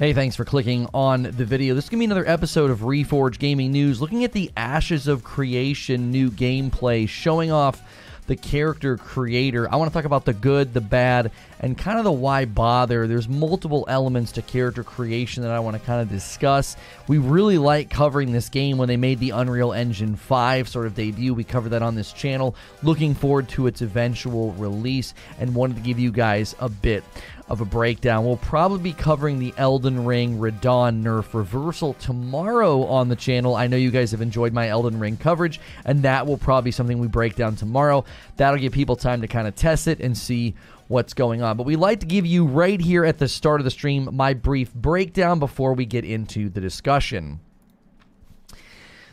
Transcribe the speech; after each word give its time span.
Hey, 0.00 0.14
thanks 0.14 0.34
for 0.34 0.46
clicking 0.46 0.88
on 0.94 1.24
the 1.24 1.44
video. 1.44 1.74
This 1.74 1.84
is 1.84 1.90
going 1.90 1.98
to 1.98 2.00
be 2.00 2.04
another 2.06 2.26
episode 2.26 2.70
of 2.70 2.78
Reforge 2.78 3.38
Gaming 3.38 3.70
News, 3.70 4.00
looking 4.00 4.24
at 4.24 4.32
the 4.32 4.50
Ashes 4.56 5.06
of 5.06 5.22
Creation 5.22 6.10
new 6.10 6.30
gameplay, 6.30 7.06
showing 7.06 7.52
off 7.52 7.82
the 8.26 8.34
character 8.34 8.96
creator. 8.96 9.70
I 9.70 9.76
want 9.76 9.90
to 9.90 9.92
talk 9.92 10.06
about 10.06 10.24
the 10.24 10.32
good, 10.32 10.72
the 10.72 10.80
bad, 10.80 11.32
and 11.58 11.76
kind 11.76 11.98
of 11.98 12.04
the 12.04 12.12
why 12.12 12.46
bother. 12.46 13.06
There's 13.06 13.28
multiple 13.28 13.84
elements 13.88 14.32
to 14.32 14.42
character 14.42 14.82
creation 14.82 15.42
that 15.42 15.52
I 15.52 15.60
want 15.60 15.76
to 15.76 15.82
kind 15.82 16.00
of 16.00 16.08
discuss. 16.08 16.76
We 17.06 17.18
really 17.18 17.58
like 17.58 17.90
covering 17.90 18.32
this 18.32 18.48
game 18.48 18.78
when 18.78 18.88
they 18.88 18.96
made 18.96 19.18
the 19.18 19.30
Unreal 19.30 19.74
Engine 19.74 20.16
5 20.16 20.66
sort 20.66 20.86
of 20.86 20.94
debut. 20.94 21.34
We 21.34 21.44
covered 21.44 21.70
that 21.70 21.82
on 21.82 21.94
this 21.94 22.14
channel. 22.14 22.54
Looking 22.82 23.14
forward 23.14 23.50
to 23.50 23.66
its 23.66 23.82
eventual 23.82 24.52
release 24.52 25.12
and 25.38 25.54
wanted 25.54 25.76
to 25.76 25.82
give 25.82 25.98
you 25.98 26.10
guys 26.10 26.56
a 26.58 26.70
bit 26.70 27.04
of 27.50 27.60
a 27.60 27.64
breakdown. 27.64 28.24
We'll 28.24 28.36
probably 28.36 28.78
be 28.78 28.92
covering 28.92 29.40
the 29.40 29.52
Elden 29.56 30.04
Ring 30.04 30.38
Radahn 30.38 31.02
nerf 31.02 31.34
reversal 31.34 31.94
tomorrow 31.94 32.84
on 32.84 33.08
the 33.08 33.16
channel. 33.16 33.56
I 33.56 33.66
know 33.66 33.76
you 33.76 33.90
guys 33.90 34.12
have 34.12 34.22
enjoyed 34.22 34.52
my 34.52 34.68
Elden 34.68 35.00
Ring 35.00 35.16
coverage, 35.16 35.60
and 35.84 36.04
that 36.04 36.26
will 36.26 36.38
probably 36.38 36.68
be 36.68 36.72
something 36.72 37.00
we 37.00 37.08
break 37.08 37.34
down 37.34 37.56
tomorrow. 37.56 38.04
That'll 38.36 38.60
give 38.60 38.72
people 38.72 38.94
time 38.94 39.20
to 39.22 39.26
kind 39.26 39.48
of 39.48 39.56
test 39.56 39.88
it 39.88 39.98
and 40.00 40.16
see 40.16 40.54
what's 40.86 41.12
going 41.12 41.42
on. 41.42 41.56
But 41.56 41.66
we 41.66 41.74
like 41.74 42.00
to 42.00 42.06
give 42.06 42.24
you 42.24 42.46
right 42.46 42.80
here 42.80 43.04
at 43.04 43.18
the 43.18 43.28
start 43.28 43.60
of 43.60 43.64
the 43.64 43.70
stream 43.70 44.08
my 44.12 44.32
brief 44.32 44.72
breakdown 44.72 45.40
before 45.40 45.74
we 45.74 45.86
get 45.86 46.04
into 46.04 46.48
the 46.48 46.60
discussion. 46.60 47.40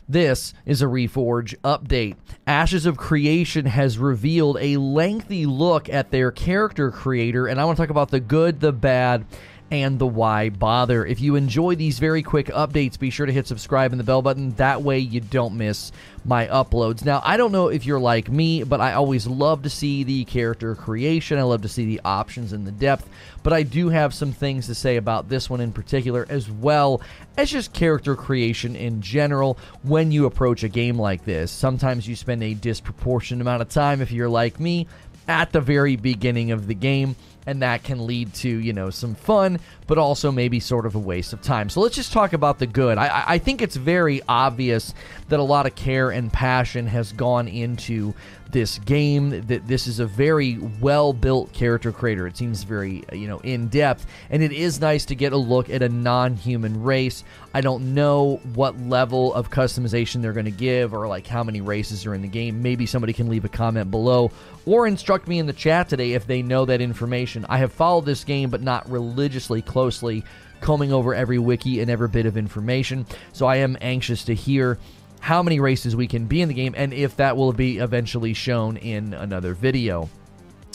This 0.09 0.53
is 0.65 0.81
a 0.81 0.85
Reforge 0.85 1.53
update. 1.65 2.15
Ashes 2.45 2.85
of 2.85 2.95
Creation 2.95 3.65
has 3.65 3.97
revealed 3.97 4.57
a 4.61 4.77
lengthy 4.77 5.45
look 5.45 5.89
at 5.89 6.11
their 6.11 6.31
character 6.31 6.91
creator, 6.91 7.45
and 7.45 7.59
I 7.59 7.65
want 7.65 7.75
to 7.75 7.83
talk 7.83 7.89
about 7.89 8.11
the 8.11 8.21
good, 8.21 8.61
the 8.61 8.71
bad, 8.71 9.25
and 9.69 9.99
the 9.99 10.07
why 10.07 10.49
bother. 10.49 11.05
If 11.05 11.19
you 11.19 11.35
enjoy 11.35 11.75
these 11.75 11.99
very 11.99 12.23
quick 12.23 12.47
updates, 12.47 12.97
be 12.97 13.09
sure 13.09 13.25
to 13.25 13.33
hit 13.33 13.47
subscribe 13.47 13.91
and 13.91 13.99
the 13.99 14.03
bell 14.03 14.21
button. 14.21 14.51
That 14.51 14.81
way 14.81 14.99
you 14.99 15.19
don't 15.19 15.57
miss 15.57 15.91
my 16.23 16.47
uploads. 16.47 17.03
Now, 17.03 17.21
I 17.23 17.37
don't 17.37 17.51
know 17.51 17.67
if 17.67 17.85
you're 17.85 17.99
like 17.99 18.29
me, 18.29 18.63
but 18.63 18.81
I 18.81 18.93
always 18.93 19.27
love 19.27 19.63
to 19.63 19.69
see 19.69 20.03
the 20.03 20.25
character 20.25 20.75
creation. 20.75 21.37
I 21.37 21.43
love 21.43 21.61
to 21.63 21.69
see 21.69 21.85
the 21.85 22.01
options 22.03 22.53
and 22.53 22.65
the 22.65 22.71
depth, 22.71 23.09
but 23.43 23.53
I 23.53 23.63
do 23.63 23.89
have 23.89 24.13
some 24.13 24.31
things 24.31 24.67
to 24.67 24.75
say 24.75 24.97
about 24.97 25.29
this 25.29 25.49
one 25.49 25.61
in 25.61 25.71
particular, 25.71 26.25
as 26.29 26.49
well 26.49 27.01
as 27.37 27.51
just 27.51 27.73
character 27.73 28.15
creation 28.15 28.75
in 28.75 29.01
general 29.01 29.57
when 29.83 30.11
you 30.11 30.25
approach 30.25 30.63
a 30.63 30.69
game 30.69 30.97
like 30.97 31.25
this. 31.25 31.51
Sometimes 31.51 32.07
you 32.07 32.15
spend 32.15 32.43
a 32.43 32.53
disproportionate 32.53 33.41
amount 33.41 33.61
of 33.61 33.69
time, 33.69 34.01
if 34.01 34.11
you're 34.11 34.29
like 34.29 34.59
me, 34.59 34.87
at 35.27 35.51
the 35.51 35.61
very 35.61 35.97
beginning 35.97 36.51
of 36.51 36.67
the 36.67 36.73
game 36.73 37.15
and 37.47 37.63
that 37.63 37.83
can 37.83 38.05
lead 38.05 38.31
to 38.35 38.49
you 38.49 38.73
know 38.73 38.91
some 38.91 39.15
fun 39.15 39.59
but 39.87 39.97
also 39.97 40.31
maybe 40.31 40.59
sort 40.59 40.85
of 40.85 40.95
a 40.95 40.99
waste 40.99 41.33
of 41.33 41.41
time. 41.41 41.69
So 41.69 41.79
let's 41.79 41.95
just 41.95 42.11
talk 42.11 42.33
about 42.33 42.59
the 42.59 42.67
good. 42.67 42.97
I, 42.97 43.23
I 43.25 43.37
think 43.37 43.61
it's 43.61 43.77
very 43.77 44.21
obvious 44.27 44.93
that 45.29 45.39
a 45.39 45.43
lot 45.43 45.65
of 45.65 45.75
care 45.75 46.11
and 46.11 46.31
passion 46.31 46.87
has 46.87 47.13
gone 47.13 47.47
into 47.47 48.13
this 48.51 48.79
game 48.79 49.41
that 49.47 49.67
this 49.67 49.87
is 49.87 49.99
a 49.99 50.05
very 50.05 50.57
well 50.81 51.13
built 51.13 51.51
character 51.53 51.91
creator. 51.91 52.27
It 52.27 52.37
seems 52.37 52.63
very 52.63 53.03
uh, 53.11 53.15
you 53.15 53.27
know 53.27 53.39
in 53.39 53.67
depth 53.67 54.05
and 54.29 54.41
it 54.41 54.51
is 54.51 54.79
nice 54.79 55.05
to 55.05 55.15
get 55.15 55.33
a 55.33 55.37
look 55.37 55.69
at 55.69 55.81
a 55.81 55.89
non-human 55.89 56.83
race. 56.83 57.23
I 57.53 57.61
don't 57.61 57.93
know 57.93 58.39
what 58.53 58.79
level 58.79 59.33
of 59.33 59.49
customization 59.49 60.21
they're 60.21 60.33
going 60.33 60.45
to 60.45 60.51
give 60.51 60.93
or 60.93 61.07
like 61.07 61.27
how 61.27 61.43
many 61.43 61.61
races 61.61 62.05
are 62.05 62.13
in 62.13 62.21
the 62.21 62.27
game. 62.27 62.61
Maybe 62.61 62.85
somebody 62.85 63.13
can 63.13 63.29
leave 63.29 63.45
a 63.45 63.49
comment 63.49 63.91
below 63.91 64.31
or 64.65 64.87
instruct 64.87 65.27
me 65.27 65.39
in 65.39 65.45
the 65.45 65.53
chat 65.53 65.89
today 65.89 66.13
if 66.13 66.27
they 66.27 66.41
know 66.41 66.65
that 66.65 66.81
information. 66.81 67.45
I 67.49 67.57
have 67.57 67.71
followed 67.71 68.05
this 68.05 68.23
game 68.23 68.49
but 68.49 68.61
not 68.61 68.89
religiously 68.89 69.61
closely 69.61 70.23
combing 70.61 70.91
over 70.91 71.13
every 71.13 71.37
wiki 71.37 71.81
and 71.81 71.89
every 71.89 72.07
bit 72.07 72.25
of 72.25 72.37
information. 72.37 73.05
So 73.33 73.45
i 73.45 73.57
am 73.57 73.77
anxious 73.81 74.23
to 74.25 74.33
hear 74.33 74.77
how 75.19 75.43
many 75.43 75.59
races 75.59 75.95
we 75.95 76.07
can 76.07 76.25
be 76.25 76.41
in 76.41 76.47
the 76.47 76.53
game 76.53 76.73
and 76.77 76.93
if 76.93 77.17
that 77.17 77.35
will 77.35 77.53
be 77.53 77.77
eventually 77.77 78.33
shown 78.33 78.77
in 78.77 79.13
another 79.13 79.53
video. 79.53 80.09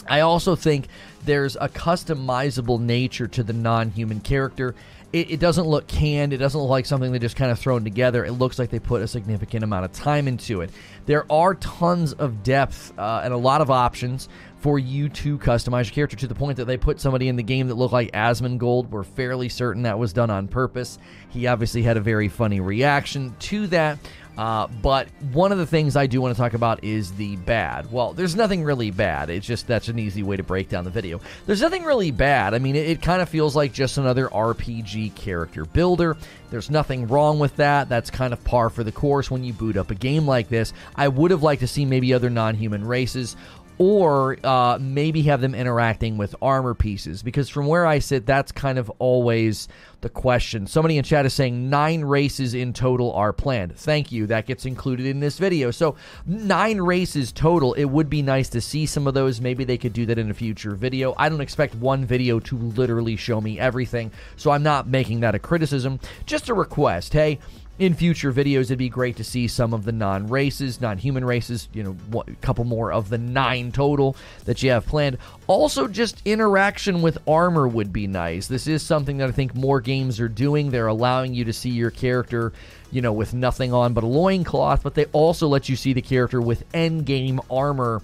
I 0.07 0.21
also 0.21 0.55
think 0.55 0.87
there's 1.25 1.55
a 1.55 1.69
customizable 1.69 2.79
nature 2.79 3.27
to 3.27 3.43
the 3.43 3.53
non 3.53 3.89
human 3.89 4.19
character. 4.19 4.75
It, 5.13 5.29
it, 5.29 5.39
doesn't 5.39 5.65
look 5.65 5.87
canned. 5.87 6.33
It 6.33 6.37
doesn't 6.37 6.59
look 6.59 6.71
like 6.71 6.87
something 6.87 7.11
they 7.11 7.19
just 7.19 7.35
kind 7.35 7.51
of 7.51 7.59
thrown 7.59 7.83
together. 7.83 8.25
It 8.25 8.31
looks 8.31 8.57
like 8.57 8.71
they 8.71 8.79
put 8.79 9.03
a 9.03 9.07
significant 9.07 9.63
amount 9.63 9.85
of 9.85 9.91
time 9.91 10.27
into 10.27 10.61
it. 10.61 10.71
There 11.05 11.31
are 11.31 11.53
tons 11.53 12.13
of 12.13 12.41
depth 12.41 12.97
uh, 12.97 13.21
and 13.23 13.31
a 13.31 13.37
lot 13.37 13.61
of 13.61 13.69
options 13.69 14.27
for 14.63 14.79
you 14.79 15.09
to 15.09 15.37
customize 15.37 15.85
your 15.85 15.93
character 15.93 16.17
to 16.17 16.25
the 16.25 16.33
point 16.33 16.57
that 16.57 16.65
they 16.65 16.77
put 16.77 16.99
somebody 16.99 17.27
in 17.27 17.35
the 17.35 17.43
game 17.43 17.67
that 17.67 17.75
looked 17.75 17.93
like 17.93 18.11
Asmongold. 18.13 18.89
We're 18.89 19.03
fairly 19.03 19.49
certain 19.49 19.83
that 19.83 19.99
was 19.99 20.13
done 20.13 20.31
on 20.31 20.47
purpose. 20.47 20.97
He 21.29 21.45
obviously 21.45 21.83
had 21.83 21.97
a 21.97 22.01
very 22.01 22.27
funny 22.27 22.59
reaction 22.59 23.35
to 23.39 23.67
that. 23.67 23.99
Uh, 24.37 24.67
but 24.81 25.07
one 25.31 25.51
of 25.51 25.59
the 25.59 25.65
things 25.65 25.95
I 25.95 26.07
do 26.07 26.19
want 26.19 26.35
to 26.35 26.41
talk 26.41 26.53
about 26.53 26.83
is 26.83 27.11
the 27.13 27.35
bad. 27.37 27.91
Well, 27.91 28.13
there's 28.13 28.35
nothing 28.35 28.63
really 28.63 28.89
bad. 28.89 29.29
It's 29.29 29.45
just 29.45 29.67
that's 29.67 29.89
an 29.89 29.99
easy 29.99 30.23
way 30.23 30.37
to 30.37 30.43
break 30.43 30.69
down 30.69 30.85
the 30.85 30.89
video. 30.89 31.21
There's 31.45 31.61
nothing 31.61 31.83
really 31.83 32.11
bad. 32.11 32.53
I 32.53 32.59
mean, 32.59 32.75
it, 32.75 32.89
it 32.89 33.01
kind 33.01 33.21
of 33.21 33.29
feels 33.29 33.55
like 33.55 33.73
just 33.73 33.97
another 33.97 34.27
RPG 34.29 35.13
character 35.15 35.65
builder. 35.65 36.17
There's 36.49 36.69
nothing 36.69 37.07
wrong 37.07 37.39
with 37.39 37.55
that. 37.57 37.89
That's 37.89 38.09
kind 38.09 38.33
of 38.33 38.43
par 38.43 38.69
for 38.69 38.83
the 38.83 38.91
course 38.91 39.29
when 39.29 39.43
you 39.43 39.53
boot 39.53 39.77
up 39.77 39.91
a 39.91 39.95
game 39.95 40.27
like 40.27 40.49
this. 40.49 40.73
I 40.95 41.07
would 41.07 41.31
have 41.31 41.43
liked 41.43 41.61
to 41.61 41.67
see 41.67 41.85
maybe 41.85 42.13
other 42.13 42.29
non 42.29 42.55
human 42.55 42.85
races 42.85 43.35
or 43.77 44.37
uh, 44.43 44.77
maybe 44.79 45.23
have 45.23 45.41
them 45.41 45.55
interacting 45.55 46.17
with 46.17 46.35
armor 46.41 46.73
pieces 46.73 47.23
because 47.23 47.49
from 47.49 47.67
where 47.67 47.85
I 47.85 47.99
sit, 47.99 48.25
that's 48.25 48.51
kind 48.51 48.77
of 48.77 48.89
always 48.99 49.67
the 50.01 50.09
question. 50.09 50.67
Somebody 50.67 50.97
in 50.97 51.03
chat 51.03 51.25
is 51.25 51.33
saying 51.33 51.69
nine 51.69 52.03
races 52.03 52.53
in 52.53 52.73
total 52.73 53.13
are 53.13 53.33
planned. 53.33 53.75
Thank 53.75 54.11
you. 54.11 54.27
That 54.27 54.45
gets 54.45 54.65
included 54.65 55.05
in 55.07 55.19
this 55.19 55.39
video. 55.39 55.71
So, 55.71 55.95
nine 56.25 56.79
races 56.79 57.31
total. 57.31 57.73
It 57.73 57.85
would 57.85 58.09
be 58.09 58.21
nice 58.21 58.49
to 58.49 58.61
see 58.61 58.85
some 58.85 59.07
of 59.07 59.13
those. 59.13 59.41
Maybe 59.41 59.63
they 59.63 59.77
could 59.77 59.93
do 59.93 60.05
that 60.05 60.19
in 60.19 60.29
a 60.29 60.33
future 60.33 60.75
video. 60.75 61.15
I 61.17 61.29
don't 61.29 61.41
expect 61.41 61.73
one 61.75 62.05
video 62.05 62.39
to 62.41 62.57
literally 62.57 63.15
show 63.15 63.41
me 63.41 63.59
everything, 63.59 64.11
so 64.35 64.51
I'm 64.51 64.63
not 64.63 64.87
making 64.87 65.21
that 65.21 65.35
a 65.35 65.39
criticism. 65.39 65.99
Just 66.25 66.49
a 66.49 66.53
request. 66.53 67.13
Hey, 67.13 67.39
in 67.79 67.95
future 67.95 68.31
videos, 68.31 68.65
it'd 68.65 68.77
be 68.77 68.89
great 68.89 69.15
to 69.15 69.23
see 69.23 69.47
some 69.47 69.73
of 69.73 69.83
the 69.83 69.91
non 69.91 70.27
races, 70.27 70.79
non 70.79 70.97
human 70.97 71.25
races, 71.25 71.69
you 71.73 71.83
know, 71.83 72.23
a 72.27 72.31
couple 72.35 72.65
more 72.65 72.91
of 72.91 73.09
the 73.09 73.17
nine 73.17 73.71
total 73.71 74.15
that 74.45 74.61
you 74.61 74.69
have 74.69 74.85
planned. 74.85 75.17
Also, 75.47 75.87
just 75.87 76.21
interaction 76.23 77.01
with 77.01 77.17
armor 77.27 77.67
would 77.67 77.91
be 77.91 78.05
nice. 78.05 78.47
This 78.47 78.67
is 78.67 78.83
something 78.83 79.17
that 79.17 79.29
I 79.29 79.31
think 79.31 79.55
more 79.55 79.81
games 79.81 80.19
are 80.19 80.29
doing. 80.29 80.69
They're 80.69 80.87
allowing 80.87 81.33
you 81.33 81.45
to 81.45 81.53
see 81.53 81.71
your 81.71 81.89
character, 81.89 82.53
you 82.91 83.01
know, 83.01 83.13
with 83.13 83.33
nothing 83.33 83.73
on 83.73 83.93
but 83.93 84.03
a 84.03 84.07
loincloth, 84.07 84.83
but 84.83 84.93
they 84.93 85.05
also 85.05 85.47
let 85.47 85.67
you 85.67 85.75
see 85.75 85.93
the 85.93 86.01
character 86.01 86.41
with 86.41 86.63
end 86.73 87.07
game 87.07 87.41
armor 87.49 88.03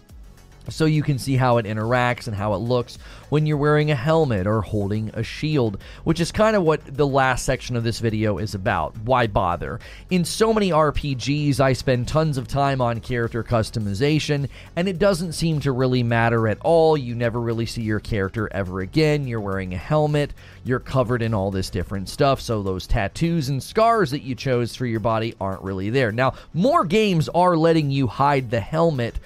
so 0.69 0.85
you 0.85 1.03
can 1.03 1.18
see 1.18 1.35
how 1.35 1.57
it 1.57 1.66
interacts 1.66 2.28
and 2.28 2.35
how 2.35 2.53
it 2.53 2.57
looks 2.57 2.97
when 3.30 3.46
you're 3.46 3.57
wearing 3.57 3.91
a 3.91 3.96
helmet 3.96 4.47
or 4.47 4.62
holding 4.62 5.09
a 5.13 5.24
shield, 5.24 5.80
which 6.03 6.19
is 6.19 6.31
kind 6.31 6.56
of 6.56 6.63
what 6.63 6.81
the 6.85 7.07
last 7.07 7.46
section 7.46 7.75
of 7.75 7.84
this 7.84 8.00
video 8.00 8.38
is 8.38 8.56
about. 8.56 8.97
Why 9.03 9.28
bother? 9.28 9.80
In 10.09 10.25
so 10.25 10.53
many 10.53 10.72
RPGs, 10.72 11.59
I 11.59 11.74
spend 11.74 12.07
tons 12.07 12.38
of 12.38 12.47
time 12.47 12.81
on 12.81 13.00
character 13.00 13.44
customization, 13.44 14.50
and 14.75 14.88
it 14.88 15.00
doesn't 15.00 15.34
seem 15.34 15.59
to 15.62 15.72
really 15.72 16.03
matter 16.03 16.47
at 16.47 16.59
all. 16.62 16.97
You 16.97 17.16
never 17.16 17.40
really 17.40 17.66
see 17.66 17.84
your 17.84 18.00
character 18.00 18.50
ever 18.51 18.81
again. 18.81 19.28
You're 19.28 19.41
wearing 19.41 19.74
a 19.74 19.78
helmet, 19.78 20.34
you're 20.63 20.80
covered 20.80 21.22
in 21.22 21.34
all 21.34 21.51
this 21.51 21.69
different 21.69 22.09
stuff, 22.09 22.41
so 22.41 22.63
those 22.63 22.88
tattoos 22.88 23.50
and 23.50 23.62
scars 23.62 24.12
that 24.12 24.24
you 24.24 24.36
chose 24.36 24.75
for 24.75 24.86
your 24.86 25.00
body 25.00 25.36
aren't 25.40 25.62
really 25.62 25.90
there. 25.90 26.12
Now, 26.12 26.34
more 26.53 26.86
games 26.86 27.30
are 27.30 27.56
letting 27.56 27.91
you 27.91 28.07
hide 28.07 28.50
the 28.50 28.59
helmet 28.59 29.19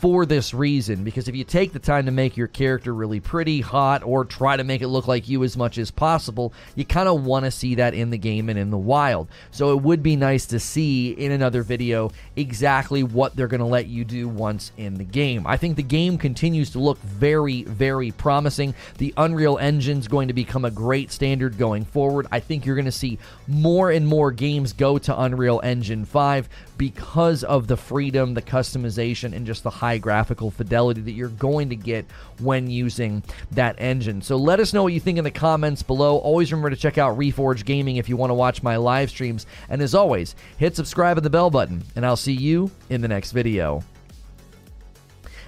for 0.00 0.24
this 0.24 0.54
reason 0.54 1.02
because 1.02 1.26
if 1.26 1.34
you 1.34 1.42
take 1.42 1.72
the 1.72 1.78
time 1.78 2.06
to 2.06 2.12
make 2.12 2.36
your 2.36 2.46
character 2.46 2.94
really 2.94 3.18
pretty, 3.18 3.60
hot, 3.60 4.02
or 4.04 4.24
try 4.24 4.56
to 4.56 4.62
make 4.62 4.80
it 4.80 4.88
look 4.88 5.08
like 5.08 5.28
you 5.28 5.42
as 5.42 5.56
much 5.56 5.76
as 5.76 5.90
possible, 5.90 6.52
you 6.76 6.84
kind 6.84 7.08
of 7.08 7.24
want 7.24 7.44
to 7.44 7.50
see 7.50 7.74
that 7.74 7.94
in 7.94 8.10
the 8.10 8.18
game 8.18 8.48
and 8.48 8.58
in 8.58 8.70
the 8.70 8.78
wild. 8.78 9.28
So 9.50 9.72
it 9.72 9.82
would 9.82 10.02
be 10.02 10.14
nice 10.14 10.46
to 10.46 10.60
see 10.60 11.10
in 11.10 11.32
another 11.32 11.62
video 11.62 12.12
exactly 12.36 13.02
what 13.02 13.34
they're 13.34 13.48
going 13.48 13.60
to 13.60 13.66
let 13.66 13.88
you 13.88 14.04
do 14.04 14.28
once 14.28 14.70
in 14.76 14.94
the 14.94 15.04
game. 15.04 15.46
I 15.46 15.56
think 15.56 15.76
the 15.76 15.82
game 15.82 16.16
continues 16.16 16.70
to 16.70 16.78
look 16.78 16.98
very, 17.00 17.64
very 17.64 18.12
promising. 18.12 18.74
The 18.98 19.12
Unreal 19.16 19.58
Engine's 19.58 20.06
going 20.06 20.28
to 20.28 20.34
become 20.34 20.64
a 20.64 20.70
great 20.70 21.10
standard 21.10 21.58
going 21.58 21.84
forward. 21.84 22.28
I 22.30 22.38
think 22.38 22.64
you're 22.64 22.76
going 22.76 22.84
to 22.84 22.92
see 22.92 23.18
more 23.48 23.90
and 23.90 24.06
more 24.06 24.30
games 24.30 24.72
go 24.72 24.98
to 24.98 25.20
Unreal 25.20 25.60
Engine 25.64 26.04
5 26.04 26.48
because 26.76 27.42
of 27.42 27.66
the 27.66 27.76
freedom, 27.76 28.34
the 28.34 28.42
customization, 28.42 29.34
and 29.34 29.44
just 29.44 29.64
the 29.64 29.70
high 29.70 29.87
graphical 29.96 30.50
fidelity 30.50 31.00
that 31.00 31.12
you're 31.12 31.28
going 31.28 31.70
to 31.70 31.76
get 31.76 32.04
when 32.40 32.68
using 32.68 33.22
that 33.52 33.76
engine. 33.78 34.20
So 34.20 34.36
let 34.36 34.60
us 34.60 34.74
know 34.74 34.82
what 34.82 34.92
you 34.92 35.00
think 35.00 35.16
in 35.16 35.24
the 35.24 35.30
comments 35.30 35.82
below. 35.82 36.18
Always 36.18 36.52
remember 36.52 36.68
to 36.68 36.76
check 36.76 36.98
out 36.98 37.16
Reforge 37.16 37.64
Gaming 37.64 37.96
if 37.96 38.10
you 38.10 38.18
want 38.18 38.28
to 38.30 38.34
watch 38.34 38.62
my 38.62 38.76
live 38.76 39.08
streams. 39.08 39.46
And 39.70 39.80
as 39.80 39.94
always, 39.94 40.34
hit 40.58 40.76
subscribe 40.76 41.16
and 41.16 41.24
the 41.24 41.30
bell 41.30 41.48
button, 41.48 41.82
and 41.96 42.04
I'll 42.04 42.16
see 42.16 42.34
you 42.34 42.70
in 42.90 43.00
the 43.00 43.08
next 43.08 43.32
video. 43.32 43.82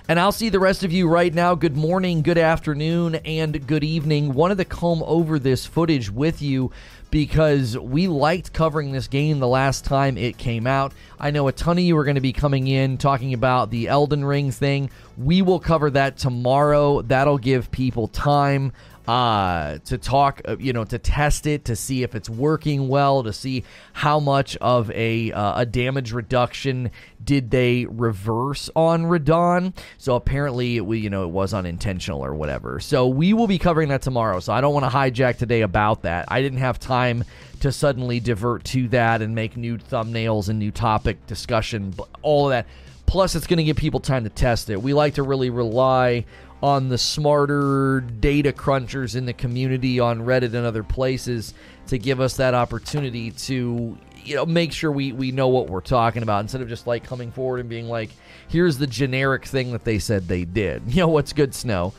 And 0.08 0.18
I'll 0.18 0.32
see 0.32 0.48
the 0.48 0.58
rest 0.58 0.82
of 0.82 0.90
you 0.90 1.06
right 1.06 1.32
now. 1.32 1.54
Good 1.54 1.76
morning, 1.76 2.22
good 2.22 2.38
afternoon, 2.38 3.14
and 3.16 3.64
good 3.64 3.84
evening. 3.84 4.32
Wanted 4.34 4.58
to 4.58 4.64
comb 4.64 5.04
over 5.04 5.38
this 5.38 5.66
footage 5.66 6.10
with 6.10 6.42
you 6.42 6.72
because 7.10 7.76
we 7.76 8.06
liked 8.08 8.52
covering 8.52 8.92
this 8.92 9.08
game 9.08 9.38
the 9.38 9.48
last 9.48 9.84
time 9.84 10.16
it 10.16 10.38
came 10.38 10.66
out. 10.66 10.92
I 11.18 11.30
know 11.30 11.48
a 11.48 11.52
ton 11.52 11.78
of 11.78 11.84
you 11.84 11.96
are 11.96 12.04
going 12.04 12.14
to 12.14 12.20
be 12.20 12.32
coming 12.32 12.66
in 12.66 12.98
talking 12.98 13.34
about 13.34 13.70
the 13.70 13.88
Elden 13.88 14.24
Ring 14.24 14.50
thing. 14.50 14.90
We 15.18 15.42
will 15.42 15.60
cover 15.60 15.90
that 15.90 16.16
tomorrow. 16.16 17.02
That'll 17.02 17.38
give 17.38 17.70
people 17.70 18.08
time 18.08 18.72
uh, 19.10 19.78
to 19.86 19.98
talk, 19.98 20.40
uh, 20.46 20.56
you 20.60 20.72
know, 20.72 20.84
to 20.84 20.96
test 20.96 21.44
it, 21.44 21.64
to 21.64 21.74
see 21.74 22.04
if 22.04 22.14
it's 22.14 22.30
working 22.30 22.86
well, 22.86 23.24
to 23.24 23.32
see 23.32 23.64
how 23.92 24.20
much 24.20 24.56
of 24.58 24.88
a 24.92 25.32
uh, 25.32 25.62
a 25.62 25.66
damage 25.66 26.12
reduction 26.12 26.92
did 27.24 27.50
they 27.50 27.86
reverse 27.86 28.70
on 28.76 29.06
Radahn. 29.06 29.74
So 29.98 30.14
apparently, 30.14 30.80
we, 30.80 31.00
you 31.00 31.10
know, 31.10 31.24
it 31.24 31.30
was 31.30 31.52
unintentional 31.52 32.24
or 32.24 32.36
whatever. 32.36 32.78
So 32.78 33.08
we 33.08 33.32
will 33.32 33.48
be 33.48 33.58
covering 33.58 33.88
that 33.88 34.02
tomorrow. 34.02 34.38
So 34.38 34.52
I 34.52 34.60
don't 34.60 34.72
want 34.72 34.84
to 34.84 34.96
hijack 34.96 35.38
today 35.38 35.62
about 35.62 36.02
that. 36.02 36.26
I 36.28 36.40
didn't 36.40 36.60
have 36.60 36.78
time 36.78 37.24
to 37.62 37.72
suddenly 37.72 38.20
divert 38.20 38.62
to 38.66 38.86
that 38.90 39.22
and 39.22 39.34
make 39.34 39.56
new 39.56 39.76
thumbnails 39.76 40.48
and 40.48 40.60
new 40.60 40.70
topic 40.70 41.26
discussion, 41.26 41.96
all 42.22 42.46
of 42.46 42.50
that. 42.50 42.64
Plus, 43.06 43.34
it's 43.34 43.48
going 43.48 43.56
to 43.56 43.64
give 43.64 43.76
people 43.76 43.98
time 43.98 44.22
to 44.22 44.30
test 44.30 44.70
it. 44.70 44.80
We 44.80 44.94
like 44.94 45.14
to 45.14 45.24
really 45.24 45.50
rely 45.50 46.26
on 46.62 46.88
the 46.88 46.98
smarter 46.98 48.00
data 48.00 48.52
crunchers 48.52 49.16
in 49.16 49.24
the 49.26 49.32
community 49.32 49.98
on 49.98 50.20
Reddit 50.20 50.54
and 50.54 50.66
other 50.66 50.82
places 50.82 51.54
to 51.86 51.98
give 51.98 52.20
us 52.20 52.36
that 52.36 52.54
opportunity 52.54 53.30
to 53.30 53.96
you 54.22 54.34
know 54.36 54.44
make 54.44 54.72
sure 54.72 54.92
we 54.92 55.12
we 55.12 55.32
know 55.32 55.48
what 55.48 55.68
we're 55.68 55.80
talking 55.80 56.22
about 56.22 56.40
instead 56.40 56.60
of 56.60 56.68
just 56.68 56.86
like 56.86 57.02
coming 57.04 57.32
forward 57.32 57.60
and 57.60 57.68
being 57.68 57.88
like 57.88 58.10
here's 58.48 58.76
the 58.76 58.86
generic 58.86 59.46
thing 59.46 59.72
that 59.72 59.84
they 59.84 59.98
said 59.98 60.28
they 60.28 60.44
did. 60.44 60.82
You 60.88 61.00
know 61.00 61.08
what's 61.08 61.32
good 61.32 61.54
snow? 61.54 61.94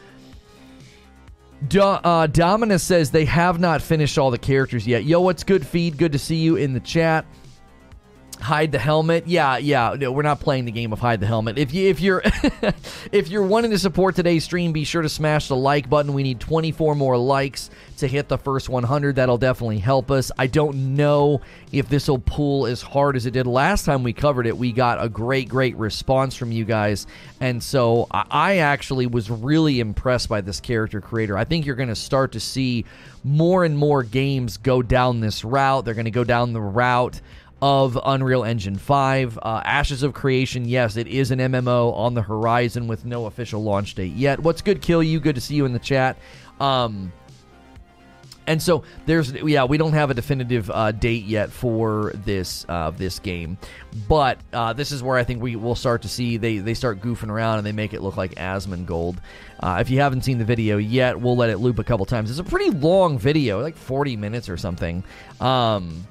Do, 1.68 1.82
uh, 1.82 2.26
Dominus 2.26 2.82
says 2.82 3.12
they 3.12 3.26
have 3.26 3.60
not 3.60 3.84
finished 3.84 4.18
all 4.18 4.32
the 4.32 4.38
characters 4.40 4.88
yet. 4.88 5.06
Yo, 5.06 5.22
what's 5.22 5.44
good, 5.44 5.66
feed? 5.66 5.96
Good 5.96 6.12
to 6.14 6.20
see 6.20 6.38
you 6.38 6.56
in 6.56 6.74
the 6.74 6.80
chat 6.80 7.24
hide 8.42 8.72
the 8.72 8.80
helmet. 8.80 9.28
Yeah, 9.28 9.58
yeah. 9.58 9.96
No, 9.98 10.12
we're 10.12 10.24
not 10.24 10.40
playing 10.40 10.66
the 10.66 10.72
game 10.72 10.92
of 10.92 11.00
hide 11.00 11.20
the 11.20 11.28
helmet. 11.28 11.58
If 11.58 11.74
you 11.74 11.88
if 11.88 12.00
you're 12.00 12.22
if 13.12 13.30
you're 13.30 13.44
wanting 13.44 13.72
to 13.72 13.80
support 13.80 14.16
today's 14.16 14.44
stream, 14.44 14.74
be 14.74 14.84
sure 14.84 15.02
to 15.02 15.10
smash 15.10 15.48
the 15.48 15.56
like 15.56 15.90
button. 15.90 16.14
We 16.14 16.24
need 16.24 16.40
24 16.40 16.96
more 16.96 17.18
likes 17.18 17.70
to 17.98 18.08
hit 18.08 18.28
the 18.28 18.38
first 18.38 18.68
100. 18.68 19.16
That'll 19.16 19.38
definitely 19.38 19.80
help 19.80 20.12
us. 20.12 20.32
I 20.38 20.48
don't 20.48 20.96
know 20.96 21.42
if 21.72 21.88
this 21.88 22.08
will 22.08 22.20
pull 22.20 22.66
as 22.66 22.82
hard 22.82 23.16
as 23.16 23.26
it 23.26 23.32
did 23.32 23.48
last 23.48 23.86
time 23.86 24.04
we 24.04 24.14
covered 24.14 24.48
it. 24.48 24.58
We 24.58 24.72
got 24.72 25.04
a 25.04 25.08
great 25.08 25.48
great 25.48 25.76
response 25.78 26.36
from 26.36 26.52
you 26.52 26.66
guys, 26.66 27.08
and 27.40 27.62
so 27.62 28.08
I 28.12 28.58
actually 28.58 29.08
was 29.08 29.30
really 29.30 29.80
impressed 29.80 30.30
by 30.30 30.42
this 30.42 30.60
character 30.60 31.00
creator. 31.00 31.38
I 31.38 31.46
think 31.46 31.66
you're 31.66 31.76
going 31.76 31.90
to 31.90 31.96
start 31.96 32.34
to 32.34 32.40
see 32.40 32.86
more 33.24 33.64
and 33.64 33.78
more 33.78 34.04
games 34.04 34.58
go 34.58 34.82
down 34.82 35.20
this 35.20 35.44
route. 35.44 35.86
They're 35.86 35.94
going 35.94 36.06
to 36.06 36.12
go 36.12 36.24
down 36.24 36.54
the 36.54 36.62
route 36.62 37.22
of 37.62 38.00
Unreal 38.04 38.44
Engine 38.44 38.78
5. 38.78 39.38
Uh, 39.42 39.62
Ashes 39.64 40.04
of 40.04 40.14
Creation, 40.14 40.66
yes, 40.66 40.98
it 40.98 41.08
is 41.08 41.32
an 41.32 41.40
MMO 41.40 41.96
on 41.96 42.14
the 42.14 42.22
horizon 42.22 42.88
with 42.88 43.06
no 43.06 43.26
official 43.26 43.64
launch 43.64 43.96
date 43.96 44.14
yet. 44.14 44.40
What's 44.40 44.62
good, 44.62 44.82
Kill 44.82 45.04
You? 45.04 45.20
Good 45.20 45.36
to 45.36 45.42
see 45.42 45.56
you 45.56 45.66
in 45.66 45.74
the 45.74 45.80
chat. 45.80 46.18
Um, 46.60 47.12
and 48.48 48.62
so 48.62 48.84
there's 49.06 49.32
yeah 49.34 49.64
we 49.64 49.78
don't 49.78 49.94
have 49.94 50.10
a 50.10 50.14
definitive 50.14 50.70
uh, 50.72 50.92
date 50.92 51.26
yet 51.26 51.52
for 51.52 52.12
this 52.26 52.66
uh, 52.68 52.92
this 52.92 53.20
game, 53.20 53.58
but 54.08 54.40
uh, 54.52 54.74
this 54.74 54.92
is 54.92 55.04
where 55.04 55.18
I 55.18 55.24
think 55.24 55.42
we 55.42 55.56
will 55.56 55.76
start 55.76 56.02
to 56.02 56.10
see 56.10 56.38
they 56.38 56.58
they 56.58 56.74
start 56.74 57.02
goofing 57.02 57.30
around 57.30 57.60
and 57.60 57.68
they 57.68 57.72
make 57.72 57.94
it 57.94 58.02
look 58.02 58.18
like 58.18 58.36
Asmongold. 58.36 59.18
Uh, 59.60 59.78
if 59.80 59.90
you 59.90 60.00
haven't 60.00 60.24
seen 60.24 60.40
the 60.40 60.46
video 60.46 60.78
yet, 60.78 61.20
we'll 61.20 61.38
let 61.38 61.50
it 61.50 61.60
loop 61.60 61.78
a 61.78 61.84
couple 61.84 62.06
times. 62.06 62.32
It's 62.32 62.40
a 62.40 62.44
pretty 62.44 62.72
long 62.72 63.20
video, 63.20 63.62
like 63.62 63.78
40 63.78 64.18
minutes 64.18 64.50
or 64.50 64.58
something. 64.58 65.04
Um, 65.40 66.08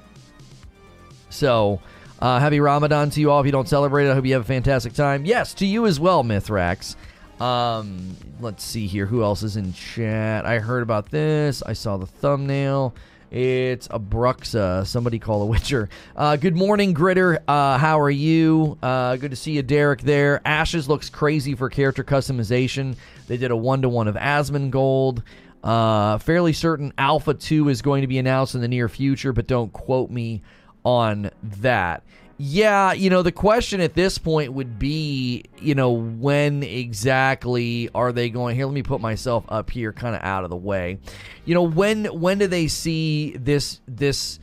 so, 1.31 1.81
uh, 2.19 2.39
happy 2.39 2.59
Ramadan 2.59 3.09
to 3.11 3.19
you 3.19 3.31
all. 3.31 3.39
If 3.39 3.47
you 3.47 3.51
don't 3.51 3.67
celebrate 3.67 4.07
it, 4.07 4.11
I 4.11 4.13
hope 4.13 4.25
you 4.25 4.33
have 4.33 4.43
a 4.43 4.45
fantastic 4.45 4.93
time. 4.93 5.25
Yes, 5.25 5.53
to 5.55 5.65
you 5.65 5.87
as 5.87 5.99
well, 5.99 6.23
Mithrax. 6.23 6.95
Um, 7.41 8.15
let's 8.39 8.63
see 8.63 8.85
here. 8.85 9.07
Who 9.07 9.23
else 9.23 9.41
is 9.41 9.57
in 9.57 9.73
chat? 9.73 10.45
I 10.45 10.59
heard 10.59 10.83
about 10.83 11.09
this. 11.09 11.63
I 11.63 11.73
saw 11.73 11.97
the 11.97 12.05
thumbnail. 12.05 12.93
It's 13.31 13.87
a 13.89 13.97
Bruxa. 13.97 14.85
Somebody 14.85 15.17
call 15.17 15.41
a 15.41 15.45
Witcher. 15.45 15.89
Uh, 16.15 16.35
good 16.35 16.55
morning, 16.55 16.93
Gritter. 16.93 17.39
Uh, 17.47 17.77
how 17.77 17.99
are 17.99 18.11
you? 18.11 18.77
Uh, 18.83 19.15
good 19.15 19.31
to 19.31 19.37
see 19.37 19.53
you, 19.53 19.63
Derek. 19.63 20.01
There. 20.01 20.41
Ashes 20.45 20.87
looks 20.87 21.09
crazy 21.09 21.55
for 21.55 21.69
character 21.69 22.03
customization. 22.03 22.95
They 23.27 23.37
did 23.37 23.49
a 23.49 23.55
one 23.55 23.81
to 23.81 23.89
one 23.89 24.07
of 24.07 24.15
Asmongold. 24.15 25.23
Uh, 25.63 26.17
fairly 26.17 26.53
certain 26.53 26.93
Alpha 26.97 27.33
2 27.33 27.69
is 27.69 27.81
going 27.81 28.01
to 28.01 28.07
be 28.07 28.19
announced 28.19 28.53
in 28.53 28.61
the 28.61 28.67
near 28.67 28.89
future, 28.89 29.31
but 29.31 29.47
don't 29.47 29.71
quote 29.71 30.09
me 30.11 30.41
on 30.83 31.31
that. 31.43 32.03
Yeah, 32.37 32.93
you 32.93 33.11
know, 33.11 33.21
the 33.21 33.31
question 33.31 33.81
at 33.81 33.93
this 33.93 34.17
point 34.17 34.53
would 34.53 34.79
be, 34.79 35.43
you 35.59 35.75
know, 35.75 35.91
when 35.91 36.63
exactly 36.63 37.89
are 37.93 38.11
they 38.11 38.31
going 38.31 38.55
here? 38.55 38.65
Let 38.65 38.73
me 38.73 38.81
put 38.81 38.99
myself 38.99 39.45
up 39.47 39.69
here 39.69 39.93
kind 39.93 40.15
of 40.15 40.23
out 40.23 40.43
of 40.43 40.49
the 40.49 40.55
way. 40.55 40.97
You 41.45 41.53
know, 41.53 41.61
when 41.61 42.05
when 42.05 42.39
do 42.39 42.47
they 42.47 42.67
see 42.67 43.37
this 43.37 43.79
this 43.87 44.39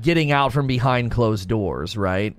getting 0.00 0.32
out 0.32 0.54
from 0.54 0.66
behind 0.66 1.10
closed 1.10 1.46
doors, 1.46 1.94
right? 1.94 2.34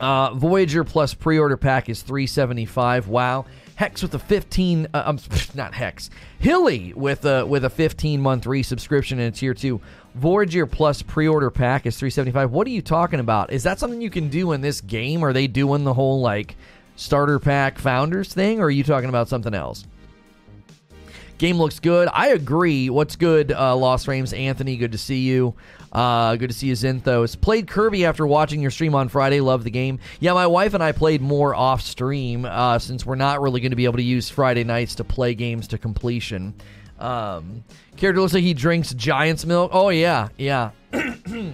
Uh, 0.00 0.34
Voyager 0.34 0.84
plus 0.84 1.14
pre-order 1.14 1.56
pack 1.56 1.88
is 1.88 2.02
375. 2.02 3.08
Wow. 3.08 3.46
Hex 3.76 4.02
with 4.02 4.14
a 4.14 4.18
15 4.18 4.88
uh, 4.92 5.02
um, 5.04 5.18
not 5.54 5.74
Hex. 5.74 6.08
Hilly 6.38 6.92
with 6.94 7.24
a 7.26 7.44
with 7.44 7.64
a 7.64 7.70
15 7.70 8.20
month 8.20 8.44
resubscription 8.44 9.18
in 9.18 9.32
tier 9.32 9.54
2. 9.54 9.80
Voyager 10.16 10.64
Plus 10.66 11.02
pre-order 11.02 11.50
pack 11.50 11.84
is 11.84 11.98
375. 11.98 12.50
What 12.50 12.66
are 12.66 12.70
you 12.70 12.80
talking 12.80 13.20
about? 13.20 13.52
Is 13.52 13.62
that 13.64 13.78
something 13.78 14.00
you 14.00 14.08
can 14.08 14.28
do 14.28 14.52
in 14.52 14.62
this 14.62 14.80
game? 14.80 15.22
Are 15.22 15.34
they 15.34 15.46
doing 15.46 15.84
the 15.84 15.92
whole 15.92 16.22
like 16.22 16.56
starter 16.96 17.38
pack 17.38 17.78
founders 17.78 18.32
thing 18.32 18.60
or 18.60 18.64
are 18.64 18.70
you 18.70 18.82
talking 18.82 19.10
about 19.10 19.28
something 19.28 19.52
else? 19.52 19.84
Game 21.36 21.58
looks 21.58 21.80
good. 21.80 22.08
I 22.14 22.28
agree. 22.28 22.88
What's 22.88 23.14
good, 23.14 23.52
uh, 23.52 23.76
Lost 23.76 24.06
Frames? 24.06 24.32
Anthony, 24.32 24.78
good 24.78 24.92
to 24.92 24.98
see 24.98 25.20
you. 25.20 25.54
Uh, 25.92 26.34
good 26.36 26.48
to 26.48 26.56
see 26.56 26.68
you, 26.68 26.72
Zinthos. 26.72 27.38
Played 27.38 27.68
Kirby 27.68 28.06
after 28.06 28.26
watching 28.26 28.62
your 28.62 28.70
stream 28.70 28.94
on 28.94 29.10
Friday. 29.10 29.40
Love 29.40 29.62
the 29.62 29.70
game. 29.70 29.98
Yeah, 30.18 30.32
my 30.32 30.46
wife 30.46 30.72
and 30.72 30.82
I 30.82 30.92
played 30.92 31.20
more 31.20 31.54
off 31.54 31.82
stream 31.82 32.46
uh, 32.46 32.78
since 32.78 33.04
we're 33.04 33.16
not 33.16 33.42
really 33.42 33.60
going 33.60 33.72
to 33.72 33.76
be 33.76 33.84
able 33.84 33.98
to 33.98 34.02
use 34.02 34.30
Friday 34.30 34.64
nights 34.64 34.94
to 34.94 35.04
play 35.04 35.34
games 35.34 35.68
to 35.68 35.78
completion. 35.78 36.54
Um, 36.98 37.64
character 37.96 38.20
looks 38.20 38.34
like 38.34 38.42
he 38.42 38.54
drinks 38.54 38.94
Giant's 38.94 39.44
milk. 39.44 39.70
Oh 39.74 39.90
yeah, 39.90 40.28
yeah. 40.36 40.70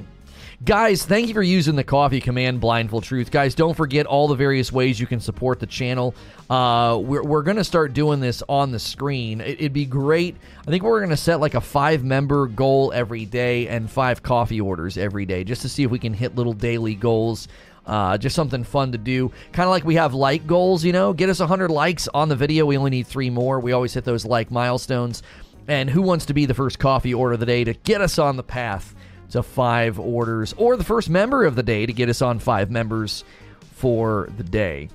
Guys, 0.64 1.04
thank 1.04 1.26
you 1.26 1.34
for 1.34 1.42
using 1.42 1.74
the 1.74 1.82
coffee 1.82 2.20
command, 2.20 2.60
Blindfold 2.60 3.02
Truth. 3.02 3.32
Guys, 3.32 3.56
don't 3.56 3.76
forget 3.76 4.06
all 4.06 4.28
the 4.28 4.36
various 4.36 4.70
ways 4.70 5.00
you 5.00 5.08
can 5.08 5.18
support 5.18 5.58
the 5.58 5.66
channel. 5.66 6.14
Uh, 6.48 7.00
we're 7.02 7.24
we're 7.24 7.42
going 7.42 7.56
to 7.56 7.64
start 7.64 7.94
doing 7.94 8.20
this 8.20 8.44
on 8.48 8.70
the 8.70 8.78
screen. 8.78 9.40
It, 9.40 9.60
would 9.60 9.72
be 9.72 9.86
great. 9.86 10.36
I 10.60 10.70
think 10.70 10.84
we're 10.84 11.00
going 11.00 11.10
to 11.10 11.16
set 11.16 11.40
like 11.40 11.54
a 11.54 11.60
five 11.60 12.04
member 12.04 12.46
goal 12.46 12.92
every 12.94 13.24
day 13.24 13.66
and 13.66 13.90
five 13.90 14.22
coffee 14.22 14.60
orders 14.60 14.96
every 14.96 15.26
day 15.26 15.42
just 15.42 15.62
to 15.62 15.68
see 15.68 15.82
if 15.82 15.90
we 15.90 15.98
can 15.98 16.14
hit 16.14 16.36
little 16.36 16.52
daily 16.52 16.94
goals. 16.94 17.48
Uh, 17.84 18.16
just 18.16 18.36
something 18.36 18.62
fun 18.62 18.92
to 18.92 18.98
do. 18.98 19.32
Kind 19.52 19.66
of 19.66 19.70
like 19.70 19.84
we 19.84 19.96
have 19.96 20.14
like 20.14 20.46
goals, 20.46 20.84
you 20.84 20.92
know, 20.92 21.12
get 21.12 21.28
us 21.28 21.40
100 21.40 21.70
likes 21.70 22.08
on 22.14 22.28
the 22.28 22.36
video. 22.36 22.64
We 22.64 22.76
only 22.76 22.90
need 22.90 23.06
three 23.06 23.30
more. 23.30 23.58
We 23.58 23.72
always 23.72 23.92
hit 23.92 24.04
those 24.04 24.24
like 24.24 24.50
milestones. 24.50 25.22
And 25.68 25.90
who 25.90 26.02
wants 26.02 26.26
to 26.26 26.34
be 26.34 26.46
the 26.46 26.54
first 26.54 26.78
coffee 26.78 27.14
order 27.14 27.34
of 27.34 27.40
the 27.40 27.46
day 27.46 27.64
to 27.64 27.74
get 27.74 28.00
us 28.00 28.18
on 28.18 28.36
the 28.36 28.42
path 28.42 28.94
to 29.30 29.42
five 29.42 29.98
orders, 29.98 30.52
or 30.58 30.76
the 30.76 30.84
first 30.84 31.08
member 31.08 31.44
of 31.44 31.56
the 31.56 31.62
day 31.62 31.86
to 31.86 31.92
get 31.92 32.08
us 32.08 32.20
on 32.20 32.38
five 32.38 32.70
members 32.70 33.24
for 33.72 34.28
the 34.36 34.44
day? 34.44 34.90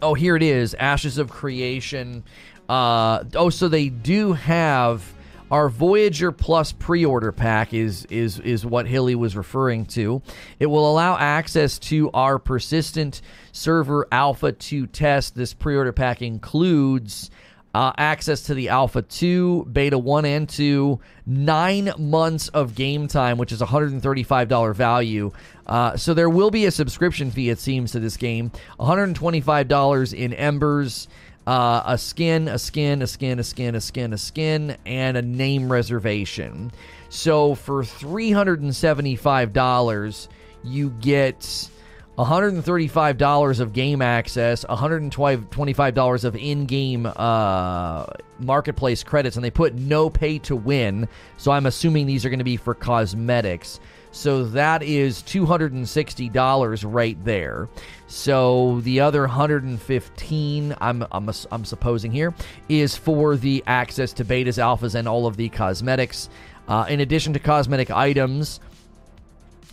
Oh, 0.00 0.14
here 0.14 0.36
it 0.36 0.42
is 0.44 0.74
Ashes 0.74 1.18
of 1.18 1.28
Creation. 1.28 2.22
Uh, 2.68 3.24
oh, 3.34 3.50
so 3.50 3.66
they 3.66 3.88
do 3.88 4.32
have 4.32 5.02
our 5.50 5.68
Voyager 5.68 6.32
Plus 6.32 6.72
pre-order 6.72 7.32
pack 7.32 7.72
is 7.72 8.04
is 8.06 8.38
is 8.40 8.66
what 8.66 8.86
Hilly 8.86 9.14
was 9.14 9.36
referring 9.36 9.86
to. 9.86 10.22
It 10.58 10.66
will 10.66 10.90
allow 10.90 11.16
access 11.16 11.78
to 11.80 12.10
our 12.12 12.38
persistent 12.38 13.22
server 13.52 14.06
Alpha 14.12 14.52
2 14.52 14.86
test. 14.88 15.34
This 15.34 15.54
pre-order 15.54 15.92
pack 15.92 16.22
includes 16.22 17.30
uh, 17.74 17.92
access 17.98 18.42
to 18.42 18.54
the 18.54 18.70
Alpha 18.70 19.02
2, 19.02 19.68
Beta 19.70 19.98
1 19.98 20.24
and 20.24 20.48
2, 20.48 20.98
nine 21.26 21.92
months 21.98 22.48
of 22.48 22.74
game 22.74 23.06
time, 23.06 23.38
which 23.38 23.52
is 23.52 23.60
$135 23.60 24.74
value. 24.74 25.30
Uh, 25.66 25.96
so 25.96 26.14
there 26.14 26.30
will 26.30 26.50
be 26.50 26.64
a 26.66 26.70
subscription 26.70 27.30
fee, 27.30 27.50
it 27.50 27.58
seems, 27.58 27.92
to 27.92 28.00
this 28.00 28.16
game. 28.16 28.50
$125 28.80 30.14
in 30.14 30.32
Embers 30.32 31.08
uh, 31.48 31.82
a 31.86 31.96
skin, 31.96 32.46
a 32.46 32.58
skin, 32.58 33.00
a 33.00 33.06
skin, 33.06 33.38
a 33.38 33.42
skin, 33.42 33.74
a 33.74 33.80
skin, 33.80 34.12
a 34.12 34.18
skin, 34.18 34.76
and 34.84 35.16
a 35.16 35.22
name 35.22 35.72
reservation. 35.72 36.70
So 37.08 37.54
for 37.54 37.82
$375, 37.82 40.28
you 40.62 40.90
get 41.00 41.70
$135 42.18 43.60
of 43.60 43.72
game 43.72 44.02
access, 44.02 44.66
$125 44.66 46.24
of 46.24 46.36
in 46.36 46.66
game 46.66 47.10
uh, 47.16 48.04
marketplace 48.38 49.02
credits, 49.02 49.36
and 49.36 49.44
they 49.44 49.50
put 49.50 49.72
no 49.72 50.10
pay 50.10 50.38
to 50.40 50.54
win. 50.54 51.08
So 51.38 51.50
I'm 51.50 51.64
assuming 51.64 52.04
these 52.04 52.26
are 52.26 52.28
going 52.28 52.40
to 52.40 52.44
be 52.44 52.58
for 52.58 52.74
cosmetics. 52.74 53.80
So 54.10 54.44
that 54.46 54.82
is 54.82 55.22
$260 55.22 56.84
right 56.86 57.24
there. 57.24 57.68
So 58.06 58.80
the 58.80 59.00
other 59.00 59.20
115 59.22 60.74
I'm 60.80 61.06
I'm 61.12 61.30
I'm 61.52 61.64
supposing 61.64 62.10
here 62.10 62.34
is 62.68 62.96
for 62.96 63.36
the 63.36 63.62
access 63.66 64.12
to 64.14 64.24
betas, 64.24 64.58
alphas 64.58 64.94
and 64.94 65.06
all 65.06 65.26
of 65.26 65.36
the 65.36 65.48
cosmetics. 65.50 66.28
Uh, 66.66 66.86
in 66.88 67.00
addition 67.00 67.32
to 67.34 67.38
cosmetic 67.38 67.90
items, 67.90 68.60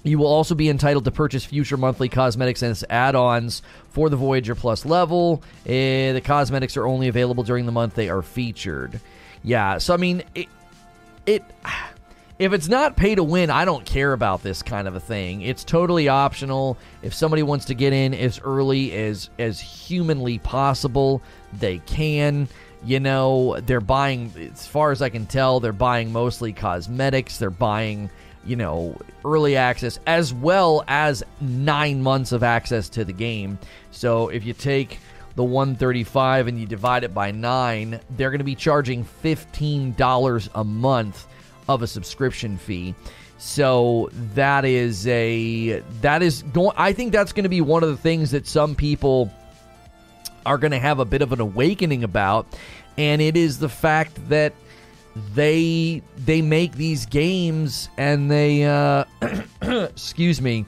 you 0.04 0.20
will 0.20 0.28
also 0.28 0.54
be 0.54 0.70
entitled 0.70 1.06
to 1.06 1.12
purchase 1.12 1.44
future 1.44 1.78
monthly 1.78 2.10
cosmetics 2.10 2.62
and 2.62 2.82
add-ons 2.90 3.62
for 3.90 4.10
the 4.10 4.16
Voyager 4.16 4.54
Plus 4.54 4.86
level. 4.86 5.42
Uh, 5.66 6.14
the 6.14 6.22
cosmetics 6.24 6.78
are 6.78 6.86
only 6.86 7.08
available 7.08 7.44
during 7.44 7.66
the 7.66 7.72
month 7.72 7.96
they 7.96 8.10
are 8.10 8.22
featured. 8.22 9.00
Yeah, 9.44 9.80
so 9.80 9.94
I 9.94 9.98
mean 9.98 10.24
it, 10.36 10.48
it 11.26 11.44
if 12.38 12.52
it's 12.52 12.68
not 12.68 12.98
pay 12.98 13.16
to 13.16 13.24
win, 13.24 13.50
I 13.50 13.64
don't 13.64 13.86
care 13.86 14.12
about 14.12 14.44
this 14.44 14.62
kind 14.62 14.88
of 14.88 14.96
a 14.96 15.00
thing. 15.00 15.42
It's 15.42 15.64
totally 15.64 16.10
optional. 16.10 16.78
If 17.02 17.14
somebody 17.14 17.44
wants 17.44 17.66
to 17.66 17.74
get 17.74 17.94
in 17.94 18.14
as 18.14 18.42
early 18.44 18.92
as 18.94 19.30
as 19.40 19.60
humanly 19.60 20.40
possible, 20.40 21.22
they 21.54 21.80
can. 21.80 22.50
You 22.84 23.00
know, 23.00 23.60
they're 23.62 23.82
buying 23.82 24.32
as 24.54 24.68
far 24.68 24.92
as 24.92 25.02
I 25.02 25.10
can 25.10 25.26
tell, 25.26 25.60
they're 25.60 25.72
buying 25.72 26.12
mostly 26.12 26.54
cosmetics, 26.54 27.38
they're 27.38 27.50
buying, 27.50 28.12
you 28.46 28.58
know, 28.58 29.00
early 29.24 29.56
access 29.56 30.00
as 30.06 30.34
well 30.34 30.84
as 30.88 31.24
9 31.42 32.04
months 32.04 32.32
of 32.32 32.44
access 32.44 32.90
to 32.90 33.04
the 33.06 33.14
game. 33.14 33.58
So, 33.90 34.28
if 34.28 34.46
you 34.46 34.54
take 34.54 35.00
the 35.36 35.44
135 35.44 36.48
and 36.48 36.60
you 36.60 36.68
divide 36.68 37.04
it 37.04 37.14
by 37.14 37.32
9, 37.32 38.00
they're 38.18 38.30
going 38.30 38.40
to 38.40 38.44
be 38.44 38.56
charging 38.56 39.04
$15 39.24 40.50
a 40.54 40.64
month 40.64 41.28
of 41.68 41.82
a 41.82 41.88
subscription 41.88 42.58
fee. 42.58 42.96
So 43.38 44.10
that 44.34 44.66
is 44.66 45.06
a 45.08 45.82
that 46.02 46.22
is 46.24 46.44
going 46.44 46.76
I 46.78 46.94
think 46.94 47.12
that's 47.12 47.34
going 47.34 47.44
to 47.44 47.50
be 47.50 47.62
one 47.62 47.84
of 47.84 47.90
the 47.90 47.98
things 47.98 48.32
that 48.32 48.48
some 48.48 48.76
people 48.76 49.32
are 50.46 50.58
going 50.58 50.72
to 50.72 50.80
have 50.80 51.00
a 51.00 51.06
bit 51.06 51.22
of 51.22 51.32
an 51.34 51.42
awakening 51.42 52.04
about 52.04 52.48
and 52.98 53.22
it 53.22 53.36
is 53.36 53.60
the 53.60 53.70
fact 53.70 54.30
that 54.30 54.54
they 55.34 56.02
they 56.18 56.42
make 56.42 56.74
these 56.74 57.06
games 57.06 57.90
and 57.98 58.30
they 58.30 58.66
uh 58.66 59.06
excuse 59.62 60.42
me 60.42 60.66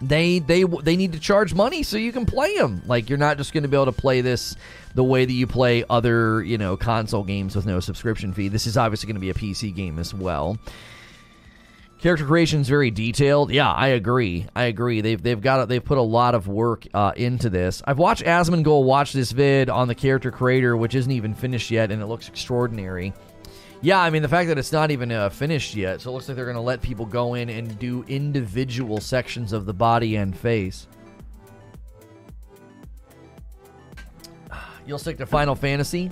they 0.00 0.38
they 0.38 0.64
they 0.64 0.96
need 0.96 1.12
to 1.12 1.20
charge 1.20 1.54
money 1.54 1.82
so 1.82 1.96
you 1.96 2.12
can 2.12 2.26
play 2.26 2.56
them. 2.56 2.82
Like 2.86 3.08
you're 3.08 3.18
not 3.18 3.36
just 3.36 3.52
going 3.52 3.62
to 3.62 3.68
be 3.68 3.76
able 3.76 3.86
to 3.86 3.92
play 3.92 4.20
this 4.20 4.56
the 4.94 5.04
way 5.04 5.24
that 5.24 5.32
you 5.32 5.46
play 5.46 5.84
other 5.88 6.42
you 6.42 6.58
know 6.58 6.76
console 6.76 7.24
games 7.24 7.56
with 7.56 7.66
no 7.66 7.80
subscription 7.80 8.32
fee. 8.32 8.48
This 8.48 8.66
is 8.66 8.76
obviously 8.76 9.06
going 9.06 9.16
to 9.16 9.20
be 9.20 9.30
a 9.30 9.34
PC 9.34 9.74
game 9.74 9.98
as 9.98 10.14
well. 10.14 10.58
Character 12.00 12.24
creation 12.24 12.60
is 12.60 12.68
very 12.68 12.92
detailed. 12.92 13.50
Yeah, 13.50 13.72
I 13.72 13.88
agree. 13.88 14.46
I 14.54 14.64
agree. 14.64 15.00
They've 15.00 15.20
they've 15.20 15.40
got 15.40 15.68
they've 15.68 15.84
put 15.84 15.98
a 15.98 16.02
lot 16.02 16.36
of 16.36 16.46
work 16.46 16.86
uh, 16.94 17.12
into 17.16 17.50
this. 17.50 17.82
I've 17.84 17.98
watched 17.98 18.22
Asmongold 18.22 18.84
watch 18.84 19.12
this 19.12 19.32
vid 19.32 19.68
on 19.68 19.88
the 19.88 19.96
character 19.96 20.30
creator, 20.30 20.76
which 20.76 20.94
isn't 20.94 21.10
even 21.10 21.34
finished 21.34 21.72
yet, 21.72 21.90
and 21.90 22.00
it 22.00 22.06
looks 22.06 22.28
extraordinary. 22.28 23.12
Yeah, 23.80 24.00
I 24.00 24.10
mean 24.10 24.22
the 24.22 24.28
fact 24.28 24.48
that 24.48 24.58
it's 24.58 24.72
not 24.72 24.90
even 24.90 25.12
uh, 25.12 25.28
finished 25.28 25.76
yet, 25.76 26.00
so 26.00 26.10
it 26.10 26.14
looks 26.14 26.28
like 26.28 26.36
they're 26.36 26.44
going 26.44 26.56
to 26.56 26.60
let 26.60 26.82
people 26.82 27.06
go 27.06 27.34
in 27.34 27.48
and 27.48 27.78
do 27.78 28.04
individual 28.08 29.00
sections 29.00 29.52
of 29.52 29.66
the 29.66 29.74
body 29.74 30.16
and 30.16 30.36
face. 30.36 30.88
You'll 34.84 34.98
stick 34.98 35.18
to 35.18 35.26
Final 35.26 35.54
Fantasy. 35.54 36.10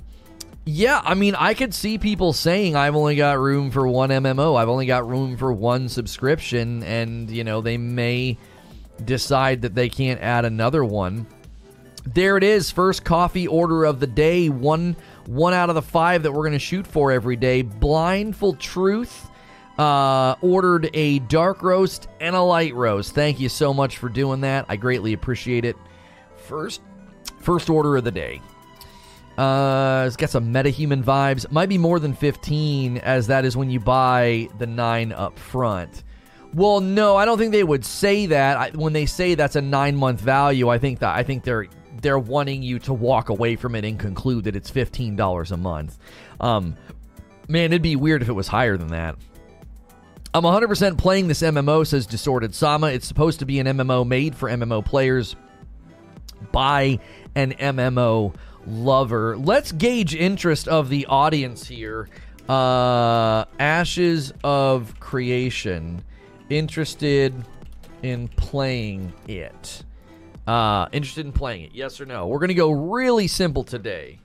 Yeah, 0.69 1.01
I 1.05 1.15
mean, 1.15 1.35
I 1.35 1.55
could 1.55 1.73
see 1.73 1.97
people 1.97 2.33
saying 2.33 2.77
I've 2.77 2.95
only 2.95 3.17
got 3.17 3.39
room 3.39 3.71
for 3.71 3.87
one 3.87 4.11
MMO. 4.11 4.57
I've 4.57 4.69
only 4.69 4.87
got 4.87 5.09
room 5.09 5.37
for 5.37 5.53
one 5.53 5.89
subscription, 5.89 6.83
and 6.83 7.31
you 7.31 7.43
know 7.43 7.61
they 7.61 7.79
may 7.79 8.37
decide 9.05 9.63
that 9.63 9.75
they 9.75 9.89
can't 9.89 10.21
add 10.21 10.45
another 10.45 10.85
one. 10.85 11.27
There 12.05 12.37
it 12.37 12.45
is, 12.45 12.71
first 12.71 13.05
coffee 13.05 13.47
order 13.47 13.85
of 13.85 13.99
the 13.99 14.07
day. 14.07 14.49
One 14.49 14.97
one 15.27 15.55
out 15.55 15.69
of 15.69 15.75
the 15.75 15.83
five 15.83 16.23
that 16.23 16.33
we're 16.33 16.43
going 16.43 16.53
to 16.53 16.59
shoot 16.59 16.87
for 16.87 17.13
every 17.13 17.37
day. 17.37 17.63
Blindful 17.63 18.55
Truth 18.55 19.29
uh, 19.79 20.37
ordered 20.41 20.91
a 20.95 21.19
dark 21.21 21.63
roast 21.63 22.09
and 22.21 22.35
a 22.35 22.41
light 22.41 22.75
roast. 22.75 23.15
Thank 23.15 23.41
you 23.41 23.49
so 23.49 23.75
much 23.75 23.99
for 23.99 24.09
doing 24.09 24.41
that. 24.43 24.67
I 24.69 24.77
greatly 24.77 25.13
appreciate 25.13 25.65
it. 25.65 25.77
First, 26.37 26.81
first 27.41 27.69
order 27.69 27.97
of 27.97 28.05
the 28.05 28.11
day. 28.11 28.41
Uh, 29.37 30.05
it's 30.07 30.17
got 30.17 30.31
some 30.31 30.53
metahuman 30.53 31.03
vibes. 31.03 31.51
Might 31.51 31.69
be 31.69 31.77
more 31.77 31.99
than 32.01 32.15
15, 32.15 32.99
as 32.99 33.27
that 33.27 33.45
is 33.45 33.57
when 33.57 33.69
you 33.69 33.79
buy 33.79 34.49
the 34.59 34.67
nine 34.67 35.13
up 35.13 35.39
front. 35.39 36.05
Well, 36.55 36.81
no, 36.81 37.17
I 37.17 37.27
don't 37.27 37.37
think 37.37 37.53
they 37.53 37.65
would 37.65 37.85
say 37.85 38.27
that. 38.27 38.57
I, 38.57 38.71
when 38.71 38.95
they 38.95 39.05
say 39.05 39.35
that's 39.35 39.57
a 39.57 39.61
nine 39.61 39.95
month 39.95 40.21
value, 40.21 40.71
I 40.71 40.79
think 40.79 41.01
that 41.01 41.15
I 41.15 41.23
think 41.23 41.45
they're 41.45 41.67
they're 42.07 42.17
wanting 42.17 42.63
you 42.63 42.79
to 42.79 42.93
walk 42.93 43.31
away 43.31 43.57
from 43.57 43.75
it 43.75 43.85
and 43.85 43.99
conclude 43.99 44.45
that 44.45 44.55
it's 44.55 44.71
fifteen 44.71 45.17
dollars 45.17 45.51
a 45.51 45.57
month. 45.57 45.99
Um, 46.39 46.77
man, 47.49 47.73
it'd 47.73 47.83
be 47.83 47.97
weird 47.97 48.23
if 48.23 48.29
it 48.29 48.33
was 48.33 48.47
higher 48.47 48.77
than 48.77 48.89
that. 48.89 49.17
I'm 50.33 50.45
100% 50.45 50.99
playing 50.99 51.29
this 51.29 51.41
MMO, 51.41 51.85
says 51.87 52.07
Disordered 52.07 52.55
Sama. 52.55 52.89
It's 52.89 53.07
supposed 53.07 53.39
to 53.39 53.47
be 53.47 53.59
an 53.59 53.67
MMO 53.67 54.07
made 54.07 54.37
for 54.37 54.49
MMO 54.49 54.85
players 54.85 55.35
by 56.53 57.01
an 57.35 57.55
MMO 57.55 58.35
lover. 58.67 59.37
Let's 59.37 59.73
gauge 59.73 60.15
interest 60.15 60.69
of 60.69 60.91
the 60.91 61.07
audience 61.07 61.67
here. 61.67 62.09
Uh, 62.49 63.47
Ashes 63.59 64.33
of 64.45 65.01
Creation. 65.01 66.05
Interested 66.51 67.35
in 68.03 68.29
playing 68.29 69.13
it. 69.27 69.86
Uh, 70.47 70.89
interested 70.93 71.27
in 71.27 71.33
playing 71.33 71.65
it? 71.65 71.73
Yes 71.75 72.01
or 72.01 72.07
no? 72.07 72.27
We're 72.27 72.39
going 72.39 72.49
to 72.49 72.55
go 72.55 72.71
really 72.71 73.27
simple 73.27 73.65
today. 73.65 74.21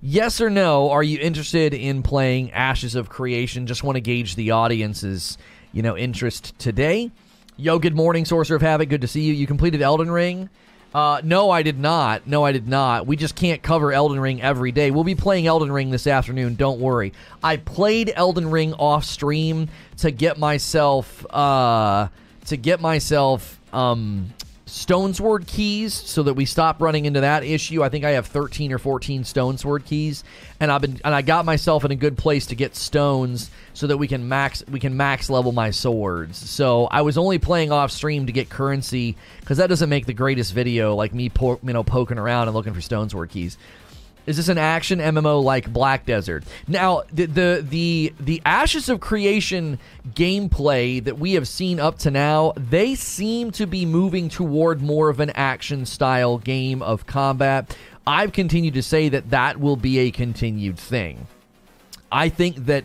Yes 0.00 0.40
or 0.40 0.50
no? 0.50 0.90
Are 0.90 1.02
you 1.02 1.18
interested 1.18 1.74
in 1.74 2.04
playing 2.04 2.52
Ashes 2.52 2.94
of 2.94 3.08
Creation? 3.08 3.66
Just 3.66 3.82
want 3.82 3.96
to 3.96 4.00
gauge 4.00 4.36
the 4.36 4.52
audience's, 4.52 5.36
you 5.72 5.82
know, 5.82 5.96
interest 5.96 6.56
today. 6.58 7.10
Yo, 7.56 7.80
good 7.80 7.96
morning, 7.96 8.24
Sorcerer 8.24 8.54
of 8.54 8.62
Havoc. 8.62 8.88
Good 8.88 9.00
to 9.00 9.08
see 9.08 9.22
you. 9.22 9.32
You 9.32 9.48
completed 9.48 9.82
Elden 9.82 10.12
Ring. 10.12 10.48
Uh, 10.94 11.20
no, 11.24 11.50
I 11.50 11.62
did 11.62 11.78
not. 11.78 12.26
No, 12.26 12.44
I 12.44 12.52
did 12.52 12.68
not. 12.68 13.06
We 13.06 13.16
just 13.16 13.34
can't 13.34 13.60
cover 13.60 13.92
Elden 13.92 14.20
Ring 14.20 14.40
every 14.40 14.70
day. 14.70 14.92
We'll 14.92 15.04
be 15.04 15.16
playing 15.16 15.48
Elden 15.48 15.72
Ring 15.72 15.90
this 15.90 16.06
afternoon. 16.06 16.54
Don't 16.54 16.80
worry. 16.80 17.12
I 17.42 17.56
played 17.56 18.12
Elden 18.14 18.50
Ring 18.50 18.74
off 18.74 19.04
stream 19.04 19.68
to 19.98 20.12
get 20.12 20.38
myself, 20.38 21.26
uh, 21.30 22.08
to 22.46 22.56
get 22.56 22.80
myself, 22.80 23.60
um, 23.74 24.32
Stonesword 24.68 25.46
keys 25.46 25.94
so 25.94 26.22
that 26.22 26.34
we 26.34 26.44
stop 26.44 26.80
running 26.82 27.06
into 27.06 27.22
that 27.22 27.42
issue. 27.42 27.82
I 27.82 27.88
think 27.88 28.04
I 28.04 28.10
have 28.10 28.26
13 28.26 28.72
or 28.72 28.78
14 28.78 29.24
Stonesword 29.24 29.86
keys 29.86 30.24
and 30.60 30.70
I've 30.70 30.82
been 30.82 31.00
and 31.04 31.14
I 31.14 31.22
got 31.22 31.44
myself 31.44 31.84
in 31.84 31.90
a 31.90 31.96
good 31.96 32.18
place 32.18 32.46
to 32.46 32.54
get 32.54 32.76
stones 32.76 33.50
so 33.72 33.86
that 33.86 33.96
we 33.96 34.06
can 34.06 34.28
max 34.28 34.62
we 34.70 34.78
can 34.78 34.96
max 34.96 35.30
level 35.30 35.52
my 35.52 35.70
swords. 35.70 36.36
So 36.36 36.86
I 36.86 37.00
was 37.00 37.16
only 37.16 37.38
playing 37.38 37.72
off 37.72 37.90
stream 37.90 38.26
to 38.26 38.32
get 38.32 38.50
currency 38.50 39.16
cuz 39.46 39.56
that 39.56 39.68
doesn't 39.68 39.88
make 39.88 40.06
the 40.06 40.12
greatest 40.12 40.52
video 40.52 40.94
like 40.94 41.14
me 41.14 41.30
po- 41.30 41.58
you 41.62 41.72
know 41.72 41.82
poking 41.82 42.18
around 42.18 42.48
and 42.48 42.54
looking 42.54 42.74
for 42.74 42.80
Stonesword 42.80 43.30
keys. 43.30 43.56
Is 44.28 44.36
this 44.36 44.48
an 44.48 44.58
action 44.58 44.98
MMO 44.98 45.42
like 45.42 45.72
Black 45.72 46.04
Desert? 46.04 46.44
Now, 46.66 47.04
the, 47.10 47.24
the 47.24 47.66
the 47.66 48.12
the 48.20 48.42
Ashes 48.44 48.90
of 48.90 49.00
Creation 49.00 49.78
gameplay 50.10 51.02
that 51.02 51.18
we 51.18 51.32
have 51.32 51.48
seen 51.48 51.80
up 51.80 51.98
to 52.00 52.10
now, 52.10 52.52
they 52.54 52.94
seem 52.94 53.52
to 53.52 53.66
be 53.66 53.86
moving 53.86 54.28
toward 54.28 54.82
more 54.82 55.08
of 55.08 55.18
an 55.20 55.30
action 55.30 55.86
style 55.86 56.36
game 56.36 56.82
of 56.82 57.06
combat. 57.06 57.74
I've 58.06 58.32
continued 58.32 58.74
to 58.74 58.82
say 58.82 59.08
that 59.08 59.30
that 59.30 59.60
will 59.60 59.76
be 59.76 59.98
a 60.00 60.10
continued 60.10 60.78
thing. 60.78 61.26
I 62.12 62.28
think 62.28 62.66
that 62.66 62.84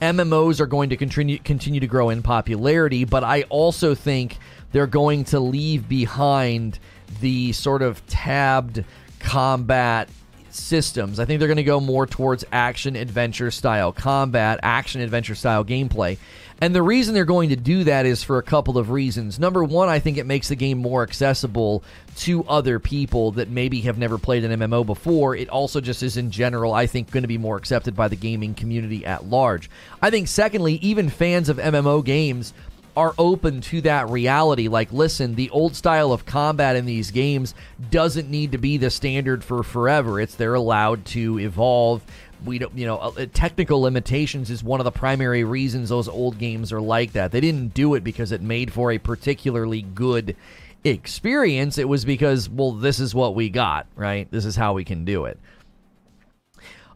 MMOs 0.00 0.60
are 0.60 0.66
going 0.66 0.90
to 0.90 0.96
continue 0.96 1.40
continue 1.40 1.80
to 1.80 1.88
grow 1.88 2.10
in 2.10 2.22
popularity, 2.22 3.04
but 3.04 3.24
I 3.24 3.42
also 3.48 3.96
think 3.96 4.38
they're 4.70 4.86
going 4.86 5.24
to 5.24 5.40
leave 5.40 5.88
behind 5.88 6.78
the 7.20 7.50
sort 7.50 7.82
of 7.82 8.06
tabbed 8.06 8.84
combat 9.18 10.08
systems. 10.54 11.18
I 11.18 11.24
think 11.24 11.38
they're 11.38 11.48
going 11.48 11.56
to 11.56 11.64
go 11.64 11.80
more 11.80 12.06
towards 12.06 12.44
action 12.52 12.96
adventure 12.96 13.50
style 13.50 13.92
combat, 13.92 14.60
action 14.62 15.00
adventure 15.00 15.34
style 15.34 15.64
gameplay. 15.64 16.18
And 16.60 16.74
the 16.74 16.82
reason 16.82 17.14
they're 17.14 17.24
going 17.24 17.48
to 17.50 17.56
do 17.56 17.84
that 17.84 18.06
is 18.06 18.22
for 18.22 18.38
a 18.38 18.42
couple 18.42 18.78
of 18.78 18.90
reasons. 18.90 19.38
Number 19.40 19.64
one, 19.64 19.88
I 19.88 19.98
think 19.98 20.18
it 20.18 20.26
makes 20.26 20.48
the 20.48 20.56
game 20.56 20.78
more 20.78 21.02
accessible 21.02 21.82
to 22.18 22.44
other 22.44 22.78
people 22.78 23.32
that 23.32 23.48
maybe 23.48 23.80
have 23.82 23.98
never 23.98 24.18
played 24.18 24.44
an 24.44 24.60
MMO 24.60 24.86
before. 24.86 25.34
It 25.34 25.48
also 25.48 25.80
just 25.80 26.02
is, 26.02 26.16
in 26.16 26.30
general, 26.30 26.72
I 26.72 26.86
think, 26.86 27.10
going 27.10 27.24
to 27.24 27.28
be 27.28 27.38
more 27.38 27.56
accepted 27.56 27.96
by 27.96 28.08
the 28.08 28.16
gaming 28.16 28.54
community 28.54 29.04
at 29.04 29.26
large. 29.26 29.68
I 30.00 30.10
think, 30.10 30.28
secondly, 30.28 30.74
even 30.74 31.10
fans 31.10 31.48
of 31.48 31.56
MMO 31.56 32.04
games 32.04 32.54
are 32.96 33.14
open 33.18 33.60
to 33.60 33.80
that 33.82 34.08
reality. 34.08 34.68
Like, 34.68 34.92
listen, 34.92 35.34
the 35.34 35.50
old 35.50 35.74
style 35.74 36.12
of 36.12 36.26
combat 36.26 36.76
in 36.76 36.86
these 36.86 37.10
games 37.10 37.54
doesn't 37.90 38.30
need 38.30 38.52
to 38.52 38.58
be 38.58 38.76
the 38.76 38.90
standard 38.90 39.42
for 39.42 39.62
forever. 39.62 40.20
It's 40.20 40.34
they're 40.34 40.54
allowed 40.54 41.04
to 41.06 41.38
evolve. 41.40 42.02
We 42.44 42.58
don't, 42.58 42.76
you 42.76 42.86
know, 42.86 42.98
uh, 42.98 43.26
technical 43.32 43.80
limitations 43.80 44.50
is 44.50 44.62
one 44.62 44.80
of 44.80 44.84
the 44.84 44.92
primary 44.92 45.44
reasons 45.44 45.88
those 45.88 46.08
old 46.08 46.38
games 46.38 46.72
are 46.72 46.80
like 46.80 47.12
that. 47.12 47.32
They 47.32 47.40
didn't 47.40 47.74
do 47.74 47.94
it 47.94 48.04
because 48.04 48.32
it 48.32 48.42
made 48.42 48.72
for 48.72 48.92
a 48.92 48.98
particularly 48.98 49.82
good 49.82 50.36
experience. 50.84 51.78
It 51.78 51.88
was 51.88 52.04
because, 52.04 52.48
well, 52.48 52.72
this 52.72 53.00
is 53.00 53.14
what 53.14 53.34
we 53.34 53.48
got, 53.48 53.86
right? 53.96 54.30
This 54.30 54.44
is 54.44 54.56
how 54.56 54.74
we 54.74 54.84
can 54.84 55.04
do 55.04 55.24
it. 55.24 55.38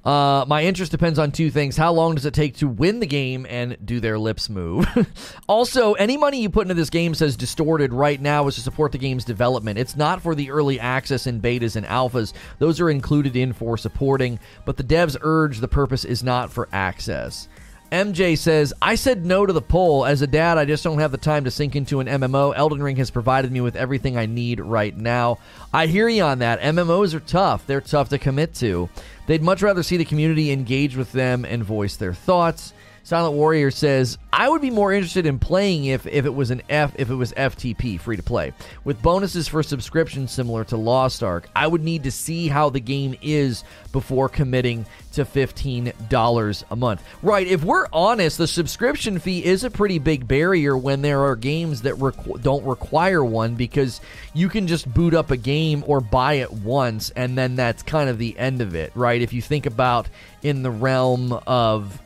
Uh, 0.08 0.46
my 0.48 0.64
interest 0.64 0.90
depends 0.90 1.18
on 1.18 1.30
two 1.30 1.50
things. 1.50 1.76
How 1.76 1.92
long 1.92 2.14
does 2.14 2.24
it 2.24 2.32
take 2.32 2.56
to 2.56 2.66
win 2.66 2.98
the 2.98 3.06
game 3.06 3.44
and 3.46 3.76
do 3.84 4.00
their 4.00 4.18
lips 4.18 4.48
move? 4.48 4.86
also, 5.46 5.92
any 5.92 6.16
money 6.16 6.40
you 6.40 6.48
put 6.48 6.62
into 6.62 6.72
this 6.72 6.88
game 6.88 7.12
says 7.12 7.36
distorted 7.36 7.92
right 7.92 8.18
now 8.18 8.46
is 8.46 8.54
to 8.54 8.62
support 8.62 8.92
the 8.92 8.96
game's 8.96 9.26
development. 9.26 9.78
It's 9.78 9.96
not 9.96 10.22
for 10.22 10.34
the 10.34 10.50
early 10.50 10.80
access 10.80 11.26
and 11.26 11.42
betas 11.42 11.76
and 11.76 11.84
alphas. 11.84 12.32
Those 12.58 12.80
are 12.80 12.88
included 12.88 13.36
in 13.36 13.52
for 13.52 13.76
supporting, 13.76 14.40
but 14.64 14.78
the 14.78 14.82
devs 14.82 15.14
urge 15.20 15.58
the 15.58 15.68
purpose 15.68 16.06
is 16.06 16.22
not 16.22 16.50
for 16.50 16.70
access. 16.72 17.46
MJ 17.90 18.36
says, 18.36 18.74
I 18.82 18.96
said 18.96 19.24
no 19.24 19.46
to 19.46 19.52
the 19.52 19.62
poll. 19.62 20.04
As 20.04 20.20
a 20.20 20.26
dad, 20.26 20.58
I 20.58 20.66
just 20.66 20.84
don't 20.84 20.98
have 20.98 21.10
the 21.10 21.16
time 21.16 21.44
to 21.44 21.50
sink 21.50 21.74
into 21.74 22.00
an 22.00 22.06
MMO. 22.06 22.52
Elden 22.54 22.82
Ring 22.82 22.96
has 22.96 23.10
provided 23.10 23.50
me 23.50 23.62
with 23.62 23.76
everything 23.76 24.16
I 24.18 24.26
need 24.26 24.60
right 24.60 24.94
now. 24.94 25.38
I 25.72 25.86
hear 25.86 26.08
you 26.08 26.22
on 26.22 26.40
that. 26.40 26.60
MMOs 26.60 27.14
are 27.14 27.20
tough, 27.20 27.66
they're 27.66 27.80
tough 27.80 28.10
to 28.10 28.18
commit 28.18 28.54
to. 28.56 28.90
They'd 29.26 29.42
much 29.42 29.62
rather 29.62 29.82
see 29.82 29.96
the 29.96 30.04
community 30.04 30.50
engage 30.50 30.96
with 30.96 31.12
them 31.12 31.44
and 31.44 31.64
voice 31.64 31.96
their 31.96 32.14
thoughts. 32.14 32.72
Silent 33.08 33.36
Warrior 33.36 33.70
says, 33.70 34.18
I 34.34 34.50
would 34.50 34.60
be 34.60 34.68
more 34.68 34.92
interested 34.92 35.24
in 35.24 35.38
playing 35.38 35.86
if, 35.86 36.06
if 36.06 36.26
it 36.26 36.34
was 36.34 36.50
an 36.50 36.60
F 36.68 36.92
if 36.98 37.08
it 37.08 37.14
was 37.14 37.32
FTP, 37.32 37.98
free 37.98 38.18
to 38.18 38.22
play. 38.22 38.52
With 38.84 39.00
bonuses 39.00 39.48
for 39.48 39.62
subscription 39.62 40.28
similar 40.28 40.62
to 40.64 40.76
Lost 40.76 41.22
Ark. 41.22 41.48
I 41.56 41.68
would 41.68 41.82
need 41.82 42.02
to 42.02 42.10
see 42.10 42.48
how 42.48 42.68
the 42.68 42.80
game 42.80 43.16
is 43.22 43.64
before 43.92 44.28
committing 44.28 44.84
to 45.12 45.24
$15 45.24 46.64
a 46.70 46.76
month. 46.76 47.02
Right, 47.22 47.46
if 47.46 47.64
we're 47.64 47.86
honest, 47.94 48.36
the 48.36 48.46
subscription 48.46 49.18
fee 49.18 49.42
is 49.42 49.64
a 49.64 49.70
pretty 49.70 49.98
big 49.98 50.28
barrier 50.28 50.76
when 50.76 51.00
there 51.00 51.22
are 51.22 51.34
games 51.34 51.80
that 51.80 51.94
requ- 51.94 52.42
don't 52.42 52.66
require 52.66 53.24
one 53.24 53.54
because 53.54 54.02
you 54.34 54.50
can 54.50 54.66
just 54.66 54.92
boot 54.92 55.14
up 55.14 55.30
a 55.30 55.36
game 55.38 55.82
or 55.86 56.02
buy 56.02 56.34
it 56.34 56.52
once 56.52 57.08
and 57.16 57.38
then 57.38 57.56
that's 57.56 57.82
kind 57.82 58.10
of 58.10 58.18
the 58.18 58.38
end 58.38 58.60
of 58.60 58.74
it, 58.74 58.92
right? 58.94 59.22
If 59.22 59.32
you 59.32 59.40
think 59.40 59.64
about 59.64 60.10
in 60.42 60.62
the 60.62 60.70
realm 60.70 61.32
of 61.46 61.98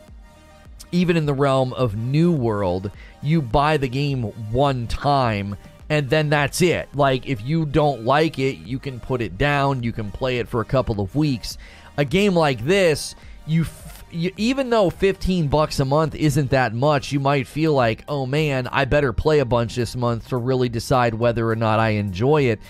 even 0.93 1.17
in 1.17 1.27
the 1.27 1.35
realm 1.35 1.73
of 1.73 1.97
New 1.97 2.31
World, 2.33 2.91
you 3.23 3.43
buy 3.43 3.77
the 3.77 3.89
game 3.89 4.25
one 4.53 4.87
time 4.87 5.57
and 5.93 6.09
then 6.09 6.31
that's 6.31 6.63
it. 6.63 6.89
Like, 6.95 7.27
if 7.27 7.43
you 7.43 7.67
don't 7.67 8.07
like 8.07 8.39
it, 8.39 8.57
you 8.57 8.79
can 8.79 8.99
put 8.99 9.21
it 9.21 9.37
down, 9.37 9.83
you 9.83 9.93
can 9.93 10.11
play 10.11 10.39
it 10.39 10.49
for 10.49 10.63
a 10.63 10.65
couple 10.65 11.03
of 11.03 11.15
weeks. 11.15 11.59
A 11.99 12.05
game 12.07 12.35
like 12.35 12.65
this, 12.65 13.15
you, 13.47 13.63
f- 13.63 14.03
you 14.11 14.33
even 14.39 14.71
though 14.71 14.89
15 14.89 15.49
bucks 15.49 15.81
a 15.81 15.85
month 15.85 16.15
isn't 16.15 16.49
that 16.49 16.73
much, 16.73 17.13
you 17.13 17.21
might 17.21 17.47
feel 17.47 17.75
like, 17.75 18.05
oh 18.09 18.25
man, 18.25 18.69
I 18.69 18.87
better 18.87 19.13
play 19.13 19.41
a 19.41 19.45
bunch 19.45 19.75
this 19.75 19.95
month 19.95 20.29
to 20.29 20.39
really 20.39 20.71
decide 20.71 21.13
whether 21.13 21.47
or 21.47 21.57
not 21.57 21.79
I 21.79 21.91
enjoy 21.91 22.45
it. 22.45 22.61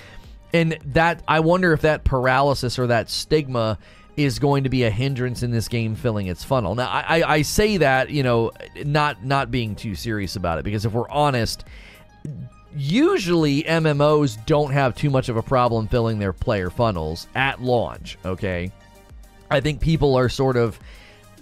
And 0.52 0.76
that, 0.87 1.23
I 1.29 1.38
wonder 1.38 1.73
if 1.73 1.83
that 1.83 2.02
paralysis 2.02 2.76
or 2.76 2.88
that 2.88 3.09
stigma 3.09 3.79
is 4.16 4.38
going 4.38 4.64
to 4.64 4.71
be 4.71 4.85
a 4.85 4.90
hindrance 4.90 5.42
in 5.42 5.50
this 5.50 5.69
game 5.69 5.95
filling 5.95 6.26
its 6.26 6.45
funnel. 6.45 6.75
Now, 6.75 6.88
I, 6.90 7.23
I 7.23 7.42
say 7.42 7.78
that 7.78 8.11
you 8.11 8.23
know, 8.23 8.52
not 8.85 9.25
not 9.25 9.50
being 9.50 9.75
too 9.75 9.95
serious 9.95 10.37
about 10.37 10.59
it 10.59 10.64
because 10.64 10.85
if 10.85 10.92
we're 10.92 11.09
honest, 11.09 11.64
usually 12.76 13.62
MMOs 13.62 14.45
don't 14.47 14.73
have 14.73 14.95
too 14.95 15.11
much 15.11 15.28
of 15.28 15.37
a 15.37 15.42
problem 15.42 15.88
filling 15.88 16.19
their 16.19 16.33
player 16.33 16.71
funnels 16.71 17.26
at 17.35 17.62
launch. 17.62 18.19
Okay, 18.25 18.71
I 19.50 19.61
think 19.61 19.81
people 19.81 20.16
are 20.16 20.28
sort 20.28 20.57
of 20.57 20.78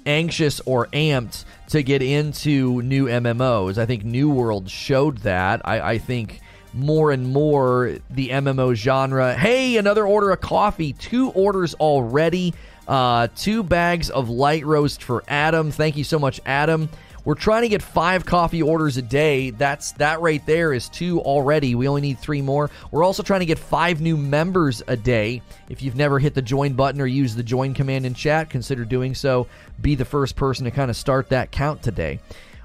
anxious 0.06 0.60
or 0.60 0.86
amped 0.88 1.44
to 1.68 1.82
get 1.82 2.02
into 2.02 2.82
new 2.82 3.06
MMOs. 3.06 3.78
I 3.78 3.86
think 3.86 4.04
New 4.04 4.30
World 4.30 4.70
showed 4.70 5.18
that. 5.18 5.60
I, 5.64 5.80
I 5.92 5.98
think 5.98 6.40
more 6.72 7.10
and 7.10 7.32
more 7.32 7.96
the 8.10 8.28
MMO 8.30 8.74
genre. 8.74 9.34
Hey, 9.34 9.76
another 9.76 10.06
order 10.06 10.30
of 10.30 10.40
coffee. 10.40 10.92
Two 10.92 11.30
orders 11.30 11.74
already. 11.74 12.54
Uh, 12.88 13.28
two 13.36 13.62
bags 13.62 14.10
of 14.10 14.28
light 14.28 14.64
roast 14.64 15.02
for 15.02 15.22
Adam. 15.28 15.70
Thank 15.70 15.96
you 15.96 16.04
so 16.04 16.18
much, 16.18 16.40
Adam. 16.44 16.88
We're 17.24 17.34
trying 17.34 17.62
to 17.62 17.68
get 17.68 17.82
five 17.82 18.24
coffee 18.24 18.62
orders 18.62 18.96
a 18.96 19.02
day. 19.02 19.50
That's 19.50 19.92
that 19.92 20.20
right 20.20 20.44
there 20.46 20.72
is 20.72 20.88
two 20.88 21.20
already. 21.20 21.74
We 21.74 21.86
only 21.86 22.00
need 22.00 22.18
three 22.18 22.40
more. 22.40 22.70
We're 22.90 23.04
also 23.04 23.22
trying 23.22 23.40
to 23.40 23.46
get 23.46 23.58
five 23.58 24.00
new 24.00 24.16
members 24.16 24.82
a 24.86 24.96
day. 24.96 25.42
If 25.68 25.82
you've 25.82 25.96
never 25.96 26.18
hit 26.18 26.34
the 26.34 26.42
join 26.42 26.72
button 26.72 27.00
or 27.00 27.06
used 27.06 27.36
the 27.36 27.42
join 27.42 27.74
command 27.74 28.06
in 28.06 28.14
chat, 28.14 28.48
consider 28.48 28.84
doing 28.86 29.14
so. 29.14 29.46
Be 29.80 29.94
the 29.94 30.04
first 30.04 30.34
person 30.34 30.64
to 30.64 30.70
kind 30.70 30.90
of 30.90 30.96
start 30.96 31.28
that 31.28 31.50
count 31.50 31.82
today. 31.82 32.20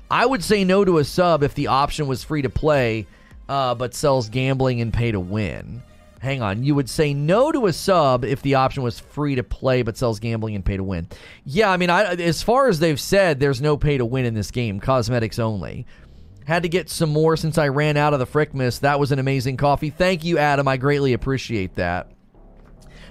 I 0.09 0.25
would 0.25 0.43
say 0.43 0.63
no 0.63 0.85
to 0.85 0.99
a 0.99 1.03
sub 1.03 1.43
if 1.43 1.53
the 1.53 1.67
option 1.67 2.07
was 2.07 2.23
free 2.23 2.43
to 2.43 2.49
play 2.49 3.07
uh, 3.49 3.75
but 3.75 3.93
sells 3.93 4.29
gambling 4.29 4.81
and 4.81 4.93
pay 4.93 5.12
to 5.12 5.19
win. 5.19 5.84
Hang 6.19 6.41
on, 6.41 6.63
you 6.63 6.73
would 6.73 6.89
say 6.89 7.13
no 7.13 7.51
to 7.51 7.67
a 7.67 7.73
sub 7.73 8.25
if 8.25 8.41
the 8.41 8.55
option 8.55 8.81
was 8.81 8.99
free 8.99 9.36
to 9.36 9.43
play 9.43 9.84
but 9.84 9.95
sells 9.95 10.19
gambling 10.19 10.55
and 10.55 10.65
pay 10.65 10.77
to 10.77 10.84
win. 10.84 11.08
Yeah, 11.43 11.69
I 11.69 11.77
mean, 11.77 11.89
I, 11.91 12.15
as 12.15 12.41
far 12.41 12.67
as 12.67 12.79
they've 12.79 12.99
said, 12.99 13.39
there's 13.39 13.62
no 13.62 13.77
pay 13.77 13.97
to 13.97 14.05
win 14.05 14.25
in 14.25 14.34
this 14.34 14.49
game, 14.49 14.79
cosmetics 14.79 15.38
only. 15.38 15.86
Had 16.45 16.63
to 16.63 16.69
get 16.69 16.89
some 16.89 17.10
more 17.10 17.38
since 17.38 17.58
I 17.58 17.67
ran 17.67 17.97
out 17.97 18.13
of 18.13 18.19
the 18.19 18.27
Frickmas. 18.27 18.79
That 18.79 18.99
was 18.99 19.12
an 19.12 19.19
amazing 19.19 19.58
coffee. 19.58 19.89
Thank 19.89 20.23
you, 20.23 20.38
Adam. 20.38 20.67
I 20.67 20.77
greatly 20.77 21.13
appreciate 21.13 21.75
that. 21.75 22.12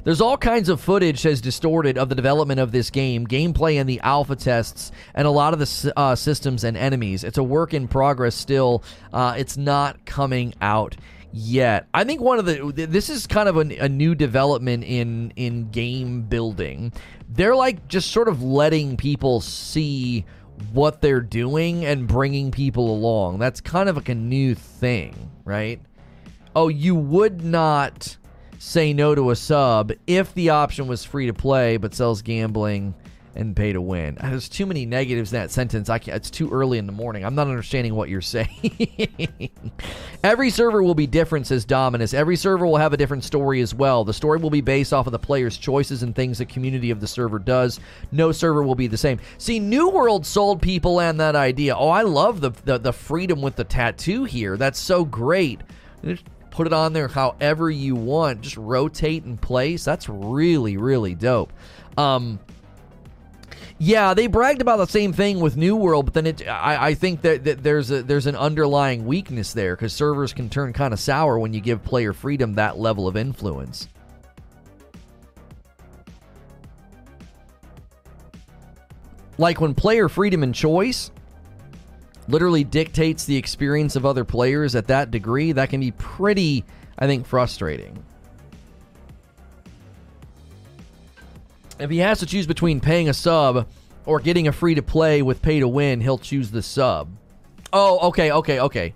There's 0.05 0.21
all 0.21 0.37
kinds 0.37 0.69
of 0.69 0.83
footage 0.83 1.23
has 1.23 1.40
distorted 1.40 1.97
of 1.97 2.11
the 2.11 2.14
development 2.14 2.61
of 2.61 2.73
this 2.73 2.90
game, 2.90 3.27
gameplay 3.27 3.81
and 3.81 3.88
the 3.88 4.01
alpha 4.01 4.37
tests, 4.37 4.93
and 5.14 5.27
a 5.27 5.31
lot 5.31 5.55
of 5.55 5.59
the 5.59 5.93
uh, 5.97 6.14
systems 6.14 6.62
and 6.62 6.77
enemies. 6.77 7.25
It's 7.25 7.38
a 7.38 7.43
work 7.43 7.73
in 7.73 7.88
progress 7.88 8.35
still. 8.35 8.85
Uh, 9.14 9.35
it's 9.38 9.57
not 9.57 10.05
coming 10.05 10.53
out 10.61 10.95
yet. 11.33 11.88
I 11.95 12.05
think 12.05 12.21
one 12.21 12.38
of 12.38 12.45
the 12.45 12.87
this 12.87 13.09
is 13.09 13.27
kind 13.27 13.49
of 13.49 13.57
a, 13.57 13.79
a 13.79 13.88
new 13.88 14.14
development 14.14 14.85
in 14.85 15.33
in 15.37 15.71
game 15.71 16.21
building. 16.21 16.93
They're 17.31 17.57
like 17.57 17.88
just 17.88 18.11
sort 18.11 18.29
of 18.29 18.43
letting 18.43 18.99
people 18.99 19.40
see 19.40 20.27
what 20.73 21.01
they're 21.01 21.23
doing 21.23 21.87
and 21.87 22.07
bringing 22.07 22.51
people 22.51 22.90
along. 22.90 23.38
That's 23.38 23.62
kind 23.62 23.88
of 23.88 23.97
like 23.97 24.11
a 24.11 24.14
new 24.14 24.55
thing, 24.55 25.31
right? 25.47 25.81
Oh, 26.55 26.69
you 26.69 26.95
would 26.95 27.43
not 27.43 28.19
say 28.64 28.94
no 28.94 29.14
to 29.14 29.31
a 29.31 29.37
sub 29.37 29.92
if 30.07 30.33
the 30.35 30.48
option 30.48 30.87
was 30.87 31.05
free 31.05 31.27
to 31.27 31.35
play 31.35 31.77
but 31.77 31.94
sells 31.94 32.22
gambling 32.22 32.94
and 33.37 33.57
pay 33.57 33.72
to 33.72 33.81
win. 33.81 34.16
Uh, 34.18 34.31
there's 34.31 34.48
too 34.48 34.64
many 34.64 34.87
negatives 34.87 35.33
in 35.33 35.40
that 35.40 35.50
sentence. 35.50 35.90
I 35.90 35.98
can't, 35.98 36.16
it's 36.16 36.31
too 36.31 36.48
early 36.50 36.79
in 36.79 36.87
the 36.87 36.92
morning. 36.92 37.24
I'm 37.24 37.35
not 37.35 37.48
understanding 37.48 37.94
what 37.94 38.09
you're 38.09 38.20
saying. 38.22 39.50
Every 40.22 40.50
server 40.50 40.83
will 40.83 40.94
be 40.94 41.07
different, 41.07 41.48
says 41.48 41.64
Dominus. 41.64 42.14
Every 42.14 42.37
server 42.37 42.64
will 42.64 42.77
have 42.77 42.92
a 42.92 42.96
different 42.96 43.24
story 43.24 43.61
as 43.61 43.74
well. 43.74 44.05
The 44.05 44.14
story 44.14 44.38
will 44.38 44.50
be 44.50 44.61
based 44.61 44.92
off 44.92 45.07
of 45.07 45.12
the 45.12 45.18
player's 45.18 45.59
choices 45.59 46.03
and 46.03 46.14
things 46.14 46.38
the 46.38 46.46
community 46.46 46.90
of 46.90 47.00
the 47.00 47.09
server 47.09 47.40
does. 47.40 47.81
No 48.12 48.31
server 48.31 48.62
will 48.62 48.77
be 48.77 48.87
the 48.87 48.96
same. 48.96 49.18
See, 49.38 49.59
New 49.59 49.90
World 49.90 50.24
sold 50.24 50.62
people 50.62 51.00
and 51.00 51.18
that 51.20 51.37
idea. 51.37 51.77
Oh, 51.77 51.88
I 51.88 52.03
love 52.03 52.40
the, 52.40 52.50
the, 52.50 52.79
the 52.79 52.92
freedom 52.92 53.42
with 53.42 53.57
the 53.57 53.64
tattoo 53.64 54.24
here. 54.24 54.57
That's 54.57 54.79
so 54.79 55.05
great 55.05 55.61
put 56.55 56.69
it 56.69 56.73
on 56.73 56.93
there 56.93 57.09
however 57.09 57.69
you 57.69 57.97
want, 57.97 58.43
just 58.43 58.57
rotate 58.57 59.25
in 59.25 59.37
place. 59.37 59.85
That's 59.85 60.09
really, 60.09 60.77
really 60.77 61.14
dope. 61.14 61.53
Um, 61.99 62.38
yeah, 63.79 64.14
they 64.14 64.29
bragged 64.29 64.62
about 64.62 64.77
the 64.77 64.87
same 64.87 65.12
thing 65.12 65.40
with 65.40 65.57
New 65.57 65.75
World, 65.75 66.07
but 66.07 66.14
then 66.14 66.27
it, 66.27 66.49
I, 66.49 66.88
I 66.90 66.95
think 66.95 67.23
that, 67.23 67.43
that 67.45 67.64
there's 67.64 67.90
a, 67.90 68.05
there's 68.05 68.27
an 68.27 68.37
underlying 68.37 69.05
weakness 69.05 69.53
there 69.53 69.75
because 69.75 69.93
servers 69.93 70.33
can 70.33 70.49
turn 70.49 70.73
kind 70.73 70.95
of 70.95 71.01
sour 71.01 71.40
when 71.40 71.53
you 71.53 71.61
give 71.61 71.83
player 71.83 72.12
freedom 72.12 72.55
that 72.55 72.79
level 72.79 73.09
of 73.09 73.17
influence. 73.17 73.88
Like 79.38 79.61
when 79.61 79.75
player 79.75 80.09
freedom 80.09 80.45
and 80.45 80.55
choice 80.55 81.11
literally 82.28 82.64
dictates 82.64 83.24
the 83.24 83.37
experience 83.37 83.96
of 83.96 84.06
other 84.06 84.24
players 84.24 84.74
at 84.74 84.87
that 84.88 85.10
degree, 85.10 85.52
that 85.52 85.70
can 85.70 85.80
be 85.80 85.90
pretty, 85.92 86.64
I 86.98 87.06
think, 87.06 87.26
frustrating. 87.26 88.02
If 91.78 91.90
he 91.90 91.98
has 91.98 92.20
to 92.20 92.26
choose 92.26 92.46
between 92.46 92.80
paying 92.80 93.08
a 93.08 93.14
sub 93.14 93.66
or 94.06 94.20
getting 94.20 94.48
a 94.48 94.52
free 94.52 94.74
to 94.74 94.82
play 94.82 95.22
with 95.22 95.42
pay 95.42 95.60
to 95.60 95.68
win, 95.68 96.00
he'll 96.00 96.18
choose 96.18 96.50
the 96.50 96.62
sub. 96.62 97.08
Oh, 97.72 98.08
okay, 98.08 98.30
okay, 98.30 98.60
okay. 98.60 98.94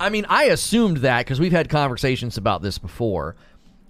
I 0.00 0.08
mean, 0.08 0.26
I 0.28 0.44
assumed 0.44 0.98
that 0.98 1.20
because 1.20 1.40
we've 1.40 1.52
had 1.52 1.68
conversations 1.68 2.36
about 2.36 2.62
this 2.62 2.78
before. 2.78 3.36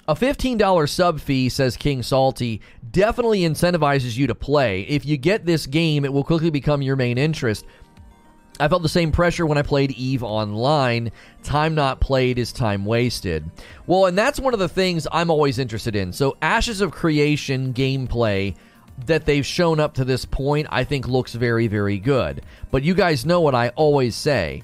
A 0.09 0.15
$15 0.15 0.89
sub 0.89 1.21
fee, 1.21 1.49
says 1.49 1.77
King 1.77 2.03
Salty, 2.03 2.61
definitely 2.93 3.41
incentivizes 3.41 4.17
you 4.17 4.29
to 4.29 4.37
play. 4.37 4.83
If 4.83 5.05
you 5.05 5.17
get 5.17 5.45
this 5.45 5.67
game, 5.67 6.05
it 6.05 6.13
will 6.13 6.23
quickly 6.23 6.51
become 6.51 6.81
your 6.81 6.95
main 6.95 7.19
interest. 7.19 7.65
I 8.59 8.69
felt 8.69 8.83
the 8.83 8.89
same 8.89 9.13
pressure 9.13 9.47
when 9.47 9.59
I 9.59 9.63
played 9.63 9.93
Eve 9.93 10.23
Online. 10.23 11.11
Time 11.43 11.75
not 11.75 12.01
played 12.01 12.39
is 12.39 12.53
time 12.53 12.85
wasted. 12.85 13.51
Well, 13.87 14.07
and 14.07 14.17
that's 14.17 14.41
one 14.41 14.55
of 14.55 14.61
the 14.61 14.69
things 14.69 15.07
I'm 15.13 15.31
always 15.31 15.59
interested 15.59 15.95
in. 15.95 16.13
So, 16.13 16.37
Ashes 16.41 16.81
of 16.81 16.93
Creation 16.93 17.75
gameplay 17.75 18.55
that 19.05 19.27
they've 19.27 19.45
shown 19.45 19.79
up 19.79 19.95
to 19.95 20.05
this 20.05 20.25
point, 20.25 20.67
I 20.71 20.85
think 20.85 21.07
looks 21.07 21.35
very, 21.35 21.67
very 21.67 21.99
good. 21.99 22.43
But 22.71 22.83
you 22.83 22.95
guys 22.95 23.27
know 23.27 23.41
what 23.41 23.55
I 23.55 23.69
always 23.71 24.15
say. 24.15 24.63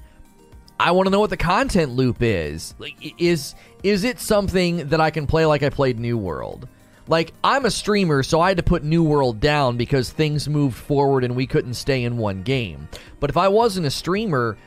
I 0.79 0.91
want 0.91 1.05
to 1.05 1.11
know 1.11 1.19
what 1.19 1.29
the 1.29 1.37
content 1.37 1.91
loop 1.91 2.17
is. 2.21 2.73
Like, 2.79 2.95
is 3.21 3.55
is 3.83 4.03
it 4.03 4.19
something 4.19 4.89
that 4.89 4.99
I 4.99 5.11
can 5.11 5.27
play 5.27 5.45
like 5.45 5.61
I 5.61 5.69
played 5.69 5.99
New 5.99 6.17
World? 6.17 6.67
Like, 7.07 7.33
I'm 7.43 7.65
a 7.65 7.71
streamer, 7.71 8.23
so 8.23 8.39
I 8.39 8.49
had 8.49 8.57
to 8.57 8.63
put 8.63 8.83
New 8.83 9.03
World 9.03 9.39
down 9.39 9.75
because 9.75 10.09
things 10.09 10.47
moved 10.47 10.77
forward 10.77 11.23
and 11.23 11.35
we 11.35 11.45
couldn't 11.45 11.73
stay 11.73 12.03
in 12.03 12.17
one 12.17 12.43
game. 12.43 12.87
But 13.19 13.29
if 13.29 13.37
I 13.37 13.49
wasn't 13.49 13.85
a 13.85 13.91
streamer, 13.91 14.57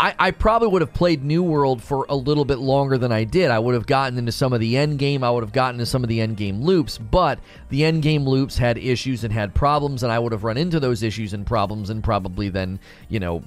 I, 0.00 0.14
I, 0.18 0.30
probably 0.30 0.68
would 0.68 0.80
have 0.80 0.94
played 0.94 1.22
New 1.22 1.42
World 1.42 1.82
for 1.82 2.06
a 2.08 2.16
little 2.16 2.46
bit 2.46 2.58
longer 2.58 2.96
than 2.96 3.12
I 3.12 3.24
did. 3.24 3.50
I 3.50 3.58
would 3.58 3.74
have 3.74 3.86
gotten 3.86 4.18
into 4.18 4.32
some 4.32 4.54
of 4.54 4.58
the 4.58 4.78
end 4.78 4.98
game. 4.98 5.22
I 5.22 5.30
would 5.30 5.42
have 5.42 5.52
gotten 5.52 5.74
into 5.74 5.86
some 5.86 6.02
of 6.02 6.08
the 6.08 6.22
end 6.22 6.38
game 6.38 6.62
loops, 6.62 6.96
but 6.96 7.38
the 7.68 7.84
end 7.84 8.02
game 8.02 8.26
loops 8.26 8.56
had 8.56 8.78
issues 8.78 9.24
and 9.24 9.32
had 9.32 9.54
problems, 9.54 10.02
and 10.02 10.10
I 10.10 10.18
would 10.18 10.32
have 10.32 10.42
run 10.42 10.56
into 10.56 10.80
those 10.80 11.02
issues 11.02 11.34
and 11.34 11.46
problems 11.46 11.90
and 11.90 12.02
probably 12.02 12.48
then, 12.48 12.80
you 13.10 13.20
know, 13.20 13.44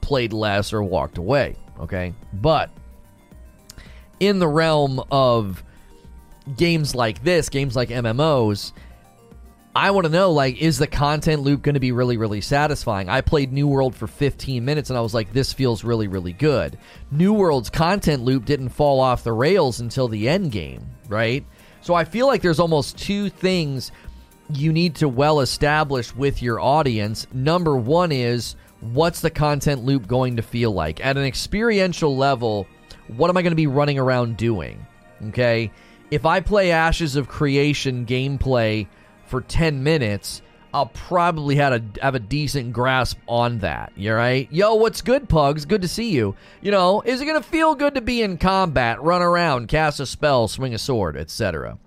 played 0.00 0.32
less 0.32 0.72
or 0.72 0.82
walked 0.82 1.16
away. 1.16 1.54
Okay. 1.78 2.12
But 2.32 2.70
in 4.18 4.38
the 4.38 4.48
realm 4.48 5.00
of 5.12 5.62
games 6.56 6.94
like 6.94 7.22
this, 7.22 7.48
games 7.48 7.76
like 7.76 7.88
MMOs, 7.88 8.72
I 9.76 9.90
want 9.90 10.04
to 10.04 10.12
know 10.12 10.30
like 10.30 10.58
is 10.58 10.78
the 10.78 10.86
content 10.86 11.42
loop 11.42 11.62
going 11.62 11.74
to 11.74 11.80
be 11.80 11.90
really 11.90 12.16
really 12.16 12.40
satisfying? 12.40 13.08
I 13.08 13.20
played 13.22 13.52
New 13.52 13.66
World 13.66 13.94
for 13.94 14.06
15 14.06 14.64
minutes 14.64 14.88
and 14.88 14.96
I 14.96 15.00
was 15.00 15.14
like 15.14 15.32
this 15.32 15.52
feels 15.52 15.82
really 15.82 16.06
really 16.06 16.32
good. 16.32 16.78
New 17.10 17.32
World's 17.32 17.70
content 17.70 18.22
loop 18.22 18.44
didn't 18.44 18.68
fall 18.68 19.00
off 19.00 19.24
the 19.24 19.32
rails 19.32 19.80
until 19.80 20.06
the 20.06 20.28
end 20.28 20.52
game, 20.52 20.86
right? 21.08 21.44
So 21.80 21.92
I 21.94 22.04
feel 22.04 22.28
like 22.28 22.40
there's 22.40 22.60
almost 22.60 22.96
two 22.96 23.28
things 23.28 23.90
you 24.48 24.72
need 24.72 24.94
to 24.96 25.08
well 25.08 25.40
establish 25.40 26.14
with 26.14 26.40
your 26.40 26.60
audience. 26.60 27.26
Number 27.32 27.76
1 27.76 28.12
is 28.12 28.56
what's 28.80 29.20
the 29.20 29.30
content 29.30 29.84
loop 29.84 30.06
going 30.06 30.36
to 30.36 30.42
feel 30.42 30.70
like? 30.70 31.04
At 31.04 31.16
an 31.16 31.24
experiential 31.24 32.16
level, 32.16 32.66
what 33.08 33.28
am 33.28 33.36
I 33.36 33.42
going 33.42 33.52
to 33.52 33.56
be 33.56 33.66
running 33.66 33.98
around 33.98 34.36
doing? 34.36 34.86
Okay? 35.28 35.70
If 36.10 36.26
I 36.26 36.40
play 36.40 36.70
Ashes 36.70 37.16
of 37.16 37.28
Creation 37.28 38.06
gameplay 38.06 38.86
for 39.26 39.40
10 39.40 39.82
minutes, 39.82 40.42
I'll 40.72 40.86
probably 40.86 41.54
have 41.56 41.72
a 41.72 41.82
have 42.02 42.16
a 42.16 42.18
decent 42.18 42.72
grasp 42.72 43.18
on 43.28 43.58
that. 43.60 43.92
You 43.94 44.12
right? 44.12 44.48
Yo, 44.50 44.74
what's 44.74 45.02
good, 45.02 45.28
Pugs? 45.28 45.64
Good 45.64 45.82
to 45.82 45.88
see 45.88 46.10
you. 46.10 46.34
You 46.62 46.72
know, 46.72 47.00
is 47.02 47.20
it 47.20 47.26
gonna 47.26 47.42
feel 47.42 47.76
good 47.76 47.94
to 47.94 48.00
be 48.00 48.22
in 48.22 48.38
combat, 48.38 49.00
run 49.00 49.22
around, 49.22 49.68
cast 49.68 50.00
a 50.00 50.06
spell, 50.06 50.48
swing 50.48 50.74
a 50.74 50.78
sword, 50.78 51.16
etc. 51.16 51.78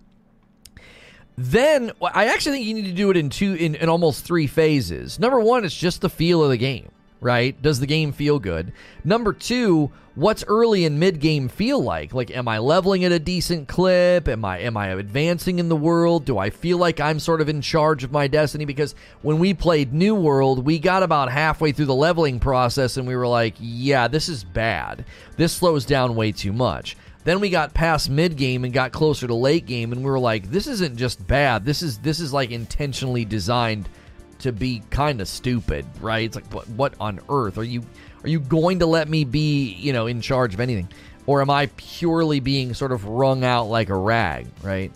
Then 1.37 1.91
I 2.01 2.27
actually 2.27 2.53
think 2.53 2.65
you 2.65 2.73
need 2.75 2.85
to 2.85 2.93
do 2.93 3.11
it 3.11 3.17
in 3.17 3.29
two 3.29 3.53
in, 3.55 3.75
in 3.75 3.89
almost 3.89 4.23
three 4.23 4.47
phases. 4.47 5.19
Number 5.19 5.39
one, 5.41 5.65
it's 5.65 5.75
just 5.75 5.99
the 5.99 6.09
feel 6.09 6.41
of 6.41 6.49
the 6.49 6.57
game 6.57 6.89
right? 7.19 7.59
Does 7.61 7.79
the 7.79 7.87
game 7.87 8.11
feel 8.11 8.39
good? 8.39 8.73
Number 9.03 9.33
two, 9.33 9.91
what's 10.15 10.43
early 10.47 10.85
and 10.85 10.99
mid 10.99 11.19
game 11.19 11.47
feel 11.47 11.81
like? 11.81 12.13
Like, 12.13 12.31
am 12.31 12.47
I 12.47 12.59
leveling 12.59 13.03
at 13.05 13.11
a 13.11 13.19
decent 13.19 13.67
clip? 13.67 14.27
Am 14.27 14.43
I 14.43 14.59
am 14.59 14.77
I 14.77 14.89
advancing 14.89 15.59
in 15.59 15.69
the 15.69 15.75
world? 15.75 16.25
Do 16.25 16.37
I 16.37 16.49
feel 16.49 16.77
like 16.77 16.99
I'm 16.99 17.19
sort 17.19 17.41
of 17.41 17.49
in 17.49 17.61
charge 17.61 18.03
of 18.03 18.11
my 18.11 18.27
destiny? 18.27 18.65
Because 18.65 18.95
when 19.21 19.39
we 19.39 19.53
played 19.53 19.93
New 19.93 20.15
World, 20.15 20.65
we 20.65 20.79
got 20.79 21.03
about 21.03 21.31
halfway 21.31 21.71
through 21.71 21.85
the 21.85 21.95
leveling 21.95 22.39
process 22.39 22.97
and 22.97 23.07
we 23.07 23.15
were 23.15 23.27
like, 23.27 23.55
yeah, 23.59 24.07
this 24.07 24.29
is 24.29 24.43
bad. 24.43 25.05
This 25.37 25.53
slows 25.53 25.85
down 25.85 26.15
way 26.15 26.31
too 26.31 26.53
much. 26.53 26.97
Then 27.27 27.41
we 27.41 27.49
got 27.49 27.73
past 27.73 28.09
mid 28.09 28.37
game 28.37 28.63
and 28.63 28.73
got 28.73 28.93
closer 28.93 29.27
to 29.27 29.33
late 29.33 29.65
game, 29.65 29.91
and 29.91 30.01
we 30.01 30.09
were 30.09 30.17
like, 30.17 30.49
this 30.49 30.65
isn't 30.65 30.95
just 30.95 31.27
bad. 31.27 31.65
This 31.65 31.83
is 31.83 31.97
this 31.97 32.21
is 32.21 32.31
like 32.31 32.51
intentionally 32.51 33.25
designed 33.25 33.89
to 34.39 34.51
be 34.51 34.81
kind 34.89 35.21
of 35.21 35.27
stupid, 35.27 35.85
right? 35.99 36.25
It's 36.25 36.35
like 36.35 36.51
what, 36.53 36.67
what 36.69 36.93
on 36.99 37.19
earth 37.29 37.57
are 37.57 37.63
you 37.63 37.83
are 38.23 38.29
you 38.29 38.39
going 38.39 38.79
to 38.79 38.85
let 38.85 39.07
me 39.07 39.23
be, 39.23 39.73
you 39.73 39.93
know, 39.93 40.07
in 40.07 40.21
charge 40.21 40.53
of 40.53 40.59
anything? 40.59 40.89
Or 41.25 41.41
am 41.41 41.49
I 41.49 41.67
purely 41.77 42.39
being 42.39 42.73
sort 42.73 42.91
of 42.91 43.05
wrung 43.05 43.43
out 43.43 43.65
like 43.65 43.89
a 43.89 43.95
rag, 43.95 44.47
right? 44.63 44.91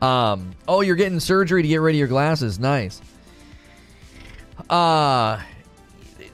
Um, 0.00 0.54
oh, 0.66 0.80
you're 0.80 0.96
getting 0.96 1.20
surgery 1.20 1.62
to 1.62 1.68
get 1.68 1.76
rid 1.76 1.94
of 1.94 1.98
your 1.98 2.08
glasses. 2.08 2.58
Nice. 2.58 3.00
Uh 4.68 5.40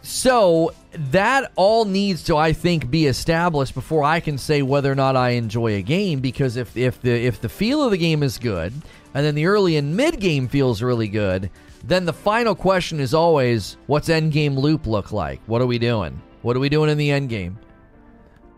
so 0.08 0.72
that 0.92 1.52
all 1.54 1.84
needs 1.84 2.22
to 2.24 2.36
I 2.36 2.54
think 2.54 2.90
be 2.90 3.06
established 3.06 3.74
before 3.74 4.04
I 4.04 4.20
can 4.20 4.38
say 4.38 4.62
whether 4.62 4.90
or 4.90 4.94
not 4.94 5.16
I 5.16 5.30
enjoy 5.30 5.74
a 5.74 5.82
game 5.82 6.20
because 6.20 6.56
if 6.56 6.74
if 6.78 7.02
the 7.02 7.10
if 7.10 7.42
the 7.42 7.48
feel 7.50 7.82
of 7.82 7.90
the 7.90 7.98
game 7.98 8.22
is 8.22 8.38
good, 8.38 8.72
and 9.18 9.26
then 9.26 9.34
the 9.34 9.46
early 9.46 9.76
and 9.76 9.96
mid 9.96 10.20
game 10.20 10.46
feels 10.46 10.80
really 10.80 11.08
good, 11.08 11.50
then 11.82 12.04
the 12.04 12.12
final 12.12 12.54
question 12.54 13.00
is 13.00 13.12
always 13.12 13.76
what's 13.88 14.08
end 14.08 14.30
game 14.30 14.56
loop 14.56 14.86
look 14.86 15.10
like? 15.10 15.40
What 15.46 15.60
are 15.60 15.66
we 15.66 15.80
doing? 15.80 16.22
What 16.42 16.56
are 16.56 16.60
we 16.60 16.68
doing 16.68 16.88
in 16.88 16.98
the 16.98 17.10
end 17.10 17.28
game? 17.28 17.58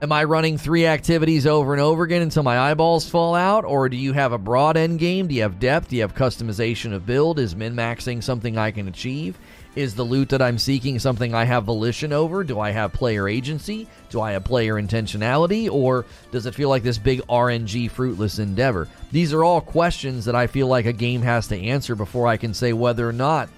Am 0.03 0.12
I 0.12 0.25
running 0.25 0.59
three 0.59 0.85
activities 0.85 1.46
over 1.46 1.73
and 1.73 1.81
over 1.81 2.03
again 2.03 2.20
until 2.20 2.42
my 2.42 2.59
eyeballs 2.59 3.09
fall 3.09 3.35
out? 3.35 3.64
Or 3.64 3.88
do 3.88 3.96
you 3.96 4.12
have 4.12 4.33
a 4.35 4.38
broad 4.38 4.77
end 4.77 4.99
game? 4.99 5.29
Do 5.29 5.35
you 5.35 5.40
have 5.40 5.59
depth? 5.59 5.88
Do 5.88 5.96
you 5.96 6.03
have 6.03 6.14
customization 6.14 6.92
of 6.92 7.07
build? 7.07 7.38
Is 7.38 7.57
min 7.57 7.75
maxing 7.75 8.23
something 8.23 8.59
I 8.59 8.70
can 8.70 8.87
achieve? 8.87 9.38
Is 9.77 9.95
the 9.95 10.03
loot 10.03 10.31
that 10.31 10.43
I'm 10.43 10.59
seeking 10.59 10.99
something 10.99 11.33
I 11.33 11.45
have 11.45 11.65
volition 11.65 12.13
over? 12.13 12.43
Do 12.43 12.59
I 12.59 12.71
have 12.71 12.93
player 12.93 13.29
agency? 13.29 13.87
Do 14.09 14.21
I 14.21 14.33
have 14.33 14.43
player 14.43 14.75
intentionality? 14.75 15.71
Or 15.71 16.07
does 16.33 16.47
it 16.47 16.57
feel 16.57 16.69
like 16.69 16.83
this 16.83 16.99
big 16.99 17.21
RNG 17.29 17.89
fruitless 17.91 18.41
endeavor? 18.41 18.89
These 19.13 19.33
are 19.33 19.45
all 19.45 19.61
questions 19.61 20.25
that 20.25 20.35
I 20.35 20.49
feel 20.49 20.67
like 20.67 20.87
a 20.87 20.93
game 20.93 21.23
has 21.23 21.47
to 21.49 21.61
answer 21.61 21.95
before 21.95 22.27
I 22.27 22.37
can 22.37 22.53
say 22.53 22.73
whether 22.73 23.09
or 23.09 23.13
not 23.13 23.49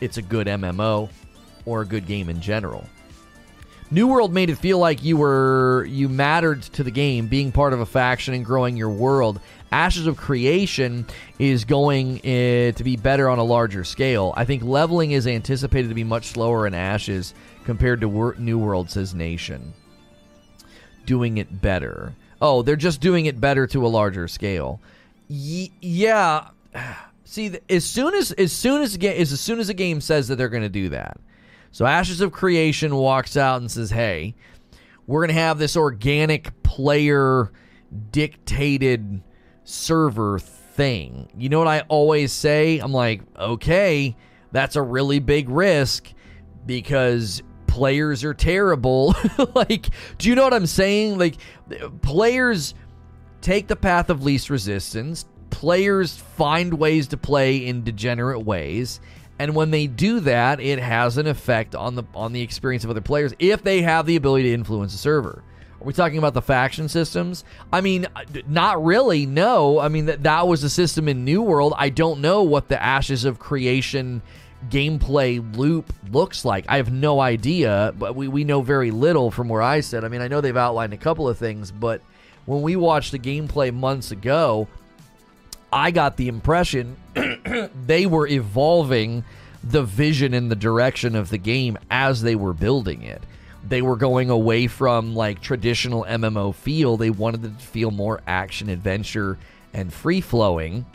it's 0.00 0.16
a 0.16 0.22
good 0.22 0.48
MMO 0.48 1.08
or 1.64 1.82
a 1.82 1.86
good 1.86 2.06
game 2.06 2.28
in 2.28 2.40
general. 2.40 2.84
New 3.92 4.06
World 4.06 4.32
made 4.32 4.50
it 4.50 4.56
feel 4.56 4.78
like 4.78 5.02
you 5.02 5.16
were 5.16 5.84
you 5.88 6.08
mattered 6.08 6.62
to 6.62 6.84
the 6.84 6.92
game, 6.92 7.26
being 7.26 7.50
part 7.50 7.72
of 7.72 7.80
a 7.80 7.86
faction 7.86 8.34
and 8.34 8.44
growing 8.44 8.76
your 8.76 8.90
world. 8.90 9.40
Ashes 9.72 10.06
of 10.06 10.16
Creation 10.16 11.06
is 11.38 11.64
going 11.64 12.18
uh, 12.18 12.72
to 12.72 12.82
be 12.82 12.96
better 12.96 13.28
on 13.28 13.38
a 13.38 13.44
larger 13.44 13.84
scale. 13.84 14.34
I 14.36 14.44
think 14.44 14.62
leveling 14.62 15.12
is 15.12 15.26
anticipated 15.26 15.88
to 15.88 15.94
be 15.94 16.04
much 16.04 16.26
slower 16.26 16.66
in 16.66 16.74
Ashes 16.74 17.34
compared 17.64 18.00
to 18.00 18.08
Wor- 18.08 18.34
New 18.38 18.58
World, 18.58 18.90
says 18.90 19.14
Nation. 19.14 19.72
Doing 21.06 21.38
it 21.38 21.62
better. 21.62 22.14
Oh, 22.42 22.62
they're 22.62 22.76
just 22.76 23.00
doing 23.00 23.26
it 23.26 23.40
better 23.40 23.66
to 23.68 23.86
a 23.86 23.88
larger 23.88 24.26
scale. 24.26 24.80
Y- 25.28 25.70
yeah. 25.80 26.48
See, 27.24 27.56
as 27.68 27.84
soon 27.84 28.14
as 28.14 28.32
as 28.32 28.52
soon 28.52 28.82
as 28.82 28.96
as 28.96 29.40
soon 29.40 29.60
as 29.60 29.68
a 29.68 29.74
game 29.74 30.00
says 30.00 30.26
that 30.26 30.36
they're 30.36 30.48
going 30.48 30.64
to 30.64 30.68
do 30.68 30.88
that, 30.88 31.16
so 31.70 31.86
Ashes 31.86 32.20
of 32.20 32.32
Creation 32.32 32.96
walks 32.96 33.36
out 33.36 33.60
and 33.60 33.70
says, 33.70 33.90
"Hey, 33.90 34.34
we're 35.06 35.20
going 35.20 35.36
to 35.36 35.40
have 35.40 35.56
this 35.56 35.76
organic 35.76 36.60
player 36.64 37.52
dictated 38.10 39.22
server 39.64 40.38
thing. 40.38 41.28
You 41.36 41.48
know 41.48 41.58
what 41.58 41.68
I 41.68 41.80
always 41.88 42.32
say? 42.32 42.78
I'm 42.78 42.92
like, 42.92 43.22
okay, 43.38 44.16
that's 44.52 44.76
a 44.76 44.82
really 44.82 45.18
big 45.18 45.48
risk 45.48 46.12
because 46.66 47.42
players 47.66 48.24
are 48.24 48.34
terrible. 48.34 49.14
like, 49.54 49.90
do 50.18 50.28
you 50.28 50.34
know 50.34 50.44
what 50.44 50.54
I'm 50.54 50.66
saying? 50.66 51.18
Like, 51.18 51.36
players 52.02 52.74
take 53.40 53.68
the 53.68 53.76
path 53.76 54.10
of 54.10 54.22
least 54.22 54.50
resistance. 54.50 55.24
Players 55.50 56.16
find 56.16 56.74
ways 56.74 57.08
to 57.08 57.16
play 57.16 57.66
in 57.66 57.82
degenerate 57.82 58.44
ways. 58.44 59.00
And 59.38 59.54
when 59.54 59.70
they 59.70 59.86
do 59.86 60.20
that, 60.20 60.60
it 60.60 60.78
has 60.78 61.16
an 61.16 61.26
effect 61.26 61.74
on 61.74 61.94
the 61.94 62.04
on 62.14 62.32
the 62.32 62.42
experience 62.42 62.84
of 62.84 62.90
other 62.90 63.00
players 63.00 63.32
if 63.38 63.62
they 63.62 63.80
have 63.80 64.04
the 64.04 64.16
ability 64.16 64.44
to 64.44 64.52
influence 64.52 64.92
the 64.92 64.98
server. 64.98 65.42
Are 65.80 65.84
we 65.84 65.94
talking 65.94 66.18
about 66.18 66.34
the 66.34 66.42
faction 66.42 66.88
systems? 66.88 67.42
I 67.72 67.80
mean, 67.80 68.06
uh, 68.14 68.24
not 68.46 68.84
really. 68.84 69.24
No. 69.24 69.78
I 69.78 69.88
mean 69.88 70.06
that 70.06 70.24
that 70.24 70.46
was 70.46 70.62
a 70.62 70.70
system 70.70 71.08
in 71.08 71.24
New 71.24 71.40
World. 71.40 71.72
I 71.76 71.88
don't 71.88 72.20
know 72.20 72.42
what 72.42 72.68
the 72.68 72.80
Ashes 72.80 73.24
of 73.24 73.38
Creation 73.38 74.20
gameplay 74.68 75.56
loop 75.56 75.90
looks 76.12 76.44
like. 76.44 76.66
I 76.68 76.76
have 76.76 76.92
no 76.92 77.20
idea, 77.20 77.94
but 77.98 78.14
we, 78.14 78.28
we 78.28 78.44
know 78.44 78.60
very 78.60 78.90
little 78.90 79.30
from 79.30 79.48
where 79.48 79.62
I 79.62 79.80
sit. 79.80 80.04
I 80.04 80.08
mean, 80.08 80.20
I 80.20 80.28
know 80.28 80.42
they've 80.42 80.54
outlined 80.54 80.92
a 80.92 80.98
couple 80.98 81.26
of 81.28 81.38
things, 81.38 81.70
but 81.70 82.02
when 82.44 82.60
we 82.60 82.76
watched 82.76 83.12
the 83.12 83.18
gameplay 83.18 83.72
months 83.72 84.10
ago, 84.10 84.68
I 85.72 85.92
got 85.92 86.18
the 86.18 86.28
impression 86.28 86.96
they 87.86 88.04
were 88.04 88.26
evolving 88.26 89.24
the 89.64 89.82
vision 89.82 90.34
and 90.34 90.50
the 90.50 90.56
direction 90.56 91.14
of 91.14 91.30
the 91.30 91.38
game 91.38 91.78
as 91.90 92.20
they 92.22 92.34
were 92.34 92.52
building 92.52 93.02
it 93.02 93.22
they 93.68 93.82
were 93.82 93.96
going 93.96 94.30
away 94.30 94.66
from 94.66 95.14
like 95.14 95.40
traditional 95.40 96.04
MMO 96.04 96.54
feel. 96.54 96.96
They 96.96 97.10
wanted 97.10 97.42
to 97.42 97.50
feel 97.50 97.90
more 97.90 98.20
action, 98.26 98.68
adventure, 98.68 99.38
and 99.72 99.92
free 99.92 100.20
flowing. 100.20 100.86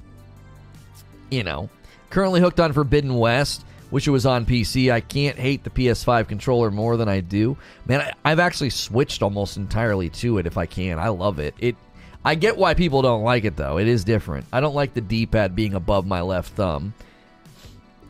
You 1.29 1.43
know, 1.43 1.69
currently 2.09 2.39
hooked 2.39 2.59
on 2.59 2.73
Forbidden 2.73 3.15
West 3.15 3.65
Wish 3.91 4.07
it 4.07 4.11
was 4.11 4.25
on 4.25 4.45
PC. 4.45 4.91
I 4.91 4.99
can't 4.99 5.37
hate 5.37 5.63
the 5.63 5.69
PS5 5.69 6.27
controller 6.27 6.71
more 6.71 6.97
than 6.97 7.07
I 7.07 7.21
do. 7.21 7.55
Man, 7.85 8.01
I, 8.01 8.11
I've 8.25 8.39
actually 8.39 8.71
switched 8.71 9.21
almost 9.21 9.57
entirely 9.57 10.09
to 10.09 10.37
it 10.37 10.47
if 10.47 10.57
I 10.57 10.65
can. 10.65 10.99
I 10.99 11.09
love 11.09 11.39
it. 11.39 11.55
It 11.59 11.75
I 12.23 12.33
get 12.33 12.57
why 12.57 12.73
people 12.73 13.03
don't 13.03 13.23
like 13.23 13.45
it 13.45 13.55
though. 13.55 13.77
It 13.77 13.87
is 13.87 14.03
different. 14.03 14.47
I 14.51 14.59
don't 14.59 14.73
like 14.73 14.93
the 14.93 15.01
D-pad 15.01 15.55
being 15.55 15.75
above 15.75 16.07
my 16.07 16.21
left 16.21 16.53
thumb. 16.53 16.93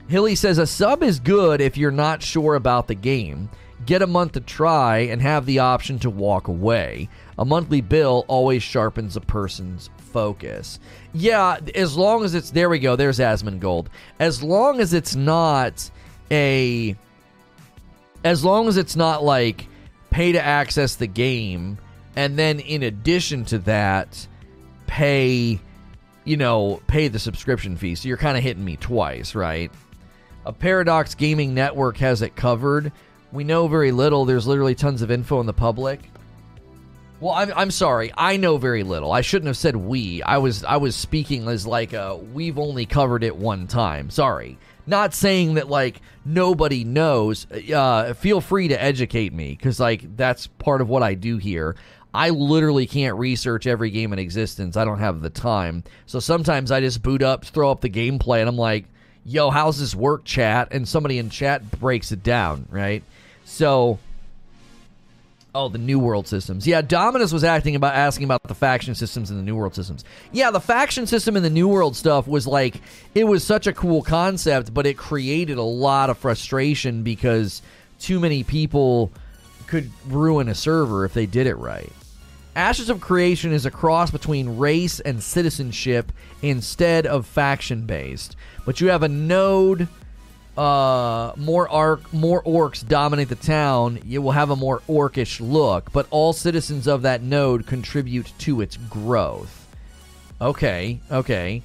Hilly 0.08 0.36
says 0.36 0.58
a 0.58 0.68
sub 0.68 1.04
is 1.04 1.20
good 1.20 1.60
if 1.60 1.78
you're 1.78 1.92
not 1.92 2.24
sure 2.24 2.56
about 2.56 2.88
the 2.88 2.96
game. 2.96 3.50
Get 3.86 4.02
a 4.02 4.08
month 4.08 4.34
to 4.34 4.40
try 4.40 5.00
and 5.00 5.22
have 5.22 5.46
the 5.46 5.60
option 5.60 6.00
to 6.00 6.10
walk 6.10 6.48
away. 6.48 7.10
A 7.38 7.46
monthly 7.46 7.82
bill 7.82 8.26
always 8.28 8.64
sharpens 8.64 9.16
a 9.16 9.22
person's 9.22 9.90
focus. 9.98 10.80
Yeah, 11.14 11.60
as 11.76 11.96
long 11.96 12.24
as 12.24 12.34
it's 12.34 12.52
there 12.52 12.70
we 12.70 12.80
go, 12.80 12.96
there's 12.96 13.20
Asmongold. 13.20 13.88
As 14.20 14.42
long 14.42 14.80
as 14.80 14.94
it's 14.94 15.16
not 15.16 15.90
a 16.32 16.96
as 18.24 18.44
long 18.44 18.68
as 18.68 18.78
it's 18.78 18.96
not 18.96 19.24
like 19.24 19.68
pay 20.10 20.32
to 20.32 20.44
access 20.44 20.96
the 20.96 21.06
game 21.06 21.78
and 22.16 22.40
then 22.40 22.60
in 22.60 22.82
addition 22.82 23.46
to 23.46 23.60
that 23.60 24.28
pay 24.88 25.60
you 26.26 26.38
know, 26.38 26.82
pay 26.88 27.08
the 27.08 27.20
subscription 27.20 27.78
fee. 27.78 27.96
So 27.96 28.08
you're 28.08 28.18
kind 28.18 28.36
of 28.36 28.44
hitting 28.44 28.66
me 28.66 28.76
twice, 28.76 29.36
right? 29.36 29.72
A 30.46 30.52
Paradox 30.52 31.16
Gaming 31.16 31.54
Network 31.54 31.98
has 31.98 32.22
it 32.22 32.36
covered. 32.36 32.92
We 33.36 33.44
know 33.44 33.68
very 33.68 33.92
little. 33.92 34.24
There's 34.24 34.48
literally 34.48 34.76
tons 34.76 35.02
of 35.02 35.12
info 35.12 35.42
in 35.42 35.46
the 35.46 35.54
public. 35.54 36.00
Well, 37.20 37.34
I'm, 37.34 37.52
I'm 37.54 37.72
sorry. 37.72 38.14
I 38.18 38.38
know 38.38 38.58
very 38.58 38.84
little. 38.84 39.12
I 39.12 39.20
shouldn't 39.20 39.48
have 39.48 39.58
said 39.58 39.76
we. 39.76 40.24
I 40.24 40.38
was 40.38 40.64
I 40.64 40.78
was 40.78 40.96
speaking 40.96 41.46
as 41.50 41.68
like 41.68 41.92
a 41.92 42.16
we've 42.16 42.58
only 42.58 42.86
covered 42.86 43.24
it 43.24 43.36
one 43.36 43.68
time. 43.68 44.10
Sorry. 44.10 44.58
Not 44.88 45.14
saying 45.14 45.56
that 45.56 45.70
like 45.70 46.02
nobody 46.24 46.86
knows. 46.86 47.46
Uh, 47.52 48.14
feel 48.14 48.40
free 48.40 48.70
to 48.70 48.82
educate 48.82 49.34
me 49.34 49.50
because 49.52 49.82
like 49.82 50.16
that's 50.16 50.48
part 50.48 50.80
of 50.80 50.88
what 50.88 51.04
I 51.04 51.14
do 51.14 51.38
here. 51.38 51.76
I 52.14 52.30
literally 52.30 52.88
can't 52.88 53.18
research 53.18 53.68
every 53.68 53.90
game 53.90 54.14
in 54.14 54.20
existence. 54.20 54.78
I 54.78 54.86
don't 54.86 55.00
have 55.00 55.20
the 55.20 55.30
time. 55.30 55.84
So 56.06 56.22
sometimes 56.22 56.72
I 56.72 56.80
just 56.80 57.02
boot 57.02 57.22
up, 57.22 57.44
throw 57.44 57.70
up 57.70 57.82
the 57.82 57.90
gameplay, 57.90 58.40
and 58.40 58.48
I'm 58.48 58.56
like, 58.56 58.86
"Yo, 59.26 59.50
how's 59.50 59.78
this 59.78 59.94
work, 59.94 60.24
chat?" 60.24 60.70
And 60.72 60.88
somebody 60.88 61.18
in 61.18 61.30
chat 61.30 61.70
breaks 61.80 62.14
it 62.14 62.24
down, 62.24 62.68
right? 62.70 63.04
So 63.46 64.00
Oh, 65.56 65.70
the 65.70 65.78
New 65.78 66.00
World 66.00 66.28
systems. 66.28 66.68
Yeah, 66.68 66.82
Dominus 66.82 67.32
was 67.32 67.46
acting 67.46 67.78
about 67.78 67.96
asking 67.96 68.26
about 68.26 68.44
the 68.44 68.54
faction 68.54 68.94
systems 68.94 69.30
and 69.30 69.40
the 69.40 69.44
New 69.44 69.56
World 69.56 69.74
systems. 69.74 70.04
Yeah, 70.34 70.52
the 70.52 70.60
faction 70.60 71.08
system 71.08 71.38
and 71.38 71.46
the 71.46 71.50
New 71.50 71.70
World 71.70 71.96
stuff 71.96 72.28
was 72.28 72.46
like 72.46 72.82
it 73.16 73.24
was 73.24 73.42
such 73.42 73.66
a 73.66 73.72
cool 73.72 74.02
concept, 74.02 74.74
but 74.74 74.86
it 74.86 74.98
created 74.98 75.58
a 75.58 75.64
lot 75.64 76.10
of 76.10 76.18
frustration 76.18 77.04
because 77.04 77.62
too 78.00 78.20
many 78.20 78.44
people 78.44 79.14
could 79.66 79.90
ruin 80.08 80.50
a 80.50 80.56
server 80.56 81.06
if 81.06 81.14
they 81.14 81.26
did 81.26 81.48
it 81.48 81.56
right. 81.56 81.92
Ashes 82.58 82.90
of 82.90 83.00
Creation 83.00 83.54
is 83.54 83.66
a 83.66 83.72
cross 83.72 84.12
between 84.12 84.58
race 84.58 85.00
and 85.00 85.24
citizenship 85.24 86.12
instead 86.42 87.08
of 87.08 87.26
faction 87.26 87.86
based. 87.86 88.36
But 88.66 88.82
you 88.82 88.90
have 88.90 89.04
a 89.04 89.08
node 89.08 89.88
uh, 90.58 91.34
more 91.36 91.70
arc, 91.70 92.14
more 92.14 92.42
orcs 92.44 92.88
dominate 92.88 93.30
the 93.30 93.36
town, 93.36 94.00
you 94.06 94.22
will 94.22 94.32
have 94.32 94.50
a 94.50 94.56
more 94.56 94.82
orcish 94.88 95.40
look. 95.42 95.92
But 95.92 96.08
all 96.12 96.34
citizens 96.34 96.88
of 96.88 97.02
that 97.04 97.22
node 97.22 97.66
contribute 97.66 98.32
to 98.40 98.62
its 98.62 98.78
growth. 98.78 99.68
Okay, 100.40 101.00
okay. 101.12 101.62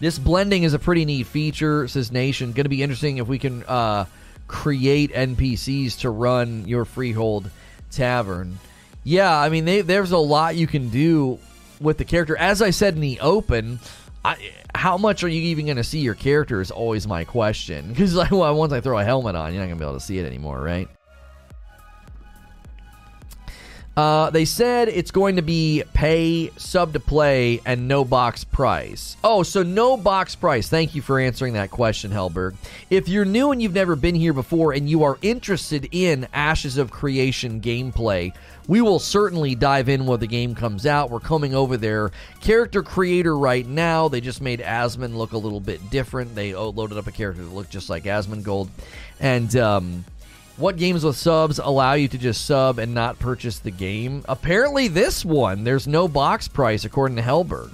This 0.00 0.18
blending 0.18 0.62
is 0.62 0.74
a 0.74 0.78
pretty 0.78 1.04
neat 1.04 1.26
feature, 1.26 1.88
says 1.88 2.12
Nation. 2.12 2.52
Going 2.52 2.64
to 2.64 2.70
be 2.70 2.82
interesting 2.82 3.18
if 3.18 3.26
we 3.26 3.38
can 3.38 3.64
uh, 3.64 4.04
create 4.46 5.12
NPCs 5.12 6.00
to 6.00 6.10
run 6.10 6.68
your 6.68 6.84
freehold 6.84 7.50
tavern. 7.90 8.58
Yeah, 9.02 9.36
I 9.36 9.48
mean, 9.48 9.64
they, 9.64 9.80
there's 9.80 10.12
a 10.12 10.18
lot 10.18 10.54
you 10.54 10.66
can 10.66 10.90
do 10.90 11.38
with 11.80 11.98
the 11.98 12.04
character. 12.04 12.36
As 12.36 12.62
I 12.62 12.70
said 12.70 12.94
in 12.94 13.00
the 13.00 13.20
open, 13.20 13.80
I, 14.24 14.36
how 14.74 14.96
much 14.96 15.22
are 15.24 15.28
you 15.28 15.40
even 15.42 15.66
going 15.66 15.76
to 15.76 15.84
see 15.84 16.00
your 16.00 16.14
character 16.14 16.60
is 16.60 16.70
always 16.70 17.06
my 17.06 17.24
question. 17.24 17.88
Because 17.88 18.14
like, 18.14 18.30
well, 18.30 18.54
once 18.54 18.72
I 18.72 18.80
throw 18.80 18.98
a 18.98 19.04
helmet 19.04 19.34
on, 19.34 19.52
you're 19.52 19.62
not 19.62 19.66
going 19.68 19.78
to 19.78 19.84
be 19.84 19.88
able 19.88 19.98
to 19.98 20.04
see 20.04 20.18
it 20.18 20.26
anymore, 20.26 20.60
right? 20.60 20.88
Uh, 23.98 24.30
they 24.30 24.44
said 24.44 24.86
it's 24.86 25.10
going 25.10 25.34
to 25.34 25.42
be 25.42 25.82
pay, 25.92 26.52
sub 26.56 26.92
to 26.92 27.00
play, 27.00 27.60
and 27.66 27.88
no 27.88 28.04
box 28.04 28.44
price. 28.44 29.16
Oh, 29.24 29.42
so 29.42 29.64
no 29.64 29.96
box 29.96 30.36
price. 30.36 30.68
Thank 30.68 30.94
you 30.94 31.02
for 31.02 31.18
answering 31.18 31.54
that 31.54 31.72
question, 31.72 32.12
Helberg. 32.12 32.54
If 32.90 33.08
you're 33.08 33.24
new 33.24 33.50
and 33.50 33.60
you've 33.60 33.74
never 33.74 33.96
been 33.96 34.14
here 34.14 34.32
before 34.32 34.72
and 34.72 34.88
you 34.88 35.02
are 35.02 35.18
interested 35.20 35.88
in 35.90 36.28
Ashes 36.32 36.78
of 36.78 36.92
Creation 36.92 37.60
gameplay, 37.60 38.32
we 38.68 38.80
will 38.80 39.00
certainly 39.00 39.56
dive 39.56 39.88
in 39.88 40.06
when 40.06 40.20
the 40.20 40.28
game 40.28 40.54
comes 40.54 40.86
out. 40.86 41.10
We're 41.10 41.18
coming 41.18 41.52
over 41.52 41.76
their 41.76 42.12
character 42.40 42.84
creator 42.84 43.36
right 43.36 43.66
now. 43.66 44.06
They 44.06 44.20
just 44.20 44.40
made 44.40 44.60
Asmon 44.60 45.16
look 45.16 45.32
a 45.32 45.38
little 45.38 45.58
bit 45.58 45.90
different. 45.90 46.36
They 46.36 46.54
loaded 46.54 46.98
up 46.98 47.08
a 47.08 47.12
character 47.12 47.42
that 47.42 47.52
looked 47.52 47.70
just 47.70 47.90
like 47.90 48.04
Asmongold. 48.04 48.68
And, 49.18 49.56
um, 49.56 50.04
what 50.58 50.76
games 50.76 51.04
with 51.04 51.16
subs 51.16 51.58
allow 51.58 51.94
you 51.94 52.08
to 52.08 52.18
just 52.18 52.44
sub 52.44 52.78
and 52.78 52.92
not 52.92 53.18
purchase 53.18 53.58
the 53.60 53.70
game? 53.70 54.24
Apparently, 54.28 54.88
this 54.88 55.24
one. 55.24 55.64
There's 55.64 55.86
no 55.86 56.08
box 56.08 56.48
price, 56.48 56.84
according 56.84 57.16
to 57.16 57.22
Hellberg. 57.22 57.70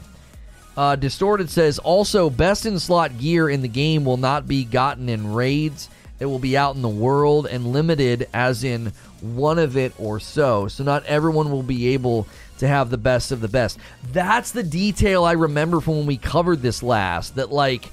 Uh, 0.76 0.96
Distorted 0.96 1.50
says 1.50 1.78
also, 1.78 2.28
best 2.28 2.66
in 2.66 2.78
slot 2.78 3.18
gear 3.18 3.48
in 3.48 3.62
the 3.62 3.68
game 3.68 4.04
will 4.04 4.16
not 4.16 4.46
be 4.46 4.64
gotten 4.64 5.08
in 5.08 5.32
raids. 5.32 5.88
It 6.20 6.26
will 6.26 6.38
be 6.38 6.56
out 6.56 6.76
in 6.76 6.82
the 6.82 6.88
world 6.88 7.46
and 7.46 7.72
limited, 7.72 8.28
as 8.34 8.64
in 8.64 8.92
one 9.20 9.58
of 9.58 9.76
it 9.76 9.92
or 9.98 10.20
so. 10.20 10.68
So, 10.68 10.84
not 10.84 11.04
everyone 11.06 11.50
will 11.50 11.62
be 11.62 11.88
able 11.94 12.26
to 12.58 12.68
have 12.68 12.90
the 12.90 12.98
best 12.98 13.32
of 13.32 13.40
the 13.40 13.48
best. 13.48 13.78
That's 14.12 14.52
the 14.52 14.62
detail 14.62 15.24
I 15.24 15.32
remember 15.32 15.80
from 15.80 15.98
when 15.98 16.06
we 16.06 16.16
covered 16.16 16.60
this 16.60 16.82
last. 16.82 17.36
That, 17.36 17.50
like, 17.50 17.90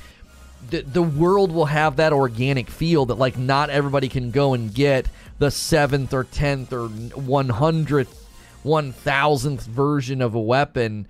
the, 0.69 0.81
the 0.81 1.01
world 1.01 1.51
will 1.51 1.65
have 1.65 1.97
that 1.97 2.13
organic 2.13 2.69
feel 2.69 3.05
that 3.07 3.15
like 3.15 3.37
not 3.37 3.69
everybody 3.69 4.09
can 4.09 4.31
go 4.31 4.53
and 4.53 4.73
get 4.73 5.07
the 5.39 5.51
seventh 5.51 6.13
or 6.13 6.23
tenth 6.23 6.71
or 6.71 6.87
one 6.87 7.49
hundredth, 7.49 8.27
one 8.63 8.91
thousandth 8.93 9.65
version 9.65 10.21
of 10.21 10.35
a 10.35 10.39
weapon. 10.39 11.07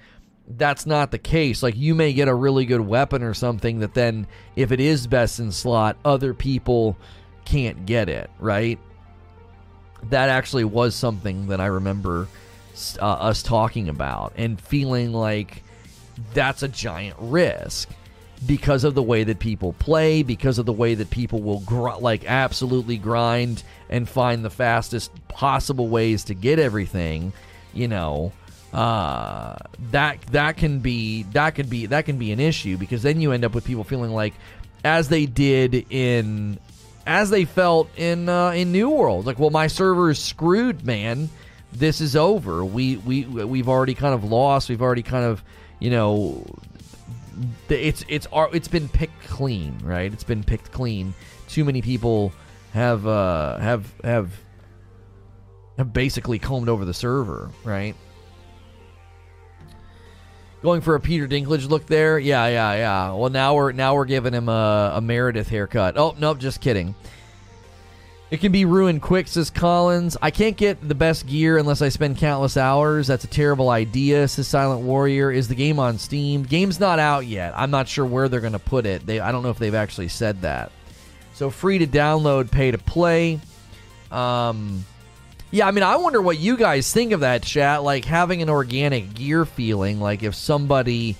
That's 0.47 0.85
not 0.85 1.11
the 1.11 1.19
case. 1.19 1.61
Like 1.61 1.75
you 1.77 1.95
may 1.95 2.13
get 2.13 2.27
a 2.27 2.33
really 2.33 2.65
good 2.65 2.81
weapon 2.81 3.23
or 3.23 3.33
something 3.33 3.79
that 3.79 3.93
then, 3.93 4.27
if 4.55 4.71
it 4.71 4.79
is 4.79 5.07
best 5.07 5.39
in 5.39 5.51
slot, 5.51 5.97
other 6.03 6.33
people 6.33 6.97
can't 7.45 7.85
get 7.85 8.09
it. 8.09 8.29
Right? 8.39 8.79
That 10.09 10.29
actually 10.29 10.63
was 10.63 10.95
something 10.95 11.47
that 11.47 11.61
I 11.61 11.67
remember 11.67 12.27
uh, 12.99 13.05
us 13.05 13.43
talking 13.43 13.89
about 13.89 14.33
and 14.35 14.59
feeling 14.59 15.13
like 15.13 15.63
that's 16.33 16.63
a 16.63 16.67
giant 16.67 17.17
risk 17.19 17.89
because 18.45 18.83
of 18.83 18.95
the 18.95 19.03
way 19.03 19.23
that 19.23 19.39
people 19.39 19.73
play, 19.73 20.23
because 20.23 20.57
of 20.57 20.65
the 20.65 20.73
way 20.73 20.95
that 20.95 21.09
people 21.09 21.41
will 21.41 21.59
gr- 21.59 21.95
like 21.99 22.25
absolutely 22.25 22.97
grind 22.97 23.63
and 23.89 24.07
find 24.07 24.43
the 24.43 24.49
fastest 24.49 25.11
possible 25.27 25.87
ways 25.87 26.23
to 26.25 26.33
get 26.33 26.59
everything, 26.59 27.33
you 27.73 27.87
know, 27.87 28.31
uh, 28.73 29.55
that 29.91 30.21
that 30.27 30.57
can 30.57 30.79
be 30.79 31.23
that 31.23 31.51
could 31.51 31.69
be 31.69 31.87
that 31.87 32.05
can 32.05 32.17
be 32.17 32.31
an 32.31 32.39
issue 32.39 32.77
because 32.77 33.03
then 33.03 33.21
you 33.21 33.31
end 33.31 33.43
up 33.43 33.53
with 33.53 33.65
people 33.65 33.83
feeling 33.83 34.11
like 34.11 34.33
as 34.83 35.09
they 35.09 35.25
did 35.25 35.85
in 35.91 36.57
as 37.05 37.29
they 37.29 37.45
felt 37.45 37.89
in 37.97 38.29
uh, 38.29 38.51
in 38.51 38.71
New 38.71 38.89
World, 38.89 39.25
like, 39.25 39.39
well, 39.39 39.49
my 39.49 39.67
server 39.67 40.09
is 40.09 40.19
screwed, 40.19 40.85
man. 40.85 41.29
This 41.73 42.01
is 42.01 42.15
over. 42.15 42.63
We 42.65 42.97
we 42.97 43.25
we've 43.25 43.69
already 43.69 43.93
kind 43.93 44.13
of 44.13 44.23
lost. 44.23 44.69
We've 44.69 44.81
already 44.81 45.03
kind 45.03 45.25
of 45.25 45.43
you 45.79 45.89
know 45.89 46.45
it's 47.69 48.03
it's 48.07 48.27
it's 48.31 48.67
been 48.67 48.89
picked 48.89 49.23
clean, 49.27 49.77
right? 49.83 50.11
It's 50.11 50.23
been 50.23 50.43
picked 50.43 50.71
clean. 50.71 51.13
Too 51.47 51.63
many 51.65 51.81
people 51.81 52.33
have 52.73 53.05
uh, 53.07 53.57
have 53.57 53.91
have 54.03 54.31
have 55.77 55.93
basically 55.93 56.39
combed 56.39 56.69
over 56.69 56.85
the 56.85 56.93
server, 56.93 57.49
right? 57.63 57.95
Going 60.61 60.81
for 60.81 60.93
a 60.93 60.99
Peter 60.99 61.27
Dinklage 61.27 61.67
look 61.67 61.87
there, 61.87 62.19
yeah, 62.19 62.45
yeah, 62.47 62.73
yeah. 62.75 63.13
Well, 63.13 63.31
now 63.31 63.55
we're 63.55 63.71
now 63.71 63.95
we're 63.95 64.05
giving 64.05 64.33
him 64.33 64.47
a, 64.47 64.93
a 64.95 65.01
Meredith 65.01 65.49
haircut. 65.49 65.97
Oh 65.97 66.15
nope, 66.19 66.37
just 66.37 66.61
kidding. 66.61 66.93
It 68.31 68.39
can 68.39 68.53
be 68.53 68.63
ruined 68.63 69.01
quick, 69.01 69.27
says 69.27 69.49
Collins. 69.49 70.15
I 70.21 70.31
can't 70.31 70.55
get 70.55 70.87
the 70.87 70.95
best 70.95 71.27
gear 71.27 71.57
unless 71.57 71.81
I 71.81 71.89
spend 71.89 72.17
countless 72.17 72.55
hours. 72.55 73.07
That's 73.07 73.25
a 73.25 73.27
terrible 73.27 73.69
idea, 73.69 74.25
says 74.29 74.47
Silent 74.47 74.83
Warrior. 74.83 75.31
Is 75.31 75.49
the 75.49 75.55
game 75.55 75.79
on 75.79 75.97
Steam? 75.97 76.43
Game's 76.43 76.79
not 76.79 76.97
out 76.97 77.25
yet. 77.25 77.51
I'm 77.57 77.71
not 77.71 77.89
sure 77.89 78.05
where 78.05 78.29
they're 78.29 78.39
going 78.39 78.53
to 78.53 78.59
put 78.59 78.85
it. 78.85 79.05
They, 79.05 79.19
I 79.19 79.33
don't 79.33 79.43
know 79.43 79.49
if 79.49 79.59
they've 79.59 79.75
actually 79.75 80.07
said 80.07 80.43
that. 80.43 80.71
So 81.33 81.49
free 81.49 81.79
to 81.79 81.87
download, 81.87 82.49
pay 82.49 82.71
to 82.71 82.77
play. 82.77 83.41
Um, 84.11 84.85
yeah, 85.51 85.67
I 85.67 85.71
mean, 85.71 85.83
I 85.83 85.97
wonder 85.97 86.21
what 86.21 86.39
you 86.39 86.55
guys 86.55 86.93
think 86.93 87.11
of 87.11 87.19
that 87.19 87.43
chat. 87.43 87.83
Like 87.83 88.05
having 88.05 88.41
an 88.41 88.49
organic 88.49 89.13
gear 89.13 89.43
feeling. 89.43 89.99
Like 89.99 90.23
if 90.23 90.35
somebody 90.35 91.17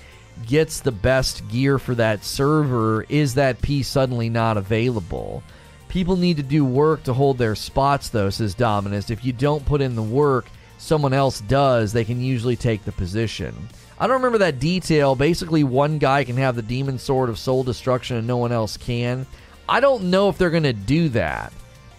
gets 0.47 0.79
the 0.79 0.93
best 0.93 1.45
gear 1.49 1.77
for 1.77 1.93
that 1.95 2.23
server, 2.23 3.03
is 3.09 3.33
that 3.33 3.61
piece 3.61 3.89
suddenly 3.89 4.29
not 4.29 4.55
available? 4.55 5.43
People 5.91 6.15
need 6.15 6.37
to 6.37 6.43
do 6.43 6.63
work 6.63 7.03
to 7.03 7.13
hold 7.13 7.37
their 7.37 7.53
spots, 7.53 8.07
though, 8.07 8.29
says 8.29 8.55
Dominus. 8.55 9.09
If 9.09 9.25
you 9.25 9.33
don't 9.33 9.65
put 9.65 9.81
in 9.81 9.93
the 9.93 10.01
work, 10.01 10.45
someone 10.77 11.11
else 11.11 11.41
does, 11.41 11.91
they 11.91 12.05
can 12.05 12.21
usually 12.21 12.55
take 12.55 12.85
the 12.85 12.93
position. 12.93 13.53
I 13.99 14.07
don't 14.07 14.15
remember 14.15 14.37
that 14.37 14.61
detail. 14.61 15.15
Basically, 15.15 15.65
one 15.65 15.97
guy 15.97 16.23
can 16.23 16.37
have 16.37 16.55
the 16.55 16.61
demon 16.61 16.97
sword 16.97 17.27
of 17.27 17.37
soul 17.37 17.65
destruction 17.65 18.15
and 18.15 18.25
no 18.25 18.37
one 18.37 18.53
else 18.53 18.77
can. 18.77 19.25
I 19.67 19.81
don't 19.81 20.03
know 20.05 20.29
if 20.29 20.37
they're 20.37 20.49
going 20.49 20.63
to 20.63 20.71
do 20.71 21.09
that. 21.09 21.51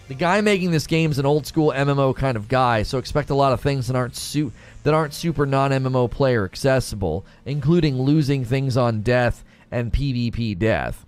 The 0.07 0.15
guy 0.15 0.41
making 0.41 0.71
this 0.71 0.87
game 0.87 1.11
is 1.11 1.19
an 1.19 1.27
old 1.27 1.45
school 1.45 1.71
MMO 1.71 2.15
kind 2.15 2.35
of 2.35 2.47
guy, 2.47 2.81
so 2.81 2.97
expect 2.97 3.29
a 3.29 3.35
lot 3.35 3.53
of 3.53 3.61
things 3.61 3.85
that 3.85 3.95
aren't 3.95 4.15
su- 4.15 4.51
that 4.81 4.95
aren't 4.95 5.13
super 5.13 5.45
non 5.45 5.69
MMO 5.69 6.09
player 6.09 6.45
accessible, 6.45 7.27
including 7.45 8.01
losing 8.01 8.43
things 8.43 8.75
on 8.75 9.03
death 9.03 9.45
and 9.69 9.93
PvP 9.93 10.57
death. 10.57 11.05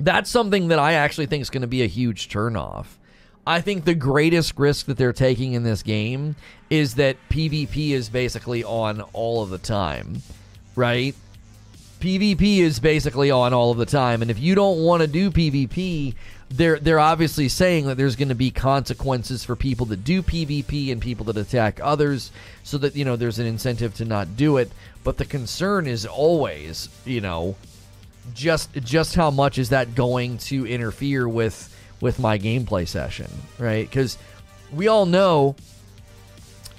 That's 0.00 0.30
something 0.30 0.68
that 0.68 0.78
I 0.78 0.94
actually 0.94 1.26
think 1.26 1.42
is 1.42 1.50
going 1.50 1.62
to 1.62 1.66
be 1.66 1.82
a 1.82 1.86
huge 1.86 2.28
turnoff. 2.28 2.86
I 3.46 3.62
think 3.62 3.84
the 3.84 3.94
greatest 3.94 4.58
risk 4.58 4.86
that 4.86 4.98
they're 4.98 5.12
taking 5.12 5.54
in 5.54 5.62
this 5.62 5.82
game 5.82 6.36
is 6.68 6.96
that 6.96 7.16
PvP 7.30 7.90
is 7.90 8.10
basically 8.10 8.62
on 8.62 9.00
all 9.14 9.42
of 9.42 9.48
the 9.48 9.58
time, 9.58 10.22
right? 10.76 11.14
PvP 12.00 12.58
is 12.58 12.78
basically 12.78 13.30
on 13.30 13.52
all 13.52 13.72
of 13.72 13.78
the 13.78 13.86
time, 13.86 14.22
and 14.22 14.30
if 14.30 14.38
you 14.38 14.54
don't 14.54 14.84
want 14.84 15.00
to 15.00 15.08
do 15.08 15.30
PvP, 15.30 16.14
they're 16.50 16.78
they're 16.78 17.00
obviously 17.00 17.48
saying 17.48 17.86
that 17.86 17.96
there's 17.96 18.16
going 18.16 18.28
to 18.28 18.34
be 18.34 18.50
consequences 18.50 19.44
for 19.44 19.56
people 19.56 19.86
that 19.86 20.04
do 20.04 20.22
PvP 20.22 20.92
and 20.92 21.00
people 21.00 21.24
that 21.26 21.36
attack 21.36 21.80
others, 21.82 22.30
so 22.62 22.78
that 22.78 22.94
you 22.94 23.04
know 23.04 23.16
there's 23.16 23.38
an 23.38 23.46
incentive 23.46 23.94
to 23.94 24.04
not 24.04 24.36
do 24.36 24.58
it. 24.58 24.70
But 25.02 25.16
the 25.16 25.24
concern 25.24 25.86
is 25.86 26.06
always, 26.06 26.88
you 27.04 27.20
know, 27.20 27.56
just 28.34 28.72
just 28.74 29.14
how 29.14 29.30
much 29.30 29.58
is 29.58 29.70
that 29.70 29.94
going 29.94 30.38
to 30.38 30.66
interfere 30.66 31.28
with 31.28 31.74
with 32.00 32.18
my 32.18 32.38
gameplay 32.38 32.86
session, 32.86 33.30
right? 33.58 33.88
Because 33.88 34.18
we 34.72 34.88
all 34.88 35.06
know 35.06 35.56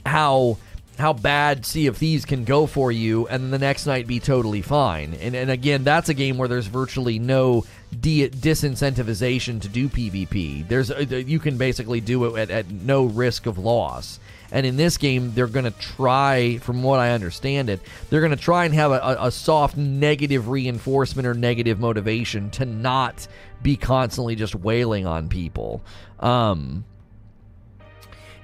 how 0.06 0.58
how 0.98 1.14
bad 1.14 1.66
Sea 1.66 1.88
of 1.88 1.98
Thieves 1.98 2.26
can 2.26 2.44
go 2.44 2.68
for 2.68 2.92
you, 2.92 3.26
and 3.28 3.54
the 3.54 3.58
next 3.58 3.86
night 3.86 4.06
be 4.06 4.20
totally 4.20 4.62
fine. 4.62 5.14
And 5.22 5.36
and 5.36 5.50
again, 5.50 5.84
that's 5.84 6.10
a 6.10 6.14
game 6.14 6.38
where 6.38 6.48
there's 6.48 6.68
virtually 6.68 7.20
no 7.20 7.66
de- 7.98 8.30
disincentivization 8.30 9.62
to 9.62 9.70
do 9.70 9.88
PvP. 9.88 10.68
There's 10.68 10.92
uh, 10.92 11.00
you 11.00 11.40
can 11.40 11.58
basically 11.58 12.02
do 12.02 12.26
it 12.26 12.38
at, 12.38 12.52
at 12.52 12.70
no 12.70 13.06
risk 13.06 13.46
of 13.46 13.58
loss. 13.58 14.20
And 14.52 14.66
in 14.66 14.78
this 14.78 14.98
game, 14.98 15.34
they're 15.34 15.48
going 15.48 15.66
to 15.66 15.72
try, 15.72 16.58
from 16.58 16.82
what 16.82 17.00
I 17.00 17.12
understand 17.12 17.70
it, 17.70 17.80
they're 18.10 18.22
going 18.22 18.32
to 18.32 18.38
try 18.38 18.66
and 18.66 18.74
have 18.74 18.92
a, 18.92 19.18
a, 19.20 19.32
soft 19.32 19.78
negative 19.78 20.48
reinforcement 20.48 21.28
or 21.28 21.34
negative 21.34 21.80
motivation 21.80 22.50
to 22.52 22.66
not 22.66 23.28
be 23.62 23.76
constantly 23.76 24.36
just 24.36 24.56
wailing 24.56 25.06
on 25.06 25.30
people. 25.30 25.84
Um, 26.20 26.84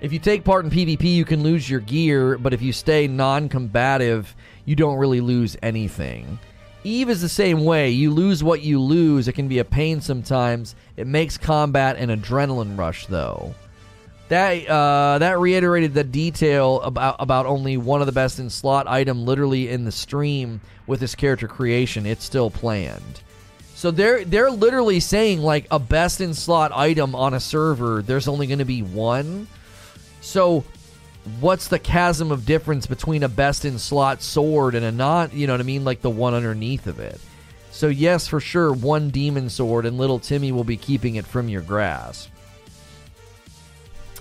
if 0.01 0.13
you 0.13 0.19
take 0.19 0.43
part 0.43 0.65
in 0.65 0.71
PvP, 0.71 1.03
you 1.03 1.25
can 1.25 1.41
lose 1.41 1.67
your 1.69 1.79
gear, 1.79 2.37
but 2.37 2.53
if 2.53 2.61
you 2.61 2.71
stay 2.71 3.07
non 3.07 3.49
combative, 3.49 4.35
you 4.65 4.75
don't 4.75 4.97
really 4.97 5.21
lose 5.21 5.57
anything. 5.63 6.37
Eve 6.83 7.09
is 7.09 7.21
the 7.21 7.29
same 7.29 7.65
way. 7.65 7.89
You 7.89 8.11
lose 8.11 8.43
what 8.43 8.61
you 8.61 8.79
lose. 8.79 9.27
It 9.27 9.33
can 9.33 9.47
be 9.47 9.57
a 9.57 9.65
pain 9.65 10.01
sometimes. 10.01 10.75
It 10.95 11.07
makes 11.07 11.35
combat 11.35 11.97
an 11.97 12.09
adrenaline 12.09 12.77
rush, 12.77 13.07
though. 13.07 13.55
That 14.29 14.67
uh, 14.67 15.19
that 15.19 15.37
reiterated 15.39 15.93
the 15.93 16.03
detail 16.03 16.81
about 16.81 17.17
about 17.19 17.45
only 17.45 17.77
one 17.77 18.01
of 18.01 18.07
the 18.07 18.11
best 18.11 18.39
in 18.39 18.49
slot 18.49 18.87
item 18.87 19.23
literally 19.23 19.69
in 19.69 19.85
the 19.85 19.91
stream 19.91 20.61
with 20.87 20.99
this 20.99 21.13
character 21.13 21.47
creation. 21.47 22.05
It's 22.05 22.23
still 22.23 22.49
planned. 22.49 23.21
So 23.75 23.91
they're 23.91 24.25
they're 24.25 24.49
literally 24.49 24.99
saying 24.99 25.41
like 25.41 25.67
a 25.69 25.77
best 25.77 26.21
in 26.21 26.33
slot 26.33 26.71
item 26.73 27.13
on 27.13 27.35
a 27.35 27.39
server. 27.39 28.01
There's 28.01 28.27
only 28.27 28.47
going 28.47 28.59
to 28.59 28.65
be 28.65 28.81
one. 28.81 29.47
So 30.21 30.63
what's 31.39 31.67
the 31.67 31.77
chasm 31.77 32.31
of 32.31 32.45
difference 32.45 32.87
between 32.87 33.21
a 33.21 33.29
best 33.29 33.65
in 33.65 33.77
slot 33.77 34.23
sword 34.23 34.73
and 34.73 34.85
a 34.85 34.91
not? 34.91 35.33
You 35.33 35.45
know 35.45 35.53
what 35.53 35.59
I 35.59 35.63
mean? 35.65 35.83
Like 35.83 36.01
the 36.01 36.09
one 36.09 36.33
underneath 36.33 36.87
of 36.87 36.99
it. 36.99 37.19
So 37.69 37.89
yes, 37.89 38.27
for 38.27 38.39
sure, 38.39 38.73
one 38.73 39.09
demon 39.09 39.49
sword, 39.49 39.85
and 39.85 39.97
little 39.97 40.17
Timmy 40.17 40.51
will 40.51 40.63
be 40.63 40.77
keeping 40.77 41.15
it 41.15 41.27
from 41.27 41.49
your 41.49 41.61
grasp. 41.61 42.29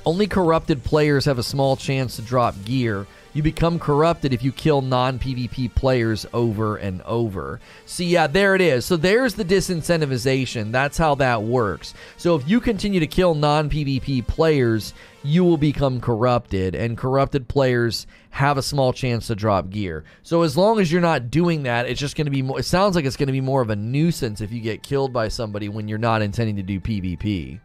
Only 0.06 0.26
corrupted 0.26 0.84
players 0.84 1.24
have 1.24 1.38
a 1.38 1.42
small 1.42 1.76
chance 1.76 2.16
to 2.16 2.22
drop 2.22 2.54
gear. 2.66 3.06
You 3.32 3.42
become 3.42 3.78
corrupted 3.78 4.34
if 4.34 4.42
you 4.42 4.52
kill 4.52 4.82
non 4.82 5.18
PvP 5.18 5.74
players 5.74 6.26
over 6.34 6.76
and 6.76 7.00
over. 7.02 7.58
See, 7.86 8.04
yeah, 8.04 8.26
there 8.26 8.54
it 8.54 8.60
is. 8.60 8.84
So 8.84 8.96
there's 8.98 9.34
the 9.34 9.46
disincentivization. 9.46 10.72
That's 10.72 10.98
how 10.98 11.14
that 11.16 11.42
works. 11.42 11.94
So 12.18 12.36
if 12.36 12.46
you 12.46 12.60
continue 12.60 13.00
to 13.00 13.06
kill 13.06 13.34
non 13.34 13.70
PvP 13.70 14.26
players, 14.26 14.92
you 15.22 15.42
will 15.42 15.56
become 15.56 16.02
corrupted, 16.02 16.74
and 16.74 16.98
corrupted 16.98 17.48
players 17.48 18.06
have 18.28 18.58
a 18.58 18.62
small 18.62 18.92
chance 18.92 19.28
to 19.28 19.34
drop 19.34 19.70
gear. 19.70 20.04
So 20.22 20.42
as 20.42 20.54
long 20.54 20.80
as 20.80 20.92
you're 20.92 21.00
not 21.00 21.30
doing 21.30 21.62
that, 21.62 21.86
it's 21.86 21.98
just 21.98 22.14
going 22.14 22.26
to 22.26 22.30
be 22.30 22.42
more. 22.42 22.60
It 22.60 22.64
sounds 22.64 22.94
like 22.94 23.06
it's 23.06 23.16
going 23.16 23.28
to 23.28 23.32
be 23.32 23.40
more 23.40 23.62
of 23.62 23.70
a 23.70 23.76
nuisance 23.76 24.42
if 24.42 24.52
you 24.52 24.60
get 24.60 24.82
killed 24.82 25.14
by 25.14 25.28
somebody 25.28 25.70
when 25.70 25.88
you're 25.88 25.96
not 25.96 26.20
intending 26.20 26.56
to 26.56 26.62
do 26.62 26.78
PvP. 26.78 27.58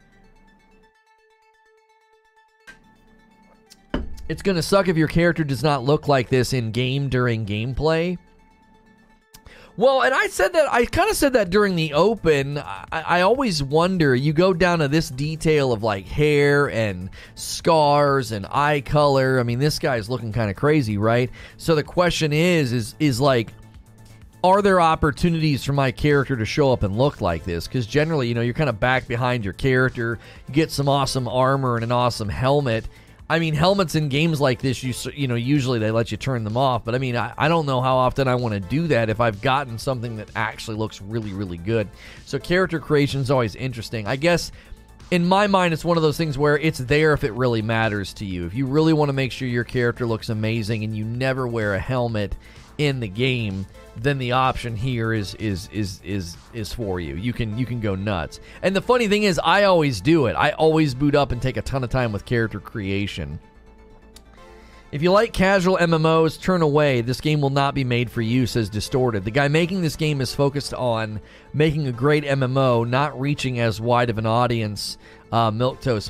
It's 4.30 4.44
going 4.44 4.56
to 4.56 4.62
suck 4.62 4.88
if 4.88 4.96
your 4.96 5.08
character 5.08 5.44
does 5.44 5.64
not 5.64 5.84
look 5.84 6.08
like 6.08 6.30
this 6.30 6.54
in 6.54 6.72
game 6.72 7.10
during 7.10 7.48
gameplay. 7.48 8.20
Well, 9.76 10.04
and 10.04 10.14
I 10.14 10.28
said 10.28 10.54
that, 10.54 10.72
I 10.72 10.86
kind 10.86 11.10
of 11.10 11.16
said 11.16 11.34
that 11.34 11.50
during 11.50 11.76
the 11.76 11.94
open. 11.94 12.60
I, 12.60 12.86
I, 12.92 13.22
always 13.22 13.64
wonder, 13.64 14.14
you 14.14 14.34
go 14.34 14.54
down 14.54 14.80
to 14.80 14.88
this 14.90 15.10
detail 15.10 15.72
of 15.72 15.84
like 15.84 16.06
hair 16.06 16.70
and 16.70 17.10
scars 17.36 18.32
and 18.34 18.46
eye 18.52 18.82
color. 18.82 19.40
I 19.40 19.44
mean, 19.44 19.58
this 19.58 19.80
guy's 19.80 20.10
looking 20.10 20.34
kind 20.34 20.50
of 20.50 20.58
crazy, 20.58 20.98
right? 20.98 21.32
So 21.58 21.76
the 21.76 21.84
question 21.84 22.34
is, 22.34 22.74
is, 22.74 22.96
is 23.00 23.22
like, 23.22 23.54
are 24.44 24.62
there 24.62 24.82
opportunities 24.82 25.64
for 25.64 25.74
my 25.74 25.92
character 25.92 26.36
to 26.36 26.46
show 26.46 26.72
up 26.72 26.84
and 26.84 26.98
look 26.98 27.22
like 27.22 27.46
this? 27.46 27.68
Because 27.68 27.88
generally, 27.88 28.28
you 28.28 28.36
know, 28.36 28.42
you're 28.42 28.54
kind 28.54 28.70
of 28.70 28.80
back 28.80 29.08
behind 29.08 29.44
your 29.44 29.54
character. 29.54 30.20
You 30.48 30.54
get 30.54 30.72
some 30.72 30.90
awesome 30.90 31.28
armor 31.28 31.76
and 31.76 31.86
an 31.86 31.92
awesome 31.92 32.30
helmet 32.30 32.86
I 33.30 33.38
mean, 33.38 33.54
helmets 33.54 33.94
in 33.94 34.10
games 34.10 34.42
like 34.42 34.60
this, 34.60 34.84
you 34.84 34.94
you 35.14 35.28
know, 35.28 35.36
usually 35.36 35.78
they 35.78 35.92
let 35.92 36.12
you 36.12 36.18
turn 36.18 36.44
them 36.44 36.58
off. 36.58 36.84
But 36.84 36.96
I 36.96 36.98
mean, 36.98 37.16
I, 37.16 37.34
I 37.38 37.48
don't 37.48 37.68
know 37.68 37.80
how 37.80 37.96
often 37.98 38.28
I 38.28 38.36
want 38.36 38.56
to 38.56 38.60
do 38.60 38.88
that 38.88 39.10
if 39.10 39.22
I've 39.22 39.40
gotten 39.42 39.78
something 39.78 40.16
that 40.18 40.30
actually 40.36 40.78
looks 40.78 41.00
really, 41.00 41.32
really 41.34 41.58
good. 41.58 41.88
So 42.26 42.40
character 42.40 42.80
creation 42.80 43.22
is 43.22 43.30
always 43.30 43.56
interesting. 43.56 44.08
I 44.08 44.16
guess 44.16 44.52
in 45.12 45.28
my 45.28 45.46
mind, 45.48 45.74
it's 45.74 45.86
one 45.86 45.98
of 45.98 46.04
those 46.04 46.18
things 46.18 46.38
where 46.38 46.58
it's 46.58 46.80
there 46.80 47.14
if 47.14 47.24
it 47.24 47.34
really 47.34 47.62
matters 47.62 48.14
to 48.16 48.26
you. 48.26 48.46
If 48.46 48.54
you 48.56 48.66
really 48.66 48.94
want 48.94 49.10
to 49.10 49.14
make 49.14 49.32
sure 49.32 49.48
your 49.48 49.64
character 49.64 50.08
looks 50.08 50.30
amazing 50.30 50.84
and 50.84 50.96
you 50.96 51.06
never 51.06 51.48
wear 51.48 51.76
a 51.76 51.80
helmet 51.80 52.36
in 52.80 53.02
the 53.02 53.08
game, 53.08 53.68
then 53.98 54.18
the 54.18 54.32
option 54.32 54.76
here 54.76 55.14
is 55.14 55.36
is 55.36 55.70
is 55.72 56.02
is 56.04 56.38
is 56.54 56.74
for 56.74 57.00
you. 57.00 57.16
You 57.16 57.34
can 57.34 57.58
you 57.58 57.66
can 57.66 57.80
go 57.80 57.94
nuts. 57.94 58.40
And 58.64 58.76
the 58.76 58.82
funny 58.82 59.08
thing 59.08 59.24
is 59.24 59.40
I 59.44 59.66
always 59.66 60.02
do 60.02 60.26
it. 60.26 60.34
I 60.34 60.52
always 60.52 60.96
boot 60.96 61.14
up 61.14 61.32
and 61.32 61.42
take 61.42 61.58
a 61.58 61.62
ton 61.62 61.84
of 61.84 61.90
time 61.92 62.12
with 62.12 62.26
character 62.26 62.60
creation. 62.60 63.40
If 64.92 65.04
you 65.04 65.12
like 65.12 65.34
casual 65.34 65.78
MMOs, 65.78 66.42
turn 66.42 66.64
away. 66.64 67.02
This 67.02 67.22
game 67.22 67.42
will 67.42 67.52
not 67.52 67.76
be 67.76 67.84
made 67.84 68.10
for 68.10 68.24
you, 68.24 68.48
says 68.48 68.72
Distorted. 68.72 69.24
The 69.24 69.30
guy 69.30 69.48
making 69.48 69.84
this 69.84 69.96
game 69.96 70.20
is 70.20 70.34
focused 70.34 70.74
on 70.74 71.22
making 71.54 71.86
a 71.86 71.92
great 71.92 72.24
MMO, 72.24 72.90
not 72.90 73.20
reaching 73.20 73.60
as 73.60 73.80
wide 73.80 74.10
of 74.10 74.18
an 74.18 74.26
audience, 74.26 74.98
uh, 75.32 75.52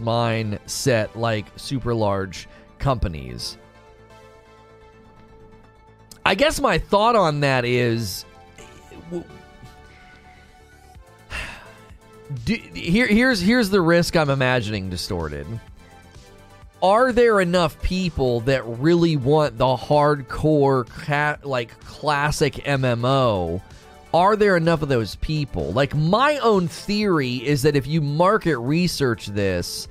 Mine 0.01 0.60
set 0.65 1.17
like 1.19 1.47
super 1.58 1.93
large 1.93 2.47
companies. 2.77 3.58
I 6.30 6.36
guess 6.36 6.62
my 6.62 6.78
thought 6.78 7.15
on 7.15 7.39
that 7.39 7.65
is 7.65 8.24
do, 12.44 12.54
here 12.54 13.08
here's 13.08 13.42
here's 13.42 13.72
the 13.72 13.82
risk 13.82 14.15
I'm 14.15 14.30
imagining 14.30 14.92
distorted. 14.92 15.48
Are 16.84 17.12
there 17.12 17.42
enough 17.42 17.82
people 17.82 18.42
that 18.42 18.63
really 18.63 19.18
want 19.18 19.58
the 19.58 19.76
hardcore 19.76 20.88
ca- 20.88 21.39
like 21.41 21.80
classic 21.80 22.53
MMO? 22.53 23.60
Are 24.14 24.36
there 24.36 24.56
enough 24.56 24.84
of 24.84 24.89
those 24.89 25.16
people? 25.16 25.74
Like 25.74 25.95
my 25.95 26.38
own 26.43 26.68
theory 26.68 27.38
is 27.38 27.64
that 27.64 27.76
if 27.76 27.88
you 27.88 28.01
market 28.01 28.60
research 28.60 29.26
this, 29.26 29.88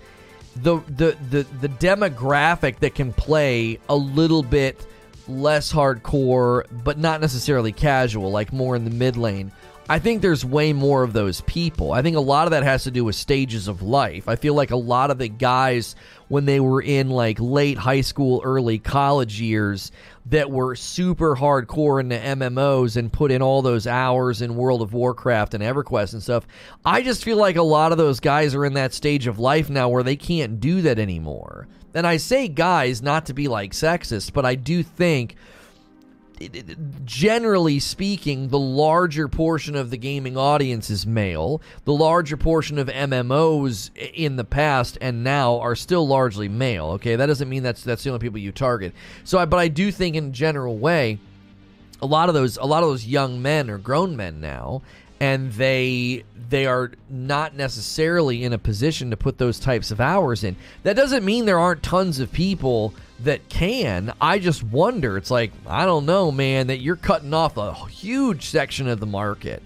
the 0.54 0.76
the 0.86 1.16
the, 1.30 1.42
the 1.60 1.68
demographic 1.68 2.78
that 2.78 2.94
can 2.94 3.12
play 3.12 3.80
a 3.88 3.96
little 3.96 4.44
bit 4.44 4.86
less 5.28 5.72
hardcore, 5.72 6.64
but 6.84 6.98
not 6.98 7.20
necessarily 7.20 7.72
casual, 7.72 8.30
like 8.30 8.52
more 8.52 8.76
in 8.76 8.84
the 8.84 8.90
mid 8.90 9.16
lane. 9.16 9.52
I 9.90 9.98
think 9.98 10.20
there's 10.20 10.44
way 10.44 10.74
more 10.74 11.02
of 11.02 11.14
those 11.14 11.40
people. 11.42 11.92
I 11.92 12.02
think 12.02 12.14
a 12.14 12.20
lot 12.20 12.46
of 12.46 12.50
that 12.50 12.62
has 12.62 12.84
to 12.84 12.90
do 12.90 13.06
with 13.06 13.14
stages 13.14 13.68
of 13.68 13.80
life. 13.80 14.28
I 14.28 14.36
feel 14.36 14.52
like 14.52 14.70
a 14.70 14.76
lot 14.76 15.10
of 15.10 15.16
the 15.16 15.28
guys 15.28 15.96
when 16.28 16.44
they 16.44 16.60
were 16.60 16.82
in 16.82 17.08
like 17.08 17.40
late 17.40 17.78
high 17.78 18.02
school, 18.02 18.42
early 18.44 18.78
college 18.78 19.40
years 19.40 19.90
that 20.26 20.50
were 20.50 20.76
super 20.76 21.34
hardcore 21.34 22.00
into 22.00 22.16
MMOs 22.16 22.98
and 22.98 23.10
put 23.10 23.30
in 23.30 23.40
all 23.40 23.62
those 23.62 23.86
hours 23.86 24.42
in 24.42 24.56
World 24.56 24.82
of 24.82 24.92
Warcraft 24.92 25.54
and 25.54 25.64
EverQuest 25.64 26.12
and 26.12 26.22
stuff. 26.22 26.46
I 26.84 27.00
just 27.00 27.24
feel 27.24 27.38
like 27.38 27.56
a 27.56 27.62
lot 27.62 27.90
of 27.90 27.96
those 27.96 28.20
guys 28.20 28.54
are 28.54 28.66
in 28.66 28.74
that 28.74 28.92
stage 28.92 29.26
of 29.26 29.38
life 29.38 29.70
now 29.70 29.88
where 29.88 30.02
they 30.02 30.16
can't 30.16 30.60
do 30.60 30.82
that 30.82 30.98
anymore. 30.98 31.66
And 31.94 32.06
I 32.06 32.16
say 32.18 32.48
guys 32.48 33.02
not 33.02 33.26
to 33.26 33.34
be 33.34 33.48
like 33.48 33.72
sexist, 33.72 34.32
but 34.32 34.44
I 34.44 34.54
do 34.54 34.82
think 34.82 35.36
generally 37.04 37.78
speaking, 37.78 38.48
the 38.48 38.58
larger 38.58 39.28
portion 39.28 39.74
of 39.74 39.90
the 39.90 39.96
gaming 39.96 40.36
audience 40.36 40.90
is 40.90 41.06
male. 41.06 41.60
The 41.84 41.92
larger 41.92 42.36
portion 42.36 42.78
of 42.78 42.88
MMOs 42.88 43.90
in 44.14 44.36
the 44.36 44.44
past 44.44 44.98
and 45.00 45.24
now 45.24 45.58
are 45.58 45.74
still 45.74 46.06
largely 46.06 46.48
male. 46.48 46.86
Okay, 46.92 47.16
that 47.16 47.26
doesn't 47.26 47.48
mean 47.48 47.62
that's 47.62 47.82
that's 47.82 48.04
the 48.04 48.10
only 48.10 48.20
people 48.20 48.38
you 48.38 48.52
target. 48.52 48.94
So, 49.24 49.38
I, 49.38 49.44
but 49.44 49.58
I 49.58 49.68
do 49.68 49.90
think 49.90 50.16
in 50.16 50.32
general 50.32 50.78
way, 50.78 51.18
a 52.00 52.06
lot 52.06 52.28
of 52.28 52.34
those 52.34 52.56
a 52.56 52.66
lot 52.66 52.82
of 52.82 52.88
those 52.88 53.06
young 53.06 53.42
men 53.42 53.70
are 53.70 53.78
grown 53.78 54.16
men 54.16 54.40
now, 54.40 54.82
and 55.20 55.52
they 55.52 56.24
they 56.48 56.66
are 56.66 56.92
not 57.10 57.54
necessarily 57.54 58.42
in 58.42 58.52
a 58.52 58.58
position 58.58 59.10
to 59.10 59.16
put 59.16 59.38
those 59.38 59.58
types 59.58 59.90
of 59.90 60.00
hours 60.00 60.44
in. 60.44 60.56
That 60.82 60.96
doesn't 60.96 61.24
mean 61.24 61.44
there 61.44 61.58
aren't 61.58 61.82
tons 61.82 62.20
of 62.20 62.32
people 62.32 62.94
that 63.20 63.48
can. 63.48 64.12
I 64.20 64.38
just 64.38 64.62
wonder. 64.62 65.18
It's 65.18 65.30
like, 65.30 65.52
I 65.66 65.84
don't 65.84 66.06
know, 66.06 66.30
man, 66.32 66.68
that 66.68 66.78
you're 66.78 66.96
cutting 66.96 67.34
off 67.34 67.58
a 67.58 67.74
huge 67.88 68.46
section 68.46 68.88
of 68.88 69.00
the 69.00 69.06
market. 69.06 69.62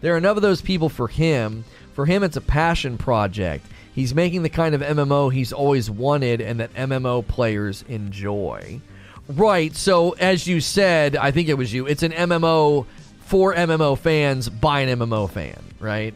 There 0.00 0.14
are 0.14 0.18
enough 0.18 0.36
of 0.36 0.42
those 0.42 0.62
people 0.62 0.88
for 0.88 1.08
him. 1.08 1.64
For 1.94 2.06
him, 2.06 2.22
it's 2.22 2.36
a 2.36 2.40
passion 2.40 2.96
project. 2.96 3.66
He's 3.92 4.14
making 4.14 4.42
the 4.42 4.48
kind 4.48 4.74
of 4.74 4.82
MMO 4.82 5.32
he's 5.32 5.52
always 5.52 5.90
wanted 5.90 6.40
and 6.40 6.60
that 6.60 6.72
MMO 6.74 7.26
players 7.26 7.84
enjoy. 7.88 8.80
Right. 9.28 9.74
So, 9.74 10.12
as 10.12 10.46
you 10.46 10.60
said, 10.60 11.16
I 11.16 11.32
think 11.32 11.48
it 11.48 11.54
was 11.54 11.72
you, 11.72 11.86
it's 11.86 12.02
an 12.02 12.12
MMO 12.12 12.86
for 13.30 13.54
MMO 13.54 13.96
fans 13.96 14.48
by 14.48 14.80
an 14.80 14.98
MMO 14.98 15.30
fan, 15.30 15.62
right? 15.78 16.12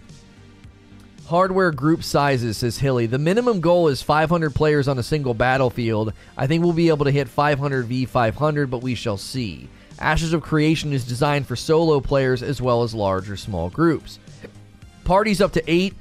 Hardware 1.27 1.71
group 1.71 2.03
sizes, 2.03 2.57
says 2.57 2.79
Hilly. 2.79 3.07
The 3.07 3.21
minimum 3.21 3.61
goal 3.61 3.87
is 3.87 4.03
500 4.03 4.53
players 4.53 4.89
on 4.89 4.99
a 4.99 5.03
single 5.05 5.33
battlefield. 5.33 6.13
I 6.37 6.49
think 6.49 6.65
we'll 6.65 6.73
be 6.73 6.89
able 6.89 7.05
to 7.05 7.13
hit 7.13 7.29
500 7.29 7.87
v 7.87 8.05
500, 8.05 8.69
but 8.69 8.83
we 8.83 8.97
shall 8.97 9.17
see. 9.17 9.69
Ashes 10.01 10.33
of 10.33 10.43
Creation 10.43 10.93
is 10.93 11.07
designed 11.07 11.47
for 11.47 11.55
solo 11.55 12.01
players 12.01 12.43
as 12.43 12.61
well 12.61 12.83
as 12.83 12.97
large 12.97 13.31
or 13.31 13.37
small 13.37 13.71
groups. 13.71 14.19
Parties 15.05 15.41
up 15.41 15.53
to 15.53 15.63
eight 15.71 15.95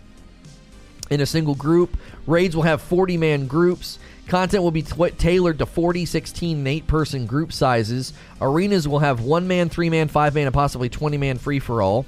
in 1.11 1.22
a 1.22 1.28
single 1.28 1.53
group. 1.53 1.95
Raids 2.26 2.55
will 2.55 2.64
have 2.64 2.82
40 2.82 3.18
man 3.18 3.45
groups. 3.45 3.99
Content 4.28 4.63
will 4.63 4.71
be 4.71 4.82
tailored 4.82 5.59
to 5.59 5.65
40, 5.65 6.05
16, 6.05 6.57
and 6.57 6.67
8 6.67 6.88
person 6.88 7.26
group 7.26 7.51
sizes. 7.51 8.13
Arenas 8.41 8.88
will 8.88 8.99
have 8.99 9.21
1 9.21 9.47
man, 9.47 9.69
3 9.69 9.89
man, 9.89 10.07
5 10.07 10.36
man, 10.36 10.47
and 10.47 10.53
possibly 10.53 10.89
20 10.89 11.17
man 11.17 11.38
free 11.38 11.59
for 11.59 11.82
all. 11.82 12.05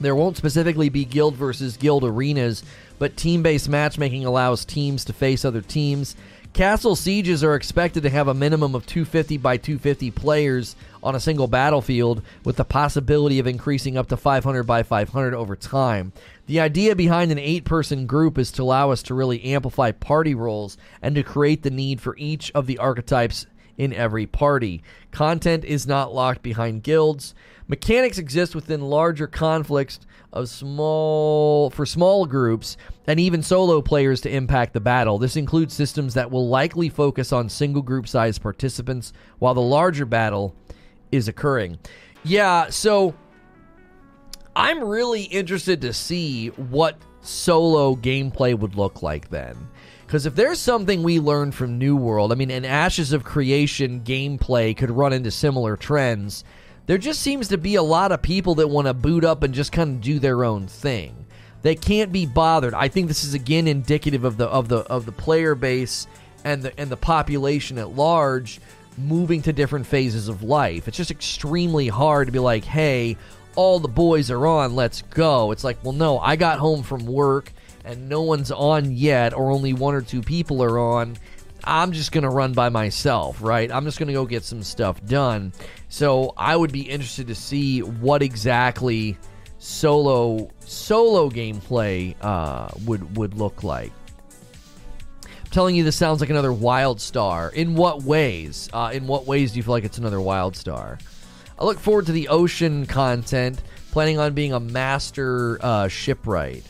There 0.00 0.16
won't 0.16 0.36
specifically 0.36 0.88
be 0.88 1.04
guild 1.04 1.36
versus 1.36 1.76
guild 1.76 2.04
arenas, 2.04 2.64
but 2.98 3.16
team 3.16 3.42
based 3.42 3.68
matchmaking 3.68 4.24
allows 4.24 4.64
teams 4.64 5.04
to 5.04 5.12
face 5.12 5.44
other 5.44 5.62
teams. 5.62 6.16
Castle 6.54 6.94
sieges 6.94 7.42
are 7.42 7.56
expected 7.56 8.04
to 8.04 8.10
have 8.10 8.28
a 8.28 8.32
minimum 8.32 8.76
of 8.76 8.86
250 8.86 9.38
by 9.38 9.56
250 9.56 10.12
players 10.12 10.76
on 11.02 11.16
a 11.16 11.20
single 11.20 11.48
battlefield, 11.48 12.22
with 12.44 12.54
the 12.54 12.64
possibility 12.64 13.40
of 13.40 13.48
increasing 13.48 13.98
up 13.98 14.06
to 14.06 14.16
500 14.16 14.62
by 14.62 14.84
500 14.84 15.34
over 15.34 15.56
time. 15.56 16.12
The 16.46 16.60
idea 16.60 16.94
behind 16.94 17.32
an 17.32 17.40
eight 17.40 17.64
person 17.64 18.06
group 18.06 18.38
is 18.38 18.52
to 18.52 18.62
allow 18.62 18.92
us 18.92 19.02
to 19.02 19.14
really 19.14 19.42
amplify 19.42 19.90
party 19.90 20.32
roles 20.32 20.78
and 21.02 21.16
to 21.16 21.24
create 21.24 21.64
the 21.64 21.72
need 21.72 22.00
for 22.00 22.16
each 22.18 22.52
of 22.54 22.68
the 22.68 22.78
archetypes 22.78 23.46
in 23.76 23.92
every 23.92 24.24
party. 24.24 24.80
Content 25.10 25.64
is 25.64 25.88
not 25.88 26.14
locked 26.14 26.44
behind 26.44 26.84
guilds. 26.84 27.34
Mechanics 27.66 28.18
exist 28.18 28.54
within 28.54 28.80
larger 28.80 29.26
conflicts 29.26 29.98
of 30.34 30.48
small 30.48 31.70
for 31.70 31.86
small 31.86 32.26
groups 32.26 32.76
and 33.06 33.18
even 33.18 33.42
solo 33.42 33.80
players 33.80 34.20
to 34.22 34.30
impact 34.30 34.74
the 34.74 34.80
battle. 34.80 35.16
This 35.16 35.36
includes 35.36 35.72
systems 35.72 36.14
that 36.14 36.30
will 36.30 36.48
likely 36.48 36.88
focus 36.88 37.32
on 37.32 37.48
single 37.48 37.82
group 37.82 38.06
size 38.06 38.38
participants 38.38 39.12
while 39.38 39.54
the 39.54 39.62
larger 39.62 40.04
battle 40.04 40.54
is 41.10 41.28
occurring. 41.28 41.78
Yeah, 42.24 42.68
so 42.68 43.14
I'm 44.56 44.82
really 44.82 45.22
interested 45.22 45.80
to 45.82 45.92
see 45.92 46.48
what 46.48 46.98
solo 47.20 47.94
gameplay 47.96 48.58
would 48.58 48.74
look 48.74 49.02
like 49.02 49.30
then. 49.30 49.56
Because 50.06 50.26
if 50.26 50.34
there's 50.34 50.60
something 50.60 51.02
we 51.02 51.18
learned 51.18 51.54
from 51.54 51.78
New 51.78 51.96
World, 51.96 52.30
I 52.30 52.34
mean, 52.34 52.50
an 52.50 52.64
Ashes 52.64 53.12
of 53.12 53.24
Creation 53.24 54.02
gameplay 54.02 54.76
could 54.76 54.90
run 54.90 55.12
into 55.12 55.30
similar 55.30 55.76
trends 55.76 56.44
there 56.86 56.98
just 56.98 57.20
seems 57.20 57.48
to 57.48 57.58
be 57.58 57.76
a 57.76 57.82
lot 57.82 58.12
of 58.12 58.22
people 58.22 58.56
that 58.56 58.68
want 58.68 58.86
to 58.86 58.94
boot 58.94 59.24
up 59.24 59.42
and 59.42 59.54
just 59.54 59.72
kind 59.72 59.96
of 59.96 60.00
do 60.00 60.18
their 60.18 60.44
own 60.44 60.66
thing. 60.66 61.26
They 61.62 61.74
can't 61.74 62.12
be 62.12 62.26
bothered. 62.26 62.74
I 62.74 62.88
think 62.88 63.08
this 63.08 63.24
is 63.24 63.32
again 63.32 63.66
indicative 63.66 64.24
of 64.24 64.36
the 64.36 64.46
of 64.46 64.68
the 64.68 64.78
of 64.80 65.06
the 65.06 65.12
player 65.12 65.54
base 65.54 66.06
and 66.44 66.62
the 66.62 66.78
and 66.78 66.90
the 66.90 66.96
population 66.96 67.78
at 67.78 67.96
large 67.96 68.60
moving 68.98 69.40
to 69.42 69.52
different 69.52 69.86
phases 69.86 70.28
of 70.28 70.42
life. 70.42 70.86
It's 70.86 70.96
just 70.96 71.10
extremely 71.10 71.88
hard 71.88 72.28
to 72.28 72.32
be 72.32 72.38
like, 72.38 72.64
"Hey, 72.64 73.16
all 73.56 73.78
the 73.78 73.88
boys 73.88 74.30
are 74.30 74.46
on, 74.46 74.76
let's 74.76 75.02
go." 75.02 75.52
It's 75.52 75.64
like, 75.64 75.82
"Well, 75.82 75.94
no, 75.94 76.18
I 76.18 76.36
got 76.36 76.58
home 76.58 76.82
from 76.82 77.06
work 77.06 77.50
and 77.82 78.10
no 78.10 78.20
one's 78.20 78.50
on 78.50 78.92
yet 78.92 79.32
or 79.32 79.50
only 79.50 79.72
one 79.72 79.94
or 79.94 80.02
two 80.02 80.20
people 80.20 80.62
are 80.62 80.78
on." 80.78 81.16
I'm 81.66 81.92
just 81.92 82.12
going 82.12 82.24
to 82.24 82.30
run 82.30 82.52
by 82.52 82.68
myself, 82.68 83.42
right? 83.42 83.70
I'm 83.70 83.84
just 83.84 83.98
going 83.98 84.08
to 84.08 84.12
go 84.12 84.26
get 84.26 84.44
some 84.44 84.62
stuff 84.62 85.04
done. 85.04 85.52
So 85.88 86.34
I 86.36 86.54
would 86.56 86.72
be 86.72 86.82
interested 86.82 87.28
to 87.28 87.34
see 87.34 87.80
what 87.80 88.22
exactly 88.22 89.16
solo 89.58 90.50
solo 90.60 91.30
gameplay 91.30 92.14
uh, 92.20 92.68
would 92.84 93.16
would 93.16 93.34
look 93.34 93.62
like. 93.62 93.92
I'm 95.24 95.50
telling 95.50 95.76
you, 95.76 95.84
this 95.84 95.96
sounds 95.96 96.20
like 96.20 96.30
another 96.30 96.50
WildStar. 96.50 97.52
In 97.54 97.74
what 97.74 98.02
ways? 98.02 98.68
Uh, 98.72 98.90
in 98.92 99.06
what 99.06 99.26
ways 99.26 99.52
do 99.52 99.58
you 99.58 99.62
feel 99.62 99.72
like 99.72 99.84
it's 99.84 99.98
another 99.98 100.18
WildStar? 100.18 101.00
I 101.58 101.64
look 101.64 101.78
forward 101.78 102.06
to 102.06 102.12
the 102.12 102.28
ocean 102.28 102.86
content. 102.86 103.62
Planning 103.92 104.18
on 104.18 104.34
being 104.34 104.52
a 104.52 104.58
master 104.58 105.58
uh, 105.60 105.86
shipwright. 105.86 106.64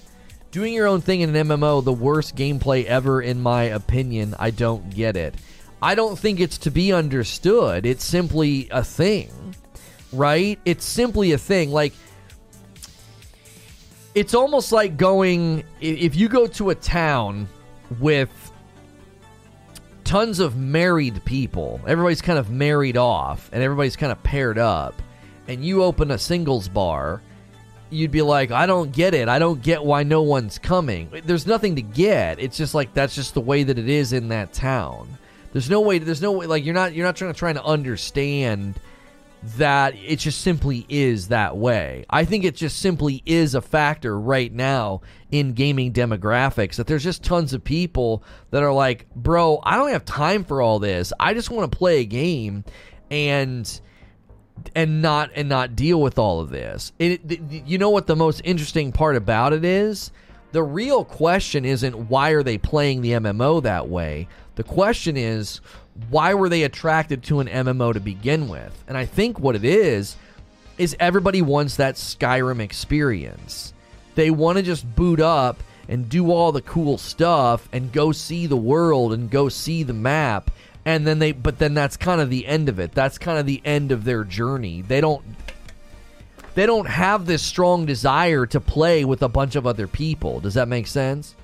Doing 0.54 0.72
your 0.72 0.86
own 0.86 1.00
thing 1.00 1.22
in 1.22 1.34
an 1.34 1.48
MMO, 1.48 1.82
the 1.82 1.92
worst 1.92 2.36
gameplay 2.36 2.84
ever, 2.84 3.20
in 3.20 3.40
my 3.40 3.64
opinion. 3.64 4.36
I 4.38 4.50
don't 4.50 4.88
get 4.88 5.16
it. 5.16 5.34
I 5.82 5.96
don't 5.96 6.16
think 6.16 6.38
it's 6.38 6.58
to 6.58 6.70
be 6.70 6.92
understood. 6.92 7.84
It's 7.84 8.04
simply 8.04 8.68
a 8.70 8.84
thing, 8.84 9.56
right? 10.12 10.60
It's 10.64 10.84
simply 10.84 11.32
a 11.32 11.38
thing. 11.38 11.72
Like, 11.72 11.92
it's 14.14 14.32
almost 14.32 14.70
like 14.70 14.96
going, 14.96 15.64
if 15.80 16.14
you 16.14 16.28
go 16.28 16.46
to 16.46 16.70
a 16.70 16.76
town 16.76 17.48
with 17.98 18.30
tons 20.04 20.38
of 20.38 20.56
married 20.56 21.24
people, 21.24 21.80
everybody's 21.84 22.22
kind 22.22 22.38
of 22.38 22.50
married 22.50 22.96
off, 22.96 23.50
and 23.52 23.60
everybody's 23.60 23.96
kind 23.96 24.12
of 24.12 24.22
paired 24.22 24.58
up, 24.58 25.02
and 25.48 25.64
you 25.64 25.82
open 25.82 26.12
a 26.12 26.18
singles 26.18 26.68
bar 26.68 27.22
you'd 27.90 28.10
be 28.10 28.22
like, 28.22 28.50
I 28.50 28.66
don't 28.66 28.92
get 28.92 29.14
it. 29.14 29.28
I 29.28 29.38
don't 29.38 29.62
get 29.62 29.84
why 29.84 30.02
no 30.02 30.22
one's 30.22 30.58
coming. 30.58 31.10
There's 31.24 31.46
nothing 31.46 31.76
to 31.76 31.82
get. 31.82 32.40
It's 32.40 32.56
just 32.56 32.74
like 32.74 32.94
that's 32.94 33.14
just 33.14 33.34
the 33.34 33.40
way 33.40 33.62
that 33.62 33.78
it 33.78 33.88
is 33.88 34.12
in 34.12 34.28
that 34.28 34.52
town. 34.52 35.18
There's 35.52 35.70
no 35.70 35.80
way. 35.80 35.98
There's 35.98 36.22
no 36.22 36.32
way. 36.32 36.46
Like 36.46 36.64
you're 36.64 36.74
not. 36.74 36.94
You're 36.94 37.06
not 37.06 37.16
trying 37.16 37.32
to 37.32 37.38
trying 37.38 37.54
to 37.54 37.64
understand 37.64 38.80
that 39.56 39.94
it 39.96 40.18
just 40.18 40.40
simply 40.40 40.86
is 40.88 41.28
that 41.28 41.56
way. 41.56 42.06
I 42.08 42.24
think 42.24 42.44
it 42.44 42.56
just 42.56 42.78
simply 42.78 43.22
is 43.26 43.54
a 43.54 43.60
factor 43.60 44.18
right 44.18 44.52
now 44.52 45.02
in 45.30 45.52
gaming 45.52 45.92
demographics 45.92 46.76
that 46.76 46.86
there's 46.86 47.04
just 47.04 47.22
tons 47.22 47.52
of 47.52 47.62
people 47.62 48.24
that 48.50 48.62
are 48.62 48.72
like, 48.72 49.06
bro, 49.14 49.60
I 49.62 49.76
don't 49.76 49.90
have 49.90 50.04
time 50.04 50.44
for 50.44 50.62
all 50.62 50.78
this. 50.78 51.12
I 51.20 51.34
just 51.34 51.50
want 51.50 51.70
to 51.70 51.76
play 51.76 52.00
a 52.00 52.06
game 52.06 52.64
and 53.10 53.80
and 54.74 55.02
not 55.02 55.30
and 55.34 55.48
not 55.48 55.76
deal 55.76 56.00
with 56.00 56.18
all 56.18 56.40
of 56.40 56.50
this. 56.50 56.92
It, 56.98 57.20
you 57.66 57.78
know 57.78 57.90
what 57.90 58.06
the 58.06 58.16
most 58.16 58.40
interesting 58.44 58.92
part 58.92 59.16
about 59.16 59.52
it 59.52 59.64
is? 59.64 60.10
The 60.52 60.62
real 60.62 61.04
question 61.04 61.64
isn't 61.64 62.08
why 62.08 62.30
are 62.30 62.42
they 62.42 62.58
playing 62.58 63.02
the 63.02 63.12
MMO 63.12 63.62
that 63.62 63.88
way. 63.88 64.28
The 64.54 64.62
question 64.62 65.16
is 65.16 65.60
why 66.10 66.34
were 66.34 66.48
they 66.48 66.62
attracted 66.62 67.22
to 67.24 67.40
an 67.40 67.48
MMO 67.48 67.92
to 67.92 68.00
begin 68.00 68.48
with? 68.48 68.84
And 68.88 68.96
I 68.96 69.06
think 69.06 69.38
what 69.38 69.56
it 69.56 69.64
is 69.64 70.16
is 70.78 70.96
everybody 70.98 71.42
wants 71.42 71.76
that 71.76 71.94
Skyrim 71.94 72.60
experience. 72.60 73.72
They 74.14 74.30
want 74.30 74.58
to 74.58 74.62
just 74.62 74.94
boot 74.94 75.20
up 75.20 75.62
and 75.88 76.08
do 76.08 76.30
all 76.30 76.52
the 76.52 76.62
cool 76.62 76.98
stuff 76.98 77.68
and 77.72 77.92
go 77.92 78.12
see 78.12 78.46
the 78.46 78.56
world 78.56 79.12
and 79.12 79.30
go 79.30 79.48
see 79.48 79.82
the 79.82 79.92
map 79.92 80.50
and 80.84 81.06
then 81.06 81.18
they 81.18 81.32
but 81.32 81.58
then 81.58 81.74
that's 81.74 81.96
kind 81.96 82.20
of 82.20 82.30
the 82.30 82.46
end 82.46 82.68
of 82.68 82.78
it 82.78 82.92
that's 82.92 83.18
kind 83.18 83.38
of 83.38 83.46
the 83.46 83.60
end 83.64 83.92
of 83.92 84.04
their 84.04 84.24
journey 84.24 84.82
they 84.82 85.00
don't 85.00 85.24
they 86.54 86.66
don't 86.66 86.86
have 86.86 87.26
this 87.26 87.42
strong 87.42 87.84
desire 87.84 88.46
to 88.46 88.60
play 88.60 89.04
with 89.04 89.22
a 89.22 89.28
bunch 89.28 89.56
of 89.56 89.66
other 89.66 89.88
people. 89.88 90.40
Does 90.40 90.54
that 90.54 90.68
make 90.68 90.86
sense? 90.86 91.34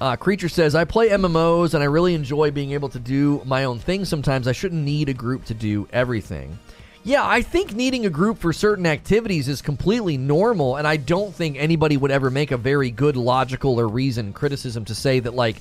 Uh, 0.00 0.16
Creature 0.16 0.50
says, 0.50 0.74
I 0.74 0.84
play 0.84 1.08
MMOs 1.08 1.72
and 1.72 1.82
I 1.82 1.86
really 1.86 2.14
enjoy 2.14 2.50
being 2.50 2.72
able 2.72 2.90
to 2.90 2.98
do 2.98 3.40
my 3.46 3.64
own 3.64 3.78
thing 3.78 4.04
sometimes. 4.04 4.46
I 4.46 4.52
shouldn't 4.52 4.82
need 4.82 5.08
a 5.08 5.14
group 5.14 5.46
to 5.46 5.54
do 5.54 5.88
everything. 5.92 6.58
Yeah, 7.02 7.24
I 7.24 7.40
think 7.40 7.72
needing 7.72 8.04
a 8.04 8.10
group 8.10 8.38
for 8.38 8.52
certain 8.52 8.84
activities 8.84 9.46
is 9.46 9.62
completely 9.62 10.18
normal, 10.18 10.74
and 10.74 10.88
I 10.88 10.96
don't 10.96 11.32
think 11.32 11.56
anybody 11.56 11.96
would 11.96 12.10
ever 12.10 12.30
make 12.30 12.50
a 12.50 12.56
very 12.56 12.90
good 12.90 13.16
logical 13.16 13.78
or 13.78 13.86
reasoned 13.86 14.34
criticism 14.34 14.84
to 14.86 14.94
say 14.94 15.20
that, 15.20 15.32
like, 15.32 15.58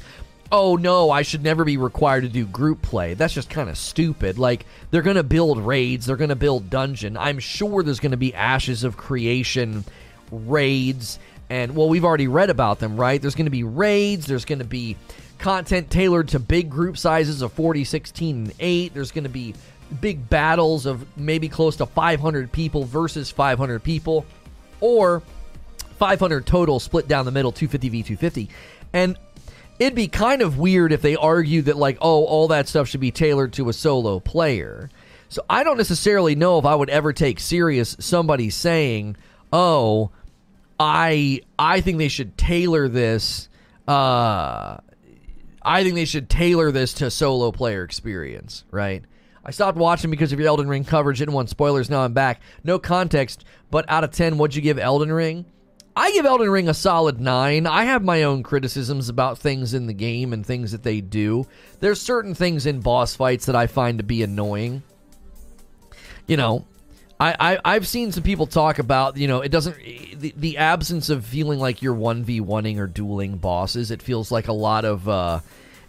oh 0.51 0.75
no, 0.75 1.09
I 1.09 1.21
should 1.23 1.43
never 1.43 1.63
be 1.63 1.77
required 1.77 2.21
to 2.21 2.29
do 2.29 2.45
group 2.45 2.81
play. 2.81 3.13
That's 3.13 3.33
just 3.33 3.49
kind 3.49 3.69
of 3.69 3.77
stupid. 3.77 4.37
Like, 4.37 4.65
they're 4.91 5.01
going 5.01 5.15
to 5.15 5.23
build 5.23 5.59
raids, 5.59 6.05
they're 6.05 6.15
going 6.15 6.29
to 6.29 6.35
build 6.35 6.69
dungeon. 6.69 7.17
I'm 7.17 7.39
sure 7.39 7.83
there's 7.83 7.99
going 7.99 8.11
to 8.11 8.17
be 8.17 8.33
Ashes 8.33 8.83
of 8.83 8.97
Creation 8.97 9.83
raids 10.31 11.19
and 11.49 11.75
well, 11.75 11.89
we've 11.89 12.05
already 12.05 12.27
read 12.27 12.49
about 12.49 12.79
them, 12.79 12.97
right? 12.97 13.21
There's 13.21 13.35
going 13.35 13.45
to 13.45 13.51
be 13.51 13.63
raids, 13.63 14.25
there's 14.25 14.45
going 14.45 14.59
to 14.59 14.65
be 14.65 14.97
content 15.37 15.89
tailored 15.89 16.29
to 16.29 16.39
big 16.39 16.69
group 16.69 16.97
sizes 16.97 17.41
of 17.41 17.51
40, 17.53 17.83
16, 17.83 18.35
and 18.35 18.53
8. 18.59 18.93
There's 18.93 19.11
going 19.11 19.25
to 19.25 19.29
be 19.29 19.53
big 20.01 20.27
battles 20.29 20.85
of 20.85 21.05
maybe 21.17 21.49
close 21.49 21.75
to 21.77 21.85
500 21.85 22.51
people 22.51 22.83
versus 22.83 23.29
500 23.29 23.83
people, 23.83 24.25
or 24.81 25.21
500 25.99 26.45
total 26.45 26.79
split 26.79 27.07
down 27.07 27.25
the 27.25 27.31
middle, 27.31 27.51
250 27.51 27.89
v 27.89 28.03
250. 28.03 28.49
And 28.93 29.17
it'd 29.79 29.95
be 29.95 30.07
kind 30.07 30.41
of 30.41 30.57
weird 30.57 30.91
if 30.91 31.01
they 31.01 31.15
argued 31.15 31.65
that, 31.65 31.77
like, 31.77 31.97
oh, 32.01 32.25
all 32.25 32.47
that 32.49 32.67
stuff 32.67 32.87
should 32.87 33.01
be 33.01 33.11
tailored 33.11 33.53
to 33.53 33.69
a 33.69 33.73
solo 33.73 34.19
player. 34.19 34.89
So 35.29 35.43
I 35.49 35.63
don't 35.63 35.77
necessarily 35.77 36.35
know 36.35 36.59
if 36.59 36.65
I 36.65 36.75
would 36.75 36.89
ever 36.89 37.11
take 37.11 37.39
serious 37.39 37.95
somebody 37.99 38.49
saying, 38.49 39.17
oh, 39.51 40.11
I 40.79 41.41
I 41.57 41.81
think 41.81 41.97
they 41.97 42.07
should 42.07 42.37
tailor 42.37 42.87
this. 42.87 43.49
Uh, 43.87 44.77
I 45.61 45.83
think 45.83 45.95
they 45.95 46.05
should 46.05 46.29
tailor 46.29 46.71
this 46.71 46.93
to 46.95 47.09
solo 47.09 47.51
player 47.51 47.83
experience. 47.83 48.63
Right. 48.71 49.03
I 49.43 49.51
stopped 49.51 49.77
watching 49.77 50.09
because 50.09 50.31
of 50.33 50.39
your 50.39 50.47
Elden 50.47 50.67
Ring 50.67 50.85
coverage. 50.85 51.19
Didn't 51.19 51.33
want 51.33 51.49
spoilers. 51.49 51.89
Now 51.89 52.01
I'm 52.01 52.13
back. 52.13 52.41
No 52.63 52.79
context, 52.79 53.45
but 53.69 53.85
out 53.89 54.03
of 54.03 54.11
ten, 54.11 54.37
what'd 54.37 54.55
you 54.55 54.61
give 54.61 54.79
Elden 54.79 55.11
Ring? 55.11 55.45
I 55.95 56.11
give 56.11 56.25
Elden 56.25 56.49
Ring 56.49 56.67
a 56.67 56.73
solid 56.73 57.21
nine. 57.21 57.65
I 57.65 57.85
have 57.85 58.03
my 58.03 58.23
own 58.23 58.43
criticisms 58.43 59.07
about 59.07 59.37
things 59.39 59.73
in 59.73 59.87
the 59.87 59.93
game 59.93 60.33
and 60.33 60.45
things 60.45 60.73
that 60.73 60.83
they 60.83 60.99
do. 60.99 61.47
There's 61.79 62.01
certain 62.01 62.35
things 62.35 62.65
in 62.65 62.81
boss 62.81 63.15
fights 63.15 63.45
that 63.45 63.55
I 63.55 63.67
find 63.67 63.99
to 63.99 64.03
be 64.03 64.21
annoying. 64.21 64.83
You 66.27 66.35
know, 66.35 66.65
I, 67.19 67.59
I 67.63 67.73
have 67.73 67.87
seen 67.87 68.11
some 68.11 68.23
people 68.23 68.45
talk 68.45 68.79
about 68.79 69.15
you 69.15 69.27
know 69.27 69.39
it 69.39 69.49
doesn't 69.49 69.77
the, 69.77 70.33
the 70.35 70.57
absence 70.57 71.09
of 71.09 71.25
feeling 71.25 71.59
like 71.59 71.81
you're 71.81 71.93
one 71.93 72.23
v 72.23 72.41
oneing 72.41 72.77
or 72.77 72.87
dueling 72.87 73.37
bosses. 73.37 73.89
It 73.89 74.01
feels 74.01 74.31
like 74.31 74.49
a 74.49 74.53
lot 74.53 74.83
of 74.83 75.07
uh, 75.07 75.39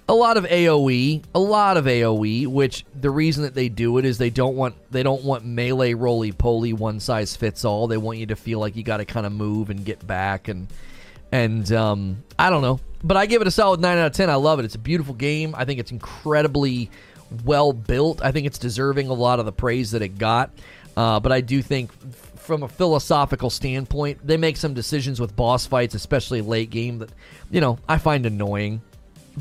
a 0.08 0.14
lot 0.14 0.36
of 0.36 0.44
AOE, 0.44 1.24
a 1.34 1.38
lot 1.38 1.76
of 1.76 1.84
AOE. 1.86 2.46
Which 2.46 2.84
the 2.94 3.10
reason 3.10 3.42
that 3.42 3.54
they 3.54 3.68
do 3.68 3.98
it 3.98 4.04
is 4.04 4.18
they 4.18 4.30
don't 4.30 4.56
want 4.56 4.74
they 4.90 5.02
don't 5.02 5.24
want 5.24 5.44
melee 5.44 5.94
roly 5.94 6.32
poly 6.32 6.72
one 6.72 7.00
size 7.00 7.36
fits 7.36 7.64
all. 7.64 7.86
They 7.86 7.96
want 7.96 8.18
you 8.18 8.26
to 8.26 8.36
feel 8.36 8.60
like 8.60 8.76
you 8.76 8.82
got 8.82 8.98
to 8.98 9.04
kind 9.04 9.26
of 9.26 9.32
move 9.32 9.70
and 9.70 9.84
get 9.84 10.06
back 10.06 10.48
and 10.48 10.68
and 11.32 11.70
um, 11.72 12.22
I 12.38 12.50
don't 12.50 12.62
know, 12.62 12.80
but 13.02 13.16
I 13.16 13.26
give 13.26 13.42
it 13.42 13.48
a 13.48 13.50
solid 13.50 13.80
nine 13.80 13.98
out 13.98 14.06
of 14.06 14.12
ten. 14.12 14.30
I 14.30 14.36
love 14.36 14.58
it. 14.58 14.64
It's 14.64 14.76
a 14.76 14.78
beautiful 14.78 15.14
game. 15.14 15.54
I 15.56 15.64
think 15.64 15.80
it's 15.80 15.90
incredibly 15.90 16.90
well 17.44 17.72
built. 17.72 18.22
I 18.22 18.32
think 18.32 18.46
it's 18.46 18.58
deserving 18.58 19.08
a 19.08 19.12
lot 19.12 19.40
of 19.40 19.46
the 19.46 19.52
praise 19.52 19.90
that 19.90 20.02
it 20.02 20.18
got. 20.18 20.50
Uh, 20.96 21.20
but 21.20 21.30
I 21.32 21.40
do 21.42 21.60
think, 21.60 21.92
from 22.38 22.62
a 22.62 22.68
philosophical 22.68 23.50
standpoint, 23.50 24.26
they 24.26 24.36
make 24.36 24.56
some 24.56 24.72
decisions 24.72 25.20
with 25.20 25.36
boss 25.36 25.66
fights, 25.66 25.94
especially 25.94 26.40
late 26.40 26.70
game, 26.70 26.98
that 26.98 27.10
you 27.50 27.60
know 27.60 27.78
I 27.88 27.98
find 27.98 28.24
annoying. 28.24 28.80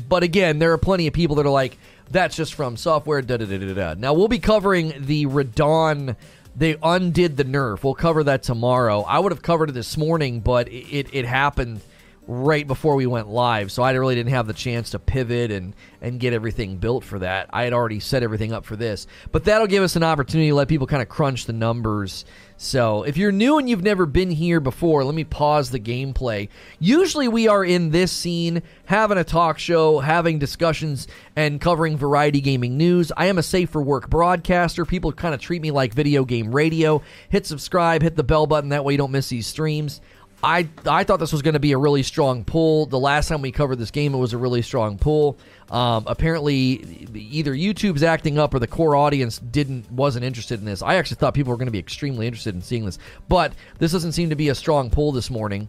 But 0.08 0.22
again, 0.22 0.58
there 0.58 0.72
are 0.72 0.78
plenty 0.78 1.06
of 1.06 1.14
people 1.14 1.36
that 1.36 1.46
are 1.46 1.50
like, 1.50 1.78
"That's 2.10 2.36
just 2.36 2.54
From 2.54 2.76
Software." 2.76 3.22
Da 3.22 3.36
da 3.36 3.46
da 3.46 3.58
da 3.58 3.74
da. 3.74 3.94
Now 3.98 4.12
we'll 4.12 4.28
be 4.28 4.38
covering 4.38 4.92
the 4.98 5.26
Radahn. 5.26 6.16
They 6.54 6.76
undid 6.82 7.36
the 7.36 7.44
nerf. 7.44 7.82
We'll 7.82 7.94
cover 7.94 8.24
that 8.24 8.42
tomorrow. 8.42 9.02
I 9.02 9.18
would 9.18 9.32
have 9.32 9.42
covered 9.42 9.70
it 9.70 9.72
this 9.72 9.96
morning, 9.96 10.40
but 10.40 10.68
it, 10.68 10.86
it, 10.90 11.08
it 11.12 11.24
happened 11.26 11.80
right 12.26 12.66
before 12.66 12.96
we 12.96 13.06
went 13.06 13.28
live, 13.28 13.70
so 13.70 13.82
I 13.82 13.92
really 13.92 14.14
didn't 14.14 14.32
have 14.32 14.46
the 14.46 14.52
chance 14.52 14.90
to 14.90 14.98
pivot 14.98 15.50
and 15.50 15.74
and 16.00 16.20
get 16.20 16.32
everything 16.32 16.76
built 16.76 17.04
for 17.04 17.18
that. 17.20 17.48
I 17.52 17.64
had 17.64 17.72
already 17.72 18.00
set 18.00 18.22
everything 18.22 18.52
up 18.52 18.64
for 18.64 18.76
this, 18.76 19.06
but 19.32 19.44
that'll 19.44 19.66
give 19.66 19.82
us 19.82 19.96
an 19.96 20.02
opportunity 20.02 20.50
to 20.50 20.54
let 20.54 20.68
people 20.68 20.86
kind 20.86 21.02
of 21.02 21.08
crunch 21.08 21.46
the 21.46 21.52
numbers. 21.52 22.24
So, 22.58 23.02
if 23.02 23.16
you're 23.18 23.32
new 23.32 23.58
and 23.58 23.68
you've 23.68 23.82
never 23.82 24.06
been 24.06 24.30
here 24.30 24.60
before, 24.60 25.04
let 25.04 25.14
me 25.14 25.24
pause 25.24 25.70
the 25.70 25.78
gameplay. 25.78 26.48
Usually, 26.78 27.28
we 27.28 27.48
are 27.48 27.64
in 27.64 27.90
this 27.90 28.10
scene 28.10 28.62
having 28.86 29.18
a 29.18 29.24
talk 29.24 29.58
show, 29.58 29.98
having 29.98 30.38
discussions, 30.38 31.06
and 31.34 31.60
covering 31.60 31.98
variety 31.98 32.40
gaming 32.40 32.78
news. 32.78 33.12
I 33.14 33.26
am 33.26 33.36
a 33.36 33.42
safe 33.42 33.70
for 33.70 33.82
work 33.82 34.08
broadcaster. 34.08 34.86
People 34.86 35.12
kind 35.12 35.34
of 35.34 35.40
treat 35.40 35.60
me 35.60 35.70
like 35.70 35.92
video 35.92 36.24
game 36.24 36.50
radio. 36.50 37.02
Hit 37.28 37.46
subscribe, 37.46 38.02
hit 38.02 38.16
the 38.16 38.24
bell 38.24 38.46
button, 38.46 38.70
that 38.70 38.84
way 38.84 38.94
you 38.94 38.98
don't 38.98 39.12
miss 39.12 39.28
these 39.28 39.46
streams. 39.46 40.00
I 40.42 40.68
I 40.84 41.04
thought 41.04 41.18
this 41.18 41.32
was 41.32 41.42
going 41.42 41.54
to 41.54 41.60
be 41.60 41.72
a 41.72 41.78
really 41.78 42.02
strong 42.02 42.44
pull. 42.44 42.86
The 42.86 42.98
last 42.98 43.28
time 43.28 43.42
we 43.42 43.52
covered 43.52 43.76
this 43.76 43.90
game, 43.90 44.14
it 44.14 44.18
was 44.18 44.32
a 44.32 44.38
really 44.38 44.62
strong 44.62 44.98
pull. 44.98 45.38
Um, 45.70 46.04
apparently, 46.06 47.08
either 47.14 47.52
YouTube's 47.52 48.02
acting 48.02 48.38
up 48.38 48.54
or 48.54 48.58
the 48.58 48.66
core 48.66 48.94
audience 48.94 49.38
didn't 49.38 49.90
wasn't 49.90 50.24
interested 50.24 50.60
in 50.60 50.66
this. 50.66 50.82
I 50.82 50.96
actually 50.96 51.16
thought 51.16 51.34
people 51.34 51.50
were 51.50 51.56
going 51.56 51.66
to 51.66 51.72
be 51.72 51.78
extremely 51.78 52.26
interested 52.26 52.54
in 52.54 52.62
seeing 52.62 52.84
this, 52.84 52.98
but 53.28 53.54
this 53.78 53.92
doesn't 53.92 54.12
seem 54.12 54.30
to 54.30 54.36
be 54.36 54.48
a 54.48 54.54
strong 54.54 54.90
pull 54.90 55.10
this 55.12 55.30
morning 55.30 55.68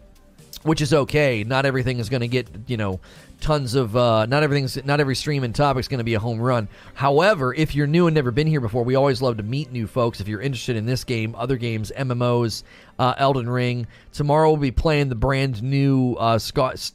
which 0.62 0.80
is 0.80 0.92
okay. 0.92 1.44
Not 1.44 1.66
everything 1.66 1.98
is 1.98 2.08
going 2.08 2.20
to 2.20 2.28
get 2.28 2.48
you 2.66 2.76
know 2.76 3.00
tons 3.40 3.74
of 3.74 3.96
uh, 3.96 4.26
not 4.26 4.42
everything's 4.42 4.84
not 4.84 5.00
every 5.00 5.14
stream 5.14 5.44
and 5.44 5.54
topic 5.54 5.80
is 5.80 5.88
going 5.88 5.98
to 5.98 6.04
be 6.04 6.14
a 6.14 6.20
home 6.20 6.40
run. 6.40 6.68
However, 6.94 7.54
if 7.54 7.74
you're 7.74 7.86
new 7.86 8.06
and 8.06 8.14
never 8.14 8.30
been 8.30 8.46
here 8.46 8.60
before, 8.60 8.84
we 8.84 8.94
always 8.94 9.22
love 9.22 9.36
to 9.38 9.42
meet 9.42 9.72
new 9.72 9.86
folks. 9.86 10.20
If 10.20 10.28
you're 10.28 10.40
interested 10.40 10.76
in 10.76 10.86
this 10.86 11.04
game, 11.04 11.34
other 11.34 11.56
games, 11.56 11.92
MMOs, 11.96 12.62
uh, 12.98 13.14
Elden 13.16 13.48
Ring. 13.48 13.86
Tomorrow 14.12 14.50
we'll 14.50 14.60
be 14.60 14.70
playing 14.70 15.08
the 15.08 15.14
brand 15.14 15.62
new 15.62 16.14
uh, 16.14 16.38
Scott. 16.38 16.92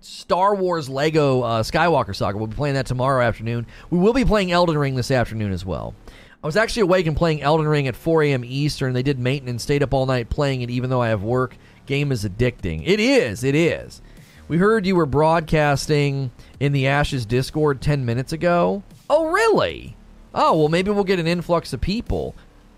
Star 0.00 0.54
Wars 0.54 0.88
Lego 0.88 1.42
uh, 1.42 1.62
Skywalker 1.62 2.14
Saga. 2.14 2.38
We'll 2.38 2.46
be 2.46 2.56
playing 2.56 2.76
that 2.76 2.86
tomorrow 2.86 3.24
afternoon. 3.24 3.66
We 3.90 3.98
will 3.98 4.12
be 4.12 4.24
playing 4.24 4.52
Elden 4.52 4.78
Ring 4.78 4.94
this 4.94 5.10
afternoon 5.10 5.52
as 5.52 5.64
well. 5.64 5.94
I 6.42 6.46
was 6.46 6.56
actually 6.56 6.82
awake 6.82 7.06
and 7.06 7.16
playing 7.16 7.42
Elden 7.42 7.66
Ring 7.66 7.88
at 7.88 7.96
4 7.96 8.22
a.m. 8.22 8.44
Eastern. 8.44 8.92
They 8.92 9.02
did 9.02 9.18
maintenance, 9.18 9.64
stayed 9.64 9.82
up 9.82 9.92
all 9.92 10.06
night 10.06 10.30
playing 10.30 10.62
it, 10.62 10.70
even 10.70 10.90
though 10.90 11.02
I 11.02 11.08
have 11.08 11.24
work. 11.24 11.56
Game 11.86 12.12
is 12.12 12.24
addicting. 12.24 12.82
It 12.84 13.00
is. 13.00 13.44
It 13.44 13.54
is. 13.54 14.02
We 14.48 14.58
heard 14.58 14.86
you 14.86 14.94
were 14.94 15.06
broadcasting 15.06 16.30
in 16.60 16.72
the 16.72 16.86
Ashes 16.86 17.26
Discord 17.26 17.80
10 17.80 18.04
minutes 18.04 18.32
ago. 18.32 18.82
Oh, 19.10 19.26
really? 19.26 19.96
Oh, 20.34 20.58
well, 20.58 20.68
maybe 20.68 20.90
we'll 20.90 21.04
get 21.04 21.18
an 21.18 21.26
influx 21.26 21.72
of 21.72 21.80
people. 21.80 22.34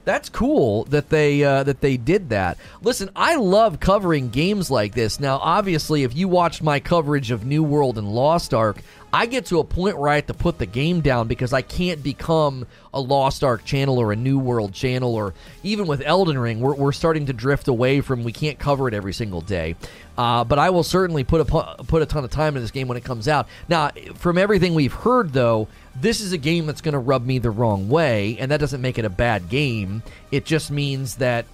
That's 0.09 0.31
cool 0.31 0.85
that 0.85 1.11
they 1.11 1.45
uh, 1.45 1.65
that 1.65 1.83
they 1.83 1.99
did 1.99 2.31
that. 2.31 2.57
Listen, 2.81 3.11
I 3.15 3.37
love 3.37 3.79
covering 3.79 4.31
games 4.31 4.71
like 4.71 4.95
this. 4.95 5.21
Now, 5.21 5.37
obviously, 5.37 6.03
if 6.03 6.17
you 6.17 6.29
watched 6.29 6.63
my 6.63 6.81
coverage 6.81 7.31
of 7.31 7.45
New 7.45 7.63
World 7.63 7.99
and 7.99 8.11
Lost 8.11 8.55
Ark, 8.55 8.79
I 9.13 9.27
get 9.27 9.45
to 9.47 9.59
a 9.59 9.65
point 9.65 9.99
where 9.99 10.09
I 10.09 10.15
have 10.17 10.27
to 10.29 10.33
put 10.33 10.57
the 10.57 10.65
game 10.65 11.03
down 11.03 11.29
because 11.29 11.53
I 11.53 11.61
can't 11.61 12.03
become 12.03 12.67
a 12.95 13.01
Lost 13.03 13.45
Ark 13.45 13.67
channel 13.67 13.99
or 13.99 14.11
a 14.11 14.17
New 14.17 14.39
World 14.39 14.73
channel, 14.73 15.15
or 15.15 15.35
even 15.63 15.87
with 15.87 16.01
Elden 16.01 16.39
Ring, 16.39 16.61
we're, 16.61 16.75
we're 16.75 16.93
starting 16.93 17.27
to 17.27 17.35
drift 17.35 17.69
away 17.69 18.01
from 18.01 18.25
we 18.25 18.33
can't 18.33 18.59
cover 18.59 18.89
it 18.89 18.95
every 18.95 19.13
single 19.13 19.43
day. 19.43 19.77
Uh, 20.17 20.43
but 20.43 20.59
I 20.59 20.71
will 20.71 20.85
certainly 20.85 21.23
put 21.23 21.43
a 21.43 21.45
put 21.85 22.01
a 22.01 22.07
ton 22.07 22.25
of 22.25 22.31
time 22.31 22.57
in 22.57 22.63
this 22.63 22.71
game 22.71 22.89
when 22.89 22.97
it 22.97 23.05
comes 23.05 23.29
out. 23.29 23.47
Now, 23.69 23.91
from 24.15 24.39
everything 24.39 24.73
we've 24.73 24.93
heard, 24.93 25.35
though, 25.35 25.69
this 25.97 26.21
is 26.21 26.33
a 26.33 26.39
game 26.39 26.67
that's 26.67 26.81
going 26.81 26.93
to 26.93 26.99
rub 26.99 27.25
me 27.25 27.39
the 27.39 27.51
wrong 27.51 27.89
way, 27.89 28.37
and 28.39 28.51
that 28.51 28.61
doesn't 28.61 28.81
make 28.81 28.99
it 28.99 29.05
a 29.05 29.11
bad 29.11 29.49
game. 29.49 30.03
It 30.31 30.45
just 30.45 30.71
means 30.71 31.17
that 31.17 31.47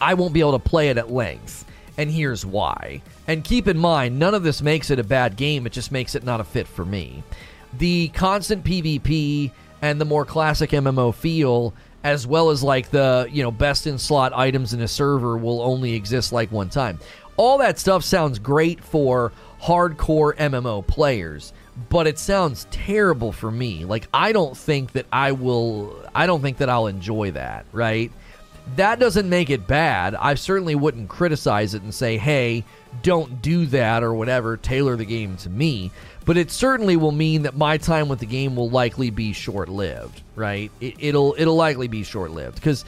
I 0.00 0.14
won't 0.14 0.32
be 0.32 0.40
able 0.40 0.58
to 0.58 0.58
play 0.58 0.90
it 0.90 0.98
at 0.98 1.10
length 1.10 1.64
and 1.96 2.10
here's 2.10 2.44
why. 2.44 3.02
And 3.26 3.44
keep 3.44 3.68
in 3.68 3.78
mind, 3.78 4.18
none 4.18 4.34
of 4.34 4.42
this 4.42 4.62
makes 4.62 4.90
it 4.90 4.98
a 4.98 5.04
bad 5.04 5.36
game, 5.36 5.66
it 5.66 5.72
just 5.72 5.92
makes 5.92 6.14
it 6.14 6.24
not 6.24 6.40
a 6.40 6.44
fit 6.44 6.66
for 6.66 6.84
me. 6.84 7.22
The 7.78 8.08
constant 8.08 8.64
PvP 8.64 9.50
and 9.82 10.00
the 10.00 10.04
more 10.04 10.24
classic 10.24 10.70
MMO 10.70 11.14
feel, 11.14 11.74
as 12.02 12.26
well 12.26 12.50
as 12.50 12.62
like 12.62 12.90
the, 12.90 13.28
you 13.30 13.42
know, 13.42 13.50
best 13.50 13.86
in 13.86 13.98
slot 13.98 14.32
items 14.32 14.74
in 14.74 14.80
a 14.80 14.88
server 14.88 15.36
will 15.36 15.62
only 15.62 15.94
exist 15.94 16.32
like 16.32 16.52
one 16.52 16.68
time. 16.68 16.98
All 17.36 17.58
that 17.58 17.78
stuff 17.78 18.04
sounds 18.04 18.38
great 18.38 18.82
for 18.82 19.32
hardcore 19.60 20.36
MMO 20.36 20.86
players, 20.86 21.52
but 21.88 22.06
it 22.06 22.18
sounds 22.18 22.66
terrible 22.70 23.32
for 23.32 23.50
me. 23.50 23.84
Like 23.84 24.08
I 24.14 24.32
don't 24.32 24.56
think 24.56 24.92
that 24.92 25.06
I 25.12 25.32
will 25.32 25.96
I 26.14 26.26
don't 26.26 26.40
think 26.40 26.58
that 26.58 26.68
I'll 26.68 26.86
enjoy 26.86 27.32
that, 27.32 27.66
right? 27.72 28.12
That 28.76 28.98
doesn't 28.98 29.28
make 29.28 29.50
it 29.50 29.66
bad. 29.66 30.14
I 30.14 30.34
certainly 30.34 30.74
wouldn't 30.74 31.08
criticize 31.08 31.74
it 31.74 31.82
and 31.82 31.94
say, 31.94 32.16
hey, 32.16 32.64
don't 33.02 33.42
do 33.42 33.66
that 33.66 34.02
or 34.02 34.14
whatever, 34.14 34.56
tailor 34.56 34.96
the 34.96 35.04
game 35.04 35.36
to 35.38 35.50
me. 35.50 35.90
But 36.24 36.38
it 36.38 36.50
certainly 36.50 36.96
will 36.96 37.12
mean 37.12 37.42
that 37.42 37.54
my 37.54 37.76
time 37.76 38.08
with 38.08 38.20
the 38.20 38.26
game 38.26 38.56
will 38.56 38.70
likely 38.70 39.10
be 39.10 39.34
short 39.34 39.68
lived, 39.68 40.22
right? 40.34 40.70
It, 40.80 40.94
it'll 40.98 41.34
it'll 41.36 41.56
likely 41.56 41.88
be 41.88 42.04
short 42.04 42.30
lived 42.30 42.54
because 42.54 42.84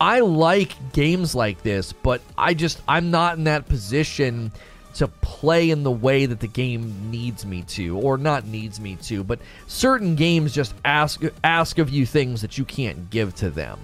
I 0.00 0.20
like 0.20 0.92
games 0.92 1.34
like 1.34 1.62
this, 1.62 1.92
but 1.92 2.22
I 2.38 2.54
just 2.54 2.80
I'm 2.88 3.10
not 3.10 3.36
in 3.36 3.44
that 3.44 3.68
position 3.68 4.52
to 4.94 5.08
play 5.08 5.70
in 5.70 5.82
the 5.82 5.90
way 5.90 6.26
that 6.26 6.40
the 6.40 6.46
game 6.46 7.10
needs 7.10 7.44
me 7.44 7.62
to 7.62 7.98
or 7.98 8.16
not 8.16 8.46
needs 8.46 8.80
me 8.80 8.96
to 8.96 9.24
but 9.24 9.38
certain 9.66 10.14
games 10.14 10.52
just 10.52 10.74
ask 10.84 11.22
ask 11.42 11.78
of 11.78 11.90
you 11.90 12.06
things 12.06 12.40
that 12.40 12.56
you 12.58 12.64
can't 12.64 13.10
give 13.10 13.34
to 13.34 13.50
them. 13.50 13.78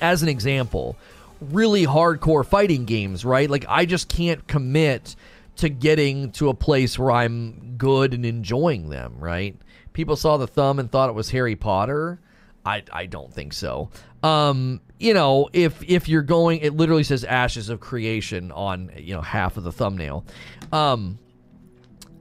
As 0.00 0.22
an 0.22 0.28
example 0.28 0.96
really 1.40 1.84
hardcore 1.84 2.46
fighting 2.46 2.84
games 2.84 3.24
right? 3.24 3.50
Like 3.50 3.64
i 3.68 3.84
just 3.84 4.08
can't 4.08 4.46
commit 4.46 5.16
to 5.56 5.68
getting 5.68 6.32
to 6.32 6.48
a 6.48 6.54
place 6.54 6.98
where 6.98 7.12
i'm 7.12 7.76
good 7.76 8.14
and 8.14 8.24
enjoying 8.24 8.88
them 8.88 9.16
right? 9.18 9.56
People 9.92 10.16
saw 10.16 10.36
the 10.36 10.46
thumb 10.46 10.78
and 10.78 10.90
thought 10.90 11.08
it 11.08 11.14
was 11.14 11.30
harry 11.30 11.56
potter. 11.56 12.18
I, 12.66 12.82
I 12.92 13.06
don't 13.06 13.32
think 13.32 13.52
so. 13.52 13.90
Um, 14.24 14.80
you 14.98 15.12
know, 15.12 15.50
if 15.52 15.82
if 15.86 16.08
you're 16.08 16.22
going, 16.22 16.60
it 16.60 16.74
literally 16.74 17.04
says 17.04 17.24
"Ashes 17.24 17.68
of 17.68 17.80
Creation" 17.80 18.50
on 18.52 18.90
you 18.96 19.14
know 19.14 19.20
half 19.20 19.58
of 19.58 19.64
the 19.64 19.72
thumbnail. 19.72 20.24
Um, 20.72 21.18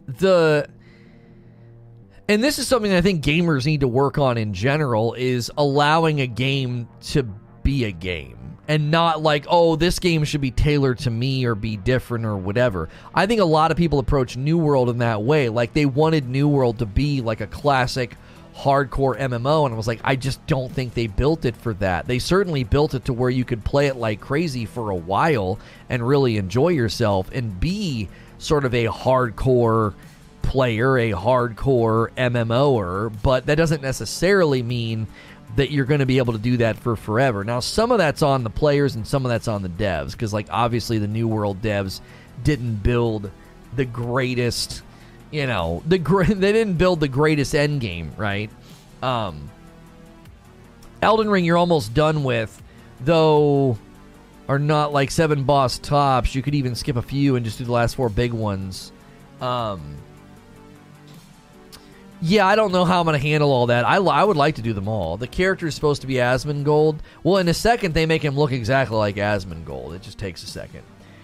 the 0.05 0.67
and 2.27 2.43
this 2.43 2.59
is 2.59 2.67
something 2.67 2.91
I 2.91 2.99
think 2.99 3.23
gamers 3.23 3.65
need 3.65 3.79
to 3.81 3.87
work 3.87 4.17
on 4.17 4.37
in 4.37 4.53
general 4.53 5.13
is 5.13 5.49
allowing 5.57 6.19
a 6.19 6.27
game 6.27 6.89
to 7.03 7.23
be 7.63 7.85
a 7.85 7.91
game 7.91 8.57
and 8.67 8.91
not 8.91 9.21
like 9.21 9.45
oh 9.47 9.77
this 9.77 9.99
game 9.99 10.25
should 10.25 10.41
be 10.41 10.51
tailored 10.51 10.99
to 10.99 11.09
me 11.09 11.45
or 11.45 11.55
be 11.55 11.77
different 11.77 12.25
or 12.25 12.35
whatever. 12.35 12.89
I 13.15 13.27
think 13.27 13.39
a 13.39 13.45
lot 13.45 13.71
of 13.71 13.77
people 13.77 13.99
approach 13.99 14.35
New 14.35 14.57
World 14.57 14.89
in 14.89 14.97
that 14.97 15.23
way 15.23 15.47
like 15.47 15.71
they 15.71 15.85
wanted 15.85 16.27
New 16.27 16.49
World 16.49 16.79
to 16.79 16.85
be 16.85 17.21
like 17.21 17.39
a 17.39 17.47
classic 17.47 18.17
hardcore 18.55 19.17
MMO, 19.17 19.65
and 19.65 19.73
I 19.73 19.77
was 19.77 19.87
like, 19.87 20.01
I 20.03 20.15
just 20.15 20.45
don't 20.47 20.71
think 20.71 20.93
they 20.93 21.07
built 21.07 21.45
it 21.45 21.55
for 21.55 21.73
that. 21.75 22.07
They 22.07 22.19
certainly 22.19 22.63
built 22.63 22.93
it 22.93 23.05
to 23.05 23.13
where 23.13 23.29
you 23.29 23.45
could 23.45 23.63
play 23.63 23.87
it 23.87 23.95
like 23.95 24.21
crazy 24.21 24.65
for 24.65 24.89
a 24.89 24.95
while 24.95 25.59
and 25.89 26.07
really 26.07 26.37
enjoy 26.37 26.69
yourself 26.69 27.29
and 27.33 27.59
be 27.59 28.09
sort 28.37 28.65
of 28.65 28.73
a 28.73 28.85
hardcore 28.85 29.93
player, 30.41 30.97
a 30.97 31.11
hardcore 31.11 32.09
MMOer, 32.15 33.11
but 33.23 33.47
that 33.47 33.55
doesn't 33.55 33.81
necessarily 33.81 34.61
mean 34.61 35.07
that 35.55 35.71
you're 35.71 35.85
going 35.85 35.99
to 35.99 36.05
be 36.05 36.17
able 36.17 36.33
to 36.33 36.39
do 36.39 36.57
that 36.57 36.77
for 36.77 36.95
forever. 36.95 37.43
Now, 37.43 37.59
some 37.59 37.91
of 37.91 37.97
that's 37.97 38.21
on 38.21 38.43
the 38.43 38.49
players 38.49 38.95
and 38.95 39.07
some 39.07 39.25
of 39.25 39.29
that's 39.29 39.47
on 39.47 39.61
the 39.61 39.69
devs 39.69 40.11
because, 40.11 40.33
like, 40.33 40.47
obviously 40.49 40.97
the 40.97 41.07
New 41.07 41.27
World 41.27 41.61
devs 41.61 42.01
didn't 42.43 42.77
build 42.77 43.29
the 43.75 43.85
greatest 43.85 44.81
you 45.33 45.47
know 45.47 45.81
the 45.87 45.97
they 46.29 46.51
didn't 46.51 46.75
build 46.75 46.99
the 46.99 47.07
greatest 47.07 47.55
end 47.55 47.81
game, 47.81 48.11
right? 48.15 48.51
Um, 49.01 49.49
Elden 51.01 51.29
Ring, 51.29 51.43
you're 51.43 51.57
almost 51.57 51.93
done 51.93 52.23
with, 52.23 52.61
though, 53.01 53.77
are 54.47 54.59
not 54.59 54.93
like 54.93 55.11
seven 55.11 55.43
boss 55.43 55.79
tops. 55.79 56.35
You 56.35 56.41
could 56.41 56.55
even 56.55 56.75
skip 56.75 56.95
a 56.95 57.01
few 57.01 57.35
and 57.35 57.43
just 57.43 57.57
do 57.57 57.65
the 57.65 57.71
last 57.71 57.95
four 57.95 58.09
big 58.09 58.31
ones. 58.31 58.91
Um, 59.41 59.97
yeah, 62.21 62.47
I 62.47 62.55
don't 62.55 62.71
know 62.71 62.85
how 62.85 63.01
I'm 63.01 63.05
going 63.05 63.19
to 63.19 63.27
handle 63.27 63.51
all 63.51 63.65
that. 63.67 63.85
I, 63.85 63.97
I 63.97 64.23
would 64.23 64.37
like 64.37 64.55
to 64.55 64.61
do 64.61 64.71
them 64.71 64.87
all. 64.87 65.17
The 65.17 65.27
character 65.27 65.67
is 65.67 65.75
supposed 65.75 66.01
to 66.01 66.07
be 66.07 66.15
Asmongold. 66.15 66.99
Well, 67.23 67.37
in 67.37 67.49
a 67.49 67.53
second, 67.53 67.93
they 67.93 68.05
make 68.05 68.23
him 68.23 68.37
look 68.37 68.53
exactly 68.53 68.95
like 68.95 69.15
Asmongold. 69.15 69.95
It 69.95 70.03
just 70.03 70.19
takes 70.19 70.43
a 70.43 70.47
second. 70.47 70.83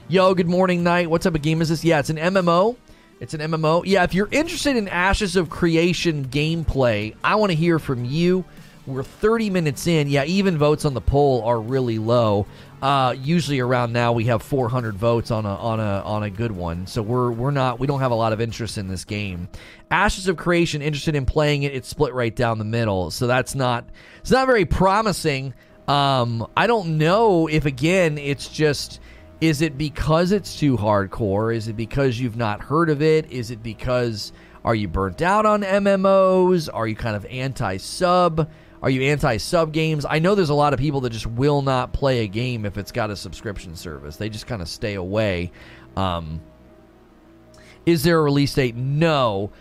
Yo, 0.10 0.34
good 0.34 0.50
morning, 0.50 0.84
night. 0.84 1.10
What 1.10 1.22
type 1.22 1.36
of 1.36 1.42
game 1.42 1.62
is 1.62 1.70
this? 1.70 1.86
Yeah, 1.86 2.00
it's 2.00 2.10
an 2.10 2.18
MMO. 2.18 2.76
It's 3.20 3.34
an 3.34 3.42
MMO. 3.42 3.84
Yeah, 3.86 4.04
if 4.04 4.14
you're 4.14 4.30
interested 4.32 4.78
in 4.78 4.88
Ashes 4.88 5.36
of 5.36 5.50
Creation 5.50 6.30
gameplay, 6.30 7.16
I 7.22 7.36
want 7.36 7.52
to 7.52 7.56
hear 7.56 7.78
from 7.78 8.06
you. 8.06 8.46
We're 8.88 9.04
30 9.04 9.50
minutes 9.50 9.88
in. 9.88 10.08
Yeah, 10.08 10.24
even 10.24 10.58
votes 10.58 10.86
on 10.86 10.94
the 10.94 11.02
poll 11.02 11.44
are 11.44 11.60
really 11.60 12.00
low. 12.00 12.48
Uh, 12.82 13.14
usually 13.22 13.60
around 13.60 13.92
now 13.92 14.14
we 14.14 14.26
have 14.26 14.42
400 14.42 14.96
votes 14.96 15.32
on 15.32 15.46
a 15.46 15.54
on 15.54 15.82
a 15.82 16.02
on 16.06 16.24
a 16.24 16.30
good 16.30 16.54
one. 16.54 16.88
So 16.88 17.02
we're 17.02 17.30
we're 17.30 17.52
not 17.52 17.78
we 17.78 17.88
don't 17.88 18.00
have 18.00 18.12
a 18.12 18.16
lot 18.16 18.32
of 18.32 18.40
interest 18.40 18.78
in 18.78 18.88
this 18.88 19.04
game. 19.04 19.50
Ashes 19.92 20.30
of 20.30 20.38
Creation 20.38 20.82
interested 20.82 21.14
in 21.14 21.26
playing 21.26 21.64
it. 21.64 21.76
It's 21.76 21.90
split 21.90 22.14
right 22.14 22.34
down 22.34 22.58
the 22.58 22.64
middle. 22.64 23.12
So 23.12 23.28
that's 23.28 23.54
not 23.54 23.90
it's 24.22 24.32
not 24.32 24.48
very 24.48 24.64
promising. 24.64 25.54
Um, 25.90 26.48
I 26.56 26.68
don't 26.68 26.98
know 26.98 27.48
if 27.48 27.66
again 27.66 28.18
it's 28.18 28.48
just 28.48 29.02
is 29.42 29.62
it 29.62 29.78
because 29.78 30.32
it's 30.32 30.60
too 30.60 30.78
hardcore? 30.78 31.56
Is 31.56 31.68
it 31.68 31.78
because 31.78 32.20
you've 32.20 32.38
not 32.38 32.62
heard 32.62 32.90
of 32.90 33.02
it? 33.02 33.32
Is 33.32 33.52
it 33.52 33.64
because 33.64 34.34
are 34.66 34.76
you 34.76 34.88
burnt 34.88 35.22
out 35.22 35.46
on 35.46 35.62
MMOs? 35.62 36.70
Are 36.74 36.88
you 36.88 36.96
kind 36.96 37.16
of 37.16 37.26
anti 37.26 37.78
sub? 37.78 38.50
Are 38.82 38.90
you 38.90 39.04
anti 39.04 39.38
sub 39.38 39.72
games? 39.72 40.06
I 40.08 40.20
know 40.20 40.36
there's 40.36 40.50
a 40.50 40.56
lot 40.56 40.74
of 40.74 40.80
people 40.80 41.02
that 41.02 41.12
just 41.12 41.28
will 41.28 41.62
not 41.62 41.94
play 41.94 42.24
a 42.24 42.28
game 42.28 42.66
if 42.66 42.78
it's 42.78 42.92
got 42.92 43.10
a 43.10 43.16
subscription 43.16 43.76
service. 43.76 44.18
They 44.18 44.30
just 44.30 44.48
kind 44.48 44.62
of 44.62 44.68
stay 44.68 44.96
away. 44.96 45.52
Um, 45.96 46.42
is 47.86 48.04
there 48.04 48.20
a 48.20 48.22
release 48.22 48.54
date? 48.54 48.76
No. 48.76 49.52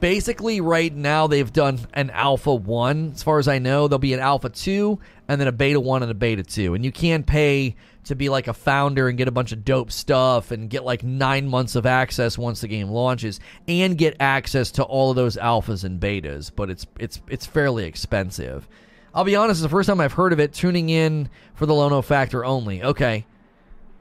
Basically, 0.00 0.60
right 0.60 0.94
now 0.94 1.28
they've 1.28 1.52
done 1.52 1.78
an 1.94 2.10
alpha 2.10 2.54
1. 2.54 3.12
As 3.14 3.22
far 3.22 3.38
as 3.38 3.46
I 3.46 3.58
know, 3.58 3.86
there'll 3.86 4.00
be 4.00 4.12
an 4.12 4.20
alpha 4.20 4.48
2 4.48 4.98
and 5.28 5.40
then 5.40 5.46
a 5.46 5.52
beta 5.52 5.78
1 5.78 6.02
and 6.02 6.10
a 6.10 6.14
beta 6.14 6.42
2. 6.42 6.74
And 6.74 6.84
you 6.84 6.90
can 6.90 7.22
pay 7.22 7.76
to 8.08 8.14
be 8.14 8.30
like 8.30 8.48
a 8.48 8.54
founder 8.54 9.06
and 9.06 9.18
get 9.18 9.28
a 9.28 9.32
bunch 9.32 9.52
of 9.52 9.64
dope 9.66 9.92
stuff 9.92 10.50
and 10.50 10.70
get 10.70 10.82
like 10.82 11.02
nine 11.04 11.46
months 11.46 11.74
of 11.74 11.84
access 11.84 12.38
once 12.38 12.62
the 12.62 12.68
game 12.68 12.88
launches 12.88 13.38
and 13.68 13.98
get 13.98 14.16
access 14.18 14.70
to 14.70 14.82
all 14.82 15.10
of 15.10 15.16
those 15.16 15.36
alphas 15.36 15.84
and 15.84 16.00
betas 16.00 16.50
but 16.54 16.70
it's 16.70 16.86
it's 16.98 17.20
it's 17.28 17.44
fairly 17.44 17.84
expensive 17.84 18.66
i'll 19.14 19.24
be 19.24 19.36
honest 19.36 19.58
it's 19.58 19.62
the 19.62 19.68
first 19.68 19.88
time 19.88 20.00
i've 20.00 20.14
heard 20.14 20.32
of 20.32 20.40
it 20.40 20.54
tuning 20.54 20.88
in 20.88 21.28
for 21.52 21.66
the 21.66 21.74
Lono 21.74 22.00
factor 22.00 22.46
only 22.46 22.82
okay 22.82 23.26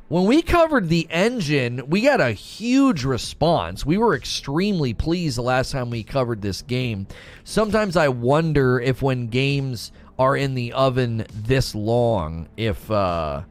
when 0.09 0.25
we 0.25 0.41
covered 0.41 0.87
the 0.87 1.07
engine, 1.09 1.89
we 1.89 2.01
got 2.01 2.21
a 2.21 2.31
huge 2.31 3.03
response. 3.03 3.85
We 3.85 3.97
were 3.97 4.15
extremely 4.15 4.93
pleased 4.93 5.37
the 5.37 5.41
last 5.41 5.71
time 5.71 5.89
we 5.89 6.03
covered 6.03 6.41
this 6.41 6.61
game. 6.61 7.07
Sometimes 7.43 7.97
I 7.97 8.07
wonder 8.07 8.79
if 8.79 9.01
when 9.01 9.27
games 9.27 9.91
are 10.17 10.35
in 10.35 10.55
the 10.55 10.73
oven 10.73 11.25
this 11.33 11.75
long, 11.75 12.47
if 12.55 12.89
uh, 12.89 13.43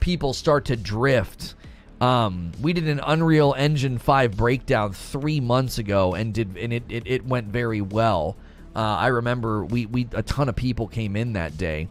people 0.00 0.32
start 0.32 0.66
to 0.66 0.76
drift. 0.76 1.54
Um, 2.00 2.52
we 2.60 2.72
did 2.72 2.88
an 2.88 3.00
Unreal 3.06 3.54
Engine 3.56 3.98
5 3.98 4.36
breakdown 4.36 4.92
three 4.92 5.40
months 5.40 5.78
ago 5.78 6.14
and 6.14 6.34
did 6.34 6.58
and 6.58 6.72
it, 6.72 6.82
it, 6.88 7.04
it 7.06 7.24
went 7.24 7.46
very 7.46 7.80
well. 7.80 8.36
Uh, 8.74 8.80
I 8.80 9.06
remember 9.06 9.64
we, 9.64 9.86
we 9.86 10.08
a 10.12 10.22
ton 10.22 10.48
of 10.48 10.56
people 10.56 10.88
came 10.88 11.14
in 11.14 11.34
that 11.34 11.56
day. 11.56 11.88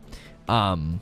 Um, 0.50 1.00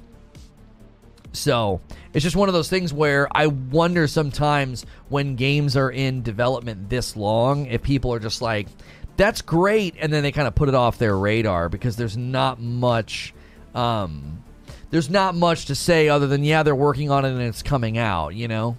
so 1.34 1.82
it's 2.13 2.23
just 2.23 2.36
one 2.36 2.49
of 2.49 2.53
those 2.53 2.69
things 2.69 2.93
where 2.93 3.27
I 3.32 3.47
wonder 3.47 4.07
sometimes 4.07 4.86
when 5.09 5.36
games 5.36 5.77
are 5.77 5.89
in 5.89 6.23
development 6.23 6.89
this 6.89 7.15
long, 7.15 7.67
if 7.67 7.82
people 7.82 8.13
are 8.13 8.19
just 8.19 8.41
like, 8.41 8.67
that's 9.17 9.41
great, 9.41 9.95
and 9.99 10.11
then 10.11 10.23
they 10.23 10.32
kind 10.32 10.47
of 10.47 10.55
put 10.55 10.67
it 10.69 10.75
off 10.75 10.97
their 10.97 11.17
radar 11.17 11.69
because 11.69 11.95
there's 11.95 12.17
not 12.17 12.59
much 12.59 13.34
um, 13.73 14.43
there's 14.89 15.09
not 15.09 15.36
much 15.36 15.65
to 15.65 15.75
say 15.75 16.09
other 16.09 16.27
than 16.27 16.43
yeah 16.43 16.63
they're 16.63 16.75
working 16.75 17.09
on 17.09 17.25
it 17.25 17.29
and 17.29 17.41
it's 17.41 17.63
coming 17.63 17.97
out 17.97 18.36
you 18.36 18.47
know 18.47 18.77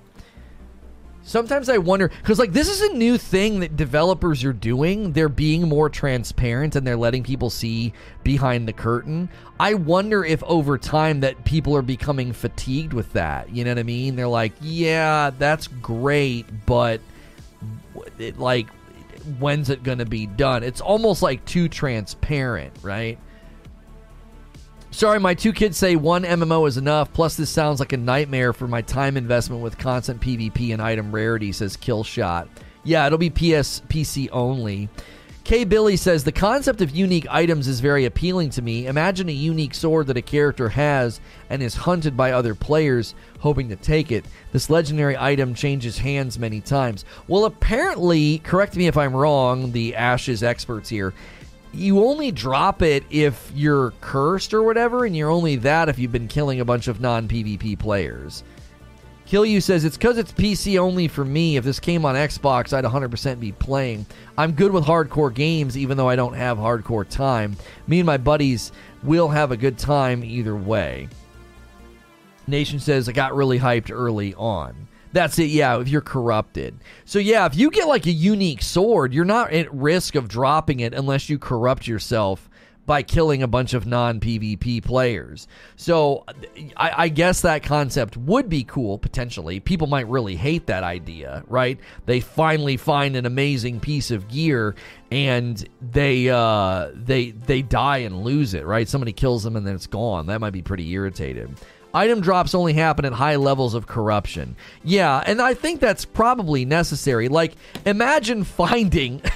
sometimes 1.22 1.68
i 1.68 1.78
wonder 1.78 2.08
because 2.08 2.38
like 2.38 2.52
this 2.52 2.68
is 2.68 2.80
a 2.80 2.94
new 2.94 3.16
thing 3.16 3.60
that 3.60 3.76
developers 3.76 4.44
are 4.44 4.52
doing. 4.52 5.12
They're 5.12 5.28
being 5.28 5.68
more 5.68 5.88
transparent 5.88 6.76
and 6.76 6.86
they're 6.86 6.96
letting 6.96 7.22
people 7.22 7.50
see 7.50 7.92
behind 8.22 8.68
the 8.68 8.72
curtain. 8.72 9.28
I 9.58 9.74
wonder 9.74 10.24
if 10.24 10.42
over 10.44 10.78
time 10.78 11.20
that 11.20 11.44
people 11.44 11.76
are 11.76 11.82
becoming 11.82 12.32
fatigued 12.32 12.92
with 12.92 13.12
that. 13.12 13.50
You 13.50 13.64
know 13.64 13.70
what 13.70 13.78
i 13.78 13.82
mean? 13.82 14.16
They're 14.16 14.28
like 14.28 14.52
yeah 14.60 15.30
that's 15.30 15.66
great 15.66 16.46
but 16.66 17.00
it, 18.18 18.38
like 18.38 18.68
when's 19.38 19.70
it 19.70 19.82
gonna 19.82 20.04
be 20.06 20.26
done? 20.26 20.62
It's 20.62 20.80
almost 20.80 21.22
like 21.22 21.44
too 21.44 21.68
transparent 21.68 22.72
right 22.82 23.18
Sorry, 24.93 25.18
my 25.18 25.32
two 25.32 25.55
kids 25.55 25.78
say 25.78 25.97
one 25.97 26.22
MMO 26.22 26.68
is 26.68 26.76
enough. 26.76 27.14
Plus, 27.14 27.34
this 27.34 27.49
sounds 27.49 27.80
like 27.80 27.95
a 27.95 27.97
nightmare 27.97 28.53
for 28.53 28.68
my 28.68 28.82
time 28.82 29.16
investment 29.16 29.62
with 29.62 29.78
constant 29.78 30.20
PvP 30.20 30.70
and 30.74 30.82
item 30.82 31.11
rarity, 31.11 31.51
says 31.51 31.78
Killshot. 31.78 32.47
Yeah, 32.84 33.07
it'll 33.07 33.16
be 33.16 33.30
PS 33.30 33.80
PC 33.88 34.28
only. 34.30 34.90
K 35.45 35.64
Billy 35.64 35.97
says 35.97 36.22
the 36.22 36.30
concept 36.30 36.82
of 36.82 36.95
unique 36.95 37.26
items 37.30 37.66
is 37.68 37.80
very 37.80 38.05
appealing 38.05 38.51
to 38.51 38.62
me. 38.62 38.86
Imagine 38.86 39.30
a 39.30 39.32
unique 39.32 39.74
sword 39.74 40.09
that 40.09 40.18
a 40.18 40.22
character 40.22 40.68
has 40.68 41.20
and 41.49 41.62
is 41.62 41.74
hunted 41.74 42.14
by 42.14 42.32
other 42.32 42.55
players 42.55 43.14
hoping 43.40 43.70
to 43.70 43.76
take 43.76 44.12
it. 44.12 44.26
This 44.53 44.70
legendary 44.70 45.16
item 45.16 45.55
changes 45.55 45.99
hands 45.99 46.38
many 46.38 46.61
times. 46.61 47.07
Well, 47.26 47.47
apparently, 47.47 48.38
correct 48.40 48.76
me 48.76 48.86
if 48.88 48.97
I'm 48.99 49.16
wrong, 49.16 49.72
the 49.72 49.97
Ashes 49.97 50.43
experts 50.43 50.90
here 50.90 51.14
you 51.72 52.04
only 52.04 52.30
drop 52.30 52.82
it 52.82 53.04
if 53.10 53.50
you're 53.54 53.92
cursed 54.00 54.52
or 54.52 54.62
whatever, 54.62 55.04
and 55.04 55.16
you're 55.16 55.30
only 55.30 55.56
that 55.56 55.88
if 55.88 55.98
you've 55.98 56.12
been 56.12 56.28
killing 56.28 56.60
a 56.60 56.64
bunch 56.64 56.88
of 56.88 57.00
non 57.00 57.28
PvP 57.28 57.78
players. 57.78 58.44
Kill 59.24 59.46
You 59.46 59.62
says 59.62 59.86
it's 59.86 59.96
because 59.96 60.18
it's 60.18 60.32
PC 60.32 60.78
only 60.78 61.08
for 61.08 61.24
me. 61.24 61.56
If 61.56 61.64
this 61.64 61.80
came 61.80 62.04
on 62.04 62.14
Xbox, 62.14 62.74
I'd 62.74 62.84
100% 62.84 63.40
be 63.40 63.52
playing. 63.52 64.04
I'm 64.36 64.52
good 64.52 64.72
with 64.72 64.84
hardcore 64.84 65.32
games, 65.32 65.78
even 65.78 65.96
though 65.96 66.08
I 66.08 66.16
don't 66.16 66.34
have 66.34 66.58
hardcore 66.58 67.08
time. 67.08 67.56
Me 67.86 68.00
and 68.00 68.06
my 68.06 68.18
buddies 68.18 68.72
will 69.02 69.28
have 69.28 69.50
a 69.50 69.56
good 69.56 69.78
time 69.78 70.22
either 70.22 70.54
way. 70.54 71.08
Nation 72.46 72.78
says 72.78 73.08
I 73.08 73.12
got 73.12 73.34
really 73.34 73.58
hyped 73.58 73.90
early 73.90 74.34
on. 74.34 74.74
That's 75.12 75.38
it, 75.38 75.50
yeah, 75.50 75.78
if 75.80 75.88
you're 75.88 76.00
corrupted. 76.00 76.78
So, 77.04 77.18
yeah, 77.18 77.46
if 77.46 77.54
you 77.54 77.70
get 77.70 77.86
like 77.86 78.06
a 78.06 78.12
unique 78.12 78.62
sword, 78.62 79.12
you're 79.12 79.24
not 79.24 79.52
at 79.52 79.72
risk 79.72 80.14
of 80.14 80.28
dropping 80.28 80.80
it 80.80 80.94
unless 80.94 81.28
you 81.28 81.38
corrupt 81.38 81.86
yourself 81.86 82.48
by 82.84 83.02
killing 83.02 83.42
a 83.42 83.46
bunch 83.46 83.74
of 83.74 83.86
non 83.86 84.18
PvP 84.20 84.82
players. 84.82 85.46
So, 85.76 86.24
I, 86.76 87.04
I, 87.04 87.08
guess 87.08 87.42
that 87.42 87.62
concept 87.62 88.16
would 88.16 88.48
be 88.48 88.64
cool 88.64 88.98
potentially. 88.98 89.60
People 89.60 89.86
might 89.86 90.08
really 90.08 90.34
hate 90.34 90.66
that 90.66 90.82
idea, 90.82 91.44
right? 91.46 91.78
They 92.06 92.20
finally 92.20 92.76
find 92.76 93.14
an 93.14 93.24
amazing 93.24 93.80
piece 93.80 94.10
of 94.10 94.28
gear 94.28 94.74
and 95.10 95.64
they 95.80 96.28
uh, 96.28 96.90
they 96.94 97.30
they 97.30 97.62
die 97.62 97.98
and 97.98 98.24
lose 98.24 98.54
it, 98.54 98.66
right? 98.66 98.88
Somebody 98.88 99.12
kills 99.12 99.44
them 99.44 99.56
and 99.56 99.66
then 99.66 99.74
it's 99.74 99.86
gone. 99.86 100.26
That 100.26 100.40
might 100.40 100.50
be 100.50 100.62
pretty 100.62 100.90
irritating. 100.90 101.56
Item 101.95 102.20
drops 102.20 102.55
only 102.55 102.72
happen 102.72 103.05
at 103.05 103.12
high 103.12 103.36
levels 103.36 103.74
of 103.74 103.86
corruption. 103.86 104.57
Yeah, 104.82 105.22
and 105.26 105.40
I 105.40 105.55
think 105.55 105.80
that's 105.80 106.05
probably 106.05 106.64
necessary. 106.64 107.28
Like, 107.28 107.53
imagine 107.84 108.45
finding. 108.45 109.22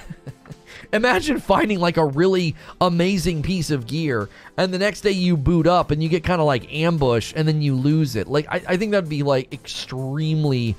imagine 0.92 1.40
finding 1.40 1.80
like 1.80 1.96
a 1.96 2.04
really 2.04 2.54
amazing 2.80 3.42
piece 3.42 3.70
of 3.70 3.86
gear 3.86 4.28
and 4.56 4.72
the 4.72 4.78
next 4.78 5.00
day 5.00 5.10
you 5.10 5.36
boot 5.36 5.66
up 5.66 5.90
and 5.90 6.00
you 6.00 6.08
get 6.08 6.22
kind 6.22 6.40
of 6.40 6.46
like 6.46 6.72
ambush 6.72 7.32
and 7.34 7.46
then 7.46 7.60
you 7.60 7.74
lose 7.74 8.14
it 8.14 8.28
like 8.28 8.46
I, 8.48 8.62
I 8.68 8.76
think 8.76 8.92
that'd 8.92 9.10
be 9.10 9.24
like 9.24 9.52
extremely 9.52 10.76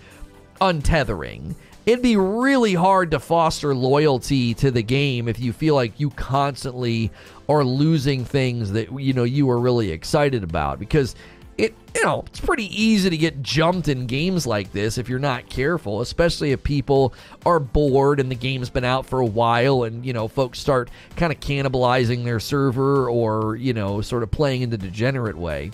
untethering 0.62 1.56
it'd 1.86 2.02
be 2.02 2.18
really 2.18 2.74
hard 2.74 3.12
to 3.12 3.20
foster 3.20 3.76
loyalty 3.76 4.54
to 4.56 4.72
the 4.72 4.82
game 4.82 5.28
if 5.28 5.40
you 5.40 5.52
feel 5.52 5.76
like 5.76 6.00
you 6.00 6.10
constantly 6.12 7.12
are 7.50 7.64
losing 7.64 8.24
things 8.26 8.72
that 8.72 8.92
you 9.00 9.14
know 9.14 9.24
you 9.24 9.46
were 9.46 9.60
really 9.60 9.92
excited 9.92 10.44
about 10.44 10.80
because 10.80 11.16
it 11.58 11.74
you 11.96 12.04
know 12.04 12.24
it's 12.28 12.40
pretty 12.40 12.66
easy 12.82 13.10
to 13.10 13.18
get 13.18 13.42
jumped 13.42 13.88
in 13.88 14.06
games 14.06 14.46
like 14.46 14.72
this 14.72 14.98
if 14.98 15.10
you're 15.10 15.18
not 15.18 15.50
careful 15.50 16.02
especially 16.02 16.52
if 16.52 16.64
people 16.64 17.14
are 17.46 17.60
bored 17.60 18.20
and 18.20 18.30
the 18.30 18.36
game's 18.36 18.70
been 18.70 18.84
out 18.84 19.06
for 19.06 19.20
a 19.20 19.26
while 19.26 19.84
and 19.84 20.06
you 20.06 20.14
know 20.14 20.28
folks 20.28 20.60
start 20.60 20.90
kind 21.16 21.34
of 21.34 21.40
cannibalizing 21.40 22.24
their 22.24 22.40
server 22.40 23.10
or 23.10 23.56
you 23.56 23.74
know 23.74 24.02
sort 24.02 24.24
of 24.24 24.30
playing 24.30 24.62
in 24.62 24.70
the 24.70 24.78
degenerate 24.78 25.38
way. 25.38 25.72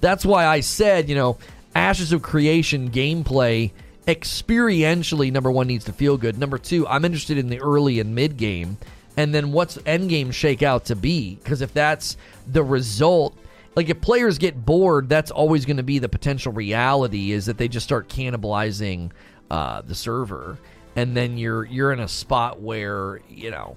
That's 0.00 0.24
why 0.24 0.46
i 0.46 0.60
said 0.60 1.08
you 1.08 1.14
know 1.14 1.38
ashes 1.74 2.12
of 2.12 2.22
creation 2.22 2.90
gameplay 2.90 3.72
experientially 4.06 5.30
number 5.32 5.50
one 5.50 5.66
needs 5.66 5.84
to 5.84 5.92
feel 5.92 6.16
good. 6.16 6.38
Number 6.38 6.58
two 6.58 6.86
i'm 6.88 7.04
interested 7.04 7.36
in 7.36 7.48
the 7.48 7.60
early 7.60 8.00
and 8.00 8.14
mid 8.14 8.36
game. 8.38 8.78
And 9.18 9.34
then 9.34 9.52
what's 9.52 9.78
end 9.86 10.10
game 10.10 10.30
shake 10.30 10.62
out 10.62 10.86
to 10.86 10.96
be? 10.96 11.36
Because 11.36 11.62
if 11.62 11.72
that's 11.72 12.18
the 12.46 12.62
result 12.62 13.34
like 13.76 13.90
if 13.90 14.00
players 14.00 14.38
get 14.38 14.64
bored, 14.64 15.08
that's 15.08 15.30
always 15.30 15.66
going 15.66 15.76
to 15.76 15.82
be 15.82 15.98
the 15.98 16.08
potential 16.08 16.50
reality 16.50 17.32
is 17.32 17.44
that 17.46 17.58
they 17.58 17.68
just 17.68 17.84
start 17.84 18.08
cannibalizing 18.08 19.12
uh, 19.50 19.82
the 19.82 19.94
server, 19.94 20.58
and 20.96 21.14
then 21.14 21.36
you're 21.36 21.64
you're 21.66 21.92
in 21.92 22.00
a 22.00 22.08
spot 22.08 22.60
where 22.60 23.20
you 23.28 23.50
know 23.50 23.76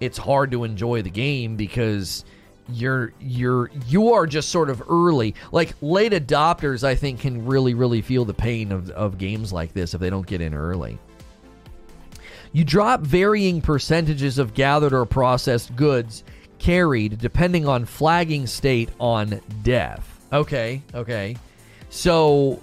it's 0.00 0.18
hard 0.18 0.50
to 0.52 0.64
enjoy 0.64 1.00
the 1.00 1.10
game 1.10 1.56
because 1.56 2.26
you're 2.68 3.14
you're 3.20 3.70
you 3.88 4.12
are 4.12 4.26
just 4.26 4.50
sort 4.50 4.68
of 4.68 4.82
early. 4.88 5.34
Like 5.50 5.74
late 5.80 6.12
adopters 6.12 6.84
i 6.84 6.94
think 6.94 7.20
can 7.20 7.46
really 7.46 7.74
really 7.74 8.02
feel 8.02 8.24
the 8.24 8.34
pain 8.34 8.70
of, 8.70 8.90
of 8.90 9.16
games 9.16 9.52
like 9.52 9.72
this 9.72 9.94
if 9.94 10.00
they 10.00 10.10
don't 10.10 10.26
get 10.26 10.42
in 10.42 10.52
early. 10.52 10.98
You 12.52 12.64
drop 12.64 13.00
varying 13.00 13.62
percentages 13.62 14.36
of 14.36 14.52
gathered 14.52 14.92
or 14.92 15.06
processed 15.06 15.74
goods 15.74 16.22
carried 16.62 17.18
depending 17.18 17.66
on 17.66 17.84
flagging 17.84 18.46
state 18.46 18.88
on 19.00 19.40
death. 19.62 20.08
Okay, 20.32 20.82
okay. 20.94 21.36
So 21.90 22.62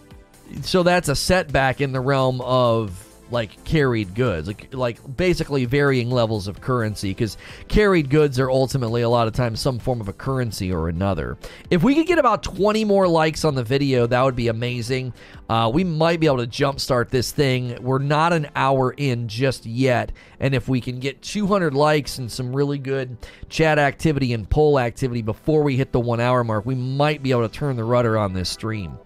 so 0.62 0.84
that's 0.84 1.10
a 1.10 1.16
setback 1.16 1.82
in 1.82 1.92
the 1.92 2.00
realm 2.00 2.42
of 2.42 3.06
like 3.32 3.64
carried 3.64 4.16
goods, 4.16 4.48
like 4.48 4.74
like 4.74 5.18
basically 5.18 5.66
varying 5.66 6.10
levels 6.10 6.48
of 6.48 6.62
currency 6.62 7.10
because 7.10 7.38
carried 7.68 8.10
goods 8.10 8.40
are 8.40 8.50
ultimately 8.50 9.02
a 9.02 9.10
lot 9.10 9.28
of 9.28 9.34
times 9.34 9.60
some 9.60 9.80
form 9.80 10.02
of 10.02 10.08
a 10.08 10.14
currency 10.14 10.72
or 10.72 10.90
another. 10.90 11.38
If 11.70 11.84
we 11.84 11.96
could 11.96 12.08
get 12.08 12.18
about 12.18 12.44
20 12.44 12.86
more 12.86 13.08
likes 13.08 13.46
on 13.46 13.56
the 13.56 13.64
video, 13.64 14.08
that 14.08 14.22
would 14.22 14.36
be 14.36 14.48
amazing. 14.48 15.14
Uh, 15.50 15.70
we 15.74 15.84
might 15.84 16.20
be 16.20 16.28
able 16.28 16.38
to 16.38 16.48
jumpstart 16.48 17.10
this 17.10 17.32
thing. 17.32 17.78
We're 17.82 18.00
not 18.00 18.34
an 18.34 18.50
hour 18.56 18.94
in 18.98 19.28
just 19.28 19.66
yet, 19.66 20.12
and 20.40 20.54
if 20.54 20.68
we 20.68 20.82
can 20.82 21.00
get 21.00 21.22
200 21.22 21.74
likes 21.74 22.18
and 22.18 22.32
some 22.32 22.56
really 22.56 22.78
good 22.78 23.18
chat 23.50 23.80
activity 23.80 24.34
and 24.34 24.50
poll 24.50 24.80
activity 24.80 25.22
before 25.22 25.64
we 25.64 25.76
hit 25.76 25.92
the 25.92 26.00
one 26.00 26.20
hour 26.20 26.44
mark, 26.44 26.66
we 26.66 26.76
might 26.76 27.24
be 27.24 27.32
able 27.32 27.48
to 27.48 27.54
turn 27.54 27.76
the 27.76 27.84
rudder 27.84 28.18
on 28.18 28.34
this 28.34 28.50
stream. 28.50 28.98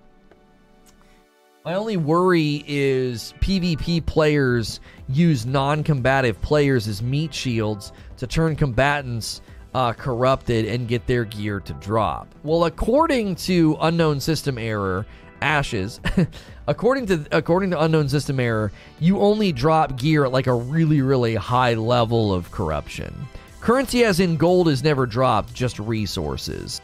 My 1.65 1.75
only 1.75 1.95
worry 1.95 2.61
is 2.67 3.33
PvP 3.39 4.05
players 4.05 4.81
use 5.07 5.45
non 5.45 5.81
combative 5.81 6.41
players 6.41 6.89
as 6.89 7.01
meat 7.01 7.33
shields 7.33 7.93
to 8.17 8.27
turn 8.27 8.57
combatants 8.57 9.39
uh, 9.73 9.93
corrupted 9.93 10.65
and 10.65 10.89
get 10.89 11.07
their 11.07 11.23
gear 11.23 11.61
to 11.61 11.73
drop. 11.75 12.27
Well, 12.43 12.65
according 12.65 13.35
to 13.35 13.77
unknown 13.79 14.19
system 14.19 14.57
error, 14.57 15.05
ashes. 15.41 16.01
according 16.67 17.05
to 17.05 17.25
according 17.31 17.71
to 17.71 17.81
unknown 17.81 18.09
system 18.09 18.41
error, 18.41 18.73
you 18.99 19.19
only 19.19 19.53
drop 19.53 19.97
gear 19.97 20.25
at 20.25 20.33
like 20.33 20.47
a 20.47 20.53
really 20.53 21.01
really 21.01 21.35
high 21.35 21.75
level 21.75 22.33
of 22.33 22.51
corruption. 22.51 23.15
Currency 23.61 24.03
as 24.03 24.19
in 24.19 24.35
gold 24.35 24.67
is 24.67 24.83
never 24.83 25.05
dropped, 25.05 25.53
just 25.53 25.79
resources. 25.79 26.81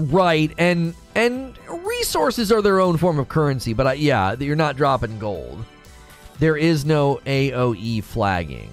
Right, 0.00 0.50
and 0.56 0.94
and 1.14 1.58
resources 1.68 2.50
are 2.50 2.62
their 2.62 2.80
own 2.80 2.96
form 2.96 3.18
of 3.18 3.28
currency, 3.28 3.74
but 3.74 3.86
I, 3.86 3.92
yeah, 3.94 4.34
you're 4.38 4.56
not 4.56 4.76
dropping 4.76 5.18
gold. 5.18 5.62
There 6.38 6.56
is 6.56 6.86
no 6.86 7.20
AOE 7.26 8.02
flagging. 8.04 8.72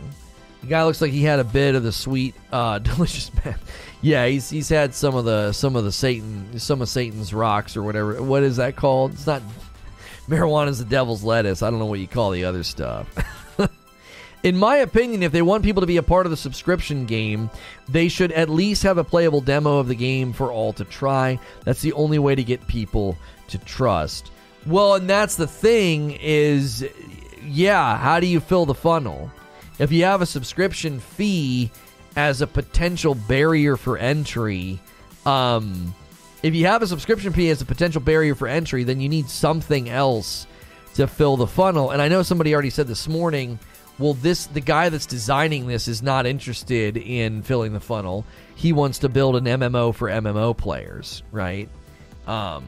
The 0.61 0.67
guy 0.67 0.83
looks 0.85 1.01
like 1.01 1.11
he 1.11 1.23
had 1.23 1.39
a 1.39 1.43
bit 1.43 1.75
of 1.75 1.83
the 1.83 1.91
sweet, 1.91 2.33
uh, 2.51 2.79
delicious 2.79 3.29
man. 3.43 3.55
Yeah, 4.01 4.25
he's 4.27 4.49
he's 4.49 4.69
had 4.69 4.93
some 4.93 5.15
of 5.15 5.25
the 5.25 5.51
some 5.51 5.75
of 5.75 5.83
the 5.83 5.91
Satan 5.91 6.59
some 6.59 6.81
of 6.81 6.87
Satan's 6.87 7.33
rocks 7.33 7.75
or 7.75 7.83
whatever. 7.83 8.23
What 8.23 8.43
is 8.43 8.55
that 8.55 8.77
called? 8.77 9.13
It's 9.13 9.27
not 9.27 9.41
marijuana 10.29 10.69
is 10.69 10.79
the 10.79 10.85
devil's 10.85 11.23
lettuce. 11.23 11.61
I 11.61 11.69
don't 11.69 11.79
know 11.79 11.85
what 11.87 11.99
you 11.99 12.07
call 12.07 12.31
the 12.31 12.45
other 12.45 12.63
stuff. 12.63 13.07
in 14.43 14.55
my 14.55 14.77
opinion, 14.77 15.23
if 15.23 15.31
they 15.31 15.41
want 15.41 15.63
people 15.63 15.81
to 15.81 15.87
be 15.87 15.97
a 15.97 16.03
part 16.03 16.25
of 16.25 16.29
the 16.29 16.37
subscription 16.37 17.05
game, 17.05 17.49
they 17.89 18.07
should 18.07 18.31
at 18.31 18.49
least 18.49 18.83
have 18.83 18.97
a 18.97 19.03
playable 19.03 19.41
demo 19.41 19.79
of 19.79 19.87
the 19.87 19.95
game 19.95 20.33
for 20.33 20.51
all 20.51 20.73
to 20.73 20.85
try. 20.85 21.39
That's 21.63 21.81
the 21.81 21.93
only 21.93 22.19
way 22.19 22.35
to 22.35 22.43
get 22.43 22.67
people 22.67 23.17
to 23.49 23.57
trust. 23.57 24.31
Well, 24.65 24.95
and 24.95 25.09
that's 25.09 25.35
the 25.35 25.47
thing 25.47 26.17
is 26.21 26.87
yeah, 27.43 27.97
how 27.97 28.19
do 28.19 28.27
you 28.27 28.39
fill 28.39 28.65
the 28.65 28.73
funnel? 28.73 29.31
If 29.79 29.91
you 29.91 30.03
have 30.03 30.21
a 30.21 30.25
subscription 30.25 30.99
fee 30.99 31.71
as 32.15 32.41
a 32.41 32.47
potential 32.47 33.15
barrier 33.15 33.77
for 33.77 33.97
entry, 33.97 34.79
um 35.25 35.95
if 36.43 36.53
you 36.53 36.67
have 36.67 36.83
a 36.83 36.87
subscription 36.87 37.33
fee 37.33 37.49
as 37.49 37.61
a 37.61 37.65
potential 37.65 37.99
barrier 37.99 38.35
for 38.35 38.47
entry, 38.47 38.83
then 38.83 39.01
you 39.01 39.09
need 39.09 39.29
something 39.29 39.89
else 39.89 40.45
to 40.93 41.07
fill 41.07 41.35
the 41.35 41.47
funnel. 41.47 41.91
And 41.91 42.01
I 42.01 42.07
know 42.07 42.21
somebody 42.21 42.53
already 42.53 42.69
said 42.69 42.87
this 42.87 43.07
morning 43.07 43.59
well 43.99 44.13
this 44.13 44.45
the 44.47 44.61
guy 44.61 44.89
that's 44.89 45.05
designing 45.05 45.67
this 45.67 45.87
is 45.87 46.01
not 46.01 46.25
interested 46.25 46.97
in 46.97 47.41
filling 47.41 47.73
the 47.73 47.79
funnel. 47.79 48.25
He 48.55 48.73
wants 48.73 48.99
to 48.99 49.09
build 49.09 49.35
an 49.35 49.45
mmo 49.45 49.93
for 49.93 50.09
mmo 50.09 50.55
players 50.55 51.23
right? 51.31 51.69
Um 52.25 52.65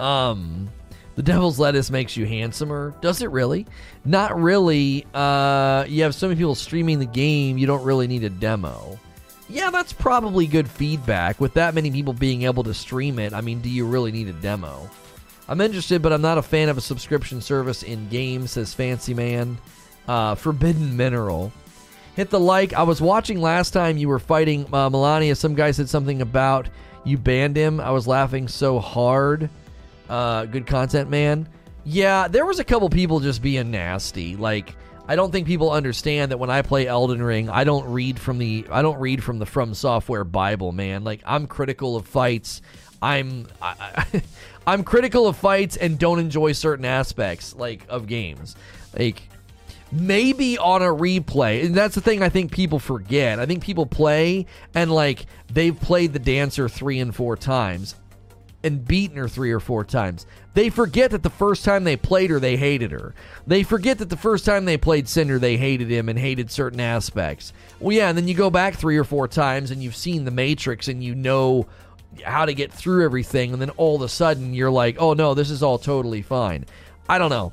um 0.00 0.68
the 1.14 1.22
devil's 1.22 1.58
lettuce 1.58 1.90
makes 1.90 2.16
you 2.16 2.24
handsomer. 2.24 2.94
Does 3.02 3.20
it 3.20 3.30
really? 3.30 3.66
Not 4.04 4.40
really. 4.40 5.06
Uh 5.14 5.84
you 5.88 6.02
have 6.02 6.14
so 6.14 6.28
many 6.28 6.38
people 6.38 6.54
streaming 6.54 6.98
the 6.98 7.06
game 7.06 7.58
you 7.58 7.66
don't 7.66 7.84
really 7.84 8.06
need 8.06 8.24
a 8.24 8.30
demo. 8.30 8.98
Yeah 9.48 9.70
that's 9.70 9.92
probably 9.92 10.46
good 10.46 10.68
feedback. 10.68 11.40
With 11.40 11.54
that 11.54 11.74
many 11.74 11.90
people 11.90 12.14
being 12.14 12.42
able 12.42 12.62
to 12.64 12.74
stream 12.74 13.18
it 13.18 13.32
i 13.32 13.40
mean 13.40 13.60
do 13.60 13.68
you 13.68 13.86
really 13.86 14.12
need 14.12 14.28
a 14.28 14.32
demo 14.34 14.88
I'm 15.52 15.60
interested, 15.60 16.00
but 16.00 16.14
I'm 16.14 16.22
not 16.22 16.38
a 16.38 16.42
fan 16.42 16.70
of 16.70 16.78
a 16.78 16.80
subscription 16.80 17.42
service 17.42 17.82
in 17.82 18.08
games, 18.08 18.52
says 18.52 18.72
Fancy 18.72 19.12
Man. 19.12 19.58
Uh, 20.08 20.34
Forbidden 20.34 20.96
Mineral. 20.96 21.52
Hit 22.16 22.30
the 22.30 22.40
like. 22.40 22.72
I 22.72 22.84
was 22.84 23.02
watching 23.02 23.38
last 23.38 23.72
time 23.72 23.98
you 23.98 24.08
were 24.08 24.18
fighting 24.18 24.64
uh, 24.72 24.88
Malenia. 24.88 25.36
Some 25.36 25.54
guy 25.54 25.72
said 25.72 25.90
something 25.90 26.22
about 26.22 26.70
you 27.04 27.18
banned 27.18 27.54
him. 27.54 27.80
I 27.80 27.90
was 27.90 28.06
laughing 28.08 28.48
so 28.48 28.78
hard. 28.78 29.50
Uh, 30.08 30.46
good 30.46 30.66
content, 30.66 31.10
man. 31.10 31.46
Yeah, 31.84 32.28
there 32.28 32.46
was 32.46 32.58
a 32.58 32.64
couple 32.64 32.88
people 32.88 33.20
just 33.20 33.42
being 33.42 33.70
nasty. 33.70 34.36
Like, 34.36 34.74
I 35.06 35.16
don't 35.16 35.32
think 35.32 35.46
people 35.46 35.70
understand 35.70 36.30
that 36.30 36.38
when 36.38 36.48
I 36.48 36.62
play 36.62 36.86
Elden 36.86 37.22
Ring, 37.22 37.50
I 37.50 37.64
don't 37.64 37.84
read 37.92 38.18
from 38.18 38.38
the 38.38 38.64
I 38.70 38.80
don't 38.80 38.98
read 38.98 39.22
from 39.22 39.38
the 39.38 39.44
From 39.44 39.74
Software 39.74 40.24
Bible, 40.24 40.72
man. 40.72 41.04
Like 41.04 41.20
I'm 41.26 41.46
critical 41.46 41.94
of 41.94 42.06
fights. 42.06 42.62
I'm 43.02 43.48
I, 43.60 44.06
I'm 44.66 44.84
critical 44.84 45.26
of 45.26 45.36
fights 45.36 45.76
and 45.76 45.98
don't 45.98 46.18
enjoy 46.18 46.52
certain 46.52 46.84
aspects 46.84 47.54
like 47.54 47.84
of 47.88 48.06
games. 48.06 48.56
Like 48.96 49.22
maybe 49.92 50.56
on 50.58 50.82
a 50.82 50.86
replay. 50.86 51.64
And 51.64 51.74
that's 51.74 51.94
the 51.94 52.00
thing 52.00 52.22
I 52.22 52.28
think 52.28 52.50
people 52.50 52.78
forget. 52.78 53.38
I 53.38 53.46
think 53.46 53.62
people 53.62 53.86
play 53.86 54.46
and 54.74 54.90
like 54.90 55.26
they've 55.52 55.78
played 55.78 56.12
the 56.12 56.18
dancer 56.18 56.68
3 56.68 57.00
and 57.00 57.14
4 57.14 57.36
times 57.36 57.94
and 58.64 58.86
beaten 58.86 59.16
her 59.16 59.28
3 59.28 59.52
or 59.52 59.60
4 59.60 59.84
times. 59.84 60.26
They 60.54 60.70
forget 60.70 61.10
that 61.10 61.22
the 61.22 61.30
first 61.30 61.64
time 61.64 61.84
they 61.84 61.96
played 61.96 62.30
her, 62.30 62.38
they 62.38 62.56
hated 62.56 62.92
her. 62.92 63.14
They 63.46 63.62
forget 63.62 63.98
that 63.98 64.10
the 64.10 64.16
first 64.16 64.44
time 64.44 64.64
they 64.64 64.76
played 64.76 65.08
Cinder, 65.08 65.38
they 65.38 65.56
hated 65.56 65.90
him 65.90 66.08
and 66.08 66.18
hated 66.18 66.50
certain 66.50 66.80
aspects. 66.80 67.52
Well, 67.80 67.96
yeah, 67.96 68.08
and 68.08 68.16
then 68.16 68.28
you 68.28 68.34
go 68.34 68.50
back 68.50 68.74
three 68.74 68.96
or 68.96 69.04
four 69.04 69.28
times 69.28 69.70
and 69.70 69.82
you've 69.82 69.96
seen 69.96 70.24
The 70.24 70.30
Matrix 70.30 70.88
and 70.88 71.02
you 71.02 71.14
know 71.14 71.66
how 72.24 72.44
to 72.44 72.54
get 72.54 72.72
through 72.72 73.04
everything, 73.04 73.52
and 73.52 73.60
then 73.60 73.70
all 73.70 73.96
of 73.96 74.02
a 74.02 74.08
sudden 74.08 74.54
you're 74.54 74.70
like, 74.70 74.96
oh 74.98 75.14
no, 75.14 75.34
this 75.34 75.50
is 75.50 75.62
all 75.62 75.78
totally 75.78 76.22
fine. 76.22 76.64
I 77.08 77.18
don't 77.18 77.30
know. 77.30 77.52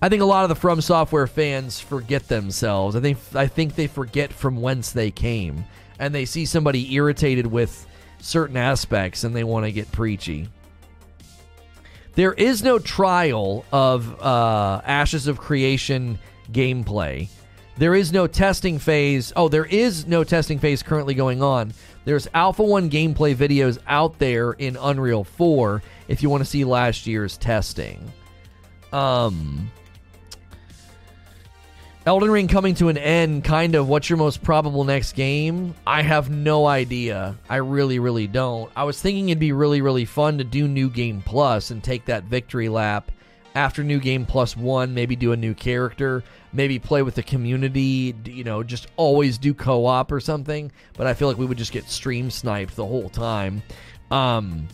I 0.00 0.08
think 0.08 0.22
a 0.22 0.26
lot 0.26 0.44
of 0.44 0.48
the 0.48 0.54
From 0.54 0.80
Software 0.80 1.26
fans 1.26 1.80
forget 1.80 2.28
themselves. 2.28 2.94
I 2.94 3.00
think 3.00 3.18
I 3.34 3.46
think 3.46 3.74
they 3.74 3.86
forget 3.86 4.32
from 4.32 4.60
whence 4.60 4.92
they 4.92 5.10
came, 5.10 5.64
and 5.98 6.14
they 6.14 6.24
see 6.24 6.46
somebody 6.46 6.94
irritated 6.94 7.46
with 7.46 7.86
certain 8.20 8.56
aspects, 8.56 9.24
and 9.24 9.34
they 9.34 9.44
want 9.44 9.66
to 9.66 9.72
get 9.72 9.90
preachy. 9.90 10.48
There 12.14 12.32
is 12.32 12.62
no 12.62 12.78
trial 12.78 13.64
of 13.70 14.20
uh, 14.20 14.80
Ashes 14.84 15.26
of 15.26 15.38
Creation 15.38 16.18
gameplay. 16.50 17.28
There 17.76 17.94
is 17.94 18.12
no 18.12 18.26
testing 18.26 18.80
phase. 18.80 19.32
Oh, 19.36 19.48
there 19.48 19.64
is 19.64 20.06
no 20.06 20.24
testing 20.24 20.58
phase 20.58 20.82
currently 20.82 21.14
going 21.14 21.42
on. 21.42 21.72
There's 22.08 22.26
Alpha 22.32 22.62
1 22.62 22.88
gameplay 22.88 23.36
videos 23.36 23.78
out 23.86 24.18
there 24.18 24.52
in 24.52 24.78
Unreal 24.80 25.24
4 25.24 25.82
if 26.08 26.22
you 26.22 26.30
want 26.30 26.42
to 26.42 26.48
see 26.48 26.64
last 26.64 27.06
year's 27.06 27.36
testing. 27.36 28.10
Um, 28.94 29.70
Elden 32.06 32.30
Ring 32.30 32.48
coming 32.48 32.74
to 32.76 32.88
an 32.88 32.96
end, 32.96 33.44
kind 33.44 33.74
of. 33.74 33.90
What's 33.90 34.08
your 34.08 34.16
most 34.16 34.42
probable 34.42 34.84
next 34.84 35.16
game? 35.16 35.74
I 35.86 36.00
have 36.00 36.30
no 36.30 36.66
idea. 36.66 37.36
I 37.46 37.56
really, 37.56 37.98
really 37.98 38.26
don't. 38.26 38.72
I 38.74 38.84
was 38.84 38.98
thinking 38.98 39.28
it'd 39.28 39.38
be 39.38 39.52
really, 39.52 39.82
really 39.82 40.06
fun 40.06 40.38
to 40.38 40.44
do 40.44 40.66
New 40.66 40.88
Game 40.88 41.20
Plus 41.20 41.70
and 41.70 41.84
take 41.84 42.06
that 42.06 42.24
victory 42.24 42.70
lap 42.70 43.12
after 43.54 43.82
New 43.82 43.98
Game 43.98 44.26
Plus 44.26 44.56
1, 44.56 44.94
maybe 44.94 45.16
do 45.16 45.32
a 45.32 45.36
new 45.36 45.54
character, 45.54 46.22
maybe 46.52 46.78
play 46.78 47.02
with 47.02 47.14
the 47.14 47.22
community, 47.22 48.14
you 48.24 48.44
know, 48.44 48.62
just 48.62 48.86
always 48.96 49.38
do 49.38 49.54
co 49.54 49.86
op 49.86 50.12
or 50.12 50.20
something. 50.20 50.70
But 50.96 51.06
I 51.06 51.14
feel 51.14 51.28
like 51.28 51.38
we 51.38 51.46
would 51.46 51.58
just 51.58 51.72
get 51.72 51.88
stream 51.88 52.30
sniped 52.30 52.76
the 52.76 52.86
whole 52.86 53.08
time. 53.08 53.62
Um, 54.10 54.68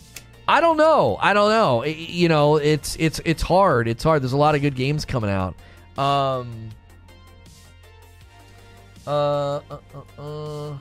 I 0.47 0.61
don't 0.61 0.77
know. 0.77 1.17
I 1.21 1.33
don't 1.33 1.51
know. 1.51 1.83
It, 1.83 1.97
you 1.97 2.29
know, 2.29 2.57
it's 2.57 2.97
it's 2.99 3.21
it's 3.25 3.43
hard. 3.43 3.89
It's 3.89 4.05
hard. 4.05 4.23
There's 4.23 4.33
a 4.33 4.39
lot 4.39 4.55
of 4.55 4.61
good 4.61 4.75
games 4.75 5.05
coming 5.05 5.31
out. 5.31 5.55
Um, 5.99 6.71
uh, 9.07 9.11
uh, 9.11 9.61
uh, 9.71 10.23
uh, 10.23 10.79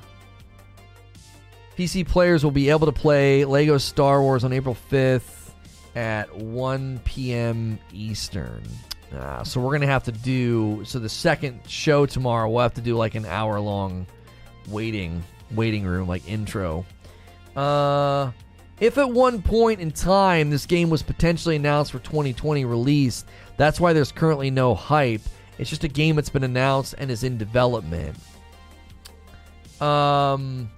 PC 1.77 2.07
players 2.07 2.43
will 2.43 2.51
be 2.51 2.69
able 2.69 2.87
to 2.87 2.91
play 2.91 3.45
Lego 3.45 3.77
Star 3.77 4.21
Wars 4.21 4.43
on 4.43 4.53
April 4.53 4.77
5th 4.91 5.42
at 5.95 6.33
1 6.35 7.01
p.m. 7.03 7.79
Eastern. 7.91 8.63
Uh, 9.15 9.43
so 9.43 9.61
we're 9.61 9.69
to 9.81 9.87
have 9.87 10.03
to 10.03 10.11
do 10.11 10.81
so 10.85 10.97
the 10.97 11.09
second 11.09 11.59
show 11.67 12.03
tomorrow 12.05 12.49
we'll 12.49 12.63
have 12.63 12.73
to 12.73 12.81
do 12.81 12.95
like 12.95 13.13
an 13.13 13.25
hour 13.27 13.59
long 13.59 14.07
waiting 14.69 15.23
waiting 15.51 15.83
room 15.83 16.07
like 16.07 16.27
intro. 16.27 16.83
Uh 17.55 18.31
if 18.79 18.97
at 18.97 19.09
one 19.09 19.41
point 19.41 19.79
in 19.79 19.91
time 19.91 20.49
this 20.49 20.65
game 20.65 20.89
was 20.89 21.03
potentially 21.03 21.55
announced 21.55 21.91
for 21.91 21.99
2020 21.99 22.65
release, 22.65 23.23
that's 23.55 23.79
why 23.79 23.93
there's 23.93 24.11
currently 24.11 24.49
no 24.49 24.73
hype. 24.73 25.21
It's 25.59 25.69
just 25.69 25.83
a 25.83 25.87
game 25.87 26.15
that's 26.15 26.31
been 26.31 26.43
announced 26.43 26.95
and 26.97 27.11
is 27.11 27.23
in 27.23 27.37
development. 27.37 28.17
Um 29.79 30.71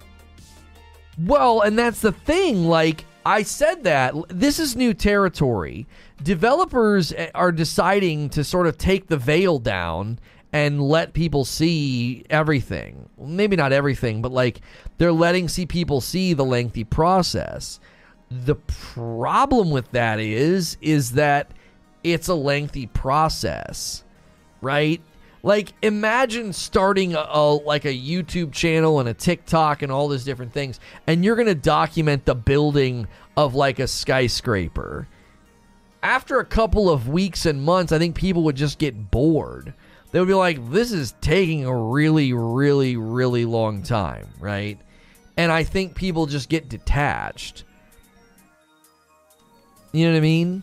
well, 1.24 1.62
and 1.62 1.78
that's 1.78 2.00
the 2.00 2.12
thing 2.12 2.66
like 2.66 3.06
I 3.26 3.42
said 3.42 3.82
that 3.82 4.14
this 4.28 4.60
is 4.60 4.76
new 4.76 4.94
territory. 4.94 5.88
Developers 6.22 7.12
eh, 7.12 7.28
are 7.34 7.50
deciding 7.50 8.30
to 8.30 8.44
sort 8.44 8.68
of 8.68 8.78
take 8.78 9.08
the 9.08 9.16
veil 9.16 9.58
down 9.58 10.20
and 10.52 10.80
let 10.80 11.12
people 11.12 11.44
see 11.44 12.24
everything. 12.30 13.08
Maybe 13.18 13.56
not 13.56 13.72
everything, 13.72 14.22
but 14.22 14.30
like 14.30 14.60
they're 14.98 15.10
letting 15.10 15.48
see 15.48 15.66
people 15.66 16.00
see 16.00 16.34
the 16.34 16.44
lengthy 16.44 16.84
process. 16.84 17.80
The 18.30 18.54
problem 18.54 19.72
with 19.72 19.90
that 19.90 20.20
is 20.20 20.78
is 20.80 21.12
that 21.12 21.50
it's 22.04 22.28
a 22.28 22.34
lengthy 22.36 22.86
process, 22.86 24.04
right? 24.60 25.02
Like 25.42 25.72
imagine 25.82 26.52
starting 26.52 27.14
a, 27.14 27.26
a, 27.28 27.54
like 27.54 27.84
a 27.84 27.96
YouTube 27.96 28.52
channel 28.52 29.00
and 29.00 29.08
a 29.08 29.14
TikTok 29.14 29.82
and 29.82 29.92
all 29.92 30.08
those 30.08 30.24
different 30.24 30.52
things 30.52 30.80
and 31.06 31.24
you're 31.24 31.36
to 31.36 31.54
document 31.54 32.24
the 32.24 32.34
building 32.34 33.06
of 33.36 33.54
like 33.54 33.78
a 33.78 33.86
skyscraper. 33.86 35.08
After 36.02 36.38
a 36.38 36.44
couple 36.44 36.88
of 36.88 37.08
weeks 37.08 37.46
and 37.46 37.62
months, 37.62 37.92
I 37.92 37.98
think 37.98 38.16
people 38.16 38.42
would 38.44 38.56
just 38.56 38.78
get 38.78 39.10
bored. 39.10 39.74
They 40.10 40.20
would 40.20 40.28
be 40.28 40.34
like 40.34 40.70
this 40.70 40.92
is 40.92 41.14
taking 41.20 41.64
a 41.64 41.76
really 41.76 42.32
really 42.32 42.96
really 42.96 43.44
long 43.44 43.82
time, 43.82 44.28
right? 44.38 44.78
And 45.36 45.52
I 45.52 45.64
think 45.64 45.94
people 45.94 46.26
just 46.26 46.48
get 46.48 46.68
detached. 46.68 47.64
You 49.92 50.06
know 50.06 50.12
what 50.12 50.18
I 50.18 50.20
mean? 50.20 50.62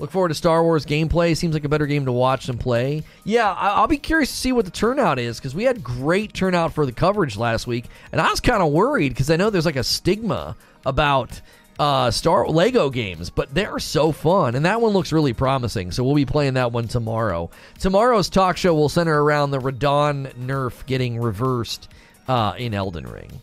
Look 0.00 0.10
forward 0.10 0.28
to 0.28 0.34
Star 0.34 0.62
Wars 0.64 0.86
gameplay. 0.86 1.36
Seems 1.36 1.52
like 1.52 1.64
a 1.64 1.68
better 1.68 1.86
game 1.86 2.06
to 2.06 2.12
watch 2.12 2.46
than 2.46 2.56
play. 2.56 3.02
Yeah, 3.24 3.52
I'll 3.52 3.86
be 3.86 3.98
curious 3.98 4.30
to 4.30 4.36
see 4.36 4.50
what 4.50 4.64
the 4.64 4.70
turnout 4.70 5.18
is 5.18 5.38
because 5.38 5.54
we 5.54 5.64
had 5.64 5.84
great 5.84 6.32
turnout 6.32 6.72
for 6.72 6.86
the 6.86 6.92
coverage 6.92 7.36
last 7.36 7.66
week, 7.66 7.84
and 8.10 8.18
I 8.18 8.30
was 8.30 8.40
kind 8.40 8.62
of 8.62 8.72
worried 8.72 9.10
because 9.10 9.30
I 9.30 9.36
know 9.36 9.50
there's 9.50 9.66
like 9.66 9.76
a 9.76 9.84
stigma 9.84 10.56
about 10.86 11.42
uh, 11.78 12.10
Star 12.10 12.48
Lego 12.48 12.88
games, 12.88 13.28
but 13.28 13.54
they're 13.54 13.78
so 13.78 14.10
fun, 14.10 14.54
and 14.54 14.64
that 14.64 14.80
one 14.80 14.92
looks 14.92 15.12
really 15.12 15.34
promising. 15.34 15.92
So 15.92 16.02
we'll 16.02 16.14
be 16.14 16.24
playing 16.24 16.54
that 16.54 16.72
one 16.72 16.88
tomorrow. 16.88 17.50
Tomorrow's 17.78 18.30
talk 18.30 18.56
show 18.56 18.74
will 18.74 18.88
center 18.88 19.22
around 19.22 19.50
the 19.50 19.60
Radahn 19.60 20.32
nerf 20.34 20.86
getting 20.86 21.20
reversed 21.20 21.90
uh, 22.26 22.54
in 22.56 22.72
Elden 22.72 23.06
Ring. 23.06 23.42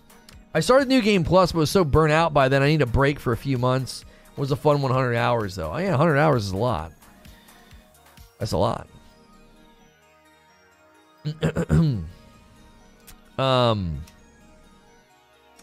I 0.55 0.61
started 0.61 0.87
New 0.87 1.03
Game 1.03 1.23
Plus, 1.23 1.51
but 1.51 1.59
was 1.59 1.69
so 1.69 1.83
burnt 1.83 2.13
out 2.13 2.33
by 2.33 2.49
then 2.49 2.63
I 2.63 2.67
need 2.67 2.81
a 2.81 2.87
break 2.87 3.19
for 3.19 3.31
a 3.31 3.37
few 3.37 3.59
months 3.59 4.03
was 4.37 4.51
a 4.51 4.55
fun 4.55 4.81
100 4.81 5.15
hours 5.15 5.55
though. 5.55 5.73
Oh, 5.73 5.77
yeah, 5.77 5.91
100 5.91 6.17
hours 6.17 6.45
is 6.45 6.51
a 6.51 6.57
lot. 6.57 6.91
That's 8.39 8.51
a 8.51 8.57
lot. 8.57 8.87
um, 13.39 14.01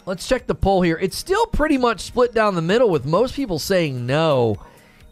let's 0.06 0.26
check 0.26 0.46
the 0.46 0.54
poll 0.54 0.82
here. 0.82 0.98
It's 1.00 1.16
still 1.16 1.46
pretty 1.46 1.78
much 1.78 2.00
split 2.00 2.34
down 2.34 2.54
the 2.54 2.62
middle 2.62 2.90
with 2.90 3.06
most 3.06 3.34
people 3.34 3.58
saying 3.58 4.06
no. 4.06 4.56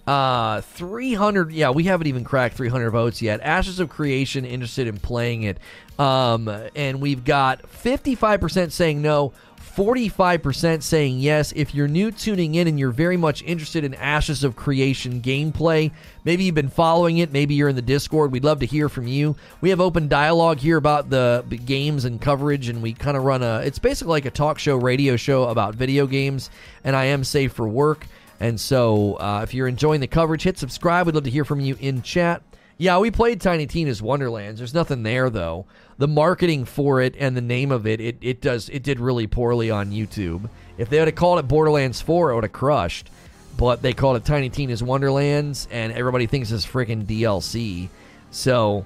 Uh, 0.06 0.60
300. 0.62 1.52
Yeah, 1.52 1.70
we 1.70 1.84
haven't 1.84 2.08
even 2.08 2.24
cracked 2.24 2.56
300 2.56 2.90
votes 2.90 3.22
yet. 3.22 3.40
Ashes 3.40 3.78
of 3.78 3.88
Creation 3.88 4.44
interested 4.44 4.88
in 4.88 4.98
playing 4.98 5.44
it. 5.44 5.58
Um, 5.98 6.48
and 6.74 7.00
we've 7.00 7.24
got 7.24 7.62
55% 7.62 8.72
saying 8.72 9.00
no, 9.00 9.32
45% 9.74 10.82
saying 10.82 11.18
yes. 11.18 11.52
If 11.56 11.74
you're 11.74 11.88
new 11.88 12.10
tuning 12.10 12.56
in 12.56 12.68
and 12.68 12.78
you're 12.78 12.90
very 12.90 13.16
much 13.16 13.42
interested 13.42 13.84
in 13.84 13.94
Ashes 13.94 14.44
of 14.44 14.54
Creation 14.54 15.22
gameplay, 15.22 15.90
maybe 16.24 16.44
you've 16.44 16.54
been 16.54 16.68
following 16.68 17.18
it, 17.18 17.32
maybe 17.32 17.54
you're 17.54 17.70
in 17.70 17.76
the 17.76 17.82
Discord, 17.82 18.32
we'd 18.32 18.44
love 18.44 18.60
to 18.60 18.66
hear 18.66 18.90
from 18.90 19.06
you. 19.06 19.34
We 19.62 19.70
have 19.70 19.80
open 19.80 20.08
dialogue 20.08 20.58
here 20.58 20.76
about 20.76 21.08
the 21.08 21.44
games 21.64 22.04
and 22.04 22.20
coverage, 22.20 22.68
and 22.68 22.82
we 22.82 22.92
kind 22.92 23.16
of 23.16 23.24
run 23.24 23.42
a, 23.42 23.60
it's 23.60 23.78
basically 23.78 24.10
like 24.10 24.26
a 24.26 24.30
talk 24.30 24.58
show, 24.58 24.76
radio 24.76 25.16
show 25.16 25.44
about 25.44 25.74
video 25.74 26.06
games, 26.06 26.50
and 26.84 26.94
I 26.94 27.06
am 27.06 27.24
safe 27.24 27.52
for 27.52 27.66
work. 27.66 28.06
And 28.40 28.60
so 28.60 29.14
uh, 29.14 29.40
if 29.42 29.54
you're 29.54 29.68
enjoying 29.68 30.00
the 30.00 30.06
coverage, 30.06 30.42
hit 30.42 30.58
subscribe. 30.58 31.06
We'd 31.06 31.14
love 31.14 31.24
to 31.24 31.30
hear 31.30 31.44
from 31.44 31.60
you 31.60 31.76
in 31.80 32.02
chat. 32.02 32.42
Yeah, 32.82 32.98
we 32.98 33.12
played 33.12 33.40
Tiny 33.40 33.68
Tina's 33.68 34.02
Wonderlands. 34.02 34.58
There's 34.58 34.74
nothing 34.74 35.04
there 35.04 35.30
though. 35.30 35.66
The 35.98 36.08
marketing 36.08 36.64
for 36.64 37.00
it 37.00 37.14
and 37.16 37.36
the 37.36 37.40
name 37.40 37.70
of 37.70 37.86
it, 37.86 38.00
it, 38.00 38.16
it 38.20 38.40
does 38.40 38.68
it 38.70 38.82
did 38.82 38.98
really 38.98 39.28
poorly 39.28 39.70
on 39.70 39.92
YouTube. 39.92 40.50
If 40.78 40.90
they 40.90 40.98
would 40.98 41.06
have 41.06 41.14
called 41.14 41.38
it 41.38 41.46
Borderlands 41.46 42.00
4, 42.00 42.32
it 42.32 42.34
would 42.34 42.42
have 42.42 42.52
crushed. 42.52 43.08
But 43.56 43.82
they 43.82 43.92
called 43.92 44.16
it 44.16 44.24
Tiny 44.24 44.48
Tina's 44.48 44.82
Wonderlands, 44.82 45.68
and 45.70 45.92
everybody 45.92 46.26
thinks 46.26 46.50
it's 46.50 46.66
freaking 46.66 47.04
DLC. 47.04 47.88
So 48.32 48.84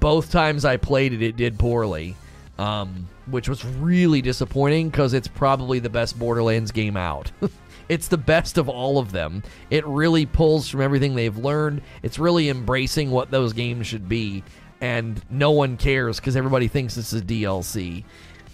both 0.00 0.30
times 0.30 0.64
I 0.64 0.78
played 0.78 1.12
it, 1.12 1.20
it 1.20 1.36
did 1.36 1.58
poorly, 1.58 2.16
um, 2.56 3.08
which 3.26 3.46
was 3.46 3.62
really 3.62 4.22
disappointing 4.22 4.88
because 4.88 5.12
it's 5.12 5.28
probably 5.28 5.80
the 5.80 5.90
best 5.90 6.18
Borderlands 6.18 6.72
game 6.72 6.96
out. 6.96 7.30
It's 7.88 8.08
the 8.08 8.18
best 8.18 8.58
of 8.58 8.68
all 8.68 8.98
of 8.98 9.12
them. 9.12 9.42
It 9.70 9.86
really 9.86 10.26
pulls 10.26 10.68
from 10.68 10.82
everything 10.82 11.14
they've 11.14 11.36
learned. 11.36 11.82
It's 12.02 12.18
really 12.18 12.48
embracing 12.48 13.10
what 13.10 13.30
those 13.30 13.52
games 13.52 13.86
should 13.86 14.08
be. 14.08 14.42
and 14.80 15.20
no 15.30 15.50
one 15.50 15.76
cares 15.76 16.20
because 16.20 16.36
everybody 16.36 16.68
thinks 16.68 16.96
it's 16.96 17.12
a 17.12 17.20
DLC. 17.20 18.04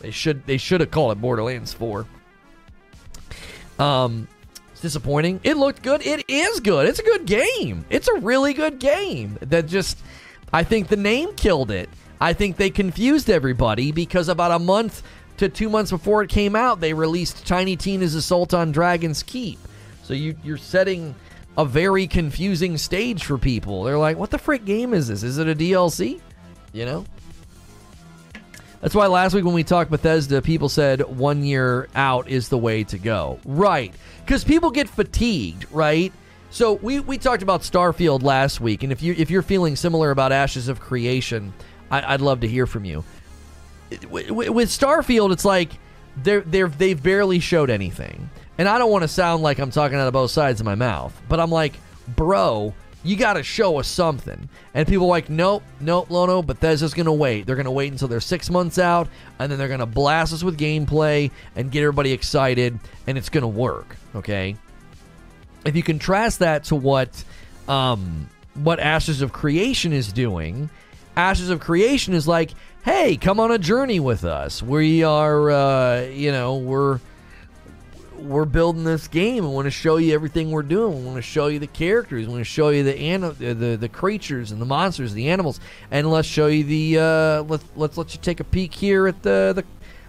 They 0.00 0.10
should 0.10 0.46
they 0.46 0.56
should 0.56 0.80
have 0.80 0.90
called 0.90 1.12
it 1.12 1.20
Borderlands 1.20 1.72
4. 1.74 2.06
Um, 3.78 4.28
it's 4.72 4.80
disappointing. 4.80 5.40
It 5.42 5.56
looked 5.56 5.82
good. 5.82 6.06
It 6.06 6.24
is 6.28 6.60
good. 6.60 6.86
It's 6.86 6.98
a 6.98 7.02
good 7.02 7.26
game. 7.26 7.84
It's 7.90 8.08
a 8.08 8.14
really 8.20 8.54
good 8.54 8.78
game. 8.78 9.38
That 9.40 9.66
just 9.66 9.98
I 10.52 10.62
think 10.64 10.88
the 10.88 10.96
name 10.96 11.34
killed 11.34 11.70
it. 11.70 11.88
I 12.20 12.32
think 12.32 12.56
they 12.56 12.70
confused 12.70 13.28
everybody 13.28 13.92
because 13.92 14.28
about 14.28 14.52
a 14.52 14.58
month 14.58 15.02
to 15.38 15.48
two 15.48 15.68
months 15.68 15.90
before 15.90 16.22
it 16.22 16.30
came 16.30 16.54
out, 16.54 16.80
they 16.80 16.92
released 16.92 17.46
Tiny 17.46 17.76
Tina's 17.76 18.14
Assault 18.14 18.54
on 18.54 18.72
Dragon's 18.72 19.22
Keep. 19.22 19.58
So 20.02 20.14
you, 20.14 20.36
you're 20.44 20.56
setting 20.56 21.14
a 21.56 21.64
very 21.64 22.06
confusing 22.06 22.76
stage 22.78 23.24
for 23.24 23.38
people. 23.38 23.84
They're 23.84 23.98
like, 23.98 24.16
what 24.16 24.30
the 24.30 24.38
frick 24.38 24.64
game 24.64 24.92
is 24.94 25.08
this? 25.08 25.22
Is 25.22 25.38
it 25.38 25.48
a 25.48 25.54
DLC? 25.54 26.20
You 26.72 26.84
know? 26.84 27.04
That's 28.80 28.94
why 28.94 29.06
last 29.06 29.34
week 29.34 29.44
when 29.44 29.54
we 29.54 29.64
talked 29.64 29.90
Bethesda, 29.90 30.42
people 30.42 30.68
said 30.68 31.00
one 31.00 31.42
year 31.42 31.88
out 31.94 32.28
is 32.28 32.50
the 32.50 32.58
way 32.58 32.84
to 32.84 32.98
go. 32.98 33.40
Right. 33.46 33.94
Because 34.24 34.44
people 34.44 34.70
get 34.70 34.90
fatigued, 34.90 35.66
right? 35.70 36.12
So 36.50 36.74
we, 36.74 37.00
we 37.00 37.16
talked 37.16 37.42
about 37.42 37.62
Starfield 37.62 38.22
last 38.22 38.60
week, 38.60 38.82
and 38.82 38.92
if 38.92 39.02
you 39.02 39.14
if 39.18 39.28
you're 39.28 39.42
feeling 39.42 39.74
similar 39.74 40.12
about 40.12 40.30
Ashes 40.30 40.68
of 40.68 40.78
Creation, 40.78 41.52
I, 41.90 42.12
would 42.12 42.20
love 42.20 42.40
to 42.40 42.48
hear 42.48 42.66
from 42.66 42.84
you. 42.84 43.04
With 44.10 44.68
Starfield, 44.68 45.32
it's 45.32 45.44
like 45.44 45.70
they're 46.16 46.42
they're 46.42 46.68
they've 46.68 47.00
barely 47.00 47.40
showed 47.40 47.70
anything, 47.70 48.30
and 48.58 48.68
I 48.68 48.78
don't 48.78 48.90
want 48.90 49.02
to 49.02 49.08
sound 49.08 49.42
like 49.42 49.58
I'm 49.58 49.70
talking 49.70 49.98
out 49.98 50.06
of 50.06 50.12
both 50.12 50.30
sides 50.30 50.60
of 50.60 50.66
my 50.66 50.74
mouth, 50.74 51.18
but 51.28 51.40
I'm 51.40 51.50
like, 51.50 51.74
bro, 52.08 52.74
you 53.02 53.16
got 53.16 53.34
to 53.34 53.42
show 53.42 53.78
us 53.78 53.86
something. 53.86 54.48
And 54.72 54.88
people 54.88 55.06
are 55.06 55.10
like, 55.10 55.28
nope, 55.28 55.62
nope, 55.80 56.10
Lono, 56.10 56.42
Bethesda's 56.42 56.94
going 56.94 57.06
to 57.06 57.12
wait. 57.12 57.46
They're 57.46 57.56
going 57.56 57.66
to 57.66 57.70
wait 57.70 57.92
until 57.92 58.08
they're 58.08 58.20
six 58.20 58.50
months 58.50 58.78
out, 58.78 59.08
and 59.38 59.52
then 59.52 59.58
they're 59.58 59.68
going 59.68 59.80
to 59.80 59.86
blast 59.86 60.32
us 60.32 60.42
with 60.42 60.58
gameplay 60.58 61.30
and 61.54 61.70
get 61.70 61.82
everybody 61.82 62.12
excited, 62.12 62.78
and 63.06 63.18
it's 63.18 63.28
going 63.28 63.42
to 63.42 63.48
work. 63.48 63.96
Okay. 64.16 64.56
If 65.64 65.76
you 65.76 65.82
contrast 65.82 66.40
that 66.40 66.64
to 66.64 66.76
what 66.76 67.24
um, 67.68 68.28
what 68.54 68.80
Ashes 68.80 69.22
of 69.22 69.32
Creation 69.32 69.92
is 69.92 70.12
doing, 70.12 70.70
Ashes 71.16 71.50
of 71.50 71.60
Creation 71.60 72.14
is 72.14 72.26
like, 72.26 72.50
hey, 72.84 73.16
come 73.16 73.40
on 73.40 73.50
a 73.50 73.58
journey 73.58 73.98
with 73.98 74.24
us. 74.24 74.62
We 74.62 75.02
are, 75.02 75.50
uh, 75.50 76.00
you 76.02 76.30
know, 76.30 76.56
we're 76.56 77.00
we're 78.18 78.44
building 78.44 78.84
this 78.84 79.08
game. 79.08 79.44
I 79.44 79.48
want 79.48 79.66
to 79.66 79.70
show 79.70 79.96
you 79.96 80.14
everything 80.14 80.50
we're 80.50 80.62
doing. 80.62 81.00
We 81.00 81.04
want 81.04 81.16
to 81.16 81.22
show 81.22 81.48
you 81.48 81.58
the 81.58 81.66
characters. 81.66 82.26
We 82.26 82.32
want 82.32 82.40
to 82.40 82.50
show 82.50 82.68
you 82.68 82.84
the 82.84 83.54
the 83.54 83.76
the 83.76 83.88
creatures 83.88 84.52
and 84.52 84.60
the 84.60 84.66
monsters, 84.66 85.12
the 85.14 85.28
animals, 85.28 85.60
and 85.90 86.10
let's 86.10 86.28
show 86.28 86.46
you 86.46 86.64
the 86.64 86.98
uh, 86.98 87.42
let's 87.42 87.64
let's 87.74 87.98
let 87.98 88.14
you 88.14 88.20
take 88.20 88.40
a 88.40 88.44
peek 88.44 88.72
here 88.72 89.08
at 89.08 89.22
the 89.22 89.52
the, 89.54 89.64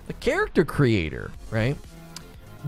the 0.08 0.14
character 0.14 0.64
creator, 0.64 1.32
right? 1.50 1.78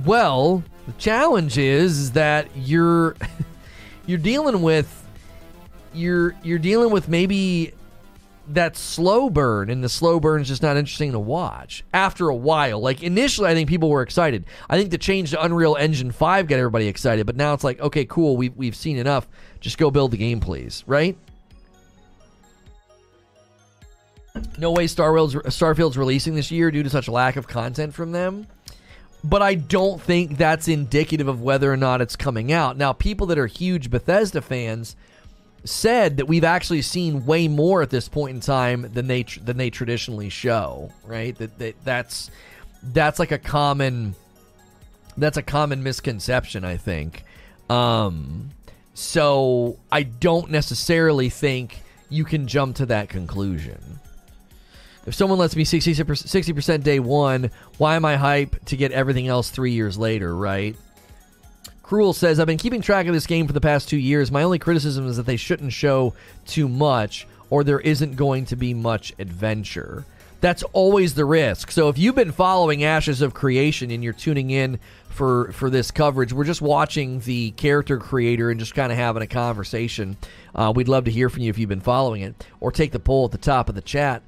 Well, 0.06 0.64
the 0.86 0.94
challenge 0.94 1.58
is, 1.58 1.98
is 1.98 2.12
that 2.14 2.48
you're 2.56 3.16
you're 4.06 4.18
dealing 4.18 4.62
with 4.62 5.06
you're 5.94 6.36
you're 6.44 6.60
dealing 6.60 6.92
with 6.92 7.10
maybe 7.10 7.74
that 8.50 8.78
slow 8.78 9.30
burn 9.30 9.70
and 9.70 9.84
the 9.84 9.90
slow 9.90 10.20
burn 10.20 10.42
is 10.42 10.48
just 10.48 10.62
not 10.62 10.78
interesting 10.78 11.12
to 11.12 11.20
watch. 11.20 11.84
After 11.94 12.30
a 12.30 12.36
while 12.36 12.80
like 12.80 13.04
initially 13.04 13.50
i 13.50 13.54
think 13.54 13.70
people 13.70 13.90
were 13.90 14.02
excited. 14.02 14.46
I 14.70 14.78
think 14.78 14.92
the 14.92 14.98
change 14.98 15.32
to 15.32 15.44
unreal 15.44 15.76
engine 15.76 16.12
5 16.12 16.48
got 16.48 16.58
everybody 16.58 16.88
excited 16.88 17.26
but 17.26 17.36
now 17.36 17.54
it's 17.54 17.64
like 17.64 17.80
okay 17.80 18.06
cool 18.06 18.38
we've, 18.38 18.56
we've 18.56 18.76
seen 18.76 18.98
enough. 18.98 19.28
Just 19.60 19.78
go 19.78 19.92
build 19.92 20.12
the 20.12 20.18
game 20.18 20.40
please. 20.40 20.84
Right? 20.88 21.18
No 24.58 24.72
way 24.72 24.86
Starfield's, 24.86 25.36
starfield's 25.54 25.98
releasing 25.98 26.36
this 26.36 26.52
year 26.52 26.70
due 26.70 26.84
to 26.84 26.90
such 26.90 27.08
lack 27.10 27.38
of 27.38 27.48
content 27.48 27.94
from 27.94 28.12
them. 28.12 28.48
But 29.24 29.42
i 29.42 29.56
don't 29.56 30.02
think 30.02 30.38
that's 30.38 30.68
indicative 30.68 31.28
of 31.28 31.42
whether 31.42 31.72
or 31.72 31.78
not 31.78 32.02
it's 32.02 32.16
coming 32.16 32.52
out. 32.52 32.78
Now 32.78 32.94
people 32.94 33.28
that 33.28 33.38
are 33.38 33.48
huge 33.48 33.90
bethesda 33.90 34.42
fans 34.42 34.96
said 35.64 36.18
that 36.18 36.28
we've 36.28 36.44
actually 36.44 36.82
seen 36.82 37.26
way 37.26 37.48
more 37.48 37.82
at 37.82 37.90
this 37.90 38.08
point 38.08 38.36
in 38.36 38.40
time 38.42 38.90
than 38.94 39.08
they 39.08 39.24
than 39.24 39.58
they 39.58 39.70
traditionally 39.70 40.30
show. 40.30 40.92
Right? 41.06 41.38
That, 41.38 41.58
that 41.60 41.76
that's 41.84 42.32
that's 42.84 43.20
like 43.20 43.32
a 43.32 43.40
common 43.40 44.16
that's 45.18 45.38
a 45.38 45.44
common 45.44 45.84
misconception. 45.84 46.64
I 46.64 46.78
think. 46.78 47.24
Um, 47.70 48.52
so 48.94 49.78
I 49.92 50.04
don't 50.04 50.50
necessarily 50.50 51.30
think 51.30 51.82
you 52.10 52.24
can 52.24 52.48
jump 52.48 52.78
to 52.78 52.86
that 52.88 53.10
conclusion. 53.10 54.00
If 55.06 55.16
someone 55.16 55.40
lets 55.40 55.56
me 55.56 55.64
60%, 55.64 56.04
60% 56.04 56.84
day 56.84 57.00
one, 57.00 57.50
why 57.78 57.96
am 57.96 58.04
I 58.04 58.16
hype 58.16 58.66
to 58.66 58.76
get 58.76 58.92
everything 58.92 59.28
else 59.28 59.50
three 59.50 59.72
years 59.72 59.98
later, 59.98 60.36
right? 60.36 60.76
Cruel 61.88 62.12
says, 62.12 62.38
I've 62.38 62.48
been 62.48 62.58
keeping 62.58 62.82
track 62.82 63.08
of 63.08 63.14
this 63.14 63.26
game 63.26 63.48
for 63.48 63.54
the 63.54 63.62
past 63.62 63.88
two 63.88 63.98
years. 63.98 64.30
My 64.30 64.44
only 64.44 64.60
criticism 64.60 65.08
is 65.08 65.16
that 65.16 65.26
they 65.26 65.38
shouldn't 65.38 65.72
show 65.72 66.14
too 66.46 66.68
much, 66.68 67.26
or 67.50 67.64
there 67.64 67.80
isn't 67.80 68.18
going 68.18 68.44
to 68.48 68.58
be 68.58 68.74
much 68.74 69.14
adventure. 69.20 70.06
That's 70.42 70.64
always 70.74 71.14
the 71.14 71.24
risk. 71.24 71.72
So 71.72 71.88
if 71.88 71.98
you've 71.98 72.14
been 72.14 72.34
following 72.34 72.84
Ashes 72.84 73.22
of 73.22 73.34
Creation 73.34 73.90
and 73.90 74.04
you're 74.04 74.12
tuning 74.12 74.50
in 74.50 74.80
for 75.08 75.54
for 75.54 75.70
this 75.70 75.90
coverage, 75.90 76.34
we're 76.34 76.44
just 76.44 76.62
watching 76.62 77.22
the 77.22 77.52
character 77.52 77.98
creator 77.98 78.52
and 78.52 78.60
just 78.60 78.76
kind 78.76 78.92
of 78.92 78.98
having 78.98 79.24
a 79.24 79.28
conversation. 79.28 80.18
Uh, 80.54 80.74
we'd 80.76 80.90
love 80.90 81.06
to 81.06 81.12
hear 81.12 81.30
from 81.30 81.44
you 81.44 81.50
if 81.50 81.58
you've 81.58 81.70
been 81.70 81.80
following 81.80 82.22
it, 82.22 82.46
or 82.60 82.70
take 82.70 82.92
the 82.92 83.00
poll 83.00 83.24
at 83.24 83.32
the 83.32 83.38
top 83.38 83.70
of 83.70 83.76
the 83.76 83.82
chat. 83.82 84.24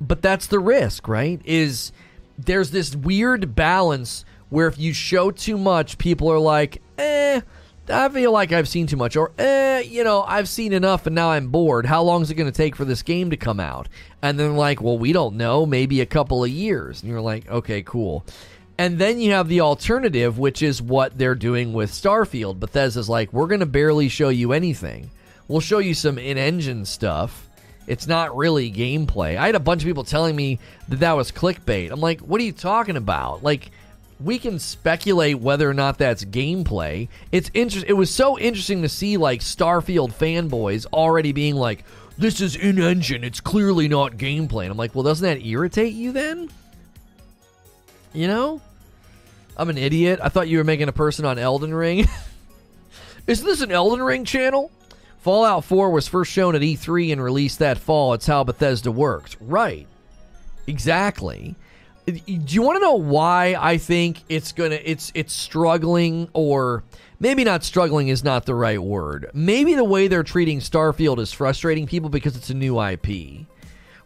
But 0.00 0.22
that's 0.22 0.46
the 0.46 0.60
risk, 0.60 1.08
right? 1.08 1.40
Is 1.44 1.90
there's 2.38 2.70
this 2.70 2.94
weird 2.94 3.56
balance 3.56 4.24
where 4.50 4.68
if 4.68 4.78
you 4.78 4.92
show 4.92 5.30
too 5.30 5.58
much, 5.58 5.98
people 5.98 6.30
are 6.30 6.38
like, 6.38 6.82
eh, 6.98 7.40
I 7.88 8.08
feel 8.08 8.32
like 8.32 8.52
I've 8.52 8.68
seen 8.68 8.86
too 8.86 8.96
much, 8.96 9.16
or 9.16 9.32
eh, 9.38 9.80
you 9.80 10.04
know, 10.04 10.22
I've 10.22 10.48
seen 10.48 10.72
enough 10.72 11.06
and 11.06 11.14
now 11.14 11.30
I'm 11.30 11.48
bored. 11.48 11.86
How 11.86 12.02
long 12.02 12.22
is 12.22 12.30
it 12.30 12.34
going 12.34 12.50
to 12.50 12.56
take 12.56 12.76
for 12.76 12.84
this 12.84 13.02
game 13.02 13.30
to 13.30 13.36
come 13.36 13.60
out? 13.60 13.88
And 14.22 14.38
then 14.38 14.56
like, 14.56 14.80
well, 14.82 14.98
we 14.98 15.12
don't 15.12 15.36
know, 15.36 15.64
maybe 15.64 16.00
a 16.00 16.06
couple 16.06 16.44
of 16.44 16.50
years. 16.50 17.02
And 17.02 17.10
you're 17.10 17.20
like, 17.20 17.48
okay, 17.48 17.82
cool. 17.82 18.24
And 18.76 18.98
then 18.98 19.18
you 19.18 19.32
have 19.32 19.48
the 19.48 19.60
alternative, 19.60 20.38
which 20.38 20.62
is 20.62 20.80
what 20.80 21.18
they're 21.18 21.34
doing 21.34 21.72
with 21.72 21.90
Starfield. 21.90 22.60
Bethesda's 22.60 23.08
like, 23.08 23.32
we're 23.32 23.48
going 23.48 23.60
to 23.60 23.66
barely 23.66 24.08
show 24.08 24.28
you 24.28 24.52
anything. 24.52 25.10
We'll 25.48 25.60
show 25.60 25.78
you 25.78 25.94
some 25.94 26.18
in-engine 26.18 26.84
stuff. 26.84 27.48
It's 27.88 28.06
not 28.06 28.36
really 28.36 28.70
gameplay. 28.70 29.36
I 29.36 29.46
had 29.46 29.54
a 29.54 29.60
bunch 29.60 29.82
of 29.82 29.86
people 29.86 30.04
telling 30.04 30.36
me 30.36 30.58
that 30.88 31.00
that 31.00 31.16
was 31.16 31.32
clickbait. 31.32 31.90
I'm 31.90 32.00
like, 32.00 32.20
what 32.20 32.40
are 32.40 32.44
you 32.44 32.52
talking 32.52 32.96
about? 32.96 33.42
Like 33.42 33.70
we 34.20 34.38
can 34.38 34.58
speculate 34.58 35.38
whether 35.38 35.68
or 35.68 35.74
not 35.74 35.98
that's 35.98 36.24
gameplay. 36.24 37.08
It's 37.30 37.50
inter- 37.54 37.84
It 37.86 37.92
was 37.92 38.10
so 38.10 38.38
interesting 38.38 38.82
to 38.82 38.88
see 38.88 39.16
like 39.16 39.40
Starfield 39.40 40.12
fanboys 40.12 40.86
already 40.86 41.32
being 41.32 41.54
like, 41.54 41.84
"This 42.16 42.40
is 42.40 42.56
in 42.56 42.80
engine. 42.80 43.22
It's 43.22 43.40
clearly 43.40 43.86
not 43.88 44.16
gameplay." 44.16 44.64
And 44.64 44.72
I'm 44.72 44.76
like, 44.76 44.94
"Well, 44.94 45.04
doesn't 45.04 45.24
that 45.24 45.46
irritate 45.46 45.94
you 45.94 46.12
then?" 46.12 46.48
You 48.12 48.26
know, 48.26 48.60
I'm 49.56 49.70
an 49.70 49.78
idiot. 49.78 50.18
I 50.22 50.28
thought 50.28 50.48
you 50.48 50.58
were 50.58 50.64
making 50.64 50.88
a 50.88 50.92
person 50.92 51.24
on 51.24 51.38
Elden 51.38 51.72
Ring. 51.72 52.08
is 53.26 53.42
this 53.42 53.60
an 53.60 53.70
Elden 53.70 54.02
Ring 54.02 54.24
channel? 54.24 54.72
Fallout 55.18 55.64
4 55.64 55.90
was 55.90 56.08
first 56.08 56.32
shown 56.32 56.54
at 56.54 56.62
E3 56.62 57.12
and 57.12 57.22
released 57.22 57.58
that 57.58 57.78
fall. 57.78 58.14
It's 58.14 58.26
how 58.26 58.44
Bethesda 58.44 58.90
works. 58.90 59.36
Right. 59.40 59.86
Exactly 60.66 61.54
do 62.12 62.54
you 62.54 62.62
want 62.62 62.76
to 62.76 62.80
know 62.80 62.94
why 62.94 63.56
I 63.58 63.78
think 63.78 64.22
it's 64.28 64.52
gonna 64.52 64.78
it's 64.82 65.12
it's 65.14 65.32
struggling 65.32 66.28
or 66.32 66.84
maybe 67.20 67.44
not 67.44 67.64
struggling 67.64 68.08
is 68.08 68.24
not 68.24 68.46
the 68.46 68.54
right 68.54 68.82
word. 68.82 69.30
Maybe 69.34 69.74
the 69.74 69.84
way 69.84 70.08
they're 70.08 70.22
treating 70.22 70.60
Starfield 70.60 71.18
is 71.18 71.32
frustrating 71.32 71.86
people 71.86 72.08
because 72.08 72.36
it's 72.36 72.50
a 72.50 72.54
new 72.54 72.80
IP. 72.80 73.46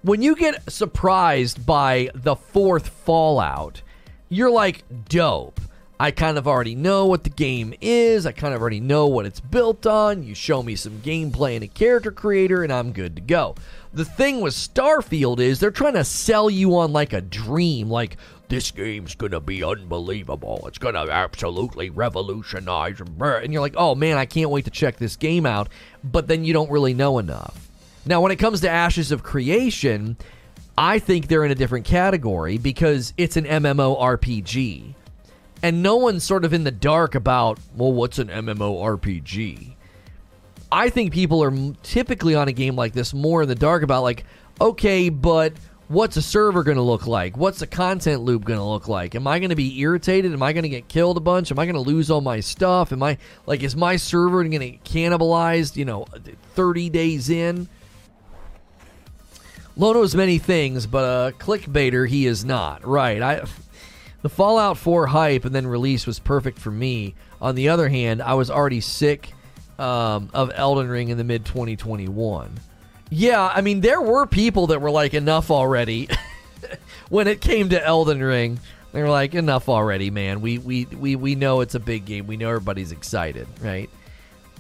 When 0.03 0.21
you 0.21 0.35
get 0.35 0.71
surprised 0.71 1.65
by 1.65 2.11
the 2.15 2.35
fourth 2.35 2.89
Fallout, 2.89 3.83
you're 4.29 4.51
like, 4.51 4.85
dope. 5.09 5.61
I 6.03 6.11
kind 6.11 6.37
of 6.37 6.49
already 6.49 6.75
know 6.75 7.07
what 7.07 7.23
the 7.23 7.31
game 7.31 7.75
is. 7.81 8.27
I 8.27 8.33
kind 8.33 8.55
of 8.55 8.61
already 8.61 8.81
know 8.81 9.07
what 9.07 9.25
it's 9.25 9.39
built 9.39 9.87
on. 9.87 10.25
You 10.25 10.35
show 10.35 10.61
me 10.61 10.75
some 10.75 10.99
gameplay 10.99 11.55
and 11.55 11.63
a 11.63 11.69
character 11.69 12.11
creator, 12.11 12.65
and 12.65 12.73
I'm 12.73 12.91
good 12.91 13.15
to 13.15 13.23
go. 13.23 13.55
The 13.95 14.05
thing 14.05 14.41
with 14.41 14.53
Starfield 14.53 15.39
is 15.39 15.61
they're 15.61 15.71
trying 15.71 15.95
to 15.95 16.03
sell 16.03 16.51
you 16.51 16.77
on 16.77 16.93
like 16.93 17.13
a 17.13 17.21
dream, 17.21 17.89
like 17.89 18.17
this 18.49 18.73
game's 18.73 19.15
gonna 19.15 19.39
be 19.39 19.63
unbelievable. 19.63 20.65
It's 20.67 20.79
gonna 20.79 21.07
absolutely 21.09 21.91
revolutionize. 21.91 22.99
And 22.99 23.53
you're 23.53 23.63
like, 23.63 23.77
oh 23.77 23.95
man, 23.95 24.19
I 24.19 24.27
can't 24.27 24.51
wait 24.51 24.65
to 24.65 24.73
check 24.73 24.97
this 24.97 25.15
game 25.15 25.47
out. 25.47 25.69
But 26.03 26.27
then 26.27 26.45
you 26.45 26.53
don't 26.53 26.73
really 26.73 26.95
know 26.95 27.19
enough. 27.19 27.69
Now, 28.05 28.21
when 28.21 28.33
it 28.33 28.41
comes 28.41 28.61
to 28.63 28.69
Ashes 28.69 29.13
of 29.13 29.23
Creation, 29.23 30.17
I 30.77 30.99
think 30.99 31.29
they're 31.29 31.45
in 31.45 31.53
a 31.53 31.55
different 31.55 31.85
category 31.85 32.59
because 32.59 33.15
it's 33.17 33.37
an 33.37 33.45
MMORPG. 33.45 34.97
And 35.63 35.83
no 35.83 35.97
one's 35.97 36.25
sort 36.25 36.45
of 36.45 36.53
in 36.53 36.65
the 36.65 36.73
dark 36.73 37.15
about, 37.15 37.59
well, 37.77 37.93
what's 37.93 38.19
an 38.19 38.29
MMORPG? 38.29 39.75
I 40.73 40.89
think 40.89 41.13
people 41.13 41.43
are 41.45 41.53
typically 41.83 42.35
on 42.35 42.49
a 42.49 42.53
game 42.53 42.75
like 42.75 42.95
this 42.95 43.15
more 43.15 43.43
in 43.43 43.49
the 43.49 43.55
dark 43.55 43.83
about 43.83 44.03
like, 44.03 44.25
okay, 44.61 45.09
but 45.09 45.53
what's 45.89 46.17
a 46.17 46.23
server 46.23 46.63
going 46.63 46.79
to 46.79 46.83
look 46.83 47.07
like? 47.07 47.37
What's 47.37 47.61
the 47.61 47.67
content 47.67 48.23
loop 48.23 48.45
going 48.45 48.59
to 48.59 48.65
look 48.65 48.89
like? 48.89 49.15
Am 49.15 49.27
I 49.27 49.39
going 49.39 49.51
to 49.51 49.57
be 49.57 49.79
irritated? 49.79 50.33
Am 50.33 50.43
I 50.43 50.53
going 50.53 50.63
to 50.63 50.69
get 50.69 50.89
killed 50.89 51.17
a 51.19 51.21
bunch? 51.21 51.51
Am 51.51 51.59
I 51.59 51.67
going 51.67 51.75
to 51.75 51.81
lose 51.81 52.11
all 52.11 52.23
my 52.23 52.41
stuff? 52.41 52.91
Am 52.91 53.03
I 53.03 53.19
like 53.47 53.63
is 53.63 53.77
my 53.77 53.97
server 53.97 54.43
going 54.43 54.61
to 54.61 54.71
get 54.71 54.85
cannibalized, 54.85 55.77
you 55.77 55.85
know, 55.85 56.07
30 56.55 56.89
days 56.89 57.29
in? 57.31 57.69
Lono's 59.77 60.15
many 60.15 60.39
things, 60.39 60.87
but 60.87 61.05
a 61.05 61.33
clickbaiter 61.39 62.09
he 62.09 62.27
is 62.27 62.45
not. 62.45 62.87
Right. 62.87 63.23
I 63.23 63.45
the 64.23 64.29
Fallout 64.29 64.79
4 64.79 65.09
hype 65.09 65.45
and 65.45 65.55
then 65.55 65.67
release 65.67 66.07
was 66.07 66.19
perfect 66.19 66.59
for 66.59 66.71
me. 66.71 67.15
On 67.41 67.55
the 67.55 67.69
other 67.69 67.89
hand, 67.89 68.23
I 68.23 68.35
was 68.35 68.51
already 68.51 68.81
sick 68.81 69.33
um, 69.79 70.31
of 70.33 70.53
Elden 70.55 70.89
Ring 70.89 71.09
in 71.09 71.19
the 71.19 71.25
mid 71.25 71.45
2021. 71.45 72.53
Yeah, 73.11 73.47
I 73.47 73.61
mean, 73.61 73.81
there 73.81 74.01
were 74.01 74.27
people 74.27 74.69
that 74.69 74.81
were 74.81 74.91
like, 74.91 75.13
enough 75.13 75.51
already. 75.51 76.09
when 77.11 77.27
it 77.27 77.41
came 77.41 77.69
to 77.71 77.85
Elden 77.85 78.23
Ring, 78.23 78.59
they 78.93 79.03
were 79.03 79.11
like, 79.11 79.35
enough 79.35 79.69
already, 79.69 80.11
man. 80.11 80.41
We, 80.41 80.59
we, 80.59 80.87
we, 80.87 81.17
we 81.17 81.35
know 81.35 81.61
it's 81.61 81.75
a 81.75 81.81
big 81.81 82.05
game. 82.05 82.27
We 82.27 82.37
know 82.37 82.49
everybody's 82.49 82.93
excited, 82.93 83.47
right? 83.61 83.91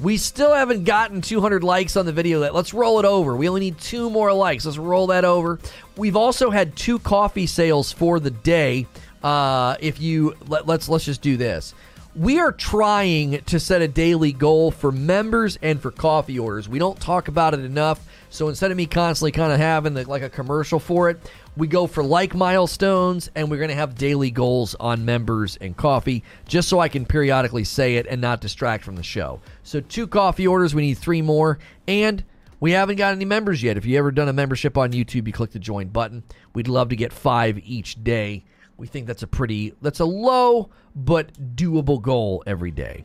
We 0.00 0.16
still 0.16 0.52
haven't 0.52 0.84
gotten 0.84 1.20
200 1.20 1.62
likes 1.62 1.96
on 1.96 2.04
the 2.04 2.12
video. 2.12 2.42
Yet. 2.42 2.54
Let's 2.54 2.74
roll 2.74 2.98
it 2.98 3.04
over. 3.04 3.36
We 3.36 3.48
only 3.48 3.60
need 3.60 3.78
two 3.78 4.10
more 4.10 4.32
likes. 4.32 4.66
Let's 4.66 4.78
roll 4.78 5.06
that 5.08 5.24
over. 5.24 5.60
We've 5.96 6.16
also 6.16 6.50
had 6.50 6.74
two 6.74 6.98
coffee 6.98 7.46
sales 7.46 7.92
for 7.92 8.18
the 8.18 8.30
day. 8.30 8.86
Uh, 9.22 9.76
if 9.80 10.00
you 10.00 10.34
let, 10.48 10.66
let's 10.66 10.88
let's 10.88 11.04
just 11.04 11.22
do 11.22 11.36
this 11.36 11.74
we 12.14 12.38
are 12.38 12.52
trying 12.52 13.40
to 13.44 13.58
set 13.58 13.80
a 13.80 13.88
daily 13.88 14.32
goal 14.32 14.70
for 14.70 14.92
members 14.92 15.58
and 15.62 15.80
for 15.80 15.90
coffee 15.90 16.38
orders. 16.38 16.68
We 16.68 16.78
don't 16.78 17.00
talk 17.00 17.28
about 17.28 17.54
it 17.54 17.60
enough. 17.60 18.06
So 18.28 18.48
instead 18.48 18.70
of 18.70 18.76
me 18.76 18.84
constantly 18.84 19.32
kind 19.32 19.50
of 19.52 19.58
having 19.58 19.94
the, 19.94 20.04
like 20.04 20.22
a 20.22 20.28
commercial 20.28 20.78
for 20.78 21.08
it, 21.08 21.18
we 21.56 21.68
go 21.68 21.86
for 21.86 22.02
like 22.02 22.34
milestones 22.34 23.30
and 23.34 23.50
we're 23.50 23.56
going 23.56 23.70
to 23.70 23.74
have 23.74 23.94
daily 23.94 24.30
goals 24.30 24.74
on 24.78 25.06
members 25.06 25.56
and 25.56 25.74
coffee 25.74 26.22
just 26.46 26.68
so 26.68 26.80
I 26.80 26.88
can 26.88 27.06
periodically 27.06 27.64
say 27.64 27.96
it 27.96 28.06
and 28.06 28.20
not 28.20 28.42
distract 28.42 28.84
from 28.84 28.96
the 28.96 29.02
show. 29.02 29.40
So 29.62 29.80
two 29.80 30.06
coffee 30.06 30.46
orders, 30.46 30.74
we 30.74 30.82
need 30.82 30.98
three 30.98 31.22
more 31.22 31.58
and 31.88 32.22
we 32.60 32.72
haven't 32.72 32.96
got 32.96 33.14
any 33.14 33.24
members 33.24 33.62
yet. 33.62 33.78
If 33.78 33.86
you 33.86 33.98
ever 33.98 34.10
done 34.10 34.28
a 34.28 34.34
membership 34.34 34.76
on 34.76 34.92
YouTube, 34.92 35.26
you 35.26 35.32
click 35.32 35.52
the 35.52 35.58
join 35.58 35.88
button. 35.88 36.24
We'd 36.54 36.68
love 36.68 36.90
to 36.90 36.96
get 36.96 37.12
5 37.12 37.58
each 37.64 38.04
day. 38.04 38.44
We 38.82 38.88
think 38.88 39.06
that's 39.06 39.22
a 39.22 39.28
pretty 39.28 39.76
that's 39.80 40.00
a 40.00 40.04
low 40.04 40.68
but 40.92 41.54
doable 41.54 42.02
goal 42.02 42.42
every 42.48 42.72
day. 42.72 43.04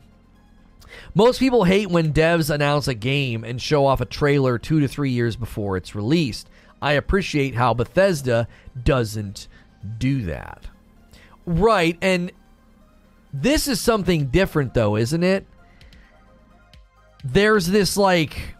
Most 1.14 1.38
people 1.38 1.62
hate 1.62 1.88
when 1.88 2.12
devs 2.12 2.52
announce 2.52 2.88
a 2.88 2.94
game 2.94 3.44
and 3.44 3.62
show 3.62 3.86
off 3.86 4.00
a 4.00 4.04
trailer 4.04 4.58
2 4.58 4.80
to 4.80 4.88
3 4.88 5.08
years 5.08 5.36
before 5.36 5.76
it's 5.76 5.94
released. 5.94 6.48
I 6.82 6.94
appreciate 6.94 7.54
how 7.54 7.74
Bethesda 7.74 8.48
doesn't 8.82 9.46
do 9.98 10.22
that. 10.22 10.64
Right, 11.46 11.96
and 12.02 12.32
this 13.32 13.68
is 13.68 13.80
something 13.80 14.30
different 14.30 14.74
though, 14.74 14.96
isn't 14.96 15.22
it? 15.22 15.46
There's 17.22 17.68
this 17.68 17.96
like 17.96 18.56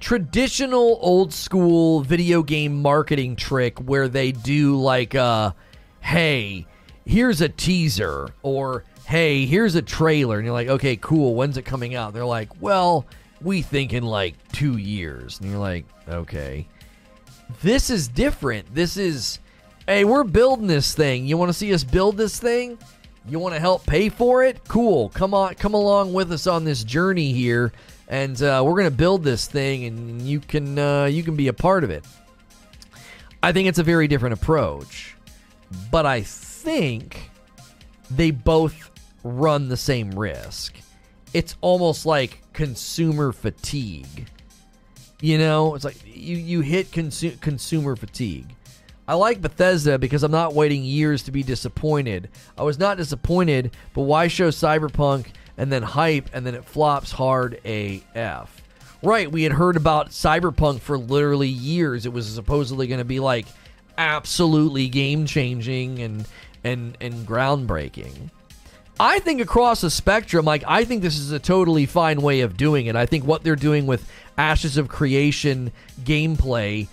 traditional 0.00 0.98
old 1.02 1.34
school 1.34 2.00
video 2.00 2.42
game 2.42 2.80
marketing 2.80 3.36
trick 3.36 3.78
where 3.78 4.08
they 4.08 4.32
do 4.32 4.80
like 4.80 5.14
uh 5.14 5.52
hey, 6.04 6.66
here's 7.06 7.40
a 7.40 7.48
teaser 7.48 8.28
or 8.42 8.84
hey, 9.06 9.46
here's 9.46 9.74
a 9.74 9.82
trailer. 9.82 10.36
And 10.36 10.44
you're 10.44 10.54
like, 10.54 10.68
okay, 10.68 10.96
cool. 10.96 11.34
When's 11.34 11.56
it 11.56 11.62
coming 11.62 11.94
out? 11.94 12.12
They're 12.12 12.24
like, 12.24 12.50
well, 12.60 13.06
we 13.40 13.62
think 13.62 13.92
in 13.92 14.04
like 14.04 14.34
two 14.52 14.76
years. 14.76 15.40
And 15.40 15.50
you're 15.50 15.58
like, 15.58 15.86
okay. 16.08 16.68
This 17.62 17.90
is 17.90 18.08
different. 18.08 18.74
This 18.74 18.96
is, 18.96 19.38
hey, 19.86 20.04
we're 20.04 20.24
building 20.24 20.66
this 20.66 20.94
thing. 20.94 21.26
You 21.26 21.36
want 21.36 21.48
to 21.48 21.54
see 21.54 21.72
us 21.72 21.84
build 21.84 22.16
this 22.16 22.38
thing? 22.38 22.78
You 23.26 23.38
want 23.38 23.54
to 23.54 23.60
help 23.60 23.86
pay 23.86 24.10
for 24.10 24.44
it? 24.44 24.66
Cool. 24.68 25.08
Come 25.10 25.32
on, 25.32 25.54
come 25.54 25.72
along 25.72 26.12
with 26.12 26.30
us 26.30 26.46
on 26.46 26.64
this 26.64 26.84
journey 26.84 27.32
here, 27.32 27.72
and 28.06 28.40
uh, 28.42 28.62
we're 28.64 28.76
gonna 28.76 28.90
build 28.90 29.24
this 29.24 29.46
thing, 29.46 29.84
and 29.86 30.20
you 30.20 30.40
can 30.40 30.78
uh, 30.78 31.06
you 31.06 31.22
can 31.22 31.34
be 31.34 31.48
a 31.48 31.54
part 31.54 31.84
of 31.84 31.90
it. 31.90 32.04
I 33.42 33.52
think 33.52 33.66
it's 33.66 33.78
a 33.78 33.82
very 33.82 34.08
different 34.08 34.34
approach, 34.34 35.13
but 35.90 36.06
I 36.06 36.22
think 36.22 37.30
they 38.10 38.30
both 38.30 38.90
run 39.22 39.68
the 39.68 39.76
same 39.76 40.10
risk. 40.10 40.76
It's 41.32 41.56
almost 41.60 42.06
like 42.06 42.40
consumer 42.52 43.32
fatigue. 43.32 44.28
You 45.20 45.38
know, 45.38 45.74
it's 45.74 45.84
like 45.84 45.96
you, 46.04 46.36
you 46.36 46.60
hit 46.60 46.90
consu- 46.90 47.40
consumer 47.40 47.96
fatigue. 47.96 48.54
I 49.06 49.14
like 49.14 49.42
Bethesda 49.42 49.98
because 49.98 50.22
I'm 50.22 50.30
not 50.30 50.54
waiting 50.54 50.82
years 50.82 51.22
to 51.24 51.30
be 51.30 51.42
disappointed. 51.42 52.30
I 52.56 52.62
was 52.62 52.78
not 52.78 52.96
disappointed, 52.96 53.72
but 53.92 54.02
why 54.02 54.28
show 54.28 54.48
Cyberpunk 54.48 55.26
and 55.58 55.70
then 55.70 55.82
hype 55.82 56.30
and 56.32 56.46
then 56.46 56.54
it 56.54 56.64
flops 56.64 57.12
hard 57.12 57.60
AF? 57.64 58.62
Right, 59.02 59.30
we 59.30 59.42
had 59.42 59.52
heard 59.52 59.76
about 59.76 60.10
Cyberpunk 60.10 60.80
for 60.80 60.96
literally 60.96 61.48
years. 61.48 62.06
It 62.06 62.12
was 62.12 62.26
supposedly 62.26 62.86
going 62.86 62.98
to 62.98 63.04
be 63.04 63.20
like 63.20 63.46
absolutely 63.98 64.88
game 64.88 65.26
changing 65.26 66.00
and 66.00 66.26
and 66.62 66.96
and 67.00 67.26
groundbreaking. 67.26 68.30
I 68.98 69.18
think 69.18 69.40
across 69.40 69.80
the 69.80 69.90
spectrum, 69.90 70.44
like 70.44 70.62
I 70.66 70.84
think 70.84 71.02
this 71.02 71.18
is 71.18 71.32
a 71.32 71.38
totally 71.38 71.86
fine 71.86 72.22
way 72.22 72.40
of 72.40 72.56
doing 72.56 72.86
it. 72.86 72.96
I 72.96 73.06
think 73.06 73.24
what 73.24 73.42
they're 73.42 73.56
doing 73.56 73.86
with 73.86 74.08
Ashes 74.38 74.76
of 74.76 74.88
Creation 74.88 75.72
gameplay, 76.02 76.86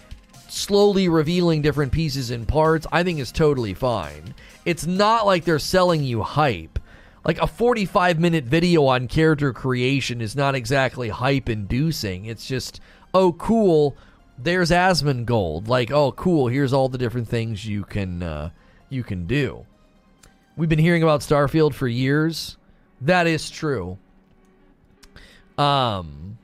slowly 0.49 1.08
revealing 1.10 1.62
different 1.62 1.91
pieces 1.91 2.32
and 2.32 2.47
parts, 2.47 2.88
I 2.91 3.04
think 3.04 3.20
is 3.20 3.32
totally 3.32 3.76
fine. 3.76 4.34
It's 4.66 4.86
not 4.86 5.26
like 5.26 5.45
they're 5.45 5.60
selling 5.60 6.04
you 6.04 6.24
hype. 6.24 6.80
Like 7.24 7.39
a 7.39 7.45
45 7.45 8.20
minute 8.20 8.45
video 8.45 8.86
on 8.86 9.08
character 9.08 9.54
creation 9.54 10.22
is 10.22 10.36
not 10.36 10.56
exactly 10.56 11.10
hype 11.10 11.49
inducing. 11.49 12.26
It's 12.26 12.47
just, 12.47 12.82
oh, 13.14 13.34
cool, 13.34 13.95
there's 14.44 14.72
Asmongold. 14.72 15.68
Like, 15.68 15.92
oh, 15.92 16.12
cool, 16.12 16.48
here's 16.48 16.74
all 16.74 16.89
the 16.89 16.98
different 16.98 17.28
things 17.28 17.66
you 17.66 17.84
can. 17.84 18.24
Uh, 18.24 18.50
you 18.92 19.04
can 19.04 19.26
do. 19.26 19.66
We've 20.56 20.70
been 20.70 20.80
hearing 20.80 21.02
about 21.02 21.22
Starfield 21.22 21.74
for 21.74 21.88
years. 21.88 22.58
That 23.00 23.26
is 23.26 23.50
true. 23.50 23.98
Um 25.58 26.38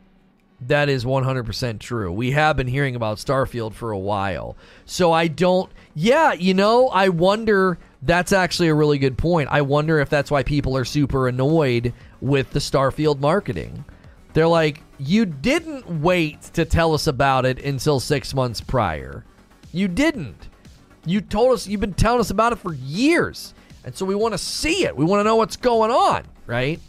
that 0.59 0.89
is 0.89 1.05
100% 1.05 1.79
true. 1.79 2.11
We 2.11 2.31
have 2.31 2.57
been 2.57 2.65
hearing 2.65 2.95
about 2.95 3.17
Starfield 3.17 3.73
for 3.73 3.91
a 3.91 3.99
while. 3.99 4.57
So 4.85 5.11
I 5.11 5.27
don't 5.27 5.71
Yeah, 5.93 6.33
you 6.33 6.53
know, 6.55 6.87
I 6.87 7.09
wonder 7.09 7.77
that's 8.01 8.31
actually 8.33 8.69
a 8.69 8.73
really 8.73 8.97
good 8.97 9.17
point. 9.17 9.49
I 9.51 9.61
wonder 9.61 9.99
if 9.99 10.09
that's 10.09 10.31
why 10.31 10.41
people 10.41 10.75
are 10.75 10.85
super 10.85 11.27
annoyed 11.27 11.93
with 12.21 12.51
the 12.51 12.59
Starfield 12.59 13.19
marketing. 13.19 13.85
They're 14.37 14.47
like, 14.47 14.83
"You 14.99 15.25
didn't 15.25 16.03
wait 16.03 16.43
to 16.53 16.63
tell 16.63 16.93
us 16.93 17.07
about 17.07 17.43
it 17.47 17.57
until 17.57 17.99
6 17.99 18.35
months 18.35 18.61
prior. 18.61 19.25
You 19.71 19.87
didn't." 19.87 20.47
You 21.07 21.21
told 21.21 21.53
us 21.53 21.65
you've 21.65 21.81
been 21.81 21.95
telling 21.95 22.19
us 22.19 22.29
about 22.29 22.53
it 22.53 22.59
for 22.59 22.71
years. 22.71 23.55
And 23.83 23.95
so 23.95 24.05
we 24.05 24.13
want 24.13 24.35
to 24.35 24.37
see 24.37 24.85
it. 24.85 24.95
We 24.95 25.05
want 25.05 25.21
to 25.21 25.23
know 25.23 25.37
what's 25.37 25.55
going 25.55 25.89
on, 25.89 26.21
right? 26.45 26.79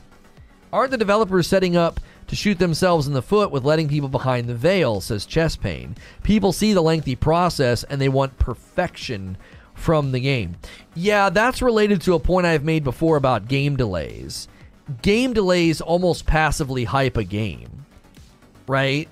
Aren't 0.75 0.91
the 0.91 0.99
developers 0.99 1.47
setting 1.47 1.75
up 1.75 2.01
to 2.27 2.37
shoot 2.37 2.59
themselves 2.59 3.07
in 3.07 3.15
the 3.15 3.23
foot 3.23 3.51
with 3.51 3.65
letting 3.65 3.89
people 3.89 4.11
behind 4.11 4.47
the 4.47 4.55
veil, 4.55 5.01
says 5.01 5.25
Chest 5.25 5.63
Pain. 5.63 5.97
People 6.23 6.53
see 6.53 6.75
the 6.75 6.83
lengthy 6.83 7.17
process 7.17 7.83
and 7.83 7.99
they 7.99 8.11
want 8.11 8.39
perfection 8.39 9.39
from 9.73 10.13
the 10.13 10.21
game. 10.21 10.57
Yeah, 10.95 11.31
that's 11.31 11.63
related 11.63 12.03
to 12.03 12.13
a 12.13 12.21
point 12.21 12.45
I've 12.45 12.63
made 12.63 12.85
before 12.85 13.17
about 13.17 13.49
game 13.49 13.75
delays. 13.75 14.49
Game 15.03 15.33
delays 15.33 15.81
almost 15.81 16.27
passively 16.27 16.85
hype 16.85 17.17
a 17.17 17.25
game, 17.25 17.85
right? 18.67 19.09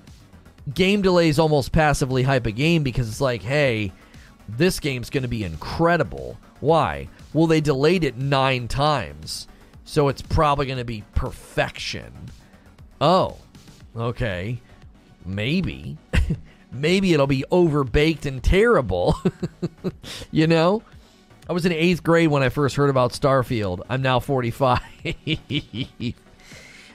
Game 0.73 1.01
delays 1.01 1.37
almost 1.39 1.71
passively 1.71 2.23
hype 2.23 2.45
a 2.47 2.51
game 2.51 2.83
because 2.83 3.07
it's 3.07 3.21
like, 3.21 3.43
hey, 3.43 3.91
this 4.49 4.79
game's 4.79 5.09
going 5.09 5.23
to 5.23 5.29
be 5.29 5.43
incredible. 5.43 6.37
Why? 6.59 7.09
Well, 7.33 7.47
they 7.47 7.61
delayed 7.61 8.03
it 8.03 8.17
nine 8.17 8.67
times, 8.67 9.47
so 9.85 10.07
it's 10.07 10.21
probably 10.21 10.65
going 10.65 10.79
to 10.79 10.85
be 10.85 11.03
perfection. 11.13 12.11
Oh, 12.99 13.37
okay. 13.95 14.59
Maybe. 15.25 15.97
Maybe 16.71 17.13
it'll 17.13 17.27
be 17.27 17.45
overbaked 17.51 18.25
and 18.25 18.43
terrible. 18.43 19.15
you 20.31 20.47
know? 20.47 20.81
I 21.49 21.53
was 21.53 21.65
in 21.65 21.71
eighth 21.71 22.03
grade 22.03 22.27
when 22.27 22.43
I 22.43 22.49
first 22.49 22.75
heard 22.75 22.89
about 22.89 23.13
Starfield. 23.13 23.81
I'm 23.89 24.01
now 24.01 24.19
45. 24.19 24.81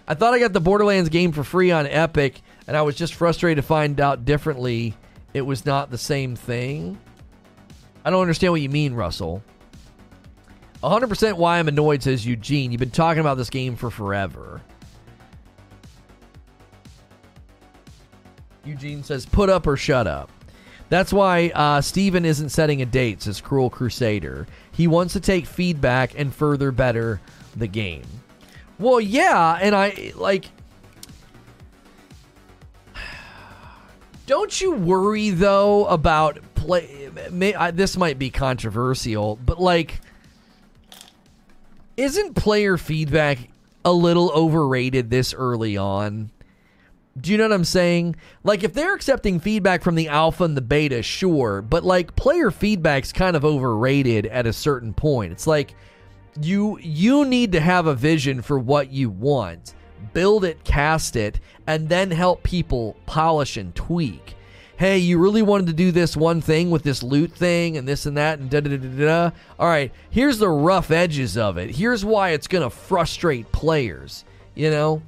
I 0.09 0.15
thought 0.15 0.35
I 0.35 0.39
got 0.39 0.53
the 0.53 0.61
Borderlands 0.61 1.09
game 1.09 1.33
for 1.33 1.43
free 1.43 1.70
on 1.70 1.87
Epic, 1.87 2.41
and 2.66 2.77
I 2.77 2.83
was 2.83 2.97
just 2.97 3.15
frustrated 3.15 3.62
to 3.62 3.66
find 3.66 3.99
out 3.99 4.27
differently 4.27 4.95
it 5.33 5.43
was 5.43 5.65
not 5.65 5.91
the 5.91 5.97
same 5.97 6.37
thing. 6.37 6.99
I 8.05 8.11
don't 8.11 8.20
understand 8.20 8.53
what 8.53 8.61
you 8.61 8.69
mean, 8.69 8.93
Russell. 8.93 9.43
100% 10.83 10.91
100 10.91 11.07
percent. 11.07 11.37
why 11.39 11.59
I'm 11.59 11.69
annoyed 11.69 12.03
says 12.03 12.27
Eugene. 12.27 12.73
You've 12.73 12.81
been 12.81 12.91
talking 12.91 13.20
about 13.20 13.39
this 13.39 13.49
game 13.49 13.77
for 13.77 13.91
forever. 13.91 14.61
Eugene 18.65 19.03
says, 19.03 19.24
put 19.24 19.49
up 19.49 19.66
or 19.66 19.77
shut 19.77 20.07
up. 20.07 20.31
That's 20.93 21.10
why 21.10 21.48
uh, 21.55 21.81
Steven 21.81 22.27
isn't 22.27 22.51
setting 22.51 22.82
a 22.82 22.85
date, 22.85 23.23
says 23.23 23.40
Cruel 23.40 23.70
Crusader. 23.70 24.47
He 24.73 24.86
wants 24.86 25.14
to 25.14 25.20
take 25.20 25.47
feedback 25.47 26.19
and 26.19 26.35
further 26.35 26.70
better 26.70 27.19
the 27.56 27.66
game. 27.66 28.02
Well, 28.78 29.01
yeah, 29.01 29.59
and 29.59 29.74
I 29.74 30.12
like. 30.16 30.51
Don't 34.27 34.60
you 34.60 34.73
worry 34.73 35.31
though 35.31 35.86
about 35.86 36.40
play? 36.55 37.09
May, 37.31 37.55
I, 37.55 37.70
this 37.70 37.97
might 37.97 38.19
be 38.19 38.28
controversial, 38.28 39.36
but 39.36 39.59
like, 39.59 39.98
isn't 41.97 42.35
player 42.35 42.77
feedback 42.77 43.39
a 43.82 43.93
little 43.94 44.31
overrated 44.32 45.09
this 45.09 45.32
early 45.32 45.78
on? 45.78 46.31
Do 47.20 47.30
you 47.30 47.36
know 47.36 47.44
what 47.44 47.52
I'm 47.52 47.64
saying? 47.64 48.16
Like, 48.43 48.64
if 48.64 48.72
they're 48.72 48.94
accepting 48.94 49.39
feedback 49.39 49.82
from 49.82 49.97
the 49.97 50.09
alpha 50.09 50.44
and 50.44 50.56
the 50.56 50.62
beta, 50.62 51.02
sure, 51.02 51.60
but 51.60 51.84
like 51.84 52.16
player 52.16 52.51
feedback's 52.51 53.12
kind 53.12 53.36
of 53.36 53.44
overrated 53.44 54.26
at 54.26 54.47
a 54.47 54.52
certain 54.52 54.94
point. 54.94 55.32
It's 55.32 55.47
like 55.47 55.74
you 56.40 56.78
you 56.78 57.24
need 57.26 57.52
to 57.52 57.60
have 57.60 57.86
a 57.86 57.94
vision 57.94 58.40
for 58.40 58.59
what 58.59 58.90
you 58.90 59.10
want, 59.10 59.74
build 60.14 60.44
it, 60.44 60.64
cast 60.64 61.16
it, 61.16 61.39
and 61.66 61.89
then 61.89 62.10
help 62.10 62.43
people 62.43 62.97
polish 63.05 63.59
and 63.59 63.74
tweak. 63.74 64.34
Hey, 64.78 64.98
you 64.98 65.18
really 65.18 65.43
wanted 65.43 65.66
to 65.66 65.74
do 65.74 65.93
this 65.93 66.16
one 66.16 66.40
thing 66.40 66.70
with 66.70 66.82
this 66.82 67.02
loot 67.02 67.30
thing 67.30 67.76
and 67.76 67.86
this 67.86 68.06
and 68.06 68.16
that 68.16 68.39
and 68.39 68.48
da 68.48 68.60
da 68.60 68.70
da 68.70 68.78
da 68.78 69.06
da. 69.06 69.36
All 69.59 69.68
right, 69.68 69.93
here's 70.09 70.39
the 70.39 70.48
rough 70.48 70.90
edges 70.90 71.36
of 71.36 71.59
it. 71.59 71.76
Here's 71.76 72.06
why 72.06 72.30
it's 72.30 72.48
gonna 72.48 72.70
frustrate 72.70 73.52
players. 73.52 74.24
You 74.55 74.70
know. 74.70 75.02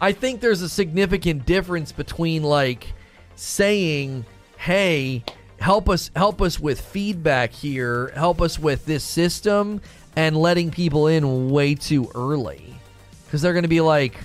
I 0.00 0.12
think 0.12 0.40
there's 0.40 0.62
a 0.62 0.68
significant 0.68 1.44
difference 1.46 1.92
between 1.92 2.42
like 2.42 2.92
saying, 3.34 4.24
"Hey, 4.56 5.24
help 5.58 5.88
us 5.88 6.10
help 6.14 6.40
us 6.40 6.60
with 6.60 6.80
feedback 6.80 7.52
here, 7.52 8.12
help 8.14 8.40
us 8.40 8.58
with 8.58 8.86
this 8.86 9.02
system," 9.02 9.80
and 10.16 10.36
letting 10.36 10.70
people 10.70 11.08
in 11.08 11.50
way 11.50 11.74
too 11.74 12.10
early 12.14 12.74
because 13.26 13.42
they're 13.42 13.52
going 13.52 13.62
to 13.62 13.68
be 13.68 13.80
like, 13.80 14.18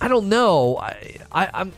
"I 0.00 0.08
don't 0.08 0.28
know, 0.28 0.78
I, 0.78 1.16
I 1.32 1.50
I'm." 1.54 1.72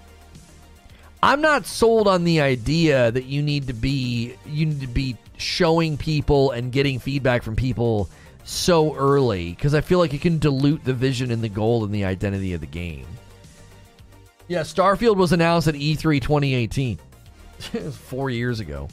I'm 1.23 1.41
not 1.41 1.65
sold 1.65 2.07
on 2.07 2.25
the 2.25 2.43
idea 2.43 3.11
that 3.11 3.25
you 3.25 3.41
need 3.41 3.69
to 3.69 3.73
be 3.73 4.35
you 4.45 4.67
need 4.67 4.83
to 4.83 4.87
be 4.87 5.17
showing 5.39 5.97
people 5.97 6.51
and 6.51 6.71
getting 6.71 6.99
feedback 6.99 7.43
from 7.43 7.57
people 7.57 8.11
so 8.45 8.95
early 8.95 9.51
because 9.51 9.75
I 9.75 9.81
feel 9.81 9.99
like 9.99 10.15
it 10.15 10.21
can 10.21 10.39
dilute 10.39 10.85
the 10.85 10.95
vision 10.95 11.31
and 11.31 11.43
the 11.43 11.49
goal 11.49 11.85
and 11.85 11.93
the 11.93 12.05
identity 12.05 12.53
of 12.53 12.61
the 12.61 12.67
game. 12.67 13.07
Yeah, 14.47 14.61
Starfield 14.61 15.17
was 15.17 15.33
announced 15.33 15.69
at 15.69 15.75
E3 15.75 16.21
2018. 16.21 16.99
it 17.73 17.83
was 17.83 17.97
four 17.97 18.29
years 18.31 18.61
ago. 18.61 18.89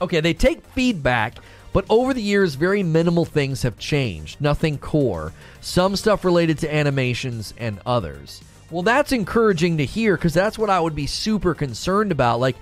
Okay, 0.00 0.20
they 0.20 0.34
take 0.34 0.64
feedback, 0.66 1.36
but 1.72 1.84
over 1.88 2.14
the 2.14 2.22
years, 2.22 2.54
very 2.54 2.82
minimal 2.82 3.24
things 3.24 3.62
have 3.62 3.78
changed. 3.78 4.40
Nothing 4.40 4.78
core. 4.78 5.32
Some 5.60 5.96
stuff 5.96 6.24
related 6.24 6.58
to 6.58 6.72
animations 6.72 7.54
and 7.58 7.80
others. 7.84 8.42
Well, 8.70 8.82
that's 8.82 9.12
encouraging 9.12 9.78
to 9.78 9.84
hear 9.84 10.16
because 10.16 10.34
that's 10.34 10.58
what 10.58 10.70
I 10.70 10.80
would 10.80 10.94
be 10.94 11.06
super 11.06 11.54
concerned 11.54 12.12
about. 12.12 12.40
Like, 12.40 12.56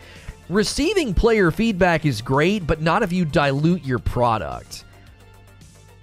receiving 0.49 1.15
player 1.15 1.51
feedback 1.51 2.07
is 2.07 2.23
great, 2.23 2.66
but 2.66 2.81
not 2.81 3.03
if 3.03 3.12
you 3.12 3.24
dilute 3.24 3.85
your 3.85 3.99
product 3.99 4.85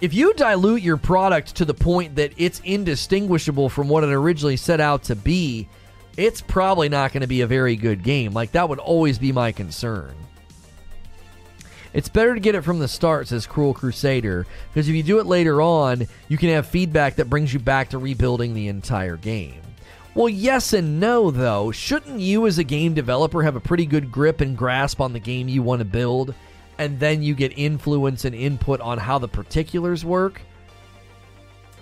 if 0.00 0.14
you 0.14 0.32
dilute 0.34 0.82
your 0.82 0.96
product 0.96 1.56
to 1.56 1.64
the 1.64 1.74
point 1.74 2.16
that 2.16 2.32
it's 2.36 2.60
indistinguishable 2.64 3.68
from 3.68 3.88
what 3.88 4.04
it 4.04 4.10
originally 4.10 4.56
set 4.56 4.80
out 4.80 5.02
to 5.04 5.14
be, 5.14 5.68
it's 6.16 6.40
probably 6.40 6.88
not 6.88 7.12
going 7.12 7.20
to 7.20 7.26
be 7.26 7.42
a 7.42 7.46
very 7.46 7.76
good 7.76 8.02
game. 8.02 8.32
Like, 8.32 8.52
that 8.52 8.68
would 8.68 8.78
always 8.78 9.18
be 9.18 9.32
my 9.32 9.52
concern. 9.52 10.14
It's 11.92 12.08
better 12.08 12.34
to 12.34 12.40
get 12.40 12.54
it 12.54 12.62
from 12.62 12.78
the 12.78 12.88
start, 12.88 13.28
says 13.28 13.46
Cruel 13.46 13.74
Crusader, 13.74 14.46
because 14.68 14.88
if 14.88 14.94
you 14.94 15.02
do 15.02 15.18
it 15.18 15.26
later 15.26 15.60
on, 15.60 16.06
you 16.28 16.38
can 16.38 16.50
have 16.50 16.66
feedback 16.66 17.16
that 17.16 17.28
brings 17.28 17.52
you 17.52 17.58
back 17.58 17.90
to 17.90 17.98
rebuilding 17.98 18.54
the 18.54 18.68
entire 18.68 19.16
game. 19.16 19.60
Well, 20.14 20.28
yes 20.28 20.72
and 20.72 21.00
no, 21.00 21.30
though. 21.30 21.72
Shouldn't 21.72 22.20
you, 22.20 22.46
as 22.46 22.58
a 22.58 22.64
game 22.64 22.94
developer, 22.94 23.42
have 23.42 23.56
a 23.56 23.60
pretty 23.60 23.86
good 23.86 24.10
grip 24.10 24.40
and 24.40 24.56
grasp 24.56 25.00
on 25.00 25.12
the 25.12 25.20
game 25.20 25.48
you 25.48 25.62
want 25.62 25.80
to 25.80 25.84
build? 25.84 26.34
And 26.80 26.98
then 26.98 27.22
you 27.22 27.34
get 27.34 27.52
influence 27.58 28.24
and 28.24 28.34
input 28.34 28.80
on 28.80 28.96
how 28.96 29.18
the 29.18 29.28
particulars 29.28 30.02
work. 30.02 30.40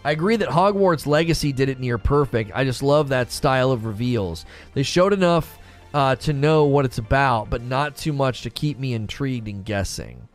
I 0.05 0.11
agree 0.11 0.35
that 0.35 0.49
Hogwarts 0.49 1.07
Legacy 1.07 1.53
did 1.53 1.69
it 1.69 1.79
near 1.79 1.99
perfect. 1.99 2.51
I 2.53 2.65
just 2.65 2.83
love 2.83 3.09
that 3.11 3.31
style 3.31 3.71
of 3.71 3.85
reveals. 3.85 4.45
They 4.75 4.83
showed 4.83 5.13
enough 5.13 5.57
uh, 5.95 6.17
to 6.17 6.33
know 6.33 6.65
what 6.65 6.85
it's 6.85 6.99
about, 6.99 7.49
but 7.49 7.63
not 7.63 7.97
too 7.97 8.13
much 8.13 8.43
to 8.43 8.51
keep 8.51 8.81
me 8.81 8.93
intrigued 8.93 9.47
and 9.47 9.65
guessing. 9.65 10.27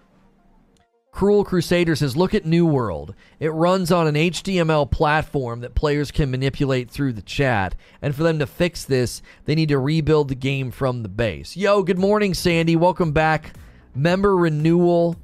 Cruel 1.12 1.44
Crusader 1.44 1.98
says, 1.98 2.16
Look 2.16 2.34
at 2.34 2.46
New 2.46 2.66
World. 2.66 3.16
It 3.42 3.50
runs 3.50 3.92
on 3.92 4.08
an 4.08 4.16
HTML 4.16 4.90
platform 4.90 5.60
that 5.60 5.76
players 5.76 6.10
can 6.10 6.32
manipulate 6.32 6.90
through 6.90 7.14
the 7.14 7.22
chat. 7.22 7.76
And 8.02 8.16
for 8.16 8.24
them 8.24 8.40
to 8.40 8.48
fix 8.48 8.86
this, 8.86 9.22
they 9.44 9.56
need 9.56 9.70
to 9.70 9.78
rebuild 9.78 10.30
the 10.30 10.36
game 10.36 10.72
from 10.72 11.04
the 11.04 11.10
base. 11.10 11.58
Yo, 11.58 11.84
good 11.84 12.00
morning, 12.00 12.34
Sandy. 12.34 12.78
Welcome 12.78 13.12
back 13.12 13.54
member 13.96 14.36
renewal 14.36 15.16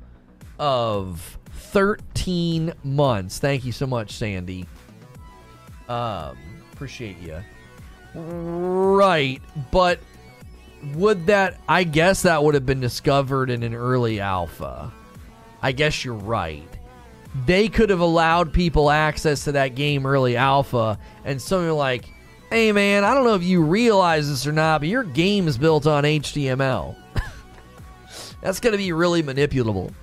of 0.57 1.37
13 1.51 2.73
months. 2.83 3.39
Thank 3.39 3.65
you 3.65 3.71
so 3.71 3.85
much, 3.87 4.11
Sandy. 4.11 4.65
Um, 5.87 6.37
appreciate 6.73 7.17
you. 7.19 7.37
Right, 8.15 9.41
but 9.71 9.99
would 10.93 11.27
that? 11.27 11.59
I 11.67 11.83
guess 11.83 12.23
that 12.23 12.43
would 12.43 12.55
have 12.55 12.65
been 12.65 12.79
discovered 12.79 13.49
in 13.49 13.63
an 13.63 13.75
early 13.75 14.19
alpha. 14.19 14.91
I 15.61 15.71
guess 15.71 16.03
you're 16.03 16.15
right. 16.15 16.67
They 17.45 17.67
could 17.67 17.89
have 17.91 17.99
allowed 17.99 18.53
people 18.53 18.89
access 18.89 19.43
to 19.43 19.51
that 19.53 19.75
game 19.75 20.05
early 20.05 20.35
alpha, 20.35 20.97
and 21.23 21.39
something 21.39 21.71
like, 21.71 22.05
"Hey, 22.49 22.71
man, 22.71 23.03
I 23.03 23.13
don't 23.13 23.25
know 23.25 23.35
if 23.35 23.43
you 23.43 23.61
realize 23.61 24.27
this 24.29 24.47
or 24.47 24.51
not, 24.51 24.81
but 24.81 24.87
your 24.89 25.03
game 25.03 25.47
is 25.47 25.57
built 25.57 25.85
on 25.85 26.05
HTML." 26.05 26.95
That's 28.41 28.59
going 28.59 28.71
to 28.71 28.77
be 28.77 28.91
really 28.91 29.23
manipulable. 29.23 29.93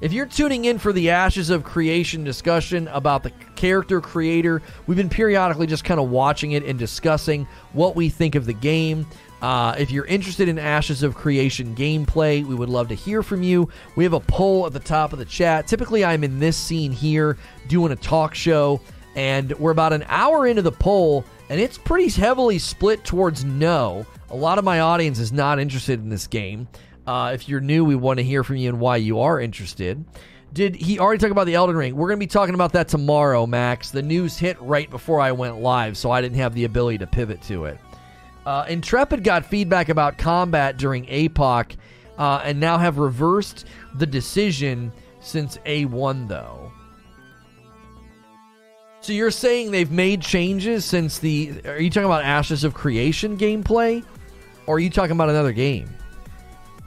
If 0.00 0.12
you're 0.12 0.26
tuning 0.26 0.64
in 0.64 0.78
for 0.78 0.92
the 0.92 1.10
Ashes 1.10 1.48
of 1.50 1.62
Creation 1.62 2.24
discussion 2.24 2.88
about 2.88 3.22
the 3.22 3.30
character 3.54 4.00
creator, 4.00 4.60
we've 4.86 4.96
been 4.96 5.08
periodically 5.08 5.68
just 5.68 5.84
kind 5.84 6.00
of 6.00 6.10
watching 6.10 6.52
it 6.52 6.64
and 6.64 6.76
discussing 6.76 7.46
what 7.72 7.94
we 7.94 8.08
think 8.08 8.34
of 8.34 8.44
the 8.44 8.52
game. 8.52 9.06
Uh, 9.42 9.76
if 9.78 9.92
you're 9.92 10.06
interested 10.06 10.48
in 10.48 10.58
Ashes 10.58 11.04
of 11.04 11.14
Creation 11.14 11.74
gameplay, 11.76 12.44
we 12.44 12.54
would 12.54 12.68
love 12.68 12.88
to 12.88 12.94
hear 12.94 13.22
from 13.22 13.44
you. 13.44 13.68
We 13.94 14.02
have 14.02 14.12
a 14.12 14.20
poll 14.20 14.66
at 14.66 14.72
the 14.72 14.80
top 14.80 15.12
of 15.12 15.20
the 15.20 15.24
chat. 15.24 15.68
Typically, 15.68 16.04
I'm 16.04 16.24
in 16.24 16.40
this 16.40 16.56
scene 16.56 16.90
here 16.90 17.36
doing 17.68 17.92
a 17.92 17.96
talk 17.96 18.34
show, 18.34 18.80
and 19.14 19.52
we're 19.52 19.70
about 19.70 19.92
an 19.92 20.04
hour 20.08 20.48
into 20.48 20.62
the 20.62 20.72
poll, 20.72 21.24
and 21.48 21.60
it's 21.60 21.78
pretty 21.78 22.08
heavily 22.08 22.58
split 22.58 23.04
towards 23.04 23.44
no. 23.44 24.04
A 24.30 24.36
lot 24.36 24.58
of 24.58 24.64
my 24.64 24.80
audience 24.80 25.18
is 25.20 25.32
not 25.32 25.60
interested 25.60 26.00
in 26.00 26.08
this 26.08 26.26
game. 26.26 26.66
Uh, 27.06 27.32
if 27.34 27.48
you're 27.48 27.60
new, 27.60 27.84
we 27.84 27.96
want 27.96 28.18
to 28.18 28.24
hear 28.24 28.44
from 28.44 28.56
you 28.56 28.68
and 28.68 28.80
why 28.80 28.96
you 28.96 29.20
are 29.20 29.40
interested. 29.40 30.04
Did 30.52 30.76
he 30.76 30.98
already 30.98 31.18
talk 31.18 31.30
about 31.30 31.46
the 31.46 31.54
Elden 31.54 31.76
Ring? 31.76 31.96
We're 31.96 32.08
going 32.08 32.18
to 32.18 32.24
be 32.24 32.28
talking 32.28 32.54
about 32.54 32.72
that 32.74 32.88
tomorrow, 32.88 33.46
Max. 33.46 33.90
The 33.90 34.02
news 34.02 34.36
hit 34.36 34.60
right 34.60 34.88
before 34.90 35.18
I 35.18 35.32
went 35.32 35.60
live, 35.60 35.96
so 35.96 36.10
I 36.10 36.20
didn't 36.20 36.36
have 36.36 36.54
the 36.54 36.64
ability 36.64 36.98
to 36.98 37.06
pivot 37.06 37.40
to 37.42 37.64
it. 37.64 37.78
Uh, 38.44 38.66
Intrepid 38.68 39.24
got 39.24 39.46
feedback 39.46 39.88
about 39.88 40.18
combat 40.18 40.76
during 40.76 41.06
APOC 41.06 41.76
uh, 42.18 42.42
and 42.44 42.60
now 42.60 42.76
have 42.76 42.98
reversed 42.98 43.66
the 43.94 44.06
decision 44.06 44.92
since 45.20 45.56
A1, 45.58 46.28
though. 46.28 46.70
So 49.00 49.12
you're 49.12 49.30
saying 49.30 49.70
they've 49.70 49.90
made 49.90 50.22
changes 50.22 50.84
since 50.84 51.18
the. 51.18 51.60
Are 51.64 51.80
you 51.80 51.90
talking 51.90 52.04
about 52.04 52.24
Ashes 52.24 52.62
of 52.62 52.74
Creation 52.74 53.36
gameplay? 53.36 54.04
Or 54.66 54.76
are 54.76 54.78
you 54.78 54.90
talking 54.90 55.12
about 55.12 55.28
another 55.28 55.52
game? 55.52 55.88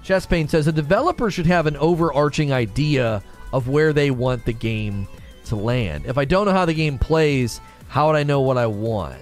Chesspain 0.05 0.47
says 0.47 0.67
a 0.67 0.71
developer 0.71 1.31
should 1.31 1.47
have 1.47 1.65
an 1.65 1.75
overarching 1.77 2.53
idea 2.53 3.23
of 3.51 3.67
where 3.67 3.91
they 3.91 4.11
want 4.11 4.45
the 4.45 4.53
game 4.53 5.07
to 5.45 5.55
land. 5.55 6.05
If 6.05 6.19
I 6.19 6.25
don't 6.25 6.45
know 6.45 6.51
how 6.51 6.65
the 6.65 6.75
game 6.75 6.99
plays, 6.99 7.59
how 7.87 8.07
would 8.07 8.15
I 8.15 8.21
know 8.21 8.41
what 8.41 8.57
I 8.57 8.67
want? 8.67 9.21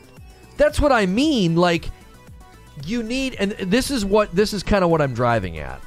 That's 0.58 0.82
what 0.82 0.92
I 0.92 1.06
mean. 1.06 1.56
Like, 1.56 1.90
you 2.86 3.02
need, 3.02 3.36
and 3.36 3.52
this 3.52 3.92
is 3.92 4.04
what, 4.04 4.36
this 4.36 4.52
is 4.52 4.62
kind 4.62 4.84
of 4.84 4.90
what 4.90 5.02
I'm 5.02 5.14
driving 5.14 5.58
at. 5.58 5.82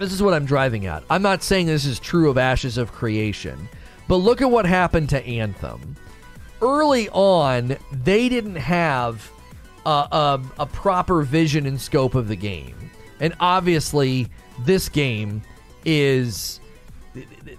This 0.00 0.12
is 0.12 0.20
what 0.20 0.34
I'm 0.34 0.46
driving 0.46 0.86
at. 0.86 1.04
I'm 1.08 1.22
not 1.22 1.44
saying 1.44 1.66
this 1.66 1.84
is 1.84 2.00
true 2.00 2.28
of 2.28 2.38
Ashes 2.38 2.78
of 2.78 2.90
Creation, 2.92 3.68
but 4.08 4.16
look 4.16 4.42
at 4.42 4.50
what 4.50 4.66
happened 4.66 5.10
to 5.10 5.24
Anthem. 5.24 5.96
Early 6.60 7.08
on, 7.10 7.76
they 7.92 8.28
didn't 8.28 8.56
have 8.56 9.30
a, 9.84 9.90
a, 9.90 10.42
a 10.58 10.66
proper 10.66 11.22
vision 11.22 11.66
and 11.66 11.80
scope 11.80 12.16
of 12.16 12.26
the 12.26 12.36
game. 12.36 12.85
And 13.20 13.34
obviously, 13.40 14.28
this 14.64 14.88
game 14.88 15.42
is 15.84 16.60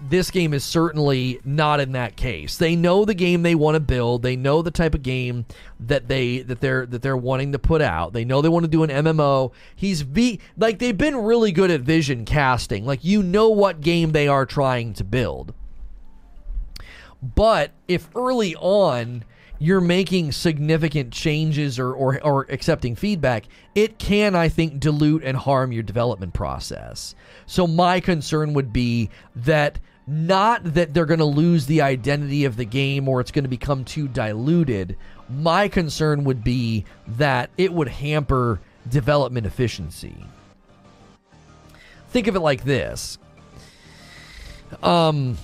this 0.09 0.29
game 0.29 0.53
is 0.53 0.63
certainly 0.63 1.39
not 1.43 1.79
in 1.79 1.93
that 1.93 2.15
case. 2.15 2.57
They 2.57 2.75
know 2.75 3.05
the 3.05 3.13
game 3.13 3.41
they 3.41 3.55
want 3.55 3.75
to 3.75 3.79
build. 3.79 4.21
They 4.21 4.35
know 4.35 4.61
the 4.61 4.71
type 4.71 4.93
of 4.93 5.03
game 5.03 5.45
that 5.79 6.07
they 6.07 6.39
that 6.39 6.61
they're 6.61 6.85
that 6.85 7.01
they're 7.01 7.17
wanting 7.17 7.51
to 7.53 7.59
put 7.59 7.81
out. 7.81 8.13
They 8.13 8.25
know 8.25 8.41
they 8.41 8.49
want 8.49 8.65
to 8.65 8.71
do 8.71 8.83
an 8.83 8.89
MMO. 8.89 9.51
He's 9.75 10.01
v 10.01 10.39
like 10.57 10.79
they've 10.79 10.97
been 10.97 11.17
really 11.17 11.51
good 11.51 11.71
at 11.71 11.81
vision 11.81 12.25
casting. 12.25 12.85
Like 12.85 13.03
you 13.03 13.23
know 13.23 13.49
what 13.49 13.81
game 13.81 14.11
they 14.11 14.27
are 14.27 14.45
trying 14.45 14.93
to 14.93 15.03
build. 15.03 15.53
But 17.21 17.71
if 17.87 18.07
early 18.15 18.55
on 18.55 19.23
you're 19.59 19.81
making 19.81 20.31
significant 20.31 21.11
changes 21.11 21.79
or, 21.79 21.93
or, 21.93 22.23
or 22.23 22.45
accepting 22.49 22.95
feedback, 22.95 23.45
it 23.75 23.97
can, 23.97 24.35
I 24.35 24.49
think, 24.49 24.79
dilute 24.79 25.23
and 25.23 25.37
harm 25.37 25.71
your 25.71 25.83
development 25.83 26.33
process. 26.33 27.15
So 27.45 27.67
my 27.67 27.99
concern 27.99 28.53
would 28.53 28.71
be 28.71 29.09
that 29.35 29.79
not 30.05 30.63
that 30.63 30.93
they're 30.93 31.05
going 31.05 31.19
to 31.19 31.25
lose 31.25 31.65
the 31.65 31.81
identity 31.81 32.45
of 32.45 32.55
the 32.55 32.65
game 32.65 33.09
or 33.09 33.19
it's 33.19 33.31
going 33.31 33.43
to 33.43 33.49
become 33.49 33.83
too 33.83 34.07
diluted. 34.07 34.95
My 35.29 35.67
concern 35.67 36.23
would 36.23 36.43
be 36.43 36.85
that 37.07 37.49
it 37.57 37.73
would 37.73 37.89
hamper 37.89 38.61
development 38.89 39.45
efficiency. 39.45 40.15
Think 42.09 42.27
of 42.27 42.37
it 42.37 42.39
like 42.39 42.63
this. 42.63 43.17
Um, 44.81 45.37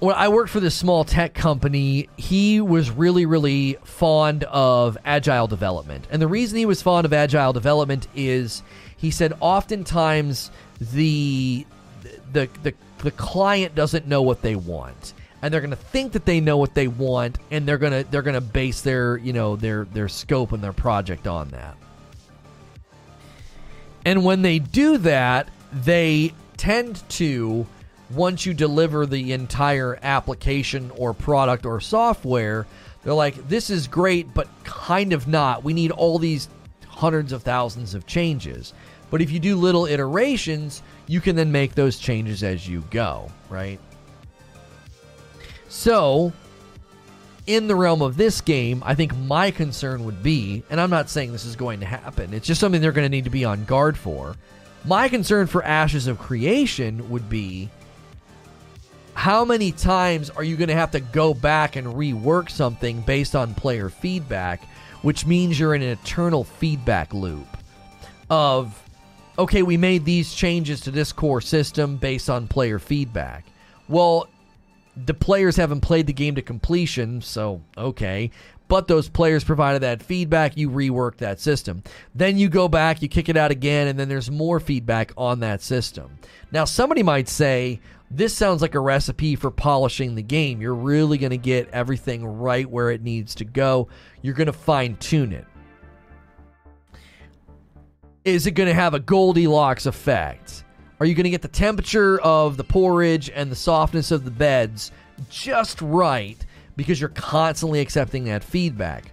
when 0.00 0.14
I 0.14 0.28
worked 0.28 0.50
for 0.50 0.60
this 0.60 0.74
small 0.74 1.04
tech 1.04 1.34
company, 1.34 2.08
he 2.16 2.60
was 2.60 2.90
really, 2.90 3.26
really 3.26 3.76
fond 3.84 4.44
of 4.44 4.96
agile 5.04 5.46
development. 5.48 6.06
And 6.10 6.22
the 6.22 6.28
reason 6.28 6.58
he 6.58 6.66
was 6.66 6.82
fond 6.82 7.04
of 7.04 7.12
agile 7.12 7.52
development 7.52 8.06
is 8.14 8.62
he 8.96 9.10
said 9.10 9.32
oftentimes 9.40 10.50
the 10.80 11.66
the 12.32 12.48
the, 12.62 12.74
the 12.98 13.10
client 13.10 13.74
doesn't 13.74 14.06
know 14.06 14.22
what 14.22 14.42
they 14.42 14.54
want. 14.54 15.14
And 15.40 15.54
they're 15.54 15.60
going 15.60 15.70
to 15.70 15.76
think 15.76 16.12
that 16.12 16.24
they 16.24 16.40
know 16.40 16.56
what 16.56 16.74
they 16.74 16.88
want, 16.88 17.38
and 17.52 17.66
they're 17.66 17.78
going 17.78 18.04
to 18.04 18.10
they're 18.10 18.22
going 18.22 18.34
to 18.34 18.40
base 18.40 18.80
their 18.80 19.16
you 19.18 19.32
know 19.32 19.56
their 19.56 19.84
their 19.84 20.08
scope 20.08 20.52
and 20.52 20.62
their 20.62 20.72
project 20.72 21.26
on 21.26 21.48
that. 21.50 21.76
And 24.04 24.24
when 24.24 24.42
they 24.42 24.58
do 24.58 24.98
that, 24.98 25.48
they 25.72 26.32
tend 26.56 27.08
to 27.10 27.66
once 28.10 28.46
you 28.46 28.54
deliver 28.54 29.06
the 29.06 29.32
entire 29.32 29.98
application 30.02 30.90
or 30.96 31.12
product 31.12 31.66
or 31.66 31.80
software, 31.80 32.66
they're 33.02 33.14
like, 33.14 33.48
this 33.48 33.70
is 33.70 33.86
great, 33.86 34.32
but 34.34 34.48
kind 34.64 35.12
of 35.12 35.28
not. 35.28 35.62
We 35.62 35.72
need 35.72 35.90
all 35.90 36.18
these 36.18 36.48
hundreds 36.86 37.32
of 37.32 37.42
thousands 37.42 37.94
of 37.94 38.06
changes. 38.06 38.72
But 39.10 39.22
if 39.22 39.30
you 39.30 39.38
do 39.38 39.56
little 39.56 39.86
iterations, 39.86 40.82
you 41.06 41.20
can 41.20 41.36
then 41.36 41.52
make 41.52 41.74
those 41.74 41.98
changes 41.98 42.42
as 42.42 42.68
you 42.68 42.82
go, 42.90 43.30
right? 43.48 43.80
So, 45.68 46.32
in 47.46 47.66
the 47.66 47.76
realm 47.76 48.02
of 48.02 48.16
this 48.16 48.40
game, 48.40 48.82
I 48.84 48.94
think 48.94 49.16
my 49.16 49.50
concern 49.50 50.04
would 50.04 50.22
be, 50.22 50.62
and 50.68 50.80
I'm 50.80 50.90
not 50.90 51.08
saying 51.08 51.32
this 51.32 51.46
is 51.46 51.56
going 51.56 51.80
to 51.80 51.86
happen, 51.86 52.34
it's 52.34 52.46
just 52.46 52.60
something 52.60 52.80
they're 52.80 52.92
going 52.92 53.06
to 53.06 53.08
need 53.08 53.24
to 53.24 53.30
be 53.30 53.44
on 53.44 53.64
guard 53.64 53.96
for. 53.96 54.34
My 54.84 55.08
concern 55.08 55.46
for 55.46 55.62
Ashes 55.64 56.06
of 56.06 56.18
Creation 56.18 57.08
would 57.10 57.28
be 57.28 57.70
how 59.18 59.44
many 59.44 59.72
times 59.72 60.30
are 60.30 60.44
you 60.44 60.56
going 60.56 60.68
to 60.68 60.76
have 60.76 60.92
to 60.92 61.00
go 61.00 61.34
back 61.34 61.74
and 61.74 61.88
rework 61.88 62.48
something 62.48 63.00
based 63.00 63.34
on 63.34 63.52
player 63.52 63.88
feedback, 63.88 64.62
which 65.02 65.26
means 65.26 65.58
you're 65.58 65.74
in 65.74 65.82
an 65.82 65.88
eternal 65.88 66.44
feedback 66.44 67.12
loop 67.12 67.48
of, 68.30 68.80
okay, 69.36 69.64
we 69.64 69.76
made 69.76 70.04
these 70.04 70.32
changes 70.32 70.80
to 70.82 70.92
this 70.92 71.12
core 71.12 71.40
system 71.40 71.96
based 71.96 72.30
on 72.30 72.46
player 72.46 72.78
feedback. 72.78 73.44
Well, 73.88 74.28
the 74.94 75.14
players 75.14 75.56
haven't 75.56 75.80
played 75.80 76.06
the 76.06 76.12
game 76.12 76.36
to 76.36 76.42
completion, 76.42 77.20
so 77.20 77.60
okay. 77.76 78.30
But 78.68 78.86
those 78.86 79.08
players 79.08 79.42
provided 79.42 79.82
that 79.82 80.00
feedback, 80.00 80.56
you 80.56 80.70
rework 80.70 81.16
that 81.16 81.40
system. 81.40 81.82
Then 82.14 82.38
you 82.38 82.48
go 82.48 82.68
back, 82.68 83.02
you 83.02 83.08
kick 83.08 83.28
it 83.28 83.36
out 83.36 83.50
again, 83.50 83.88
and 83.88 83.98
then 83.98 84.08
there's 84.08 84.30
more 84.30 84.60
feedback 84.60 85.10
on 85.16 85.40
that 85.40 85.60
system. 85.60 86.18
Now, 86.52 86.66
somebody 86.66 87.02
might 87.02 87.28
say, 87.28 87.80
this 88.10 88.34
sounds 88.34 88.62
like 88.62 88.74
a 88.74 88.80
recipe 88.80 89.36
for 89.36 89.50
polishing 89.50 90.14
the 90.14 90.22
game. 90.22 90.60
You're 90.60 90.74
really 90.74 91.18
going 91.18 91.30
to 91.30 91.36
get 91.36 91.68
everything 91.70 92.24
right 92.24 92.68
where 92.68 92.90
it 92.90 93.02
needs 93.02 93.34
to 93.36 93.44
go. 93.44 93.88
You're 94.22 94.34
going 94.34 94.46
to 94.46 94.52
fine 94.52 94.96
tune 94.96 95.32
it. 95.32 95.46
Is 98.24 98.46
it 98.46 98.52
going 98.52 98.68
to 98.68 98.74
have 98.74 98.94
a 98.94 99.00
Goldilocks 99.00 99.86
effect? 99.86 100.64
Are 101.00 101.06
you 101.06 101.14
going 101.14 101.24
to 101.24 101.30
get 101.30 101.42
the 101.42 101.48
temperature 101.48 102.20
of 102.20 102.56
the 102.56 102.64
porridge 102.64 103.30
and 103.30 103.52
the 103.52 103.56
softness 103.56 104.10
of 104.10 104.24
the 104.24 104.30
beds 104.30 104.90
just 105.30 105.80
right 105.80 106.36
because 106.76 107.00
you're 107.00 107.10
constantly 107.10 107.80
accepting 107.80 108.24
that 108.24 108.42
feedback? 108.42 109.12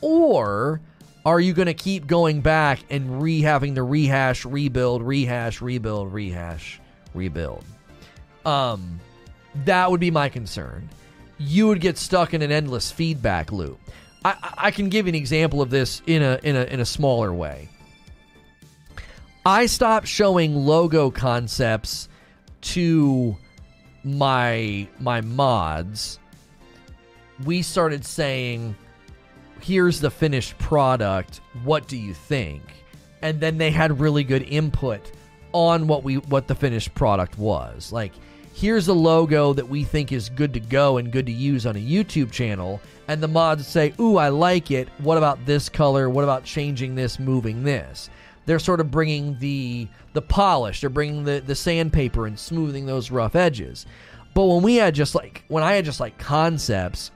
Or 0.00 0.80
are 1.24 1.40
you 1.40 1.52
going 1.52 1.66
to 1.66 1.74
keep 1.74 2.06
going 2.06 2.40
back 2.40 2.80
and 2.88 3.22
re 3.22 3.42
having 3.42 3.74
to 3.74 3.82
rehash, 3.82 4.44
rebuild, 4.44 5.02
rehash, 5.02 5.60
rebuild, 5.60 6.12
rehash, 6.12 6.80
rebuild? 7.14 7.64
Um, 8.44 9.00
that 9.64 9.90
would 9.90 10.00
be 10.00 10.10
my 10.10 10.28
concern. 10.28 10.88
You 11.38 11.68
would 11.68 11.80
get 11.80 11.98
stuck 11.98 12.34
in 12.34 12.42
an 12.42 12.52
endless 12.52 12.90
feedback 12.90 13.52
loop. 13.52 13.78
I, 14.24 14.54
I 14.58 14.70
can 14.70 14.88
give 14.88 15.06
you 15.06 15.10
an 15.10 15.14
example 15.14 15.62
of 15.62 15.70
this 15.70 16.02
in 16.06 16.22
a 16.22 16.38
in 16.42 16.56
a 16.56 16.64
in 16.64 16.80
a 16.80 16.84
smaller 16.84 17.32
way. 17.32 17.68
I 19.46 19.66
stopped 19.66 20.06
showing 20.06 20.54
logo 20.54 21.10
concepts 21.10 22.08
to 22.62 23.36
my 24.04 24.86
my 24.98 25.22
mods. 25.22 26.18
We 27.44 27.62
started 27.62 28.04
saying, 28.04 28.76
"Here's 29.60 30.00
the 30.00 30.10
finished 30.10 30.58
product. 30.58 31.40
What 31.64 31.88
do 31.88 31.96
you 31.96 32.12
think?" 32.12 32.62
And 33.22 33.40
then 33.40 33.56
they 33.56 33.70
had 33.70 33.98
really 33.98 34.24
good 34.24 34.42
input 34.42 35.10
on 35.52 35.86
what 35.86 36.04
we 36.04 36.16
what 36.16 36.46
the 36.46 36.54
finished 36.54 36.94
product 36.94 37.38
was. 37.38 37.92
Like 37.92 38.12
here's 38.54 38.88
a 38.88 38.92
logo 38.92 39.52
that 39.52 39.68
we 39.68 39.84
think 39.84 40.12
is 40.12 40.28
good 40.28 40.52
to 40.54 40.60
go 40.60 40.98
and 40.98 41.12
good 41.12 41.26
to 41.26 41.32
use 41.32 41.66
on 41.66 41.76
a 41.76 41.80
YouTube 41.80 42.30
channel, 42.30 42.80
and 43.08 43.22
the 43.22 43.28
mods 43.28 43.66
say, 43.66 43.92
Ooh, 43.98 44.16
I 44.16 44.28
like 44.28 44.70
it. 44.70 44.88
What 44.98 45.18
about 45.18 45.44
this 45.46 45.68
color? 45.68 46.10
What 46.10 46.24
about 46.24 46.44
changing 46.44 46.94
this, 46.94 47.18
moving 47.18 47.62
this? 47.62 48.10
They're 48.46 48.58
sort 48.58 48.80
of 48.80 48.90
bringing 48.90 49.38
the 49.38 49.88
the 50.12 50.22
polish, 50.22 50.80
they're 50.80 50.90
bringing 50.90 51.24
the, 51.24 51.40
the 51.46 51.54
sandpaper 51.54 52.26
and 52.26 52.38
smoothing 52.38 52.84
those 52.84 53.10
rough 53.10 53.36
edges. 53.36 53.86
But 54.34 54.46
when 54.46 54.62
we 54.62 54.76
had 54.76 54.94
just 54.94 55.14
like, 55.14 55.44
when 55.48 55.62
I 55.62 55.74
had 55.74 55.84
just 55.84 56.00
like 56.00 56.18
concepts, 56.18 57.10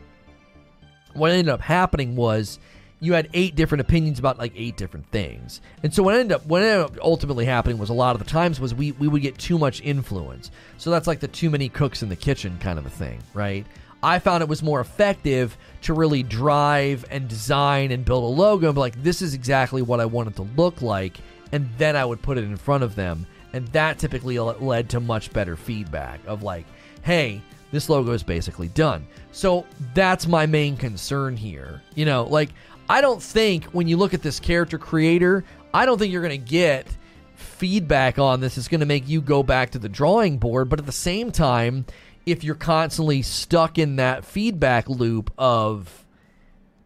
what 1.13 1.31
ended 1.31 1.49
up 1.49 1.61
happening 1.61 2.17
was 2.17 2.59
you 3.01 3.13
had 3.13 3.29
eight 3.35 3.55
different 3.55 3.81
opinions 3.81 4.19
about 4.19 4.39
like 4.39 4.53
eight 4.57 4.77
different 4.77 5.07
things. 5.11 5.61
And 5.83 5.93
so 5.93 6.03
what 6.03 6.15
ended 6.15 6.33
up 6.33 6.47
what 6.47 6.63
ended 6.63 6.81
up 6.81 6.99
ultimately 7.03 7.45
happening 7.45 7.79
was 7.79 7.91
a 7.91 7.95
lot 7.95 8.15
of 8.15 8.25
the 8.25 8.31
times 8.31 8.61
was 8.61 8.75
we 8.75 8.93
we 8.93 9.09
would 9.09 9.23
get 9.23 9.39
too 9.39 9.59
much 9.59 9.81
influence. 9.83 10.51
So 10.79 10.91
that's 10.91 11.07
like 11.07 11.21
the 11.21 11.29
too 11.29 11.51
many 11.51 11.69
cooks 11.69 12.03
in 12.03 12.09
the 12.09 12.17
kitchen 12.17 12.59
kind 12.61 12.79
of 12.79 12.87
a 12.87 12.91
thing, 12.91 13.21
right? 13.35 13.67
I 14.03 14.19
found 14.19 14.43
it 14.43 14.49
was 14.49 14.63
more 14.63 14.81
effective 14.81 15.57
to 15.83 15.95
really 15.95 16.23
drive 16.23 17.07
and 17.11 17.27
design 17.27 17.91
and 17.91 18.05
build 18.05 18.25
a 18.25 18.27
logo 18.27 18.67
and 18.67 18.75
be 18.75 18.81
like, 18.81 19.03
this 19.03 19.23
is 19.23 19.33
exactly 19.33 19.81
what 19.81 19.99
I 19.99 20.05
want 20.05 20.29
it 20.29 20.37
to 20.37 20.43
look 20.57 20.83
like, 20.83 21.17
and 21.53 21.71
then 21.79 21.97
I 21.97 22.05
would 22.05 22.21
put 22.21 22.37
it 22.37 22.45
in 22.45 22.57
front 22.59 22.85
of 22.85 22.95
them. 22.95 23.27
And 23.55 23.67
that 23.69 23.99
typically 23.99 24.39
led 24.39 24.91
to 24.91 25.01
much 25.01 25.33
better 25.33 25.57
feedback 25.57 26.21
of 26.27 26.43
like, 26.43 26.67
hey, 27.01 27.41
this 27.71 27.89
logo 27.89 28.13
is 28.13 28.23
basically 28.23 28.69
done. 28.69 29.07
So 29.33 29.67
that's 29.95 30.27
my 30.27 30.45
main 30.45 30.77
concern 30.77 31.37
here. 31.37 31.81
You 31.95 32.05
know, 32.05 32.25
like 32.25 32.51
I 32.89 33.01
don't 33.01 33.23
think 33.23 33.65
when 33.67 33.89
you 33.89 33.97
look 33.97 34.15
at 34.15 34.23
this 34.23 34.39
character 34.41 34.79
creator, 34.79 35.45
I 35.73 35.87
don't 35.87 35.99
think 35.99 36.13
you're 36.13 36.23
going 36.23 36.41
to 36.41 36.51
get 36.51 36.87
feedback 37.35 38.19
on 38.19 38.41
this 38.41 38.59
is 38.59 38.69
going 38.69 38.81
to 38.81 38.87
make 38.87 39.09
you 39.09 39.21
go 39.21 39.43
back 39.43 39.71
to 39.71 39.79
the 39.79 39.89
drawing 39.89 40.39
board. 40.39 40.69
But 40.69 40.79
at 40.79 40.87
the 40.87 40.93
same 40.93 41.33
time, 41.33 41.87
if 42.27 42.45
you're 42.45 42.55
constantly 42.55 43.23
stuck 43.23 43.79
in 43.79 43.97
that 43.97 44.25
feedback 44.25 44.89
loop 44.89 45.33
of, 45.39 46.05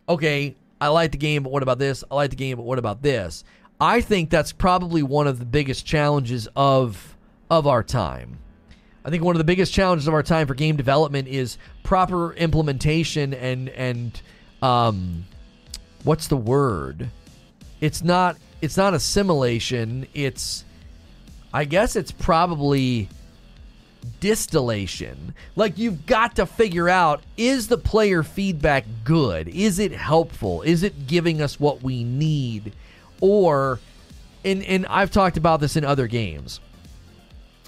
okay, 0.08 0.56
I 0.80 0.88
like 0.88 1.12
the 1.12 1.18
game, 1.18 1.42
but 1.42 1.52
what 1.52 1.62
about 1.62 1.78
this? 1.78 2.04
I 2.10 2.14
like 2.14 2.30
the 2.30 2.36
game, 2.36 2.56
but 2.56 2.64
what 2.64 2.78
about 2.78 3.02
this? 3.02 3.44
I 3.80 4.00
think 4.00 4.30
that's 4.30 4.52
probably 4.52 5.02
one 5.02 5.26
of 5.26 5.38
the 5.38 5.44
biggest 5.44 5.86
challenges 5.86 6.48
of 6.56 7.16
of 7.50 7.66
our 7.66 7.82
time. 7.82 8.38
I 9.04 9.10
think 9.10 9.22
one 9.22 9.34
of 9.34 9.38
the 9.38 9.44
biggest 9.44 9.72
challenges 9.72 10.06
of 10.06 10.14
our 10.14 10.22
time 10.22 10.46
for 10.46 10.54
game 10.54 10.76
development 10.76 11.28
is 11.28 11.56
proper 11.82 12.34
implementation 12.34 13.32
and 13.32 13.68
and 13.70 14.20
um, 14.60 15.24
what's 16.04 16.28
the 16.28 16.36
word? 16.36 17.10
It's 17.80 18.02
not 18.02 18.36
it's 18.60 18.76
not 18.76 18.94
assimilation, 18.94 20.06
it's 20.14 20.64
I 21.52 21.64
guess 21.64 21.96
it's 21.96 22.12
probably 22.12 23.08
distillation. 24.20 25.34
Like 25.56 25.78
you've 25.78 26.06
got 26.06 26.36
to 26.36 26.46
figure 26.46 26.88
out 26.88 27.22
is 27.36 27.68
the 27.68 27.78
player 27.78 28.22
feedback 28.22 28.84
good? 29.04 29.48
Is 29.48 29.78
it 29.78 29.92
helpful? 29.92 30.62
Is 30.62 30.82
it 30.82 31.06
giving 31.06 31.40
us 31.40 31.58
what 31.60 31.82
we 31.82 32.04
need? 32.04 32.72
Or 33.20 33.80
and 34.44 34.62
and 34.64 34.86
I've 34.86 35.10
talked 35.10 35.36
about 35.36 35.60
this 35.60 35.76
in 35.76 35.84
other 35.84 36.06
games. 36.06 36.60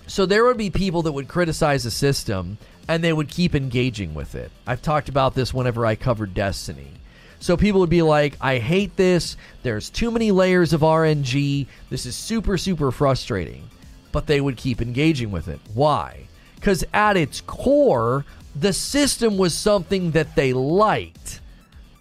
So 0.06 0.26
there 0.26 0.44
would 0.44 0.56
be 0.56 0.70
people 0.70 1.02
that 1.02 1.12
would 1.12 1.28
criticize 1.28 1.84
the 1.84 1.90
system 1.90 2.58
and 2.88 3.04
they 3.04 3.12
would 3.12 3.28
keep 3.28 3.54
engaging 3.54 4.14
with 4.14 4.34
it. 4.34 4.50
I've 4.66 4.82
talked 4.82 5.08
about 5.08 5.34
this 5.34 5.54
whenever 5.54 5.86
I 5.86 5.94
covered 5.94 6.34
Destiny. 6.34 6.99
So 7.40 7.56
people 7.56 7.80
would 7.80 7.90
be 7.90 8.02
like, 8.02 8.36
I 8.40 8.58
hate 8.58 8.96
this. 8.96 9.36
There's 9.62 9.88
too 9.88 10.10
many 10.10 10.30
layers 10.30 10.74
of 10.74 10.82
RNG. 10.82 11.66
This 11.88 12.04
is 12.04 12.14
super, 12.14 12.58
super 12.58 12.92
frustrating. 12.92 13.68
But 14.12 14.26
they 14.26 14.40
would 14.40 14.58
keep 14.58 14.82
engaging 14.82 15.30
with 15.30 15.48
it. 15.48 15.58
Why? 15.72 16.28
Because 16.54 16.84
at 16.92 17.16
its 17.16 17.40
core, 17.40 18.26
the 18.54 18.74
system 18.74 19.38
was 19.38 19.54
something 19.54 20.10
that 20.10 20.36
they 20.36 20.52
liked. 20.52 21.40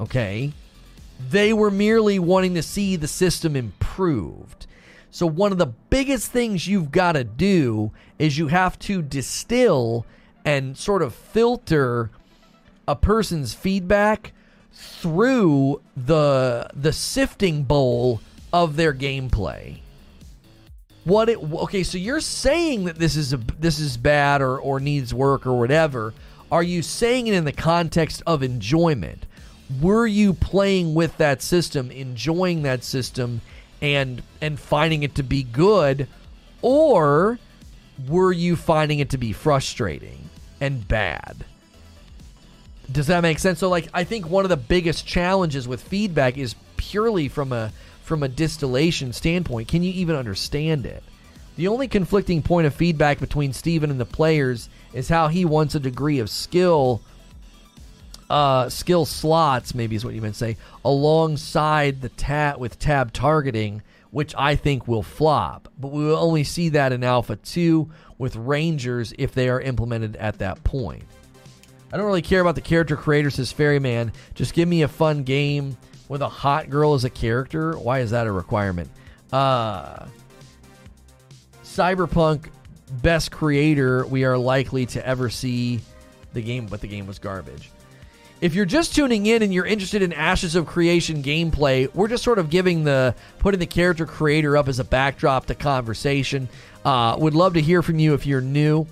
Okay? 0.02 0.52
They 1.30 1.54
were 1.54 1.72
merely 1.72 2.20
wanting 2.20 2.56
to 2.56 2.64
see 2.64 2.98
the 2.98 3.08
system 3.08 3.56
improved. 3.56 4.68
So, 5.12 5.26
one 5.26 5.52
of 5.52 5.58
the 5.58 5.74
biggest 5.90 6.32
things 6.32 6.68
you've 6.68 6.92
got 6.92 7.14
to 7.14 7.24
do 7.24 7.92
is 8.20 8.38
you 8.38 8.48
have 8.48 8.78
to 8.80 9.02
distill 9.02 10.06
and 10.46 10.78
sort 10.78 11.02
of 11.02 11.16
filter 11.16 12.12
a 12.88 12.96
person's 12.96 13.54
feedback 13.54 14.34
through 14.80 15.82
the 15.96 16.70
the 16.74 16.94
sifting 16.94 17.64
bowl 17.64 18.22
of 18.54 18.76
their 18.76 18.94
gameplay. 18.94 19.80
What 21.04 21.30
it 21.30 21.38
okay, 21.38 21.84
so 21.84 21.98
you're 21.98 22.22
saying 22.22 22.86
that 22.86 22.98
this 22.98 23.16
is 23.16 23.34
a 23.34 23.38
this 23.38 23.80
is 23.80 23.98
bad 23.98 24.42
or 24.42 24.58
or 24.58 24.80
needs 24.80 25.14
work 25.14 25.46
or 25.46 25.58
whatever. 25.58 26.14
Are 26.52 26.64
you 26.64 26.82
saying 26.82 27.28
it 27.28 27.34
in 27.34 27.46
the 27.46 27.52
context 27.52 28.24
of 28.26 28.42
enjoyment? 28.42 29.26
Were 29.82 30.08
you 30.08 30.34
playing 30.34 30.96
with 30.96 31.16
that 31.18 31.42
system, 31.42 31.92
enjoying 31.92 32.64
that 32.64 32.84
system 32.84 33.42
and 33.82 34.24
and 34.42 34.60
finding 34.60 35.04
it 35.04 35.16
to 35.16 35.24
be 35.24 35.44
good 35.44 36.08
or 36.62 37.40
were 38.08 38.32
you 38.32 38.56
finding 38.56 39.00
it 39.00 39.10
to 39.10 39.18
be 39.18 39.34
frustrating 39.34 40.30
and 40.60 40.88
bad? 40.88 41.46
Does 42.92 43.08
that 43.08 43.22
make 43.22 43.40
sense? 43.40 43.60
So 43.60 43.70
like 43.70 43.88
I 43.94 44.04
think 44.04 44.30
one 44.30 44.46
of 44.46 44.50
the 44.50 44.58
biggest 44.58 45.06
challenges 45.06 45.68
with 45.68 45.82
feedback 45.82 46.38
is 46.38 46.56
purely 46.78 47.28
from 47.28 47.54
a 47.54 47.72
from 48.04 48.24
a 48.24 48.28
distillation 48.28 49.14
standpoint. 49.14 49.68
Can 49.68 49.84
you 49.84 49.92
even 49.94 50.16
understand 50.16 50.86
it? 50.86 51.04
The 51.58 51.68
only 51.68 51.88
conflicting 51.88 52.42
point 52.42 52.66
of 52.66 52.74
feedback 52.74 53.20
between 53.20 53.54
Steven 53.54 53.92
and 53.92 54.00
the 54.00 54.06
players 54.06 54.70
is 54.94 55.10
how 55.10 55.28
he 55.28 55.46
wants 55.46 55.76
a 55.76 55.80
degree 55.80 56.20
of 56.20 56.30
skill 56.30 57.02
uh, 58.30 58.70
skill 58.70 59.06
slots, 59.06 59.74
maybe 59.74 59.96
is 59.96 60.06
what 60.06 60.14
you 60.14 60.22
meant 60.22 60.36
to 60.36 60.40
say, 60.40 60.58
alongside 60.86 62.02
the 62.02 62.10
tab 62.10 62.60
with 62.60 62.80
tab 62.80 63.12
targeting, 63.12 63.82
which 64.12 64.34
I 64.38 64.56
think 64.56 64.88
will 64.88 65.04
flop. 65.04 65.68
But 65.80 65.92
we 65.92 66.06
will 66.06 66.18
only 66.18 66.44
see 66.44 66.70
that 66.70 66.92
in 66.92 67.04
Alpha 67.04 67.36
2 67.38 67.90
with 68.18 68.36
Rangers 68.36 69.14
if 69.18 69.34
they 69.34 69.50
are 69.50 69.60
implemented 69.60 70.16
at 70.18 70.40
that 70.40 70.64
point. 70.64 71.04
I 71.92 71.98
don't 71.98 72.06
really 72.06 72.22
care 72.22 72.42
about 72.42 72.56
the 72.56 72.62
character 72.62 72.96
creator, 72.96 73.30
says 73.30 73.52
Ferryman. 73.52 74.12
Just 74.36 74.54
give 74.54 74.68
me 74.68 74.84
a 74.84 74.88
fun 74.88 75.24
game 75.24 75.78
with 76.08 76.22
a 76.22 76.30
hot 76.30 76.70
girl 76.70 76.94
as 76.94 77.04
a 77.04 77.10
character. 77.10 77.78
Why 77.78 78.00
is 78.00 78.12
that 78.12 78.28
a 78.28 78.32
requirement? 78.32 78.90
Uh, 79.32 80.06
Cyberpunk 81.64 82.50
best 83.02 83.32
creator 83.32 84.06
we 84.06 84.26
are 84.26 84.38
likely 84.38 84.86
to 84.88 85.06
ever 85.06 85.30
see 85.30 85.80
the 86.34 86.42
game, 86.42 86.66
but 86.66 86.82
the 86.82 86.88
game 86.88 87.08
was 87.08 87.20
garbage. 87.20 87.72
If 88.42 88.54
you're 88.56 88.66
just 88.66 88.96
tuning 88.96 89.26
in 89.26 89.44
and 89.44 89.54
you're 89.54 89.66
interested 89.66 90.02
in 90.02 90.14
Ashes 90.14 90.56
of 90.56 90.66
Creation 90.66 91.22
gameplay, 91.22 91.94
we're 91.94 92.08
just 92.08 92.24
sort 92.24 92.40
of 92.40 92.50
giving 92.50 92.86
the 92.86 93.14
putting 93.40 93.60
the 93.60 93.66
character 93.66 94.06
creator 94.06 94.56
up 94.56 94.68
as 94.68 94.80
a 94.80 94.84
backdrop 94.84 95.48
to 95.48 95.56
conversation. 95.56 96.48
Uh, 96.86 97.18
would 97.20 97.34
love 97.34 97.56
to 97.56 97.62
hear 97.62 97.82
from 97.82 98.00
you 98.00 98.14
if 98.14 98.26
you're 98.26 98.42
new. 98.42 98.88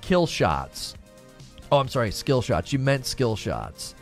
Kill 0.00 0.26
shots. 0.26 0.94
Oh, 1.70 1.78
I'm 1.78 1.88
sorry, 1.88 2.10
skill 2.10 2.42
shots. 2.42 2.72
You 2.72 2.78
meant 2.78 3.06
skill 3.06 3.36
shots. 3.36 3.94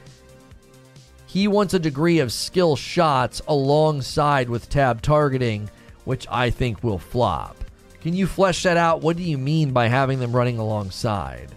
He 1.26 1.48
wants 1.48 1.74
a 1.74 1.78
degree 1.78 2.20
of 2.20 2.32
skill 2.32 2.76
shots 2.76 3.42
alongside 3.48 4.48
with 4.48 4.68
tab 4.68 5.02
targeting, 5.02 5.68
which 6.04 6.26
I 6.30 6.50
think 6.50 6.82
will 6.84 6.98
flop. 6.98 7.56
Can 8.00 8.14
you 8.14 8.26
flesh 8.26 8.62
that 8.62 8.76
out? 8.76 9.02
What 9.02 9.16
do 9.16 9.22
you 9.24 9.36
mean 9.36 9.72
by 9.72 9.88
having 9.88 10.20
them 10.20 10.34
running 10.34 10.58
alongside? 10.58 11.50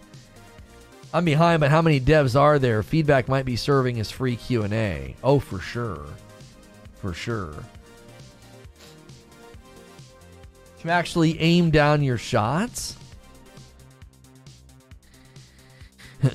I'm 1.14 1.26
behind, 1.26 1.60
but 1.60 1.72
how 1.72 1.82
many 1.82 2.00
devs 2.00 2.40
are 2.40 2.60
there? 2.60 2.84
Feedback 2.84 3.28
might 3.28 3.46
be 3.46 3.56
serving 3.56 4.00
as 4.00 4.12
free 4.12 4.36
Q&A. 4.36 5.16
Oh, 5.24 5.40
for 5.40 5.60
sure. 5.60 6.06
For 7.02 7.14
sure. 7.14 7.54
To 10.82 10.90
actually 10.90 11.40
aim 11.40 11.72
down 11.72 12.04
your 12.04 12.18
shots? 12.18 12.96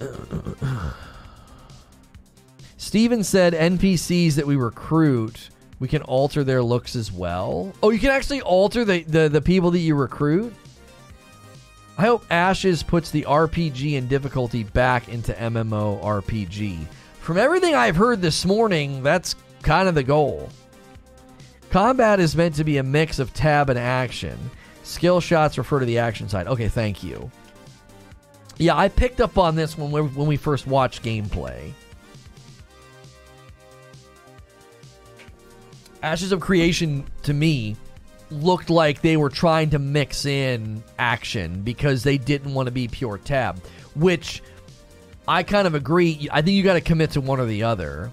Steven 2.76 3.24
said 3.24 3.54
NPCs 3.54 4.34
that 4.34 4.46
we 4.46 4.56
recruit, 4.56 5.50
we 5.80 5.88
can 5.88 6.02
alter 6.02 6.44
their 6.44 6.62
looks 6.62 6.96
as 6.96 7.10
well. 7.12 7.72
Oh, 7.82 7.90
you 7.90 7.98
can 7.98 8.10
actually 8.10 8.42
alter 8.42 8.84
the, 8.84 9.02
the, 9.02 9.28
the 9.28 9.42
people 9.42 9.70
that 9.72 9.80
you 9.80 9.94
recruit? 9.94 10.54
I 11.96 12.02
hope 12.02 12.24
Ashes 12.30 12.82
puts 12.82 13.10
the 13.10 13.22
RPG 13.22 13.96
and 13.98 14.08
difficulty 14.08 14.64
back 14.64 15.08
into 15.08 15.32
MMO 15.32 16.02
RPG. 16.02 16.86
From 17.20 17.38
everything 17.38 17.74
I've 17.74 17.96
heard 17.96 18.20
this 18.20 18.44
morning, 18.44 19.02
that's 19.02 19.36
kind 19.62 19.88
of 19.88 19.94
the 19.94 20.02
goal. 20.02 20.48
Combat 21.70 22.20
is 22.20 22.36
meant 22.36 22.54
to 22.56 22.64
be 22.64 22.78
a 22.78 22.82
mix 22.82 23.18
of 23.18 23.32
tab 23.32 23.70
and 23.70 23.78
action. 23.78 24.38
Skill 24.82 25.20
shots 25.20 25.56
refer 25.56 25.80
to 25.80 25.86
the 25.86 25.98
action 25.98 26.28
side. 26.28 26.46
Okay, 26.46 26.68
thank 26.68 27.02
you. 27.02 27.30
Yeah, 28.58 28.76
I 28.76 28.88
picked 28.88 29.20
up 29.20 29.36
on 29.38 29.56
this 29.56 29.76
when 29.76 29.90
we 29.90 30.02
when 30.02 30.26
we 30.26 30.36
first 30.36 30.66
watched 30.66 31.02
gameplay. 31.02 31.72
Ashes 36.02 36.32
of 36.32 36.40
Creation 36.40 37.04
to 37.22 37.32
me 37.32 37.76
looked 38.30 38.68
like 38.68 39.00
they 39.00 39.16
were 39.16 39.30
trying 39.30 39.70
to 39.70 39.78
mix 39.78 40.26
in 40.26 40.82
action 40.98 41.62
because 41.62 42.02
they 42.02 42.18
didn't 42.18 42.52
want 42.52 42.66
to 42.66 42.72
be 42.72 42.88
pure 42.88 43.18
tab, 43.18 43.58
which 43.94 44.42
I 45.26 45.42
kind 45.42 45.66
of 45.66 45.74
agree. 45.74 46.28
I 46.30 46.42
think 46.42 46.54
you 46.56 46.62
got 46.62 46.74
to 46.74 46.80
commit 46.80 47.12
to 47.12 47.20
one 47.20 47.40
or 47.40 47.46
the 47.46 47.62
other. 47.62 48.10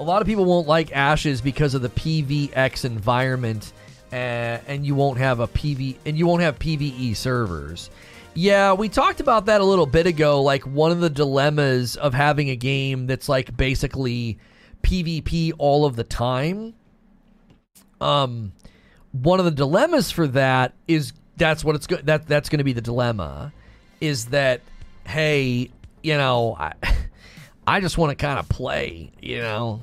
A 0.00 0.02
lot 0.02 0.22
of 0.22 0.28
people 0.28 0.44
won't 0.44 0.66
like 0.66 0.92
Ashes 0.92 1.40
because 1.40 1.74
of 1.74 1.82
the 1.82 1.88
PVX 1.88 2.84
environment, 2.84 3.72
uh, 4.14 4.60
and 4.66 4.86
you 4.86 4.94
won't 4.94 5.18
have 5.18 5.40
a 5.40 5.48
PV 5.48 5.96
and 6.06 6.16
you 6.16 6.26
won't 6.26 6.42
have 6.42 6.58
PVE 6.58 7.16
servers. 7.16 7.90
Yeah, 8.34 8.72
we 8.72 8.88
talked 8.88 9.20
about 9.20 9.46
that 9.46 9.60
a 9.60 9.64
little 9.64 9.86
bit 9.86 10.06
ago. 10.06 10.42
Like 10.42 10.62
one 10.64 10.90
of 10.90 11.00
the 11.00 11.10
dilemmas 11.10 11.96
of 11.96 12.14
having 12.14 12.50
a 12.50 12.56
game 12.56 13.06
that's 13.06 13.28
like 13.28 13.56
basically 13.56 14.38
PvP 14.82 15.52
all 15.58 15.84
of 15.84 15.96
the 15.96 16.04
time 16.04 16.74
um, 18.00 18.52
one 19.12 19.38
of 19.38 19.44
the 19.44 19.50
dilemmas 19.50 20.10
for 20.10 20.26
that 20.28 20.74
is 20.86 21.12
that's 21.36 21.64
what 21.64 21.74
it's 21.74 21.86
go- 21.86 22.02
that 22.04 22.26
that's 22.26 22.48
going 22.48 22.58
to 22.58 22.64
be 22.64 22.72
the 22.72 22.80
dilemma 22.80 23.52
is 24.00 24.26
that 24.26 24.60
hey, 25.06 25.70
you 26.02 26.16
know, 26.16 26.56
I 26.58 26.74
I 27.66 27.80
just 27.80 27.96
want 27.98 28.10
to 28.10 28.22
kind 28.22 28.38
of 28.38 28.48
play, 28.48 29.10
you 29.20 29.38
know. 29.38 29.80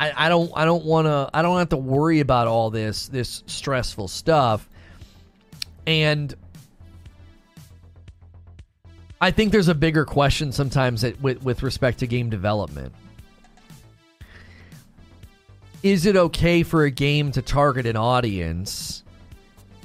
I, 0.00 0.26
I 0.26 0.28
don't 0.28 0.50
I 0.56 0.64
don't 0.64 0.84
want 0.84 1.06
to 1.06 1.30
I 1.32 1.42
don't 1.42 1.58
have 1.58 1.68
to 1.68 1.76
worry 1.76 2.20
about 2.20 2.48
all 2.48 2.70
this 2.70 3.06
this 3.08 3.44
stressful 3.46 4.08
stuff. 4.08 4.68
And 5.86 6.34
I 9.20 9.30
think 9.30 9.52
there's 9.52 9.68
a 9.68 9.74
bigger 9.74 10.04
question 10.04 10.50
sometimes 10.50 11.02
that, 11.02 11.20
with 11.20 11.42
with 11.44 11.62
respect 11.62 11.98
to 11.98 12.06
game 12.06 12.30
development 12.30 12.94
is 15.82 16.04
it 16.04 16.16
okay 16.16 16.62
for 16.62 16.84
a 16.84 16.90
game 16.90 17.32
to 17.32 17.42
target 17.42 17.86
an 17.86 17.96
audience 17.96 19.02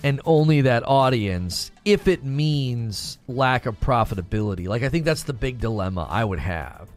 and 0.04 0.22
only 0.26 0.62
that 0.62 0.86
audience 0.86 1.72
if 1.86 2.08
it 2.08 2.24
means 2.24 3.18
lack 3.28 3.66
of 3.66 3.80
profitability? 3.80 4.68
Like, 4.68 4.84
I 4.84 4.90
think 4.90 5.06
that's 5.06 5.24
the 5.24 5.34
big 5.34 5.60
dilemma 5.60 6.06
I 6.10 6.26
would 6.26 6.40
have. 6.40 6.90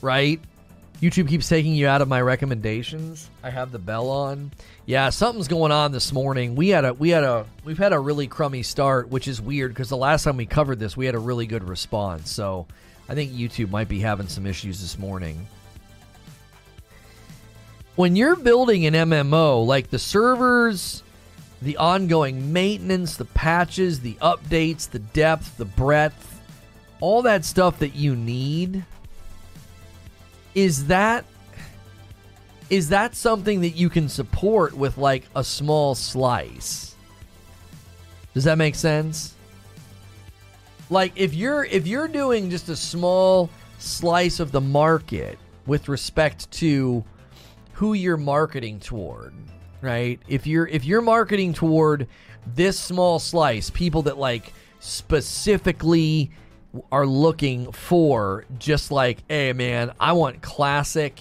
Right? 0.00 0.40
YouTube 1.00 1.28
keeps 1.28 1.48
taking 1.48 1.74
you 1.74 1.86
out 1.86 2.02
of 2.02 2.08
my 2.08 2.20
recommendations. 2.20 3.30
I 3.44 3.50
have 3.50 3.70
the 3.70 3.78
bell 3.78 4.10
on. 4.10 4.50
Yeah, 4.84 5.10
something's 5.10 5.46
going 5.46 5.70
on 5.70 5.92
this 5.92 6.12
morning. 6.12 6.56
We 6.56 6.70
had 6.70 6.84
a 6.84 6.94
we 6.94 7.10
had 7.10 7.24
a 7.24 7.46
we've 7.64 7.78
had 7.78 7.92
a 7.92 7.98
really 7.98 8.26
crummy 8.26 8.62
start, 8.62 9.08
which 9.08 9.28
is 9.28 9.40
weird 9.40 9.72
because 9.72 9.88
the 9.88 9.96
last 9.96 10.24
time 10.24 10.36
we 10.36 10.46
covered 10.46 10.78
this, 10.78 10.96
we 10.96 11.06
had 11.06 11.14
a 11.14 11.20
really 11.20 11.46
good 11.46 11.68
response. 11.68 12.30
So, 12.30 12.66
I 13.08 13.14
think 13.14 13.32
YouTube 13.32 13.70
might 13.70 13.88
be 13.88 14.00
having 14.00 14.28
some 14.28 14.46
issues 14.46 14.80
this 14.80 14.98
morning 14.98 15.46
when 17.98 18.14
you're 18.14 18.36
building 18.36 18.86
an 18.86 18.94
MMO, 18.94 19.66
like 19.66 19.90
the 19.90 19.98
servers, 19.98 21.02
the 21.60 21.76
ongoing 21.78 22.52
maintenance, 22.52 23.16
the 23.16 23.24
patches, 23.24 23.98
the 23.98 24.14
updates, 24.22 24.88
the 24.88 25.00
depth, 25.00 25.56
the 25.56 25.64
breadth, 25.64 26.40
all 27.00 27.22
that 27.22 27.44
stuff 27.44 27.80
that 27.80 27.96
you 27.96 28.14
need, 28.14 28.84
is 30.58 30.86
that 30.86 31.24
is 32.68 32.88
that 32.88 33.14
something 33.14 33.60
that 33.60 33.76
you 33.76 33.88
can 33.88 34.08
support 34.08 34.76
with 34.76 34.98
like 34.98 35.24
a 35.36 35.44
small 35.44 35.94
slice? 35.94 36.96
Does 38.34 38.42
that 38.44 38.58
make 38.58 38.74
sense? 38.74 39.34
Like 40.90 41.12
if 41.14 41.32
you're 41.32 41.64
if 41.64 41.86
you're 41.86 42.08
doing 42.08 42.50
just 42.50 42.68
a 42.68 42.74
small 42.74 43.50
slice 43.78 44.40
of 44.40 44.50
the 44.50 44.60
market 44.60 45.38
with 45.66 45.88
respect 45.88 46.50
to 46.50 47.04
who 47.74 47.92
you're 47.92 48.16
marketing 48.16 48.80
toward, 48.80 49.34
right? 49.80 50.18
If 50.26 50.44
you're 50.44 50.66
if 50.66 50.84
you're 50.84 51.02
marketing 51.02 51.52
toward 51.52 52.08
this 52.56 52.76
small 52.80 53.20
slice, 53.20 53.70
people 53.70 54.02
that 54.02 54.18
like 54.18 54.52
specifically 54.80 56.32
are 56.92 57.06
looking 57.06 57.72
for 57.72 58.44
just 58.58 58.90
like, 58.90 59.22
hey 59.28 59.52
man, 59.52 59.92
I 59.98 60.12
want 60.12 60.42
classic 60.42 61.20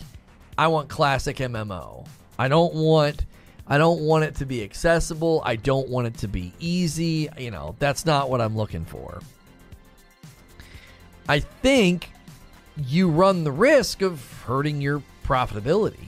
I 0.57 0.67
want 0.67 0.89
classic 0.89 1.37
MMO. 1.37 2.07
I 2.39 2.47
don't 2.47 2.73
want 2.73 3.25
I 3.67 3.77
don't 3.77 4.01
want 4.01 4.23
it 4.23 4.35
to 4.35 4.45
be 4.45 4.63
accessible. 4.63 5.41
I 5.45 5.57
don't 5.57 5.89
want 5.89 6.07
it 6.07 6.17
to 6.19 6.27
be 6.27 6.53
easy. 6.59 7.29
You 7.37 7.51
know, 7.51 7.75
that's 7.79 8.05
not 8.05 8.29
what 8.29 8.41
I'm 8.41 8.55
looking 8.55 8.85
for. 8.85 9.19
I 11.29 11.39
think 11.39 12.09
you 12.77 13.09
run 13.09 13.43
the 13.43 13.51
risk 13.51 14.01
of 14.01 14.41
hurting 14.45 14.81
your 14.81 15.03
profitability. 15.25 16.06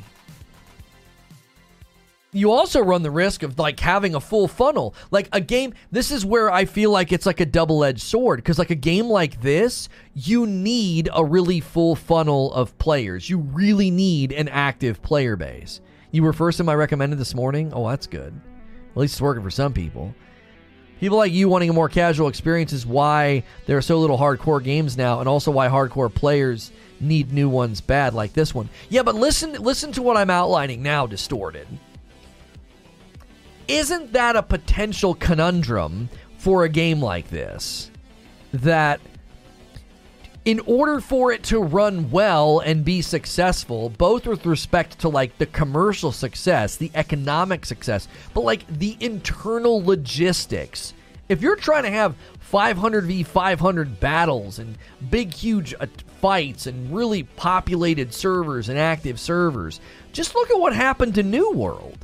You 2.31 2.51
also 2.51 2.81
run 2.81 3.01
the 3.01 3.09
risk 3.09 3.41
of 3.41 3.57
like 3.57 3.79
having 3.79 4.13
a 4.13 4.19
full 4.19 4.47
funnel. 4.47 4.93
Like 5.09 5.29
a 5.31 5.41
game, 5.41 5.73
this 5.91 6.11
is 6.11 6.23
where 6.23 6.51
I 6.51 6.65
feel 6.65 6.91
like 6.91 7.11
it's 7.11 7.25
like 7.25 7.39
a 7.39 7.45
double 7.45 7.83
edged 7.83 8.03
sword. 8.03 8.37
Because, 8.37 8.59
like 8.59 8.69
a 8.69 8.75
game 8.75 9.07
like 9.07 9.41
this, 9.41 9.89
you 10.13 10.45
need 10.45 11.09
a 11.11 11.25
really 11.25 11.59
full 11.59 11.95
funnel 11.95 12.53
of 12.53 12.77
players. 12.77 13.29
You 13.31 13.39
really 13.39 13.89
need 13.89 14.31
an 14.31 14.47
active 14.47 15.01
player 15.01 15.35
base. 15.35 15.81
You 16.11 16.21
were 16.21 16.33
first 16.33 16.59
in 16.59 16.67
my 16.67 16.75
recommended 16.75 17.17
this 17.17 17.33
morning. 17.33 17.73
Oh, 17.73 17.89
that's 17.89 18.05
good. 18.05 18.39
At 18.91 18.97
least 18.97 19.15
it's 19.15 19.21
working 19.21 19.43
for 19.43 19.49
some 19.49 19.73
people. 19.73 20.13
People 20.99 21.17
like 21.17 21.31
you 21.31 21.49
wanting 21.49 21.69
a 21.69 21.73
more 21.73 21.89
casual 21.89 22.27
experience 22.27 22.73
is 22.73 22.85
why 22.85 23.43
there 23.65 23.77
are 23.77 23.81
so 23.81 23.99
little 23.99 24.17
hardcore 24.19 24.63
games 24.63 24.97
now, 24.97 25.19
and 25.19 25.29
also 25.29 25.49
why 25.49 25.67
hardcore 25.67 26.13
players 26.13 26.71
need 26.99 27.31
new 27.31 27.49
ones 27.49 27.81
bad, 27.81 28.13
like 28.13 28.33
this 28.33 28.53
one. 28.53 28.69
Yeah, 28.89 29.01
but 29.01 29.15
listen, 29.15 29.53
listen 29.53 29.91
to 29.93 30.03
what 30.03 30.17
I'm 30.17 30.29
outlining 30.29 30.83
now. 30.83 31.07
Distorted. 31.07 31.67
Isn't 33.69 34.13
that 34.13 34.35
a 34.35 34.41
potential 34.41 35.13
conundrum 35.13 36.09
for 36.39 36.63
a 36.63 36.69
game 36.69 37.03
like 37.03 37.29
this? 37.29 37.91
That 38.51 38.99
in 40.43 40.59
order 40.61 40.99
for 40.99 41.31
it 41.31 41.43
to 41.43 41.59
run 41.59 42.09
well 42.09 42.61
and 42.61 42.83
be 42.83 43.03
successful, 43.03 43.89
both 43.89 44.25
with 44.25 44.47
respect 44.47 44.97
to 44.99 45.09
like 45.09 45.37
the 45.37 45.45
commercial 45.45 46.11
success, 46.11 46.77
the 46.77 46.89
economic 46.95 47.63
success, 47.63 48.07
but 48.33 48.41
like 48.41 48.65
the 48.79 48.97
internal 48.99 49.85
logistics. 49.85 50.95
If 51.27 51.43
you're 51.43 51.55
trying 51.55 51.83
to 51.83 51.91
have 51.91 52.15
500 52.39 53.05
v 53.05 53.21
500 53.21 53.99
battles 53.99 54.57
and 54.57 54.79
big, 55.11 55.31
huge 55.31 55.75
uh, 55.79 55.85
fights 56.19 56.65
and 56.65 56.91
really 56.91 57.21
populated 57.21 58.15
servers 58.15 58.67
and 58.67 58.79
active 58.79 59.19
servers, 59.19 59.79
just 60.11 60.33
look 60.33 60.49
at 60.49 60.59
what 60.59 60.73
happened 60.73 61.13
to 61.13 61.21
New 61.21 61.51
World. 61.51 61.98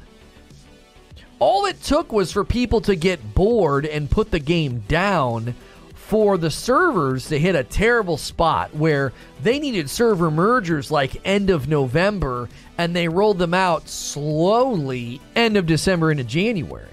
All 1.40 1.66
it 1.66 1.82
took 1.84 2.12
was 2.12 2.32
for 2.32 2.44
people 2.44 2.82
to 2.82 2.96
get 2.96 3.36
bored 3.36 3.86
and 3.86 4.10
put 4.10 4.32
the 4.32 4.40
game 4.40 4.80
down 4.88 5.56
for 5.94 6.38
the 6.38 6.52
servers 6.52 7.30
to 7.30 7.40
hit 7.40 7.56
a 7.56 7.64
terrible 7.64 8.16
spot 8.16 8.74
where 8.76 9.12
they 9.42 9.60
needed 9.60 9.90
server 9.90 10.30
mergers 10.30 10.92
like 10.92 11.20
end 11.26 11.50
of 11.50 11.68
November 11.68 12.48
and 12.78 12.96
they 12.96 13.08
rolled 13.08 13.40
them 13.40 13.54
out 13.56 13.90
slowly 13.90 15.20
end 15.36 15.58
of 15.58 15.66
December 15.66 16.12
into 16.12 16.24
January. 16.24 16.88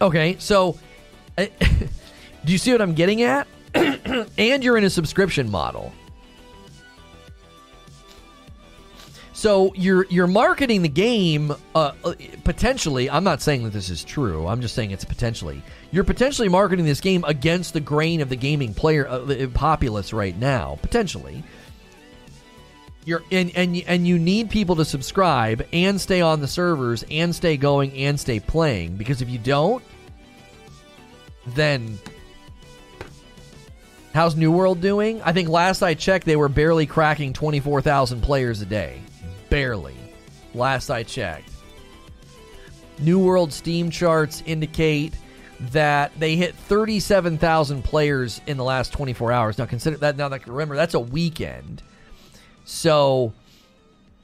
Okay, 0.00 0.36
so 0.38 0.78
do 1.36 1.48
you 2.46 2.58
see 2.58 2.72
what 2.72 2.80
I'm 2.80 2.94
getting 2.94 3.22
at? 3.22 3.46
and 3.74 4.64
you're 4.64 4.78
in 4.78 4.84
a 4.84 4.90
subscription 4.90 5.50
model. 5.50 5.92
So 9.42 9.72
you're 9.74 10.06
you're 10.08 10.28
marketing 10.28 10.82
the 10.82 10.88
game 10.88 11.50
uh, 11.74 11.90
uh, 12.04 12.14
potentially. 12.44 13.10
I'm 13.10 13.24
not 13.24 13.42
saying 13.42 13.64
that 13.64 13.72
this 13.72 13.90
is 13.90 14.04
true. 14.04 14.46
I'm 14.46 14.60
just 14.60 14.72
saying 14.72 14.92
it's 14.92 15.04
potentially. 15.04 15.60
You're 15.90 16.04
potentially 16.04 16.48
marketing 16.48 16.84
this 16.84 17.00
game 17.00 17.24
against 17.24 17.72
the 17.72 17.80
grain 17.80 18.20
of 18.20 18.28
the 18.28 18.36
gaming 18.36 18.72
player 18.72 19.04
uh, 19.08 19.48
populace 19.52 20.12
right 20.12 20.38
now. 20.38 20.78
Potentially. 20.80 21.42
You're 23.04 23.24
and 23.32 23.50
and 23.56 23.82
and 23.88 24.06
you 24.06 24.16
need 24.16 24.48
people 24.48 24.76
to 24.76 24.84
subscribe 24.84 25.66
and 25.72 26.00
stay 26.00 26.20
on 26.20 26.40
the 26.40 26.46
servers 26.46 27.04
and 27.10 27.34
stay 27.34 27.56
going 27.56 27.92
and 27.94 28.20
stay 28.20 28.38
playing 28.38 28.96
because 28.96 29.22
if 29.22 29.28
you 29.28 29.40
don't, 29.40 29.82
then 31.48 31.98
how's 34.14 34.36
New 34.36 34.52
World 34.52 34.80
doing? 34.80 35.20
I 35.22 35.32
think 35.32 35.48
last 35.48 35.82
I 35.82 35.94
checked, 35.94 36.26
they 36.26 36.36
were 36.36 36.48
barely 36.48 36.86
cracking 36.86 37.32
twenty 37.32 37.58
four 37.58 37.82
thousand 37.82 38.20
players 38.20 38.60
a 38.62 38.66
day. 38.66 39.02
Barely. 39.52 39.94
Last 40.54 40.88
I 40.88 41.02
checked. 41.02 41.50
New 42.98 43.18
World 43.18 43.52
Steam 43.52 43.90
charts 43.90 44.42
indicate 44.46 45.12
that 45.72 46.10
they 46.18 46.36
hit 46.36 46.54
37,000 46.54 47.84
players 47.84 48.40
in 48.46 48.56
the 48.56 48.64
last 48.64 48.94
24 48.94 49.30
hours. 49.30 49.58
Now 49.58 49.66
consider 49.66 49.98
that 49.98 50.16
now 50.16 50.30
that 50.30 50.46
remember 50.46 50.74
that's 50.74 50.94
a 50.94 51.00
weekend. 51.00 51.82
So 52.64 53.34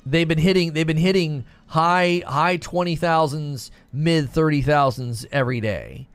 they've 0.06 0.26
been 0.26 0.38
hitting 0.38 0.72
they've 0.72 0.86
been 0.86 0.96
hitting 0.96 1.44
high 1.66 2.22
high 2.26 2.56
20,000s, 2.56 3.70
mid 3.92 4.32
30,000s 4.32 5.26
every 5.30 5.60
day. 5.60 6.08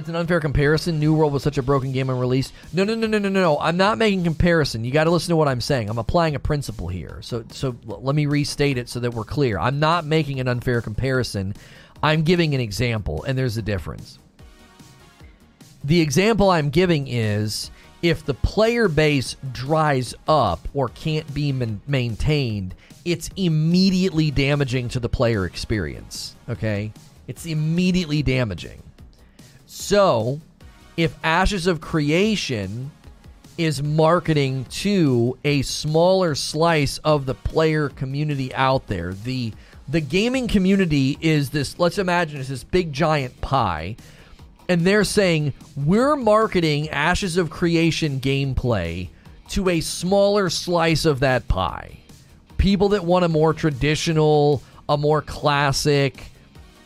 It's 0.00 0.08
an 0.08 0.16
unfair 0.16 0.40
comparison. 0.40 0.98
New 0.98 1.12
World 1.12 1.30
was 1.30 1.42
such 1.42 1.58
a 1.58 1.62
broken 1.62 1.92
game 1.92 2.08
on 2.08 2.18
release. 2.18 2.54
No, 2.72 2.84
no, 2.84 2.94
no, 2.94 3.06
no, 3.06 3.18
no, 3.18 3.28
no. 3.28 3.58
I'm 3.58 3.76
not 3.76 3.98
making 3.98 4.24
comparison. 4.24 4.82
You 4.82 4.92
got 4.92 5.04
to 5.04 5.10
listen 5.10 5.28
to 5.28 5.36
what 5.36 5.46
I'm 5.46 5.60
saying. 5.60 5.90
I'm 5.90 5.98
applying 5.98 6.34
a 6.34 6.38
principle 6.38 6.88
here. 6.88 7.18
So, 7.20 7.44
so 7.50 7.76
let 7.84 8.14
me 8.14 8.24
restate 8.24 8.78
it 8.78 8.88
so 8.88 9.00
that 9.00 9.12
we're 9.12 9.24
clear. 9.24 9.58
I'm 9.58 9.78
not 9.78 10.06
making 10.06 10.40
an 10.40 10.48
unfair 10.48 10.80
comparison. 10.80 11.52
I'm 12.02 12.22
giving 12.22 12.54
an 12.54 12.62
example, 12.62 13.24
and 13.24 13.36
there's 13.36 13.58
a 13.58 13.62
difference. 13.62 14.18
The 15.84 16.00
example 16.00 16.48
I'm 16.48 16.70
giving 16.70 17.06
is 17.06 17.70
if 18.00 18.24
the 18.24 18.32
player 18.32 18.88
base 18.88 19.36
dries 19.52 20.14
up 20.26 20.66
or 20.72 20.88
can't 20.88 21.32
be 21.34 21.52
man- 21.52 21.82
maintained, 21.86 22.74
it's 23.04 23.28
immediately 23.36 24.30
damaging 24.30 24.88
to 24.88 24.98
the 24.98 25.10
player 25.10 25.44
experience. 25.44 26.36
Okay? 26.48 26.90
It's 27.28 27.44
immediately 27.44 28.22
damaging. 28.22 28.82
So, 29.72 30.40
if 30.96 31.16
Ashes 31.22 31.68
of 31.68 31.80
Creation 31.80 32.90
is 33.56 33.84
marketing 33.84 34.64
to 34.64 35.38
a 35.44 35.62
smaller 35.62 36.34
slice 36.34 36.98
of 36.98 37.24
the 37.24 37.36
player 37.36 37.88
community 37.88 38.52
out 38.52 38.88
there, 38.88 39.14
the 39.14 39.52
the 39.86 40.00
gaming 40.00 40.48
community 40.48 41.16
is 41.20 41.50
this 41.50 41.78
let's 41.78 41.98
imagine 41.98 42.40
it's 42.40 42.48
this 42.48 42.64
big 42.64 42.92
giant 42.92 43.40
pie 43.42 43.94
and 44.68 44.80
they're 44.80 45.04
saying 45.04 45.52
we're 45.76 46.16
marketing 46.16 46.88
Ashes 46.88 47.36
of 47.36 47.48
Creation 47.48 48.18
gameplay 48.18 49.08
to 49.50 49.68
a 49.68 49.80
smaller 49.80 50.50
slice 50.50 51.04
of 51.04 51.20
that 51.20 51.46
pie. 51.46 51.96
People 52.58 52.88
that 52.88 53.04
want 53.04 53.24
a 53.24 53.28
more 53.28 53.54
traditional, 53.54 54.64
a 54.88 54.96
more 54.96 55.22
classic 55.22 56.24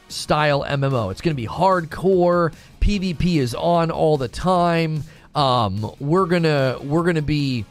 style 0.09 0.65
MMO. 0.65 1.11
It's 1.11 1.21
going 1.21 1.37
to 1.37 1.41
be 1.41 1.49
hardcore. 1.49 2.55
PvP 2.81 3.37
is 3.37 3.55
on 3.55 3.91
all 3.91 4.17
the 4.17 4.29
time. 4.29 5.05
Um, 5.35 5.91
we're 5.99 6.27
gonna 6.27 6.79
we're 6.81 7.03
gonna 7.03 7.23
be 7.23 7.65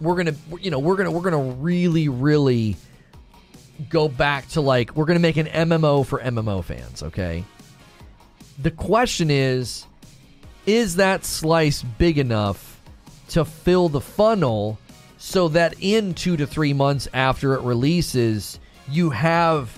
we're 0.00 0.14
gonna 0.14 0.34
you 0.60 0.70
know 0.70 0.78
we're 0.78 0.94
gonna 0.94 1.10
we're 1.10 1.22
gonna 1.22 1.54
really 1.54 2.08
really 2.08 2.76
go 3.88 4.06
back 4.06 4.48
to 4.50 4.60
like 4.60 4.94
we're 4.94 5.06
gonna 5.06 5.18
make 5.18 5.38
an 5.38 5.46
MMO 5.46 6.06
for 6.06 6.20
MMO 6.20 6.62
fans. 6.62 7.02
Okay. 7.02 7.44
The 8.60 8.70
question 8.70 9.30
is, 9.30 9.86
is 10.66 10.96
that 10.96 11.24
slice 11.24 11.82
big 11.82 12.18
enough 12.18 12.80
to 13.30 13.44
fill 13.44 13.88
the 13.88 14.00
funnel 14.00 14.78
so 15.18 15.48
that 15.48 15.74
in 15.80 16.14
two 16.14 16.36
to 16.36 16.46
three 16.46 16.72
months 16.72 17.08
after 17.12 17.54
it 17.54 17.62
releases, 17.62 18.60
you 18.88 19.10
have 19.10 19.68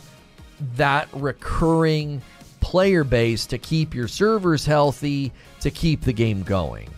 that 0.77 1.09
recurring 1.13 2.23
player 2.61 3.05
base 3.05 3.47
to 3.47 3.59
keep 3.59 3.95
your 3.95 4.09
servers 4.09 4.65
healthy, 4.65 5.33
to 5.61 5.71
keep 5.71 6.03
the 6.03 6.13
game 6.13 6.43
going. 6.43 6.89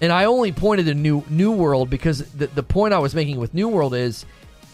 And 0.00 0.12
I 0.12 0.24
only 0.24 0.50
pointed 0.50 0.86
to 0.86 0.94
New 0.94 1.22
New 1.30 1.52
World 1.52 1.88
because 1.88 2.24
the, 2.32 2.48
the 2.48 2.62
point 2.62 2.92
I 2.92 2.98
was 2.98 3.14
making 3.14 3.38
with 3.38 3.54
New 3.54 3.68
World 3.68 3.94
is 3.94 4.26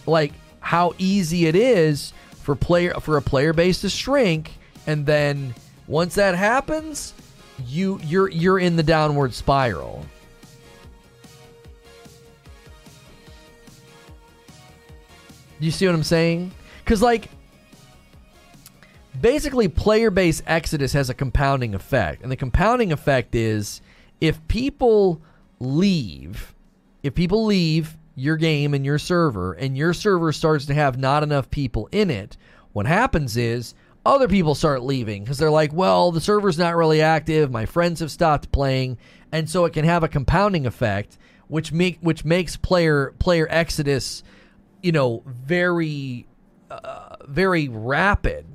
like 0.07 0.33
how 0.61 0.95
easy 0.99 1.47
it 1.47 1.55
is 1.55 2.13
for 2.43 2.55
player 2.57 2.95
for 2.95 3.17
a 3.17 3.23
player 3.23 3.53
base 3.53 3.83
to 3.83 3.91
shrink 3.91 4.53
and 4.87 5.05
then 5.05 5.55
once 5.87 6.15
that 6.15 6.35
happens, 6.35 7.13
you 7.67 8.01
you're 8.05 8.31
you're 8.31 8.59
in 8.59 8.77
the 8.77 8.83
downward 8.83 9.35
spiral. 9.35 10.07
You 15.61 15.71
see 15.71 15.87
what 15.87 15.95
I'm 15.95 16.05
saying? 16.05 16.53
Cuz 16.87 17.03
like 17.03 17.29
basically, 19.21 19.69
player 19.69 20.11
base 20.11 20.43
exodus 20.47 20.93
has 20.93 21.11
a 21.11 21.15
compounding 21.15 21.75
effect. 21.75 22.23
And 22.23 22.31
the 22.31 22.37
compounding 22.37 22.93
effect 22.93 23.35
is 23.35 23.81
if 24.21 24.47
people 24.49 25.21
leave, 25.61 26.55
if 27.03 27.15
people 27.15 27.45
leave 27.45 27.97
your 28.15 28.37
game 28.37 28.75
and 28.75 28.85
your 28.85 28.99
server, 28.99 29.53
and 29.53 29.77
your 29.77 29.95
server 29.95 30.33
starts 30.33 30.67
to 30.67 30.75
have 30.75 30.99
not 30.99 31.23
enough 31.23 31.51
people 31.51 31.89
in 31.93 32.11
it, 32.11 32.37
what 32.73 32.87
happens 32.87 33.37
is 33.37 33.75
other 34.05 34.29
people 34.29 34.55
start 34.55 34.83
leaving 34.83 35.23
because 35.23 35.39
they're 35.39 35.51
like, 35.51 35.73
well, 35.73 36.11
the 36.11 36.21
server's 36.21 36.59
not 36.59 36.77
really 36.77 37.03
active. 37.03 37.51
My 37.51 37.67
friends 37.67 38.01
have 38.01 38.11
stopped 38.11 38.51
playing. 38.53 38.99
And 39.33 39.49
so 39.49 39.65
it 39.67 39.73
can 39.73 39.85
have 39.85 40.03
a 40.03 40.09
compounding 40.09 40.67
effect, 40.67 41.19
which 41.49 41.73
make 41.73 41.99
which 42.01 42.25
makes 42.25 42.57
player 42.57 43.15
player 43.19 43.47
exodus, 43.51 44.23
you 44.83 44.93
know, 44.93 45.23
very 45.27 46.27
uh, 46.71 47.17
very 47.27 47.69
rapid. 47.69 48.47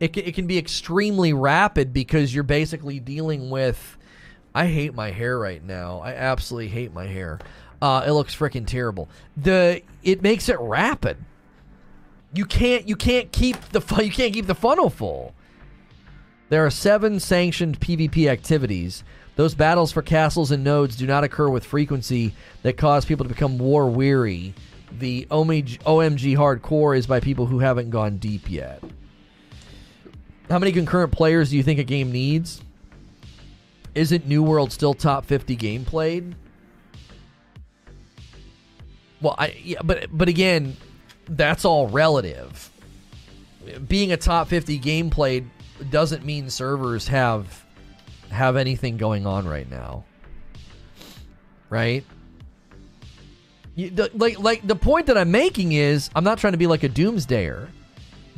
It 0.00 0.12
can, 0.12 0.24
it 0.24 0.34
can 0.34 0.46
be 0.46 0.58
extremely 0.58 1.32
rapid 1.32 1.92
because 1.92 2.34
you're 2.34 2.44
basically 2.44 3.00
dealing 3.00 3.50
with. 3.50 3.96
I 4.54 4.66
hate 4.66 4.94
my 4.94 5.10
hair 5.10 5.38
right 5.38 5.62
now. 5.62 5.98
I 6.00 6.14
absolutely 6.14 6.68
hate 6.68 6.92
my 6.92 7.06
hair. 7.06 7.38
Uh, 7.80 8.04
it 8.06 8.12
looks 8.12 8.34
freaking 8.34 8.66
terrible. 8.66 9.08
The 9.36 9.82
it 10.02 10.22
makes 10.22 10.48
it 10.48 10.58
rapid. 10.58 11.16
You 12.32 12.44
can't 12.44 12.88
you 12.88 12.96
can't 12.96 13.30
keep 13.32 13.60
the 13.70 13.80
you 14.02 14.10
can't 14.10 14.32
keep 14.32 14.46
the 14.46 14.54
funnel 14.54 14.90
full. 14.90 15.34
There 16.48 16.64
are 16.64 16.70
seven 16.70 17.20
sanctioned 17.20 17.78
PvP 17.78 18.26
activities. 18.26 19.04
Those 19.36 19.54
battles 19.54 19.92
for 19.92 20.02
castles 20.02 20.50
and 20.50 20.64
nodes 20.64 20.96
do 20.96 21.06
not 21.06 21.22
occur 21.22 21.48
with 21.48 21.64
frequency 21.64 22.34
that 22.62 22.76
cause 22.76 23.04
people 23.04 23.24
to 23.24 23.28
become 23.28 23.58
war 23.58 23.88
weary. 23.88 24.54
The 24.90 25.26
OMG, 25.30 25.78
OMG 25.82 26.36
hardcore 26.36 26.96
is 26.96 27.06
by 27.06 27.20
people 27.20 27.46
who 27.46 27.58
haven't 27.60 27.90
gone 27.90 28.16
deep 28.16 28.50
yet. 28.50 28.82
How 30.48 30.58
many 30.58 30.72
concurrent 30.72 31.12
players 31.12 31.50
do 31.50 31.56
you 31.56 31.62
think 31.62 31.78
a 31.78 31.84
game 31.84 32.10
needs? 32.10 32.62
Isn't 33.94 34.26
New 34.26 34.42
World 34.42 34.72
still 34.72 34.94
top 34.94 35.24
50 35.26 35.56
game 35.56 35.84
played? 35.84 36.34
Well, 39.20 39.34
I 39.36 39.56
yeah, 39.62 39.82
but 39.82 40.06
but 40.10 40.28
again, 40.28 40.76
that's 41.28 41.64
all 41.64 41.88
relative. 41.88 42.70
Being 43.86 44.12
a 44.12 44.16
top 44.16 44.48
50 44.48 44.78
game 44.78 45.10
played 45.10 45.50
doesn't 45.90 46.24
mean 46.24 46.48
servers 46.48 47.08
have 47.08 47.64
have 48.30 48.56
anything 48.56 48.96
going 48.96 49.26
on 49.26 49.46
right 49.46 49.68
now. 49.68 50.04
Right? 51.70 52.04
You, 53.74 53.90
the, 53.90 54.10
like 54.14 54.38
like 54.38 54.66
the 54.66 54.76
point 54.76 55.06
that 55.06 55.18
I'm 55.18 55.30
making 55.30 55.72
is 55.72 56.10
I'm 56.14 56.24
not 56.24 56.38
trying 56.38 56.52
to 56.52 56.58
be 56.58 56.66
like 56.66 56.84
a 56.84 56.88
doomsdayer. 56.88 57.68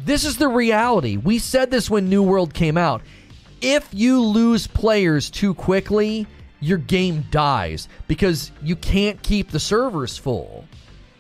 This 0.05 0.25
is 0.25 0.37
the 0.39 0.49
reality. 0.49 1.17
We 1.17 1.39
said 1.39 1.71
this 1.71 1.91
when 1.91 2.09
New 2.09 2.23
World 2.23 2.55
came 2.55 2.79
out. 2.79 3.03
If 3.61 3.89
you 3.93 4.23
lose 4.23 4.67
players 4.67 5.29
too 5.29 5.55
quickly, 5.55 6.27
your 6.61 6.79
game 6.79 7.25
dies 7.31 7.89
because 8.09 8.51
you 8.63 8.77
can't 8.77 9.23
keep 9.23 9.51
the 9.51 9.61
servers 9.61 10.17
full. 10.17 10.65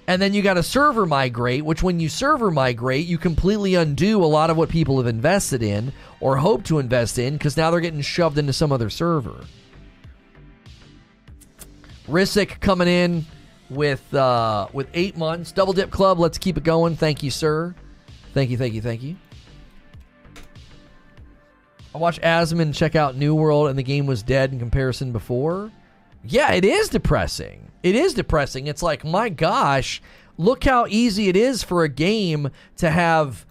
And 0.07 0.20
then 0.20 0.35
you 0.35 0.43
got 0.43 0.55
to 0.55 0.62
server 0.62 1.07
migrate, 1.07 1.65
which 1.65 1.82
when 1.82 2.01
you 2.01 2.09
server 2.09 2.51
migrate, 2.51 3.07
you 3.07 3.16
completely 3.16 3.74
undo 3.74 4.24
a 4.24 4.27
lot 4.27 4.51
of 4.51 4.57
what 4.57 4.69
people 4.69 4.97
have 4.97 5.07
invested 5.07 5.62
in 5.62 5.93
or 6.19 6.36
hope 6.36 6.65
to 6.65 6.78
invest 6.78 7.19
in 7.19 7.35
because 7.35 7.57
now 7.57 7.70
they're 7.70 7.81
getting 7.81 8.01
shoved 8.01 8.39
into 8.39 8.52
some 8.52 8.73
other 8.73 8.90
server. 8.90 9.44
Risick 12.09 12.59
coming 12.61 12.89
in 12.89 13.24
with 13.69 14.12
uh, 14.12 14.66
with 14.73 14.89
eight 14.94 15.16
months. 15.16 15.52
Double 15.52 15.73
Dip 15.73 15.90
Club, 15.93 16.19
let's 16.19 16.39
keep 16.39 16.57
it 16.57 16.65
going. 16.65 16.97
Thank 16.97 17.23
you, 17.23 17.31
sir. 17.31 17.74
Thank 18.32 18.51
you, 18.51 18.57
thank 18.57 18.74
you, 18.74 18.82
thank 18.82 19.02
you. 19.02 19.16
I 21.94 21.98
watched 21.98 22.23
Asmon 22.23 22.74
check 22.74 22.94
out 22.94 23.16
New 23.16 23.35
World 23.35 23.69
and 23.69 23.78
the 23.78 23.82
game 23.82 24.07
was 24.07 24.23
dead 24.23 24.52
in 24.52 24.59
comparison 24.59 25.11
before. 25.11 25.73
Yeah, 26.23 26.52
it 26.52 26.65
is 26.65 26.89
depressing 26.89 27.70
it 27.82 27.94
is 27.94 28.15
depressing. 28.15 28.66
It's 28.66 28.82
like, 28.82 29.05
my 29.05 29.28
gosh, 29.28 30.02
look 30.36 30.65
how 30.65 30.86
easy 30.86 31.28
it 31.28 31.36
is 31.36 31.62
for 31.62 31.85
a 31.85 31.89
game 31.89 32.51
to 32.77 32.90
have 32.90 33.47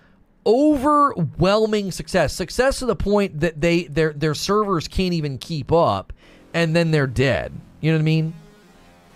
overwhelming 0.45 1.91
success. 1.91 2.33
Success 2.33 2.79
to 2.79 2.85
the 2.85 2.95
point 2.95 3.39
that 3.39 3.61
they 3.61 3.83
their 3.83 4.13
their 4.13 4.33
servers 4.33 4.87
can't 4.87 5.13
even 5.13 5.37
keep 5.37 5.71
up 5.71 6.13
and 6.53 6.75
then 6.75 6.91
they're 6.91 7.07
dead. 7.07 7.53
You 7.81 7.91
know 7.91 7.97
what 7.97 8.03
I 8.03 8.05
mean? 8.05 8.33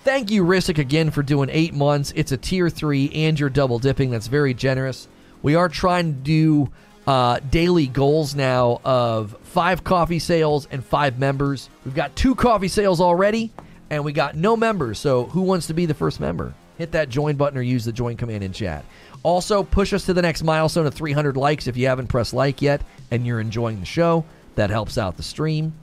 Thank 0.04 0.32
you, 0.32 0.44
Risick, 0.44 0.78
again 0.78 1.12
for 1.12 1.24
doing 1.24 1.50
eight 1.52 1.74
months. 1.74 2.12
It's 2.16 2.32
a 2.32 2.38
tier 2.38 2.70
three 2.70 3.10
and 3.14 3.40
you're 3.40 3.50
double 3.50 3.80
dipping. 3.80 4.12
That's 4.12 4.28
very 4.28 4.54
generous. 4.54 5.08
We 5.44 5.56
are 5.56 5.70
trying 5.70 6.14
to 6.16 6.20
do 6.20 6.72
uh, 7.06 7.40
daily 7.52 7.86
goals 7.86 8.34
now 8.34 8.82
of 8.84 9.38
five 9.44 9.84
coffee 9.84 10.20
sales 10.20 10.68
and 10.72 10.84
five 10.84 11.20
members. 11.20 11.70
We've 11.86 11.94
got 11.94 12.16
two 12.16 12.34
coffee 12.34 12.70
sales 12.70 13.00
already 13.02 13.52
and 13.90 14.04
we 14.04 14.14
got 14.14 14.36
no 14.36 14.58
members. 14.58 14.98
So 15.00 15.26
who 15.26 15.42
wants 15.42 15.68
to 15.68 15.74
be 15.74 15.86
the 15.86 15.94
first 15.94 16.20
member? 16.20 16.54
Hit 16.78 16.94
that 16.94 17.10
join 17.10 17.36
button 17.36 17.60
or 17.60 17.62
use 17.62 17.86
the 17.86 17.92
join 17.92 18.18
command 18.18 18.44
in 18.44 18.54
chat. 18.54 18.86
Also, 19.22 19.64
push 19.64 19.94
us 19.94 20.06
to 20.06 20.14
the 20.14 20.22
next 20.22 20.44
milestone 20.44 20.88
of 20.88 20.94
300 20.94 21.38
likes 21.38 21.68
if 21.68 21.78
you 21.78 21.88
haven't 21.88 22.08
pressed 22.08 22.34
like 22.34 22.62
yet 22.62 22.82
and 23.12 23.28
you're 23.28 23.40
enjoying 23.40 23.80
the 23.80 23.86
show. 23.86 24.26
That 24.56 24.70
helps 24.70 24.98
out 24.98 25.18
the 25.18 25.24
stream. 25.24 25.74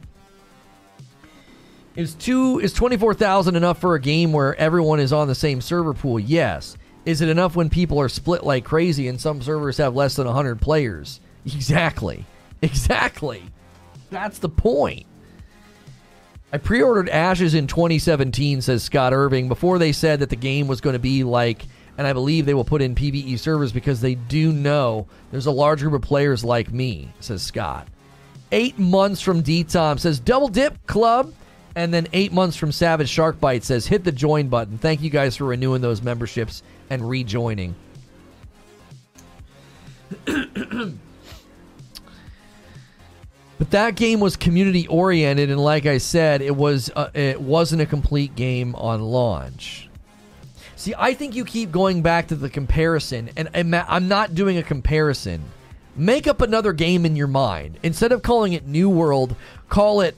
Is 1.97 2.15
two 2.15 2.61
is 2.61 2.73
24,000 2.73 3.57
enough 3.57 3.79
for 3.81 3.95
a 3.95 4.01
game 4.01 4.33
where 4.33 4.55
everyone 4.57 5.01
is 5.01 5.13
on 5.13 5.29
the 5.29 5.35
same 5.35 5.61
server 5.61 5.93
pool? 5.93 6.19
Yes. 6.21 6.77
Is 7.05 7.21
it 7.21 7.29
enough 7.29 7.57
when 7.57 7.71
people 7.71 8.01
are 8.01 8.09
split 8.09 8.45
like 8.45 8.65
crazy 8.65 9.09
and 9.09 9.21
some 9.21 9.43
servers 9.43 9.79
have 9.79 9.95
less 9.95 10.17
than 10.17 10.27
100 10.27 10.61
players? 10.61 11.21
Exactly. 11.47 12.27
Exactly. 12.61 13.43
That's 14.11 14.41
the 14.41 14.51
point. 14.51 15.07
I 16.53 16.59
pre 16.59 16.83
ordered 16.83 17.09
Ashes 17.09 17.55
in 17.55 17.67
2017, 17.67 18.61
says 18.61 18.83
Scott 18.83 19.15
Irving, 19.15 19.49
before 19.49 19.79
they 19.79 19.93
said 19.93 20.21
that 20.21 20.29
the 20.29 20.37
game 20.37 20.67
was 20.67 20.83
going 20.83 20.93
to 20.93 20.99
be 20.99 21.25
like, 21.25 21.65
and 21.97 22.07
I 22.07 22.13
believe 22.13 22.45
they 22.45 22.55
will 22.55 22.65
put 22.65 22.83
in 22.83 22.95
PvE 22.95 23.39
servers 23.39 23.73
because 23.73 24.01
they 24.01 24.17
do 24.17 24.53
know 24.53 25.07
there's 25.31 25.47
a 25.47 25.51
large 25.51 25.81
group 25.81 25.95
of 25.95 26.03
players 26.03 26.45
like 26.45 26.73
me, 26.73 27.13
says 27.21 27.43
Scott. 27.43 27.89
Eight 28.53 28.79
months 28.79 29.21
from 29.21 29.43
D 29.43 29.65
Tom 29.65 29.99
says 29.99 30.19
Double 30.19 30.49
Dip 30.49 30.87
Club. 30.87 31.33
And 31.77 31.95
then 31.95 32.09
eight 32.13 32.33
months 32.33 32.57
from 32.57 32.73
Savage 32.73 33.09
Shark 33.09 33.41
Bite 33.41 33.65
says 33.65 33.87
hit 33.87 34.05
the 34.05 34.13
join 34.13 34.49
button. 34.49 34.79
Thank 34.79 35.03
you 35.03 35.11
guys 35.11 35.37
for 35.37 35.45
renewing 35.45 35.83
those 35.83 36.03
memberships 36.03 36.63
and 36.89 37.09
rejoining. 37.09 37.75
But 43.61 43.73
that 43.73 43.95
game 43.95 44.21
was 44.21 44.37
community 44.37 44.87
oriented, 44.87 45.51
and 45.51 45.63
like 45.63 45.85
I 45.85 45.99
said, 45.99 46.41
it 46.41 46.57
was 46.57 46.91
uh, 46.97 47.11
it 47.13 47.39
wasn't 47.39 47.83
a 47.83 47.87
complete 47.87 48.35
game 48.35 48.75
on 48.75 49.03
launch. 49.03 49.91
See, 50.77 50.95
I 50.97 51.13
think 51.13 51.35
you 51.35 51.45
keep 51.45 51.71
going 51.71 52.01
back 52.01 52.29
to 52.29 52.37
the 52.37 52.49
comparison, 52.49 53.29
and, 53.37 53.51
and 53.53 53.77
I'm 53.77 54.09
not 54.09 54.35
doing 54.35 54.57
a 54.57 54.63
comparison. 54.63 55.45
Make 55.95 56.27
up 56.27 56.41
another 56.41 56.73
game 56.73 57.05
in 57.05 57.17
your 57.17 57.27
mind 57.27 57.79
instead 57.83 58.13
of 58.13 58.23
calling 58.23 58.55
it 58.55 58.67
New 58.67 58.89
World. 58.89 59.37
Call 59.69 60.01
it 60.01 60.17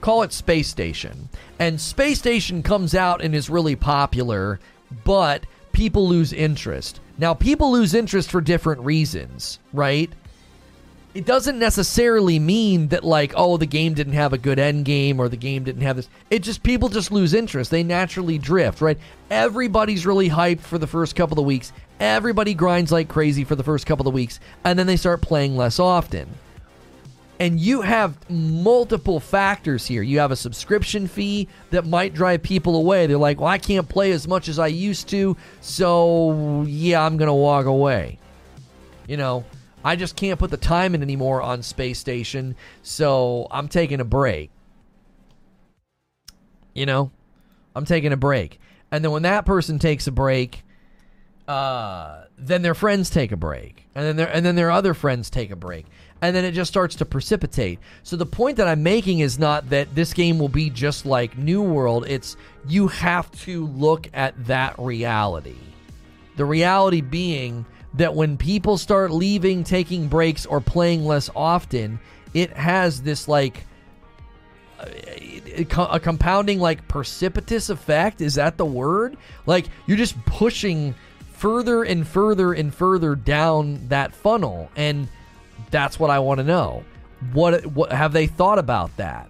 call 0.00 0.22
it 0.22 0.32
Space 0.32 0.68
Station. 0.68 1.28
And 1.58 1.80
Space 1.80 2.18
Station 2.18 2.62
comes 2.62 2.94
out 2.94 3.22
and 3.22 3.34
is 3.34 3.50
really 3.50 3.76
popular, 3.76 4.60
but 5.04 5.44
people 5.72 6.08
lose 6.08 6.32
interest. 6.32 7.00
Now, 7.18 7.34
people 7.34 7.72
lose 7.72 7.94
interest 7.94 8.30
for 8.30 8.40
different 8.40 8.80
reasons, 8.82 9.58
right? 9.72 10.10
it 11.14 11.24
doesn't 11.24 11.58
necessarily 11.58 12.38
mean 12.38 12.88
that 12.88 13.02
like 13.02 13.32
oh 13.34 13.56
the 13.56 13.66
game 13.66 13.94
didn't 13.94 14.12
have 14.12 14.32
a 14.32 14.38
good 14.38 14.58
end 14.58 14.84
game 14.84 15.18
or 15.18 15.28
the 15.28 15.36
game 15.36 15.64
didn't 15.64 15.82
have 15.82 15.96
this 15.96 16.08
it 16.30 16.44
just 16.44 16.62
people 16.62 16.88
just 16.88 17.10
lose 17.10 17.34
interest 17.34 17.70
they 17.70 17.82
naturally 17.82 18.38
drift 18.38 18.80
right 18.80 18.98
everybody's 19.30 20.06
really 20.06 20.28
hyped 20.28 20.60
for 20.60 20.78
the 20.78 20.86
first 20.86 21.16
couple 21.16 21.38
of 21.38 21.44
weeks 21.44 21.72
everybody 21.98 22.54
grinds 22.54 22.92
like 22.92 23.08
crazy 23.08 23.42
for 23.42 23.56
the 23.56 23.64
first 23.64 23.86
couple 23.86 24.06
of 24.06 24.14
weeks 24.14 24.38
and 24.64 24.78
then 24.78 24.86
they 24.86 24.96
start 24.96 25.20
playing 25.20 25.56
less 25.56 25.80
often 25.80 26.28
and 27.40 27.60
you 27.60 27.82
have 27.82 28.18
multiple 28.30 29.20
factors 29.20 29.86
here. 29.86 30.02
You 30.02 30.18
have 30.18 30.32
a 30.32 30.36
subscription 30.36 31.06
fee 31.06 31.48
that 31.70 31.86
might 31.86 32.14
drive 32.14 32.42
people 32.42 32.76
away. 32.76 33.06
They're 33.06 33.18
like 33.18 33.40
well 33.40 33.48
i 33.48 33.58
can't 33.58 33.88
play 33.88 34.12
as 34.12 34.26
much 34.26 34.48
as 34.48 34.58
i 34.58 34.66
used 34.66 35.08
to 35.08 35.36
so 35.60 36.64
yeah 36.66 37.04
i'm 37.04 37.16
gonna 37.16 37.34
walk 37.34 37.66
away. 37.66 38.18
You 39.06 39.16
know 39.16 39.44
I 39.84 39.96
just 39.96 40.16
can't 40.16 40.38
put 40.38 40.50
the 40.50 40.56
time 40.56 40.94
in 40.94 41.02
anymore 41.02 41.40
on 41.40 41.62
Space 41.62 41.98
Station, 41.98 42.56
so 42.82 43.46
I'm 43.50 43.68
taking 43.68 44.00
a 44.00 44.04
break. 44.04 44.50
You 46.74 46.86
know, 46.86 47.10
I'm 47.74 47.84
taking 47.84 48.12
a 48.12 48.16
break. 48.16 48.60
And 48.90 49.04
then 49.04 49.12
when 49.12 49.22
that 49.22 49.46
person 49.46 49.78
takes 49.78 50.06
a 50.06 50.12
break, 50.12 50.64
uh, 51.46 52.24
then 52.36 52.62
their 52.62 52.74
friends 52.74 53.10
take 53.10 53.32
a 53.32 53.36
break, 53.36 53.86
and 53.94 54.04
then 54.04 54.16
their 54.16 54.28
and 54.28 54.44
then 54.44 54.56
their 54.56 54.70
other 54.70 54.94
friends 54.94 55.30
take 55.30 55.50
a 55.50 55.56
break, 55.56 55.86
and 56.20 56.34
then 56.34 56.44
it 56.44 56.52
just 56.52 56.70
starts 56.70 56.96
to 56.96 57.04
precipitate. 57.04 57.78
So 58.02 58.16
the 58.16 58.26
point 58.26 58.56
that 58.56 58.68
I'm 58.68 58.82
making 58.82 59.20
is 59.20 59.38
not 59.38 59.70
that 59.70 59.94
this 59.94 60.12
game 60.12 60.38
will 60.38 60.48
be 60.48 60.70
just 60.70 61.06
like 61.06 61.38
New 61.38 61.62
World. 61.62 62.06
It's 62.08 62.36
you 62.66 62.88
have 62.88 63.30
to 63.42 63.66
look 63.66 64.08
at 64.12 64.46
that 64.46 64.78
reality 64.78 65.56
The 66.38 66.44
reality 66.44 67.00
being 67.00 67.66
that 67.94 68.14
when 68.14 68.36
people 68.36 68.78
start 68.78 69.10
leaving, 69.10 69.64
taking 69.64 70.06
breaks, 70.06 70.46
or 70.46 70.60
playing 70.60 71.04
less 71.04 71.28
often, 71.34 71.98
it 72.32 72.52
has 72.52 73.02
this 73.02 73.26
like 73.26 73.66
a, 74.78 75.64
compounding 75.98 76.60
like 76.60 76.86
precipitous 76.86 77.70
effect. 77.70 78.20
Is 78.20 78.36
that 78.36 78.56
the 78.56 78.64
word? 78.64 79.16
Like 79.46 79.66
you're 79.86 79.96
just 79.96 80.14
pushing 80.26 80.94
further 81.32 81.82
and 81.82 82.06
further 82.06 82.52
and 82.52 82.72
further 82.72 83.16
down 83.16 83.88
that 83.88 84.14
funnel, 84.14 84.70
and 84.76 85.08
that's 85.70 85.98
what 85.98 86.10
I 86.10 86.18
want 86.18 86.38
to 86.38 86.44
know. 86.44 86.84
What 87.32 87.66
what 87.66 87.92
have 87.92 88.12
they 88.12 88.26
thought 88.26 88.58
about 88.58 88.96
that? 88.96 89.28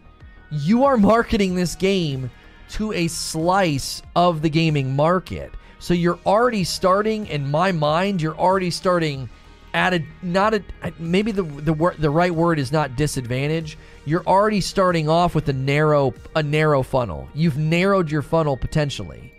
You 0.50 0.84
are 0.84 0.96
marketing 0.96 1.54
this 1.54 1.74
game 1.74 2.30
to 2.70 2.92
a 2.92 3.08
slice 3.08 4.02
of 4.14 4.42
the 4.42 4.50
gaming 4.50 4.94
market. 4.94 5.52
So 5.78 5.94
you're 5.94 6.18
already 6.26 6.64
starting 6.64 7.26
in 7.26 7.50
my 7.50 7.72
mind, 7.72 8.20
you're 8.20 8.36
already 8.36 8.70
starting 8.70 9.28
at 9.74 9.94
a 9.94 10.02
not 10.22 10.54
a 10.54 10.62
maybe 10.98 11.32
the 11.32 11.42
the 11.42 11.94
the 11.98 12.10
right 12.10 12.34
word 12.34 12.58
is 12.58 12.72
not 12.72 12.96
disadvantage. 12.96 13.78
You're 14.04 14.26
already 14.26 14.60
starting 14.60 15.08
off 15.08 15.34
with 15.34 15.48
a 15.48 15.52
narrow 15.52 16.14
a 16.34 16.42
narrow 16.42 16.82
funnel. 16.82 17.28
You've 17.34 17.58
narrowed 17.58 18.10
your 18.10 18.22
funnel 18.22 18.56
potentially. 18.56 19.32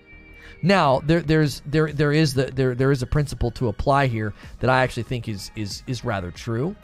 Now 0.62 1.00
there 1.00 1.22
there's 1.22 1.62
there 1.66 1.92
there 1.92 2.12
is 2.12 2.34
the 2.34 2.46
there 2.46 2.76
there 2.76 2.92
is 2.92 3.02
a 3.02 3.08
principle 3.08 3.52
to 3.52 3.68
apply 3.70 4.08
here 4.08 4.34
that 4.60 4.70
I 4.70 4.82
actually 4.84 5.04
think 5.04 5.28
is 5.28 5.52
is 5.56 5.84
is 5.88 6.06
rather 6.06 6.32
true. 6.32 6.76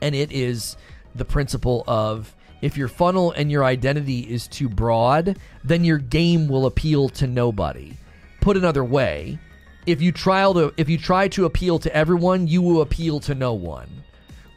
And 0.00 0.14
it 0.14 0.32
is 0.32 0.76
the 1.14 1.24
principle 1.24 1.84
of 1.86 2.34
if 2.60 2.76
your 2.76 2.88
funnel 2.88 3.32
and 3.32 3.50
your 3.50 3.64
identity 3.64 4.20
is 4.20 4.48
too 4.48 4.68
broad, 4.68 5.38
then 5.64 5.84
your 5.84 5.98
game 5.98 6.48
will 6.48 6.66
appeal 6.66 7.08
to 7.10 7.26
nobody. 7.26 7.96
Put 8.40 8.56
another 8.56 8.84
way, 8.84 9.38
if 9.86 10.02
you 10.02 10.12
try 10.12 10.52
to 10.52 10.72
if 10.76 10.88
you 10.88 10.98
try 10.98 11.28
to 11.28 11.44
appeal 11.44 11.78
to 11.80 11.94
everyone, 11.94 12.46
you 12.46 12.62
will 12.62 12.82
appeal 12.82 13.20
to 13.20 13.34
no 13.34 13.54
one. 13.54 13.88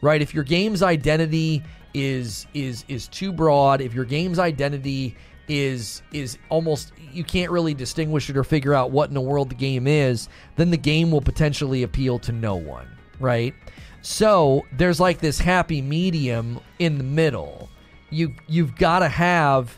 Right? 0.00 0.20
If 0.20 0.34
your 0.34 0.44
game's 0.44 0.82
identity 0.82 1.62
is 1.94 2.46
is 2.54 2.84
is 2.88 3.08
too 3.08 3.32
broad, 3.32 3.80
if 3.80 3.94
your 3.94 4.04
game's 4.04 4.38
identity 4.38 5.16
is 5.48 6.02
is 6.12 6.38
almost 6.48 6.92
you 7.12 7.24
can't 7.24 7.50
really 7.50 7.74
distinguish 7.74 8.30
it 8.30 8.36
or 8.36 8.44
figure 8.44 8.74
out 8.74 8.90
what 8.90 9.08
in 9.08 9.14
the 9.14 9.20
world 9.20 9.50
the 9.50 9.54
game 9.54 9.86
is, 9.86 10.28
then 10.56 10.70
the 10.70 10.76
game 10.76 11.10
will 11.10 11.20
potentially 11.20 11.82
appeal 11.82 12.18
to 12.18 12.32
no 12.32 12.56
one, 12.56 12.88
right? 13.20 13.54
So, 14.02 14.66
there's 14.72 14.98
like 14.98 15.20
this 15.20 15.38
happy 15.38 15.80
medium 15.80 16.58
in 16.80 16.98
the 16.98 17.04
middle. 17.04 17.68
You 18.10 18.34
you've 18.48 18.76
got 18.76 18.98
to 18.98 19.08
have 19.08 19.76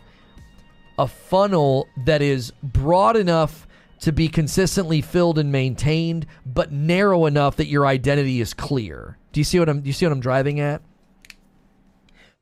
a 0.99 1.07
funnel 1.07 1.89
that 2.05 2.23
is 2.23 2.53
broad 2.63 3.17
enough 3.17 3.67
to 4.01 4.13
be 4.13 4.29
consistently 4.29 5.03
filled 5.03 5.39
and 5.39 5.53
maintained, 5.53 6.27
but 6.47 6.73
narrow 6.73 7.27
enough 7.27 7.57
that 7.57 7.67
your 7.67 7.87
identity 7.87 8.41
is 8.41 8.55
clear. 8.55 9.19
Do 9.33 9.41
you 9.41 9.45
see 9.45 9.59
what 9.59 9.69
I'm 9.69 9.83
do 9.83 9.89
you 9.89 9.93
see 9.93 10.07
what 10.07 10.13
I'm 10.13 10.21
driving 10.21 10.59
at? 10.59 10.81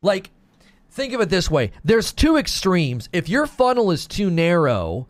Like 0.03 0.31
think 0.91 1.13
of 1.15 1.21
it 1.21 1.31
this 1.31 1.51
way. 1.51 1.73
There's 1.83 2.13
two 2.13 2.37
extremes. 2.37 3.09
If 3.13 3.29
your 3.29 3.47
funnel 3.47 3.91
is 3.91 4.07
too 4.07 4.31
narrow, 4.31 5.09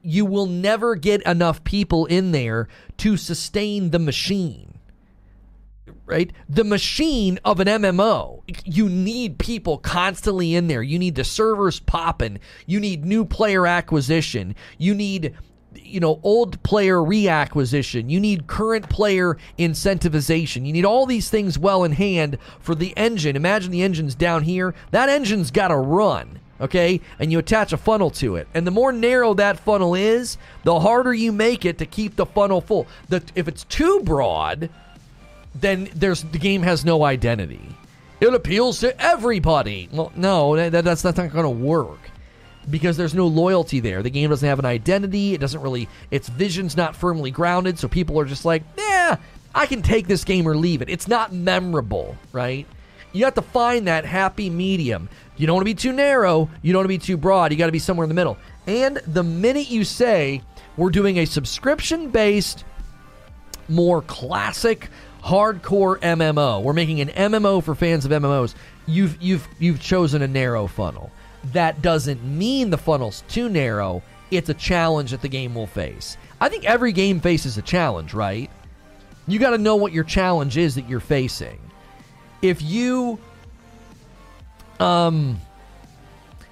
you 0.00 0.24
will 0.24 0.46
never 0.46 0.94
get 0.94 1.22
enough 1.22 1.64
people 1.64 2.06
in 2.06 2.32
there 2.32 2.68
to 2.98 3.16
sustain 3.18 3.90
the 3.90 3.98
machine 3.98 4.73
right? 6.06 6.32
The 6.48 6.64
machine 6.64 7.38
of 7.44 7.60
an 7.60 7.66
MMO, 7.66 8.42
you 8.64 8.88
need 8.88 9.38
people 9.38 9.78
constantly 9.78 10.54
in 10.54 10.66
there. 10.66 10.82
You 10.82 10.98
need 10.98 11.14
the 11.14 11.24
servers 11.24 11.80
popping. 11.80 12.38
You 12.66 12.80
need 12.80 13.04
new 13.04 13.24
player 13.24 13.66
acquisition. 13.66 14.54
You 14.78 14.94
need 14.94 15.34
you 15.76 15.98
know 15.98 16.20
old 16.22 16.62
player 16.62 16.98
reacquisition 16.98 18.08
you 18.08 18.20
need 18.20 18.46
current 18.46 18.88
player 18.88 19.36
incentivization 19.58 20.64
you 20.64 20.72
need 20.72 20.84
all 20.84 21.04
these 21.04 21.28
things 21.28 21.58
well 21.58 21.82
in 21.82 21.90
hand 21.90 22.38
for 22.60 22.76
the 22.76 22.96
engine 22.96 23.34
imagine 23.34 23.72
the 23.72 23.82
engine's 23.82 24.14
down 24.14 24.44
here 24.44 24.72
that 24.92 25.08
engine's 25.08 25.50
got 25.50 25.68
to 25.68 25.76
run 25.76 26.38
okay 26.60 27.00
and 27.18 27.32
you 27.32 27.40
attach 27.40 27.72
a 27.72 27.76
funnel 27.76 28.08
to 28.08 28.36
it 28.36 28.46
and 28.54 28.64
the 28.64 28.70
more 28.70 28.92
narrow 28.92 29.34
that 29.34 29.58
funnel 29.58 29.96
is 29.96 30.38
the 30.62 30.78
harder 30.78 31.12
you 31.12 31.32
make 31.32 31.64
it 31.64 31.76
to 31.76 31.86
keep 31.86 32.14
the 32.14 32.26
funnel 32.26 32.60
full 32.60 32.86
the, 33.08 33.20
if 33.34 33.48
it's 33.48 33.64
too 33.64 34.00
broad 34.04 34.70
then 35.54 35.88
there's 35.94 36.22
the 36.22 36.38
game 36.38 36.62
has 36.62 36.84
no 36.84 37.04
identity 37.04 37.76
it 38.20 38.32
appeals 38.32 38.80
to 38.80 39.00
everybody 39.00 39.88
well 39.92 40.12
no 40.16 40.56
that, 40.70 40.84
that's, 40.84 41.02
that's 41.02 41.18
not 41.18 41.32
going 41.32 41.44
to 41.44 41.50
work 41.50 41.98
because 42.70 42.96
there's 42.96 43.14
no 43.14 43.26
loyalty 43.26 43.80
there. 43.80 44.02
The 44.02 44.10
game 44.10 44.30
doesn't 44.30 44.48
have 44.48 44.58
an 44.58 44.64
identity. 44.64 45.34
It 45.34 45.40
doesn't 45.40 45.60
really, 45.60 45.88
its 46.10 46.28
vision's 46.28 46.76
not 46.76 46.96
firmly 46.96 47.30
grounded. 47.30 47.78
So 47.78 47.88
people 47.88 48.18
are 48.20 48.24
just 48.24 48.44
like, 48.44 48.62
yeah, 48.76 49.16
I 49.54 49.66
can 49.66 49.82
take 49.82 50.06
this 50.06 50.24
game 50.24 50.46
or 50.46 50.56
leave 50.56 50.82
it. 50.82 50.88
It's 50.88 51.08
not 51.08 51.32
memorable, 51.32 52.16
right? 52.32 52.66
You 53.12 53.24
have 53.24 53.34
to 53.34 53.42
find 53.42 53.86
that 53.86 54.04
happy 54.04 54.50
medium. 54.50 55.08
You 55.36 55.46
don't 55.46 55.56
want 55.56 55.62
to 55.62 55.72
be 55.72 55.74
too 55.74 55.92
narrow. 55.92 56.48
You 56.62 56.72
don't 56.72 56.80
want 56.80 56.86
to 56.86 56.88
be 56.88 56.98
too 56.98 57.16
broad. 57.16 57.52
You 57.52 57.58
got 57.58 57.66
to 57.66 57.72
be 57.72 57.78
somewhere 57.78 58.04
in 58.04 58.08
the 58.08 58.14
middle. 58.14 58.36
And 58.66 58.96
the 59.06 59.22
minute 59.22 59.70
you 59.70 59.84
say 59.84 60.42
we're 60.76 60.90
doing 60.90 61.18
a 61.18 61.24
subscription 61.24 62.10
based, 62.10 62.64
more 63.68 64.02
classic, 64.02 64.88
hardcore 65.24 65.98
MMO, 66.00 66.62
we're 66.62 66.72
making 66.72 67.00
an 67.00 67.08
MMO 67.08 67.62
for 67.62 67.74
fans 67.74 68.04
of 68.04 68.10
MMOs. 68.10 68.54
You've 68.86 69.20
you've 69.20 69.48
you've 69.58 69.80
chosen 69.80 70.22
a 70.22 70.28
narrow 70.28 70.66
funnel 70.66 71.10
that 71.52 71.82
doesn't 71.82 72.22
mean 72.24 72.70
the 72.70 72.78
funnel's 72.78 73.22
too 73.28 73.48
narrow. 73.48 74.02
It's 74.30 74.48
a 74.48 74.54
challenge 74.54 75.10
that 75.10 75.22
the 75.22 75.28
game 75.28 75.54
will 75.54 75.66
face. 75.66 76.16
I 76.40 76.48
think 76.48 76.64
every 76.64 76.92
game 76.92 77.20
faces 77.20 77.58
a 77.58 77.62
challenge, 77.62 78.14
right? 78.14 78.50
You 79.26 79.38
got 79.38 79.50
to 79.50 79.58
know 79.58 79.76
what 79.76 79.92
your 79.92 80.04
challenge 80.04 80.56
is 80.56 80.74
that 80.74 80.88
you're 80.88 81.00
facing. 81.00 81.58
If 82.42 82.62
you 82.62 83.18
um 84.80 85.40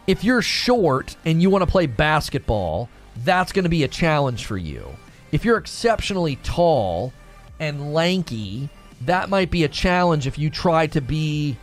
if 0.07 0.25
you're 0.25 0.43
short 0.43 1.17
and 1.25 1.41
you 1.41 1.51
want 1.51 1.63
to 1.63 1.71
play 1.71 1.87
basketball, 1.87 2.89
that's 3.25 3.53
going 3.53 3.65
to 3.65 3.69
be 3.69 3.85
a 3.85 3.89
challenge 3.89 4.47
for 4.47 4.57
you. 4.57 4.87
If 5.31 5.45
you're 5.45 5.59
exceptionally 5.59 6.37
tall 6.37 7.13
and 7.63 7.95
lanky, 7.95 8.69
that 9.03 9.29
might 9.29 9.51
be 9.51 9.63
a 9.63 9.69
challenge 9.69 10.27
if 10.27 10.37
you 10.37 10.51
try 10.51 10.89
to 10.89 11.01
be, 11.01 11.57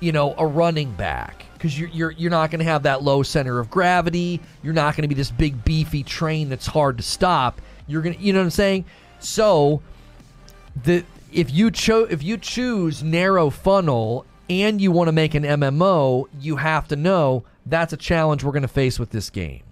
you 0.00 0.10
know, 0.10 0.34
a 0.36 0.44
running 0.44 0.92
back 0.92 1.46
because 1.54 1.78
you're, 1.78 1.88
you're 1.90 2.10
you're 2.10 2.30
not 2.32 2.50
going 2.50 2.58
to 2.58 2.64
have 2.64 2.82
that 2.82 3.02
low 3.02 3.22
center 3.22 3.60
of 3.60 3.70
gravity. 3.70 4.40
You're 4.64 4.74
not 4.74 4.96
going 4.96 5.02
to 5.02 5.08
be 5.08 5.14
this 5.14 5.30
big 5.30 5.64
beefy 5.64 6.02
train 6.02 6.48
that's 6.48 6.66
hard 6.66 6.96
to 6.96 7.04
stop. 7.04 7.60
You're 7.86 8.02
gonna, 8.02 8.16
you 8.18 8.32
know 8.32 8.40
what 8.40 8.46
I'm 8.46 8.50
saying? 8.50 8.86
So, 9.20 9.82
the 10.82 11.04
if 11.32 11.52
you 11.52 11.70
cho- 11.70 12.08
if 12.10 12.24
you 12.24 12.38
choose 12.38 13.04
narrow 13.04 13.48
funnel 13.48 14.26
and 14.50 14.80
you 14.80 14.90
want 14.90 15.06
to 15.06 15.12
make 15.12 15.34
an 15.34 15.44
MMO, 15.44 16.26
you 16.40 16.56
have 16.56 16.88
to 16.88 16.96
know 16.96 17.44
that's 17.64 17.92
a 17.92 17.96
challenge 17.96 18.42
we're 18.42 18.52
going 18.52 18.62
to 18.62 18.68
face 18.68 18.98
with 18.98 19.10
this 19.10 19.30
game. 19.30 19.62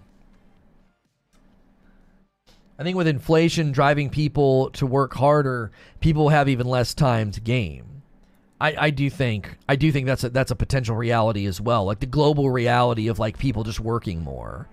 I 2.77 2.83
think 2.83 2.97
with 2.97 3.07
inflation 3.07 3.71
driving 3.71 4.09
people 4.09 4.69
to 4.71 4.85
work 4.85 5.13
harder, 5.13 5.71
people 6.01 6.29
have 6.29 6.49
even 6.49 6.67
less 6.67 6.93
time 6.93 7.31
to 7.31 7.41
game. 7.41 7.95
I, 8.59 8.75
I 8.85 8.89
do 8.89 9.09
think 9.09 9.57
I 9.67 9.75
do 9.75 9.91
think 9.91 10.07
that's 10.07 10.23
a, 10.23 10.29
that's 10.29 10.51
a 10.51 10.55
potential 10.55 10.95
reality 10.95 11.45
as 11.45 11.59
well, 11.59 11.85
like 11.85 11.99
the 11.99 12.05
global 12.05 12.49
reality 12.49 13.07
of 13.07 13.19
like 13.19 13.37
people 13.37 13.63
just 13.63 13.79
working 13.79 14.21
more. 14.21 14.67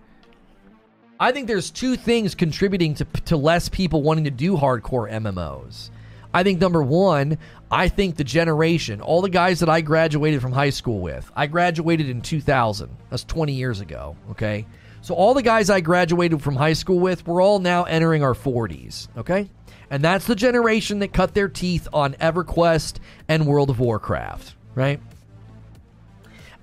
I 1.18 1.30
think 1.30 1.46
there's 1.46 1.70
two 1.70 1.96
things 1.96 2.34
contributing 2.34 2.94
to 2.94 3.04
to 3.04 3.36
less 3.36 3.68
people 3.68 4.02
wanting 4.02 4.24
to 4.24 4.30
do 4.30 4.56
hardcore 4.56 5.10
MMOs. 5.10 5.90
I 6.34 6.42
think 6.42 6.60
number 6.60 6.82
one, 6.82 7.38
I 7.70 7.88
think 7.88 8.16
the 8.16 8.24
generation, 8.24 9.00
all 9.00 9.20
the 9.20 9.28
guys 9.28 9.60
that 9.60 9.68
I 9.68 9.82
graduated 9.82 10.40
from 10.40 10.52
high 10.52 10.70
school 10.70 11.00
with, 11.00 11.30
I 11.36 11.46
graduated 11.46 12.08
in 12.08 12.22
2000. 12.22 12.88
That's 13.10 13.24
20 13.24 13.52
years 13.52 13.80
ago. 13.80 14.16
Okay, 14.30 14.64
so 15.02 15.14
all 15.14 15.34
the 15.34 15.42
guys 15.42 15.68
I 15.68 15.80
graduated 15.80 16.42
from 16.42 16.54
high 16.54 16.72
school 16.72 17.00
with, 17.00 17.26
we're 17.26 17.42
all 17.42 17.58
now 17.58 17.82
entering 17.82 18.22
our 18.22 18.34
40s. 18.34 19.08
Okay. 19.18 19.50
And 19.90 20.02
that's 20.02 20.26
the 20.26 20.36
generation 20.36 21.00
that 21.00 21.12
cut 21.12 21.34
their 21.34 21.48
teeth 21.48 21.88
on 21.92 22.14
EverQuest 22.14 22.98
and 23.28 23.46
World 23.46 23.68
of 23.68 23.80
Warcraft, 23.80 24.54
right? 24.76 25.00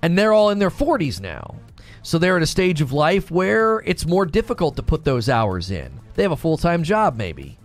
And 0.02 0.18
they're 0.18 0.32
all 0.32 0.48
in 0.48 0.58
their 0.58 0.70
40s 0.70 1.20
now. 1.20 1.54
So 2.02 2.16
they're 2.18 2.38
at 2.38 2.42
a 2.42 2.46
stage 2.46 2.80
of 2.80 2.92
life 2.92 3.30
where 3.30 3.80
it's 3.80 4.06
more 4.06 4.24
difficult 4.24 4.74
to 4.76 4.82
put 4.82 5.04
those 5.04 5.28
hours 5.28 5.70
in. 5.70 6.00
They 6.14 6.22
have 6.22 6.32
a 6.32 6.36
full 6.36 6.56
time 6.56 6.82
job, 6.82 7.16
maybe. 7.16 7.58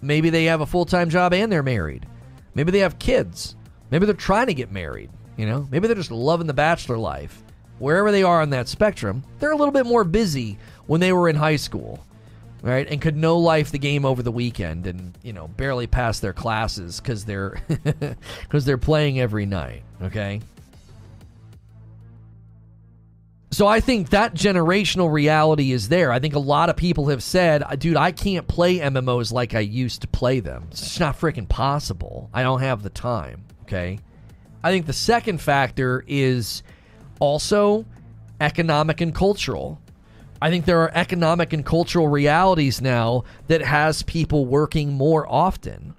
Maybe 0.00 0.30
they 0.30 0.44
have 0.44 0.62
a 0.62 0.66
full 0.66 0.86
time 0.86 1.10
job 1.10 1.34
and 1.34 1.52
they're 1.52 1.62
married. 1.62 2.06
Maybe 2.54 2.72
they 2.72 2.78
have 2.78 2.98
kids. 2.98 3.54
Maybe 3.90 4.06
they're 4.06 4.14
trying 4.14 4.46
to 4.46 4.54
get 4.54 4.72
married. 4.72 5.10
You 5.36 5.44
know, 5.44 5.68
maybe 5.70 5.86
they're 5.86 5.94
just 5.94 6.10
loving 6.10 6.46
the 6.46 6.54
bachelor 6.54 6.96
life. 6.96 7.42
Wherever 7.78 8.10
they 8.10 8.22
are 8.22 8.40
on 8.40 8.50
that 8.50 8.68
spectrum, 8.68 9.22
they're 9.38 9.52
a 9.52 9.56
little 9.56 9.72
bit 9.72 9.86
more 9.86 10.04
busy 10.04 10.58
when 10.86 11.00
they 11.00 11.12
were 11.12 11.28
in 11.28 11.36
high 11.36 11.56
school 11.56 12.06
right? 12.66 12.88
And 12.90 13.00
could 13.00 13.16
no 13.16 13.38
life 13.38 13.70
the 13.70 13.78
game 13.78 14.04
over 14.04 14.22
the 14.22 14.32
weekend 14.32 14.86
and 14.86 15.16
you 15.22 15.32
know 15.32 15.46
barely 15.48 15.86
pass 15.86 16.18
their 16.18 16.32
classes 16.32 17.00
because 17.00 17.24
they're 17.24 17.60
because 18.42 18.64
they're 18.64 18.76
playing 18.76 19.20
every 19.20 19.46
night. 19.46 19.82
Okay. 20.02 20.40
So 23.52 23.66
I 23.66 23.80
think 23.80 24.10
that 24.10 24.34
generational 24.34 25.10
reality 25.10 25.72
is 25.72 25.88
there. 25.88 26.12
I 26.12 26.18
think 26.18 26.34
a 26.34 26.40
lot 26.40 26.68
of 26.68 26.76
people 26.76 27.08
have 27.08 27.22
said, 27.22 27.62
uh, 27.62 27.76
dude, 27.76 27.96
I 27.96 28.12
can't 28.12 28.46
play 28.46 28.80
MMOs 28.80 29.32
like 29.32 29.54
I 29.54 29.60
used 29.60 30.02
to 30.02 30.08
play 30.08 30.40
them. 30.40 30.66
It's 30.72 31.00
not 31.00 31.18
freaking 31.18 31.48
possible. 31.48 32.28
I 32.34 32.42
don't 32.42 32.60
have 32.60 32.82
the 32.82 32.90
time. 32.90 33.44
Okay. 33.62 34.00
I 34.62 34.72
think 34.72 34.86
the 34.86 34.92
second 34.92 35.40
factor 35.40 36.04
is 36.06 36.64
also 37.20 37.84
economic 38.40 39.00
and 39.00 39.14
cultural. 39.14 39.80
I 40.40 40.50
think 40.50 40.64
there 40.64 40.80
are 40.80 40.90
economic 40.94 41.52
and 41.52 41.64
cultural 41.64 42.08
realities 42.08 42.80
now 42.80 43.24
that 43.48 43.62
has 43.62 44.02
people 44.02 44.44
working 44.44 44.92
more 44.92 45.26
often. 45.30 45.94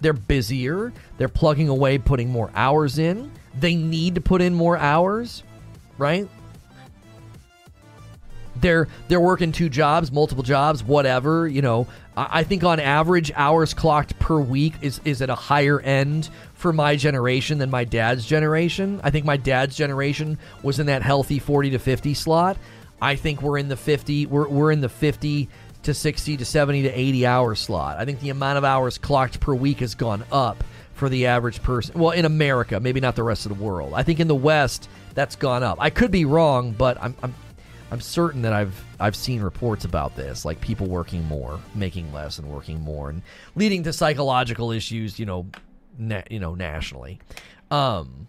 They're 0.00 0.12
busier, 0.12 0.92
they're 1.16 1.28
plugging 1.28 1.68
away, 1.68 1.98
putting 1.98 2.28
more 2.28 2.50
hours 2.54 2.98
in. 2.98 3.30
They 3.58 3.74
need 3.74 4.14
to 4.16 4.20
put 4.20 4.42
in 4.42 4.54
more 4.54 4.76
hours, 4.76 5.42
right? 5.96 6.28
They're 8.60 8.88
they're 9.08 9.20
working 9.20 9.52
two 9.52 9.68
jobs, 9.68 10.10
multiple 10.10 10.42
jobs, 10.42 10.82
whatever. 10.82 11.46
You 11.46 11.62
know, 11.62 11.86
I, 12.16 12.40
I 12.40 12.44
think 12.44 12.64
on 12.64 12.80
average, 12.80 13.30
hours 13.34 13.74
clocked 13.74 14.18
per 14.18 14.40
week 14.40 14.74
is 14.80 15.00
is 15.04 15.22
at 15.22 15.30
a 15.30 15.34
higher 15.34 15.80
end 15.80 16.30
for 16.54 16.72
my 16.72 16.96
generation 16.96 17.58
than 17.58 17.70
my 17.70 17.84
dad's 17.84 18.26
generation. 18.26 19.00
I 19.04 19.10
think 19.10 19.24
my 19.24 19.36
dad's 19.36 19.76
generation 19.76 20.38
was 20.62 20.80
in 20.80 20.86
that 20.86 21.02
healthy 21.02 21.38
forty 21.38 21.70
to 21.70 21.78
fifty 21.78 22.14
slot. 22.14 22.56
I 23.00 23.14
think 23.14 23.42
we're 23.42 23.58
in 23.58 23.68
the 23.68 23.76
fifty. 23.76 24.26
We're 24.26 24.48
we're 24.48 24.72
in 24.72 24.80
the 24.80 24.88
fifty 24.88 25.48
to 25.84 25.94
sixty 25.94 26.36
to 26.36 26.44
seventy 26.44 26.82
to 26.82 26.90
eighty 26.90 27.24
hour 27.24 27.54
slot. 27.54 27.98
I 27.98 28.04
think 28.04 28.20
the 28.20 28.30
amount 28.30 28.58
of 28.58 28.64
hours 28.64 28.98
clocked 28.98 29.38
per 29.38 29.54
week 29.54 29.78
has 29.78 29.94
gone 29.94 30.24
up 30.32 30.64
for 30.94 31.08
the 31.08 31.26
average 31.26 31.62
person. 31.62 31.96
Well, 31.98 32.10
in 32.10 32.24
America, 32.24 32.80
maybe 32.80 32.98
not 33.00 33.14
the 33.14 33.22
rest 33.22 33.46
of 33.46 33.56
the 33.56 33.64
world. 33.64 33.92
I 33.94 34.02
think 34.02 34.18
in 34.18 34.26
the 34.26 34.34
West 34.34 34.88
that's 35.14 35.36
gone 35.36 35.62
up. 35.62 35.78
I 35.80 35.90
could 35.90 36.10
be 36.10 36.24
wrong, 36.24 36.72
but 36.72 37.00
I'm, 37.00 37.14
I'm 37.22 37.34
I'm 37.90 38.00
certain 38.00 38.42
that 38.42 38.52
I've 38.52 38.84
I've 39.00 39.16
seen 39.16 39.40
reports 39.40 39.84
about 39.84 40.14
this, 40.14 40.44
like 40.44 40.60
people 40.60 40.86
working 40.86 41.24
more, 41.24 41.58
making 41.74 42.12
less, 42.12 42.38
and 42.38 42.48
working 42.48 42.80
more, 42.80 43.10
and 43.10 43.22
leading 43.54 43.82
to 43.84 43.92
psychological 43.92 44.70
issues. 44.70 45.18
You 45.18 45.26
know, 45.26 45.46
na- 45.98 46.22
you 46.30 46.38
know, 46.38 46.54
nationally. 46.54 47.18
Um, 47.70 48.28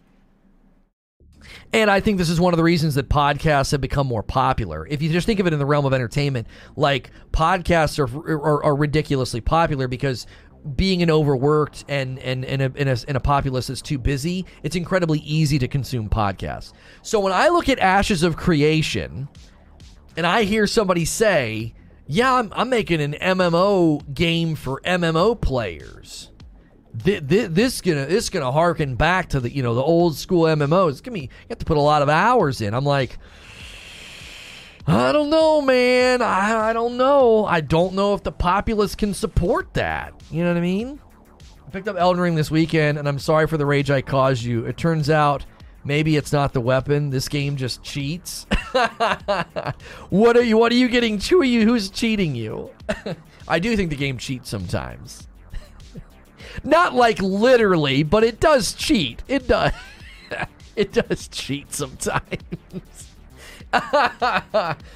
and 1.73 1.89
I 1.89 1.99
think 1.99 2.17
this 2.17 2.29
is 2.29 2.39
one 2.39 2.53
of 2.53 2.57
the 2.57 2.63
reasons 2.63 2.95
that 2.95 3.09
podcasts 3.09 3.71
have 3.71 3.81
become 3.81 4.07
more 4.07 4.23
popular. 4.23 4.87
If 4.87 5.01
you 5.01 5.09
just 5.11 5.25
think 5.25 5.39
of 5.39 5.47
it 5.47 5.53
in 5.53 5.59
the 5.59 5.65
realm 5.65 5.85
of 5.85 5.93
entertainment, 5.93 6.47
like 6.75 7.11
podcasts 7.31 7.99
are 7.99 8.31
are, 8.31 8.63
are 8.63 8.75
ridiculously 8.75 9.41
popular 9.41 9.87
because 9.87 10.25
being 10.75 11.01
an 11.01 11.09
overworked 11.09 11.85
and 11.87 12.19
and 12.19 12.45
and 12.45 12.61
a, 12.61 12.91
a, 12.91 13.15
a 13.15 13.19
populace 13.19 13.67
that's 13.67 13.81
too 13.81 13.97
busy, 13.97 14.45
it's 14.63 14.75
incredibly 14.75 15.19
easy 15.19 15.59
to 15.59 15.67
consume 15.67 16.09
podcasts. 16.09 16.73
So 17.01 17.19
when 17.19 17.33
I 17.33 17.49
look 17.49 17.69
at 17.69 17.79
Ashes 17.79 18.23
of 18.23 18.37
Creation 18.37 19.27
and 20.19 20.27
I 20.27 20.43
hear 20.43 20.67
somebody 20.67 21.05
say, 21.05 21.73
"Yeah, 22.05 22.33
I'm, 22.33 22.51
I'm 22.53 22.69
making 22.69 22.99
an 22.99 23.13
MMO 23.13 24.13
game 24.13 24.55
for 24.55 24.81
MMO 24.81 25.39
players," 25.39 26.29
th- 27.05 27.25
th- 27.25 27.51
this 27.51 27.79
gonna 27.79 28.05
this 28.05 28.25
is 28.25 28.29
gonna 28.29 28.51
harken 28.51 28.95
back 28.95 29.29
to 29.29 29.39
the 29.39 29.49
you 29.49 29.63
know 29.63 29.73
the 29.75 29.81
old 29.81 30.17
school 30.17 30.43
MMOs. 30.43 30.89
It's 30.89 31.01
gonna 31.01 31.13
be 31.13 31.21
you 31.21 31.29
have 31.47 31.59
to 31.59 31.65
put 31.65 31.77
a 31.77 31.81
lot 31.81 32.01
of 32.01 32.09
hours 32.09 32.59
in. 32.59 32.73
I'm 32.73 32.83
like. 32.85 33.17
I 34.87 35.11
don't 35.11 35.29
know, 35.29 35.61
man. 35.61 36.23
I, 36.23 36.69
I 36.69 36.73
don't 36.73 36.97
know. 36.97 37.45
I 37.45 37.61
don't 37.61 37.93
know 37.93 38.15
if 38.15 38.23
the 38.23 38.31
populace 38.31 38.95
can 38.95 39.13
support 39.13 39.75
that. 39.75 40.19
You 40.31 40.41
know 40.41 40.49
what 40.49 40.57
I 40.57 40.61
mean? 40.61 40.99
I 41.67 41.69
picked 41.69 41.87
up 41.87 41.95
Elden 41.95 42.19
Ring 42.19 42.33
this 42.33 42.49
weekend, 42.49 42.97
and 42.97 43.07
I'm 43.07 43.19
sorry 43.19 43.45
for 43.45 43.57
the 43.57 43.67
rage 43.67 43.91
I 43.91 44.01
caused 44.01 44.43
you. 44.43 44.65
It 44.65 44.77
turns 44.77 45.11
out 45.11 45.45
maybe 45.83 46.17
it's 46.17 46.33
not 46.33 46.53
the 46.53 46.61
weapon. 46.61 47.11
This 47.11 47.27
game 47.27 47.55
just 47.55 47.83
cheats. 47.83 48.47
what 50.09 50.37
are 50.37 50.43
you? 50.43 50.57
What 50.57 50.71
are 50.71 50.75
you 50.75 50.87
getting? 50.87 51.19
You? 51.19 51.65
Who's 51.65 51.89
cheating 51.89 52.35
you? 52.35 52.69
I 53.47 53.59
do 53.59 53.75
think 53.75 53.89
the 53.89 53.95
game 53.95 54.17
cheats 54.17 54.49
sometimes. 54.49 55.27
not 56.63 56.93
like 56.93 57.19
literally, 57.19 58.03
but 58.03 58.23
it 58.23 58.39
does 58.39 58.73
cheat. 58.73 59.23
It 59.27 59.47
does. 59.47 59.73
it 60.75 60.91
does 60.91 61.27
cheat 61.29 61.73
sometimes. 61.73 62.23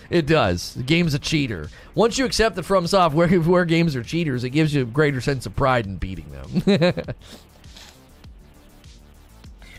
it 0.09 0.25
does. 0.25 0.73
The 0.73 0.83
game's 0.83 1.13
a 1.13 1.19
cheater. 1.19 1.69
Once 1.95 2.17
you 2.17 2.25
accept 2.25 2.55
that 2.55 2.63
From 2.63 2.87
Software 2.87 3.27
where 3.27 3.65
games 3.65 3.95
are 3.95 4.03
cheaters, 4.03 4.43
it 4.43 4.49
gives 4.49 4.73
you 4.73 4.81
a 4.81 4.85
greater 4.85 5.21
sense 5.21 5.45
of 5.45 5.55
pride 5.55 5.85
in 5.85 5.97
beating 5.97 6.31
them. 6.31 6.93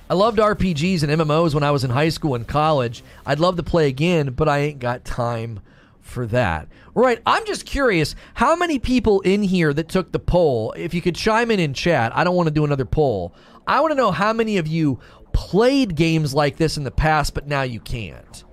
I 0.09 0.15
loved 0.15 0.39
RPGs 0.39 1.03
and 1.03 1.11
MMOs 1.11 1.55
when 1.55 1.63
I 1.63 1.71
was 1.71 1.83
in 1.83 1.91
high 1.91 2.11
school 2.11 2.35
and 2.35 2.47
college. 2.47 3.03
I'd 3.25 3.41
love 3.41 3.57
to 3.57 3.63
play 3.63 3.89
again, 3.89 4.33
but 4.33 4.49
I 4.49 4.59
ain't 4.59 4.79
got 4.79 5.05
time 5.05 5.61
for 6.01 6.27
that. 6.27 6.69
Right. 6.95 7.21
I'm 7.25 7.47
just 7.47 7.65
curious 7.65 8.15
how 8.35 8.55
many 8.55 8.79
people 8.79 9.21
in 9.23 9.43
here 9.43 9.73
that 9.73 9.89
took 9.89 10.13
the 10.13 10.19
poll, 10.19 10.73
if 10.77 10.93
you 10.93 11.01
could 11.01 11.15
chime 11.15 11.51
in 11.51 11.59
in 11.59 11.73
chat, 11.73 12.15
I 12.15 12.23
don't 12.23 12.37
want 12.37 12.49
to 12.49 12.55
do 12.55 12.65
another 12.65 12.85
poll. 12.85 13.35
I 13.67 13.81
want 13.81 13.93
to 13.93 13.97
know 13.97 14.11
how 14.11 14.35
many 14.35 14.59
of 14.59 14.67
you 14.67 15.01
played 15.33 15.97
games 15.97 16.35
like 16.35 16.59
this 16.59 16.77
in 16.77 16.85
the 16.85 16.91
past, 16.91 17.33
but 17.33 17.47
now 17.47 17.63
you 17.63 17.81
can't. 17.81 18.45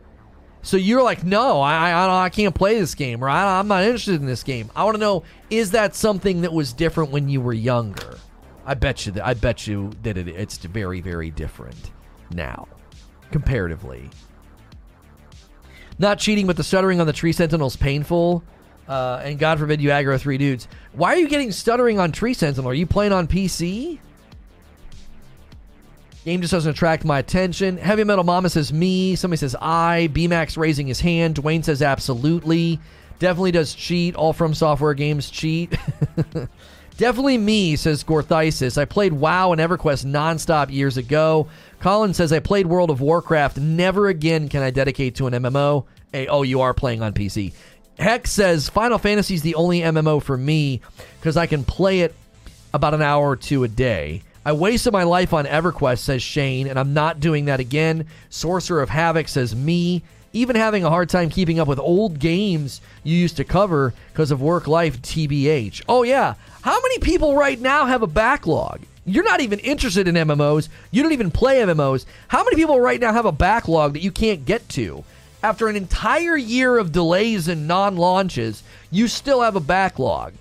So 0.64 0.78
you're 0.78 1.04
like, 1.04 1.24
no, 1.24 1.60
I, 1.60 1.90
I, 1.90 2.26
I 2.26 2.30
can't 2.30 2.56
play 2.56 2.80
this 2.80 2.96
game, 2.96 3.24
or 3.24 3.30
I'm 3.30 3.68
not 3.68 3.84
interested 3.84 4.22
in 4.22 4.28
this 4.28 4.44
game. 4.44 4.72
I 4.76 4.84
want 4.84 4.96
to 4.96 5.02
know, 5.02 5.24
is 5.50 5.72
that 5.72 5.96
something 5.96 6.42
that 6.42 6.54
was 6.54 6.72
different 6.72 7.12
when 7.12 7.30
you 7.30 7.42
were 7.42 7.54
younger? 7.54 8.18
I 8.66 8.74
bet 8.76 9.06
you 9.06 9.12
that 9.14 9.26
I 9.26 9.34
bet 9.34 9.68
you 9.68 9.92
that 10.04 10.18
it, 10.18 10.28
it's 10.28 10.58
very, 10.58 11.02
very 11.02 11.32
different 11.32 11.92
now, 12.32 12.68
comparatively. 13.32 14.10
Not 16.00 16.20
cheating, 16.20 16.48
but 16.48 16.58
the 16.58 16.64
stuttering 16.64 17.00
on 17.00 17.08
the 17.08 17.14
Tree 17.14 17.32
Sentinel's 17.32 17.76
painful. 17.76 18.44
Uh, 18.88 19.22
and 19.24 19.40
God 19.40 19.60
forbid 19.60 19.82
you 19.82 19.90
aggro 19.90 20.20
three 20.20 20.38
dudes. 20.38 20.68
Why 20.94 21.14
are 21.14 21.18
you 21.18 21.28
getting 21.28 21.52
stuttering 21.52 22.00
on 22.00 22.12
Tree 22.12 22.34
Sentinel? 22.34 22.70
Are 22.70 22.74
you 22.74 22.86
playing 22.86 23.14
on 23.14 23.28
PC? 23.28 24.00
Game 26.26 26.42
just 26.42 26.52
doesn't 26.52 26.72
attract 26.72 27.04
my 27.04 27.20
attention. 27.20 27.78
Heavy 27.78 28.04
Metal 28.04 28.24
Mama 28.24 28.50
says 28.50 28.72
me. 28.72 29.16
Somebody 29.16 29.38
says 29.38 29.56
I. 29.60 30.10
BMAX 30.14 30.58
raising 30.58 30.88
his 30.88 31.00
hand. 31.00 31.36
Dwayne 31.36 31.64
says 31.64 31.82
absolutely. 31.82 32.80
Definitely 33.18 33.52
does 33.52 33.74
cheat. 33.74 34.16
All 34.16 34.34
from 34.34 34.54
software 34.54 34.94
games 34.94 35.30
cheat. 35.30 35.74
Definitely 37.02 37.40
me, 37.40 37.76
says 37.78 38.04
Gorthysis. 38.04 38.78
I 38.78 38.86
played 38.86 39.12
WoW 39.12 39.54
and 39.54 39.60
EverQuest 39.60 40.06
nonstop 40.06 40.72
years 40.72 40.98
ago. 40.98 41.48
Colin 41.80 42.14
says 42.14 42.32
I 42.32 42.38
played 42.38 42.68
World 42.68 42.92
of 42.92 43.02
Warcraft. 43.02 43.58
Never 43.58 44.08
again 44.08 44.50
can 44.50 44.62
I 44.62 44.70
dedicate 44.70 45.16
to 45.16 45.26
an 45.26 45.34
MMO. 45.34 45.86
Oh, 46.30 46.44
you 46.44 46.62
are 46.62 46.76
playing 46.76 47.02
on 47.02 47.14
PC. 47.14 47.54
Hex 47.98 48.30
says 48.30 48.70
Final 48.70 49.00
Fantasy 49.00 49.34
is 49.34 49.42
the 49.42 49.56
only 49.56 49.80
MMO 49.80 50.22
for 50.22 50.38
me 50.38 50.82
because 51.20 51.38
I 51.38 51.48
can 51.48 51.64
play 51.64 52.02
it 52.02 52.14
about 52.72 52.94
an 52.94 53.02
hour 53.02 53.30
or 53.30 53.36
two 53.36 53.64
a 53.64 53.68
day. 53.68 54.22
I 54.46 54.52
wasted 54.52 54.94
my 54.94 55.02
life 55.02 55.34
on 55.34 55.46
EverQuest, 55.46 55.98
says 55.98 56.22
Shane, 56.22 56.68
and 56.68 56.78
I'm 56.78 56.94
not 56.94 57.20
doing 57.20 57.46
that 57.46 57.60
again. 57.60 58.06
Sorcerer 58.30 58.80
of 58.80 58.90
Havoc 58.90 59.28
says 59.28 59.56
me. 59.56 60.04
Even 60.34 60.56
having 60.56 60.84
a 60.84 60.90
hard 60.90 61.10
time 61.10 61.30
keeping 61.30 61.60
up 61.60 61.68
with 61.68 61.80
old 61.80 62.20
games 62.20 62.80
you 63.04 63.18
used 63.18 63.38
to 63.38 63.44
cover 63.44 63.94
because 64.12 64.32
of 64.32 64.42
work 64.42 64.68
life, 64.68 65.02
TBH. 65.02 65.84
Oh, 65.90 66.04
yeah. 66.04 66.36
How 66.62 66.80
many 66.82 67.00
people 67.00 67.36
right 67.36 67.60
now 67.60 67.86
have 67.86 68.02
a 68.02 68.08
backlog? 68.08 68.82
You're 69.06 69.24
not 69.24 69.42
even 69.42 69.60
interested 69.60 70.08
in 70.08 70.16
MMOs. 70.16 70.70
You 70.92 71.04
don't 71.04 71.12
even 71.12 71.32
play 71.32 71.58
MMOs. 71.58 72.06
How 72.28 72.44
many 72.44 72.56
people 72.56 72.80
right 72.80 73.00
now 73.00 73.12
have 73.12 73.26
a 73.26 73.32
backlog 73.32 73.94
that 73.94 74.04
you 74.04 74.12
can't 74.12 74.46
get 74.46 74.70
to? 74.70 75.04
After 75.44 75.68
an 75.68 75.76
entire 75.76 76.38
year 76.38 76.78
of 76.78 76.92
delays 76.92 77.48
and 77.48 77.68
non 77.68 77.98
launches, 77.98 78.64
you 78.92 79.08
still 79.08 79.42
have 79.42 79.56
a 79.56 79.60
backlog. 79.60 80.34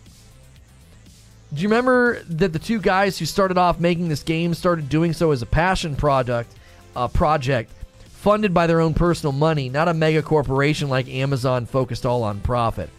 Do 1.53 1.62
you 1.62 1.69
remember 1.69 2.23
that 2.25 2.53
the 2.53 2.59
two 2.59 2.79
guys 2.79 3.19
who 3.19 3.25
started 3.25 3.59
off 3.59 3.81
making 3.81 4.09
this 4.09 4.23
game 4.23 4.55
started 4.55 4.89
doing 4.89 5.15
so 5.15 5.33
as 5.33 5.43
a 5.43 5.47
passion 5.47 5.97
product, 5.97 6.53
uh, 6.95 7.09
project 7.09 7.73
funded 8.20 8.52
by 8.52 8.66
their 8.66 8.80
own 8.80 8.92
personal 8.92 9.32
money, 9.32 9.70
not 9.70 9.88
a 9.88 9.94
mega 9.94 10.20
corporation 10.22 10.90
like 10.90 11.09
Amazon 11.09 11.64
focused 11.64 12.05
all 12.05 12.22
on 12.22 12.38
profit? 12.40 12.90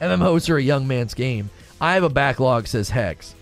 MMOs 0.00 0.50
are 0.50 0.56
a 0.56 0.62
young 0.62 0.88
man's 0.88 1.14
game. 1.14 1.48
I 1.80 1.94
have 1.94 2.02
a 2.02 2.08
backlog, 2.08 2.66
says 2.66 2.90
Hex. 2.90 3.36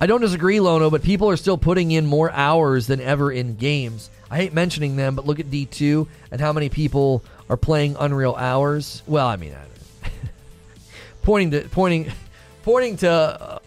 I 0.00 0.06
don't 0.06 0.20
disagree, 0.20 0.60
Lono, 0.60 0.90
but 0.90 1.02
people 1.02 1.28
are 1.28 1.36
still 1.36 1.58
putting 1.58 1.90
in 1.90 2.06
more 2.06 2.30
hours 2.30 2.86
than 2.86 3.00
ever 3.00 3.32
in 3.32 3.56
games. 3.56 4.10
I 4.30 4.36
hate 4.36 4.54
mentioning 4.54 4.94
them, 4.94 5.16
but 5.16 5.26
look 5.26 5.40
at 5.40 5.50
D2 5.50 6.06
and 6.30 6.40
how 6.40 6.52
many 6.52 6.68
people 6.68 7.24
are 7.48 7.56
playing 7.56 7.96
Unreal 7.98 8.36
Hours. 8.36 9.02
Well, 9.08 9.26
I 9.26 9.34
mean, 9.36 9.56
pointing 11.22 11.50
to 11.50 11.68
pointing 11.68 12.12
pointing 12.62 12.96
to 12.98 13.10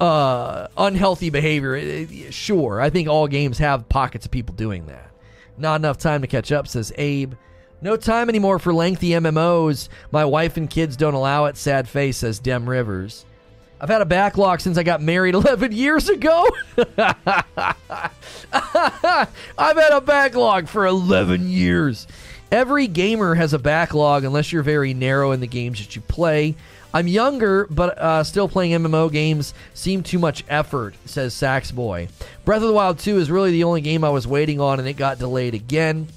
uh, 0.02 0.68
unhealthy 0.78 1.30
behavior, 1.30 2.32
sure. 2.32 2.80
I 2.80 2.90
think 2.90 3.10
all 3.10 3.28
games 3.28 3.58
have 3.58 3.90
pockets 3.90 4.26
of 4.26 4.32
people 4.32 4.56
doing 4.56 4.86
that. 4.86 5.13
Not 5.58 5.76
enough 5.82 5.98
time 5.98 6.22
to 6.22 6.28
catch 6.28 6.52
up, 6.52 6.68
says 6.68 6.92
Abe. 6.98 7.34
No 7.82 7.98
time 7.98 8.30
anymore 8.30 8.60
for 8.60 8.74
lengthy 8.74 9.10
MMOs. 9.10 9.90
My 10.12 10.24
wife 10.26 10.58
and 10.58 10.70
kids 10.70 10.96
don't 10.96 11.14
allow 11.14 11.46
it. 11.46 11.58
Sad 11.58 11.88
face, 11.90 12.18
says 12.18 12.40
Dem 12.40 12.70
Rivers. 12.70 13.26
I've 13.82 13.90
had 13.90 14.02
a 14.02 14.06
backlog 14.06 14.62
since 14.62 14.78
I 14.78 14.84
got 14.84 15.02
married 15.02 15.36
11 15.36 15.74
years 15.74 16.08
ago. 16.08 16.48
I've 16.98 17.38
had 19.58 19.92
a 19.92 20.02
backlog 20.02 20.70
for 20.70 20.86
11 20.86 21.50
years. 21.50 22.08
Every 22.52 22.88
gamer 22.88 23.36
has 23.36 23.52
a 23.54 23.60
backlog 23.60 24.24
unless 24.24 24.54
you're 24.54 24.64
very 24.64 24.94
narrow 24.94 25.32
in 25.32 25.42
the 25.42 25.48
games 25.48 25.80
that 25.80 25.96
you 25.96 26.02
play. 26.04 26.56
I'm 26.94 27.08
younger, 27.08 27.66
but 27.72 27.98
uh, 27.98 28.24
still 28.24 28.48
playing 28.48 28.72
MMO 28.74 29.12
games 29.12 29.54
seem 29.74 30.04
too 30.04 30.20
much 30.20 30.44
effort, 30.48 30.96
says 31.06 31.34
Sax 31.34 31.72
Boy. 31.72 32.08
Breath 32.46 32.62
of 32.62 32.68
the 32.68 32.74
Wild 32.74 33.00
2 33.00 33.18
is 33.18 33.32
really 33.32 33.52
the 33.52 33.64
only 33.64 33.82
game 33.82 34.04
I 34.04 34.12
was 34.12 34.28
waiting 34.28 34.62
on, 34.62 34.80
and 34.80 34.88
it 34.88 34.94
got 34.94 35.18
delayed 35.18 35.56
again. 35.56 36.08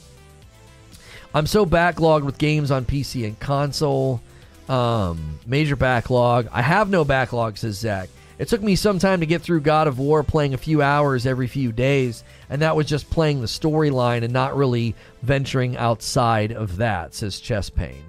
I'm 1.35 1.47
so 1.47 1.65
backlogged 1.65 2.25
with 2.25 2.37
games 2.39 2.71
on 2.71 2.85
PC 2.85 3.25
and 3.27 3.39
console. 3.41 4.21
Um, 4.69 5.39
major 5.47 5.77
backlog. 5.77 6.49
I 6.53 6.61
have 6.61 6.91
no 6.91 7.05
backlog, 7.05 7.57
says 7.57 7.79
Zach. 7.79 8.11
It 8.39 8.49
took 8.49 8.61
me 8.61 8.77
some 8.77 8.99
time 8.99 9.21
to 9.21 9.27
get 9.27 9.41
through 9.41 9.61
God 9.61 9.89
of 9.89 9.99
War, 9.99 10.23
playing 10.23 10.53
a 10.53 10.59
few 10.59 10.83
hours 10.83 11.25
every 11.25 11.47
few 11.47 11.73
days, 11.73 12.23
and 12.51 12.61
that 12.61 12.77
was 12.77 12.87
just 12.87 13.09
playing 13.09 13.41
the 13.41 13.47
storyline 13.47 14.25
and 14.25 14.33
not 14.33 14.57
really 14.57 14.95
venturing 15.23 15.77
outside 15.79 16.53
of 16.53 16.77
that, 16.77 17.15
says 17.15 17.41
Chess 17.41 17.71
Pain. 17.71 18.03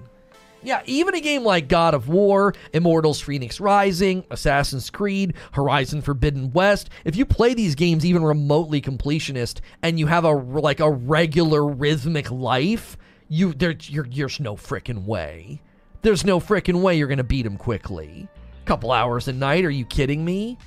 Yeah, 0.62 0.82
even 0.86 1.14
a 1.14 1.20
game 1.20 1.44
like 1.44 1.68
God 1.68 1.94
of 1.94 2.08
War, 2.08 2.52
Immortals 2.72 3.22
Fenyx 3.22 3.60
Rising, 3.60 4.24
Assassin's 4.30 4.90
Creed, 4.90 5.34
Horizon 5.52 6.02
Forbidden 6.02 6.50
West, 6.50 6.90
if 7.04 7.14
you 7.14 7.24
play 7.24 7.54
these 7.54 7.76
games 7.76 8.04
even 8.04 8.24
remotely 8.24 8.80
completionist 8.80 9.60
and 9.82 9.98
you 10.00 10.08
have 10.08 10.24
a 10.24 10.32
like 10.32 10.80
a 10.80 10.90
regular 10.90 11.64
rhythmic 11.64 12.30
life, 12.30 12.96
you 13.28 13.52
there 13.52 13.76
you're, 13.82 14.06
there's 14.06 14.40
no 14.40 14.56
freaking 14.56 15.04
way. 15.04 15.60
There's 16.02 16.24
no 16.24 16.40
freaking 16.40 16.82
way 16.82 16.96
you're 16.96 17.08
going 17.08 17.18
to 17.18 17.24
beat 17.24 17.46
him 17.46 17.56
quickly. 17.56 18.28
A 18.62 18.66
Couple 18.66 18.90
hours 18.90 19.28
a 19.28 19.32
night, 19.32 19.64
are 19.64 19.70
you 19.70 19.84
kidding 19.84 20.24
me? 20.24 20.58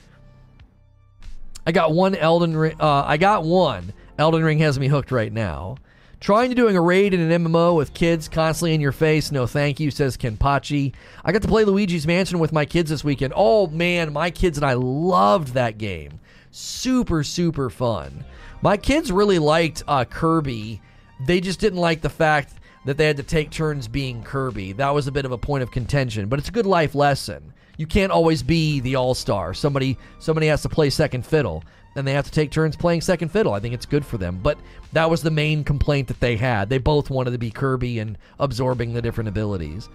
I 1.67 1.73
got 1.73 1.93
one 1.93 2.15
Elden 2.15 2.55
Ring 2.55 2.75
uh, 2.79 3.03
I 3.05 3.17
got 3.17 3.43
one. 3.43 3.93
Elden 4.17 4.43
Ring 4.43 4.59
has 4.59 4.79
me 4.79 4.87
hooked 4.87 5.11
right 5.11 5.33
now. 5.33 5.75
Trying 6.21 6.49
to 6.49 6.55
doing 6.55 6.77
a 6.77 6.81
raid 6.81 7.15
in 7.15 7.31
an 7.31 7.43
MMO 7.43 7.75
with 7.75 7.95
kids 7.95 8.29
constantly 8.29 8.75
in 8.75 8.79
your 8.79 8.91
face. 8.91 9.31
No, 9.31 9.47
thank 9.47 9.79
you, 9.79 9.89
says 9.89 10.17
Kenpachi. 10.17 10.93
I 11.25 11.31
got 11.31 11.41
to 11.41 11.47
play 11.47 11.65
Luigi's 11.65 12.05
Mansion 12.05 12.37
with 12.37 12.53
my 12.53 12.63
kids 12.63 12.91
this 12.91 13.03
weekend. 13.03 13.33
Oh 13.35 13.65
man, 13.65 14.13
my 14.13 14.29
kids 14.29 14.59
and 14.59 14.63
I 14.63 14.73
loved 14.73 15.55
that 15.55 15.79
game. 15.79 16.19
Super, 16.51 17.23
super 17.23 17.71
fun. 17.71 18.23
My 18.61 18.77
kids 18.77 19.11
really 19.11 19.39
liked 19.39 19.81
uh, 19.87 20.05
Kirby. 20.05 20.79
They 21.25 21.41
just 21.41 21.59
didn't 21.59 21.79
like 21.79 22.01
the 22.01 22.09
fact 22.09 22.53
that 22.85 22.97
they 22.97 23.07
had 23.07 23.17
to 23.17 23.23
take 23.23 23.49
turns 23.49 23.87
being 23.87 24.21
Kirby. 24.21 24.73
That 24.73 24.93
was 24.93 25.07
a 25.07 25.11
bit 25.11 25.25
of 25.25 25.31
a 25.31 25.39
point 25.39 25.63
of 25.63 25.71
contention, 25.71 26.29
but 26.29 26.37
it's 26.37 26.49
a 26.49 26.51
good 26.51 26.67
life 26.67 26.93
lesson. 26.93 27.51
You 27.77 27.87
can't 27.87 28.11
always 28.11 28.43
be 28.43 28.79
the 28.79 28.95
all-star. 28.95 29.55
Somebody 29.55 29.97
somebody 30.19 30.45
has 30.47 30.61
to 30.61 30.69
play 30.69 30.91
second 30.91 31.25
fiddle 31.25 31.63
and 31.95 32.07
they 32.07 32.13
have 32.13 32.25
to 32.25 32.31
take 32.31 32.51
turns 32.51 32.75
playing 32.75 33.01
second 33.01 33.29
fiddle. 33.29 33.53
I 33.53 33.59
think 33.59 33.73
it's 33.73 33.85
good 33.85 34.05
for 34.05 34.17
them. 34.17 34.39
But 34.41 34.57
that 34.93 35.09
was 35.09 35.21
the 35.21 35.31
main 35.31 35.63
complaint 35.63 36.07
that 36.07 36.19
they 36.19 36.37
had. 36.37 36.69
They 36.69 36.77
both 36.77 37.09
wanted 37.09 37.31
to 37.31 37.37
be 37.37 37.51
Kirby 37.51 37.99
and 37.99 38.17
absorbing 38.39 38.93
the 38.93 39.01
different 39.01 39.27
abilities. 39.27 39.89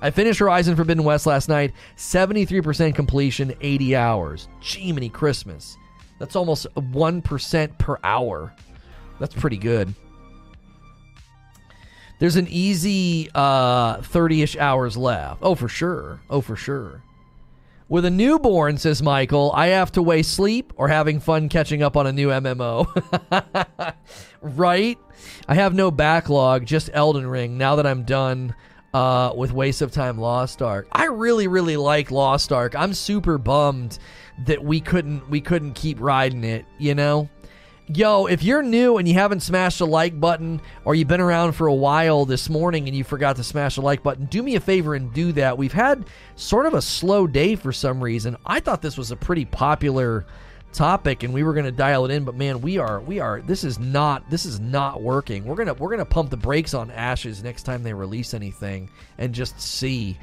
I 0.00 0.10
finished 0.10 0.40
Horizon 0.40 0.76
Forbidden 0.76 1.04
West 1.04 1.26
last 1.26 1.48
night, 1.48 1.72
73% 1.96 2.94
completion, 2.94 3.54
80 3.60 3.96
hours. 3.96 4.48
Gee, 4.60 4.92
many 4.92 5.08
Christmas. 5.08 5.76
That's 6.18 6.36
almost 6.36 6.66
1% 6.74 7.78
per 7.78 7.98
hour. 8.04 8.52
That's 9.18 9.34
pretty 9.34 9.56
good. 9.56 9.94
There's 12.18 12.36
an 12.36 12.48
easy 12.48 13.24
30 13.24 13.32
uh, 13.34 14.02
ish 14.30 14.56
hours 14.56 14.96
left. 14.96 15.40
Oh, 15.42 15.54
for 15.54 15.68
sure. 15.68 16.20
Oh, 16.30 16.40
for 16.40 16.56
sure. 16.56 17.02
With 17.88 18.06
a 18.06 18.10
newborn, 18.10 18.78
says 18.78 19.02
Michael, 19.02 19.52
I 19.54 19.68
have 19.68 19.92
to 19.92 20.02
weigh 20.02 20.22
sleep 20.22 20.72
or 20.76 20.88
having 20.88 21.20
fun 21.20 21.50
catching 21.50 21.82
up 21.82 21.96
on 21.98 22.06
a 22.06 22.12
new 22.12 22.28
MMO. 22.28 23.94
right? 24.40 24.98
I 25.48 25.54
have 25.54 25.74
no 25.74 25.90
backlog, 25.90 26.64
just 26.64 26.88
Elden 26.94 27.26
Ring 27.26 27.58
now 27.58 27.76
that 27.76 27.86
I'm 27.86 28.04
done 28.04 28.54
uh, 28.94 29.34
with 29.36 29.52
Waste 29.52 29.82
of 29.82 29.92
Time 29.92 30.18
Lost 30.18 30.62
Ark. 30.62 30.88
I 30.92 31.06
really, 31.06 31.46
really 31.46 31.76
like 31.76 32.10
Lost 32.10 32.52
Ark. 32.52 32.74
I'm 32.74 32.94
super 32.94 33.36
bummed 33.36 33.98
that 34.46 34.64
we 34.64 34.80
couldn't 34.80 35.28
we 35.28 35.42
couldn't 35.42 35.74
keep 35.74 36.00
riding 36.00 36.44
it, 36.44 36.64
you 36.78 36.94
know? 36.94 37.28
Yo, 37.86 38.24
if 38.24 38.42
you're 38.42 38.62
new 38.62 38.96
and 38.96 39.06
you 39.06 39.12
haven't 39.12 39.40
smashed 39.40 39.78
the 39.78 39.86
like 39.86 40.18
button 40.18 40.58
or 40.86 40.94
you've 40.94 41.06
been 41.06 41.20
around 41.20 41.52
for 41.52 41.66
a 41.66 41.74
while 41.74 42.24
this 42.24 42.48
morning 42.48 42.88
and 42.88 42.96
you 42.96 43.04
forgot 43.04 43.36
to 43.36 43.44
smash 43.44 43.74
the 43.74 43.82
like 43.82 44.02
button, 44.02 44.24
do 44.24 44.42
me 44.42 44.54
a 44.54 44.60
favor 44.60 44.94
and 44.94 45.12
do 45.12 45.32
that. 45.32 45.58
We've 45.58 45.70
had 45.70 46.06
sort 46.34 46.64
of 46.64 46.72
a 46.72 46.80
slow 46.80 47.26
day 47.26 47.56
for 47.56 47.72
some 47.72 48.02
reason. 48.02 48.38
I 48.46 48.60
thought 48.60 48.80
this 48.80 48.96
was 48.96 49.10
a 49.10 49.16
pretty 49.16 49.44
popular 49.44 50.24
topic 50.72 51.24
and 51.24 51.34
we 51.34 51.42
were 51.42 51.52
going 51.52 51.66
to 51.66 51.72
dial 51.72 52.06
it 52.06 52.10
in, 52.10 52.24
but 52.24 52.34
man, 52.34 52.62
we 52.62 52.78
are 52.78 53.02
we 53.02 53.20
are 53.20 53.42
this 53.42 53.64
is 53.64 53.78
not 53.78 54.30
this 54.30 54.46
is 54.46 54.58
not 54.60 55.02
working. 55.02 55.44
We're 55.44 55.54
going 55.54 55.68
to 55.68 55.74
we're 55.74 55.90
going 55.90 55.98
to 55.98 56.06
pump 56.06 56.30
the 56.30 56.38
brakes 56.38 56.72
on 56.72 56.90
Ashes 56.90 57.44
next 57.44 57.64
time 57.64 57.82
they 57.82 57.92
release 57.92 58.32
anything 58.32 58.88
and 59.18 59.34
just 59.34 59.60
see 59.60 60.16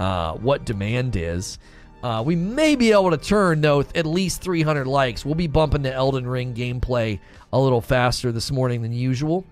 uh, 0.00 0.32
what 0.32 0.64
demand 0.64 1.14
is. 1.14 1.60
Uh, 2.04 2.20
we 2.20 2.36
may 2.36 2.76
be 2.76 2.92
able 2.92 3.10
to 3.10 3.16
turn, 3.16 3.62
though, 3.62 3.80
at 3.80 4.04
least 4.04 4.42
300 4.42 4.86
likes. 4.86 5.24
We'll 5.24 5.36
be 5.36 5.46
bumping 5.46 5.80
the 5.80 5.90
Elden 5.94 6.26
Ring 6.26 6.52
gameplay 6.52 7.18
a 7.50 7.58
little 7.58 7.80
faster 7.80 8.30
this 8.30 8.50
morning 8.50 8.82
than 8.82 8.92
usual. 8.92 9.46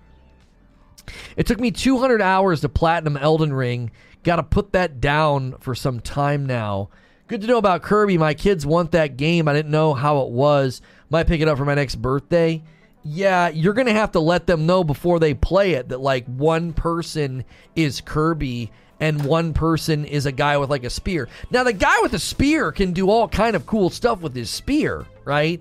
It 1.35 1.47
took 1.47 1.59
me 1.59 1.71
200 1.71 2.21
hours 2.21 2.61
to 2.61 2.69
platinum 2.69 3.17
Elden 3.17 3.55
Ring. 3.55 3.91
Got 4.23 4.37
to 4.37 4.43
put 4.43 4.73
that 4.73 5.01
down 5.01 5.55
for 5.61 5.75
some 5.75 5.99
time 5.99 6.45
now. 6.45 6.91
Good 7.27 7.41
to 7.41 7.47
know 7.47 7.57
about 7.57 7.81
Kirby. 7.83 8.19
My 8.19 8.35
kids 8.35 8.67
want 8.67 8.93
that 8.93 9.17
game. 9.17 9.49
I 9.49 9.55
didn't 9.55 9.71
know 9.71 9.95
how 9.95 10.21
it 10.21 10.29
was. 10.29 10.83
Might 11.09 11.29
pick 11.29 11.41
it 11.41 11.49
up 11.49 11.57
for 11.57 11.65
my 11.65 11.75
next 11.75 11.95
birthday. 11.95 12.63
Yeah, 13.03 13.49
you're 13.49 13.73
going 13.73 13.87
to 13.87 13.95
have 13.95 14.13
to 14.13 14.21
let 14.21 14.47
them 14.47 14.67
know 14.67 14.85
before 14.85 15.21
they 15.21 15.33
play 15.33 15.73
it 15.73 15.89
that, 15.89 16.03
like, 16.03 16.27
one 16.27 16.75
person 16.75 17.47
is 17.75 18.03
Kirby 18.03 18.71
and 19.03 19.25
one 19.25 19.53
person 19.53 20.05
is 20.05 20.27
a 20.27 20.33
guy 20.33 20.57
with 20.57 20.71
like 20.71 20.85
a 20.85 20.91
spear. 20.91 21.29
Now 21.51 21.65
the 21.65 21.73
guy 21.73 22.01
with 22.03 22.15
a 22.15 22.21
spear 22.21 22.71
can 22.71 22.93
do 22.93 23.11
all 23.11 23.27
kind 23.27 23.57
of 23.57 23.67
cool 23.67 23.91
stuff 23.91 24.21
with 24.21 24.33
his 24.33 24.49
spear, 24.49 25.05
right? 25.25 25.61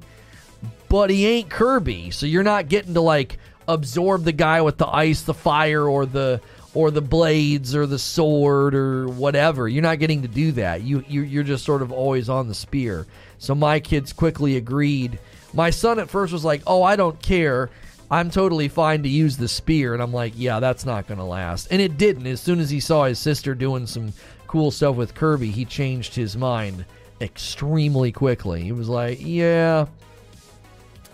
But 0.90 1.10
he 1.10 1.26
ain't 1.26 1.50
Kirby, 1.50 2.12
so 2.12 2.28
you're 2.28 2.44
not 2.44 2.70
getting 2.70 2.94
to 2.94 3.02
like 3.02 3.40
absorb 3.68 4.26
the 4.26 4.32
guy 4.32 4.62
with 4.62 4.78
the 4.78 4.86
ice, 4.88 5.24
the 5.24 5.34
fire, 5.34 5.90
or 5.90 6.06
the 6.06 6.40
or 6.76 6.92
the 6.92 7.02
blades 7.02 7.76
or 7.76 7.88
the 7.88 7.98
sword 7.98 8.76
or 8.76 9.08
whatever. 9.08 9.68
You're 9.68 9.82
not 9.82 9.98
getting 9.98 10.22
to 10.22 10.28
do 10.28 10.52
that. 10.54 10.84
You, 10.84 11.04
you 11.08 11.24
you're 11.24 11.44
just 11.44 11.66
sort 11.66 11.82
of 11.82 11.92
always 11.92 12.30
on 12.30 12.48
the 12.48 12.54
spear. 12.54 13.08
So 13.40 13.56
my 13.56 13.80
kids 13.80 14.14
quickly 14.14 14.56
agreed. 14.56 15.18
My 15.52 15.72
son 15.72 15.98
at 15.98 16.12
first 16.12 16.32
was 16.32 16.46
like, 16.46 16.62
"Oh, 16.68 16.84
I 16.84 16.96
don't 16.96 17.20
care." 17.20 17.72
I'm 18.12 18.30
totally 18.30 18.68
fine 18.68 19.04
to 19.04 19.10
use 19.10 19.38
the 19.38 19.48
spear. 19.48 19.94
And 19.94 20.04
I'm 20.04 20.12
like, 20.12 20.34
yeah, 20.36 20.60
that's 20.60 20.86
not 20.86 21.08
going 21.08 21.18
to 21.18 21.24
last. 21.24 21.70
And 21.72 21.82
it 21.82 21.98
didn't. 21.98 22.28
As 22.28 22.42
soon 22.42 22.60
as 22.60 22.70
he 22.70 22.82
saw 22.82 23.06
his 23.06 23.18
sister 23.18 23.56
doing 23.56 23.88
some 23.88 24.12
cool 24.48 24.70
stuff 24.70 24.98
with 24.98 25.16
Kirby, 25.16 25.50
he 25.50 25.64
changed 25.64 26.14
his 26.14 26.36
mind 26.36 26.84
extremely 27.22 28.12
quickly. 28.12 28.64
He 28.64 28.74
was 28.74 28.90
like, 28.90 29.20
yeah, 29.22 29.86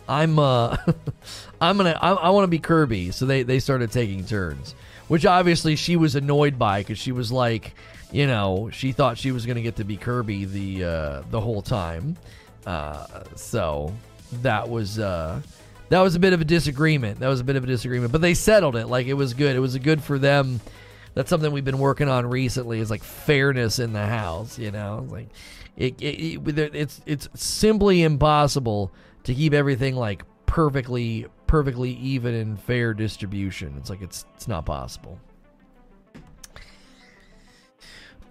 I'm, 0.09 0.39
uh, 0.39 0.75
I'm 1.61 1.77
gonna, 1.77 1.99
I, 2.01 2.13
I 2.13 2.29
want 2.31 2.45
to 2.45 2.49
be 2.49 2.57
Kirby. 2.57 3.11
So 3.11 3.27
they, 3.27 3.43
they 3.43 3.59
started 3.59 3.91
taking 3.91 4.25
turns, 4.25 4.73
which 5.07 5.23
obviously 5.23 5.75
she 5.75 5.97
was 5.97 6.15
annoyed 6.15 6.57
by 6.57 6.79
because 6.81 6.97
she 6.97 7.11
was 7.11 7.31
like, 7.31 7.75
you 8.11 8.25
know, 8.25 8.71
she 8.71 8.91
thought 8.91 9.19
she 9.19 9.31
was 9.31 9.45
to 9.45 9.61
get 9.61 9.75
to 9.75 9.83
be 9.83 9.97
Kirby 9.97 10.45
the, 10.45 10.83
uh, 10.83 11.23
the 11.29 11.39
whole 11.39 11.61
time. 11.61 12.17
Uh, 12.65 13.23
so 13.35 13.93
that 14.41 14.67
was, 14.67 14.97
uh, 14.97 15.41
that 15.89 16.01
was 16.01 16.15
a 16.15 16.19
bit 16.19 16.33
of 16.33 16.41
a 16.41 16.45
disagreement. 16.45 17.19
That 17.19 17.27
was 17.27 17.39
a 17.39 17.43
bit 17.43 17.55
of 17.55 17.63
a 17.63 17.67
disagreement, 17.67 18.11
but 18.11 18.21
they 18.21 18.33
settled 18.33 18.75
it. 18.75 18.87
Like 18.87 19.07
it 19.07 19.13
was 19.13 19.33
good. 19.33 19.55
It 19.55 19.59
was 19.59 19.77
good 19.77 20.03
for 20.03 20.19
them. 20.19 20.59
That's 21.13 21.29
something 21.29 21.51
we've 21.51 21.65
been 21.65 21.79
working 21.79 22.09
on 22.09 22.27
recently. 22.27 22.79
Is 22.79 22.91
like 22.91 23.03
fairness 23.03 23.79
in 23.79 23.93
the 23.93 24.05
house. 24.05 24.59
You 24.59 24.71
know, 24.71 25.07
like 25.09 25.29
it, 25.75 25.95
it, 26.01 26.57
it 26.57 26.75
it's 26.75 27.01
it's 27.05 27.29
simply 27.33 28.03
impossible 28.03 28.91
to 29.23 29.33
keep 29.33 29.53
everything 29.53 29.95
like 29.95 30.23
perfectly 30.45 31.25
perfectly 31.47 31.91
even 31.91 32.33
and 32.35 32.59
fair 32.59 32.93
distribution. 32.93 33.75
It's 33.77 33.89
like 33.89 34.01
it's 34.01 34.25
it's 34.35 34.47
not 34.47 34.65
possible. 34.65 35.19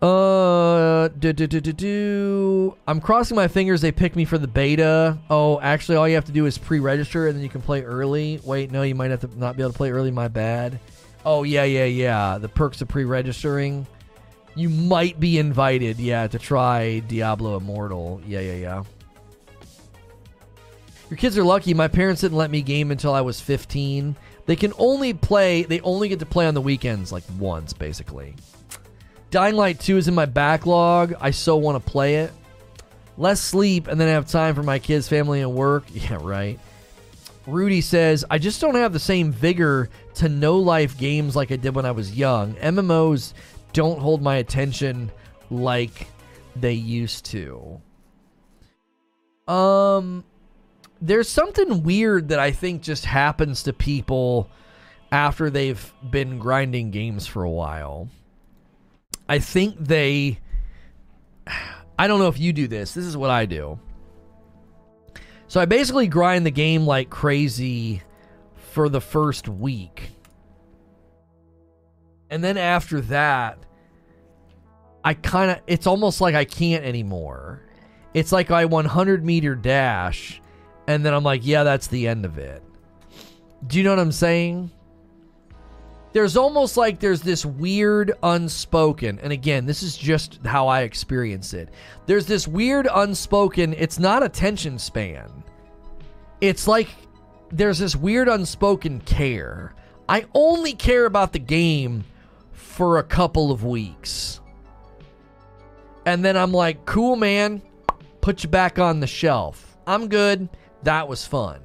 Uh, 0.03 1.09
do, 1.09 1.33
do, 1.33 1.47
do, 1.47 1.61
do, 1.61 1.73
do. 1.73 2.77
I'm 2.87 3.01
crossing 3.01 3.35
my 3.35 3.49
fingers 3.49 3.81
they 3.81 3.93
pick 3.93 4.15
me 4.15 4.25
for 4.25 4.37
the 4.37 4.47
beta. 4.47 5.19
Oh, 5.31 5.59
actually, 5.61 5.97
all 5.97 6.07
you 6.07 6.17
have 6.17 6.27
to 6.27 6.33
do 6.33 6.47
is 6.47 6.59
pre-register 6.59 7.29
and 7.29 7.37
then 7.37 7.43
you 7.43 7.49
can 7.49 7.63
play 7.63 7.83
early. 7.83 8.41
Wait, 8.45 8.71
no, 8.71 8.83
you 8.83 8.95
might 8.95 9.11
have 9.11 9.21
to 9.21 9.39
not 9.39 9.57
be 9.57 9.63
able 9.63 9.73
to 9.73 9.77
play 9.77 9.91
early. 9.91 10.11
My 10.11 10.29
bad. 10.29 10.79
Oh 11.25 11.43
yeah, 11.43 11.65
yeah, 11.65 11.87
yeah. 11.87 12.39
The 12.39 12.49
perks 12.49 12.83
of 12.83 12.89
pre-registering. 12.89 13.87
You 14.55 14.69
might 14.69 15.21
be 15.21 15.39
invited, 15.39 15.99
yeah, 15.99 16.27
to 16.29 16.39
try 16.39 17.01
Diablo 17.01 17.57
Immortal. 17.57 18.23
Yeah, 18.27 18.41
yeah, 18.41 18.55
yeah. 18.55 18.83
Your 21.11 21.17
kids 21.17 21.37
are 21.39 21.45
lucky. 21.45 21.75
My 21.75 21.89
parents 21.89 22.23
didn't 22.23 22.37
let 22.37 22.51
me 22.51 22.63
game 22.63 22.91
until 22.91 23.15
I 23.15 23.21
was 23.21 23.41
15. 23.41 24.17
They 24.47 24.57
can 24.57 24.73
only 24.79 25.15
play. 25.15 25.65
They 25.65 25.81
only 25.81 26.09
get 26.09 26.19
to 26.21 26.27
play 26.27 26.47
on 26.47 26.55
the 26.55 26.61
weekends, 26.61 27.13
like 27.13 27.25
once, 27.39 27.73
basically. 27.73 28.35
Dying 29.31 29.57
Light 29.57 29.81
2 29.81 29.97
is 29.97 30.09
in 30.09 30.15
my 30.15 30.27
backlog. 30.27 31.15
I 31.21 31.31
so 31.31 31.57
want 31.57 31.85
to 31.85 31.91
play 31.91 32.17
it. 32.17 32.33
Less 33.19 33.41
sleep 33.41 33.89
and 33.89 34.01
then 34.01 34.09
have 34.09 34.27
time 34.27 34.55
for 34.55 34.63
my 34.63 34.79
kids, 34.79 35.09
family, 35.09 35.41
and 35.41 35.55
work. 35.55 35.85
Yeah, 35.93 36.19
right. 36.21 36.59
Rudy 37.47 37.81
says, 37.81 38.25
I 38.29 38.39
just 38.39 38.61
don't 38.61 38.75
have 38.75 38.93
the 38.93 38.99
same 38.99 39.33
vigor 39.33 39.89
to 40.17 40.29
no 40.29 40.59
life 40.59 40.99
games 40.99 41.37
like 41.37 41.53
I 41.53 41.57
did 41.57 41.75
when 41.75 41.87
I 41.87 41.93
was 41.93 42.17
young. 42.17 42.55
MMOs 42.55 43.35
don't 43.73 44.01
hold 44.01 44.21
my 44.21 44.37
attention 44.37 45.13
like 45.49 46.09
they 46.57 46.73
used 46.73 47.25
to. 47.27 47.81
Um, 49.47 50.25
there's 51.01 51.29
something 51.29 51.85
weird 51.85 52.29
that 52.29 52.41
I 52.41 52.51
think 52.51 52.83
just 52.83 53.05
happens 53.05 53.63
to 53.65 53.73
people 53.73 54.51
after 55.13 55.51
they've 55.51 55.93
been 56.11 56.39
grinding 56.39 56.91
games 56.91 57.27
for 57.29 57.45
a 57.45 57.51
while. 57.51 58.09
I 59.29 59.39
think 59.39 59.79
they. 59.79 60.39
I 61.99 62.07
don't 62.09 62.19
know 62.19 62.29
if 62.29 62.39
you 62.39 62.53
do 62.53 62.69
this. 62.69 62.93
This 62.95 63.05
is 63.05 63.17
what 63.17 63.31
I 63.31 63.47
do. 63.47 63.79
So 65.49 65.61
I 65.61 65.65
basically 65.65 66.09
grind 66.09 66.45
the 66.45 66.51
game 66.51 66.87
like 66.87 67.09
crazy 67.09 68.03
for 68.73 68.89
the 68.89 69.01
first 69.01 69.49
week. 69.49 70.11
And 72.29 72.43
then 72.43 72.59
after 72.59 73.01
that, 73.03 73.59
I 75.05 75.15
kind 75.15 75.53
of, 75.53 75.61
it's 75.67 75.87
almost 75.87 76.21
like 76.21 76.35
I 76.35 76.45
can't 76.45 76.85
anymore. 76.85 77.63
It's 78.13 78.33
like 78.33 78.51
I 78.51 78.65
100 78.65 79.25
meter 79.25 79.55
dash, 79.55 80.41
and 80.89 81.07
then 81.07 81.15
I'm 81.15 81.23
like, 81.23 81.47
yeah, 81.47 81.63
that's 81.63 81.87
the 81.87 82.09
end 82.09 82.25
of 82.25 82.39
it. 82.39 82.63
Do 83.67 83.79
you 83.79 83.85
know 83.85 83.91
what 83.91 84.01
I'm 84.01 84.13
saying? 84.13 84.71
There's 86.17 86.39
almost 86.39 86.79
like 86.79 86.99
there's 86.99 87.21
this 87.21 87.45
weird 87.45 88.15
unspoken, 88.23 89.21
and 89.23 89.35
again, 89.35 89.67
this 89.67 89.83
is 89.83 89.99
just 89.99 90.41
how 90.47 90.67
I 90.67 90.81
experience 90.81 91.53
it. 91.53 91.69
There's 92.07 92.25
this 92.25 92.49
weird 92.49 92.89
unspoken, 92.91 93.75
it's 93.75 93.99
not 93.99 94.23
attention 94.23 94.79
span. 94.79 95.45
It's 96.41 96.67
like 96.67 96.89
there's 97.51 97.81
this 97.81 97.95
weird 97.95 98.31
unspoken 98.31 99.03
care. 99.03 99.75
I 100.09 100.25
only 100.33 100.73
care 100.73 101.05
about 101.05 101.35
the 101.35 101.39
game 101.39 102.07
for 102.51 102.97
a 102.97 103.05
couple 103.05 103.53
of 103.53 103.63
weeks. 103.63 104.41
And 106.07 106.25
then 106.25 106.39
I'm 106.39 106.53
like, 106.53 106.87
cool, 106.87 107.17
man, 107.17 107.61
put 108.23 108.43
you 108.43 108.49
back 108.49 108.79
on 108.79 109.01
the 109.01 109.07
shelf. 109.07 109.77
I'm 109.87 110.09
good. 110.09 110.49
That 110.83 111.09
was 111.09 111.27
fun. 111.27 111.61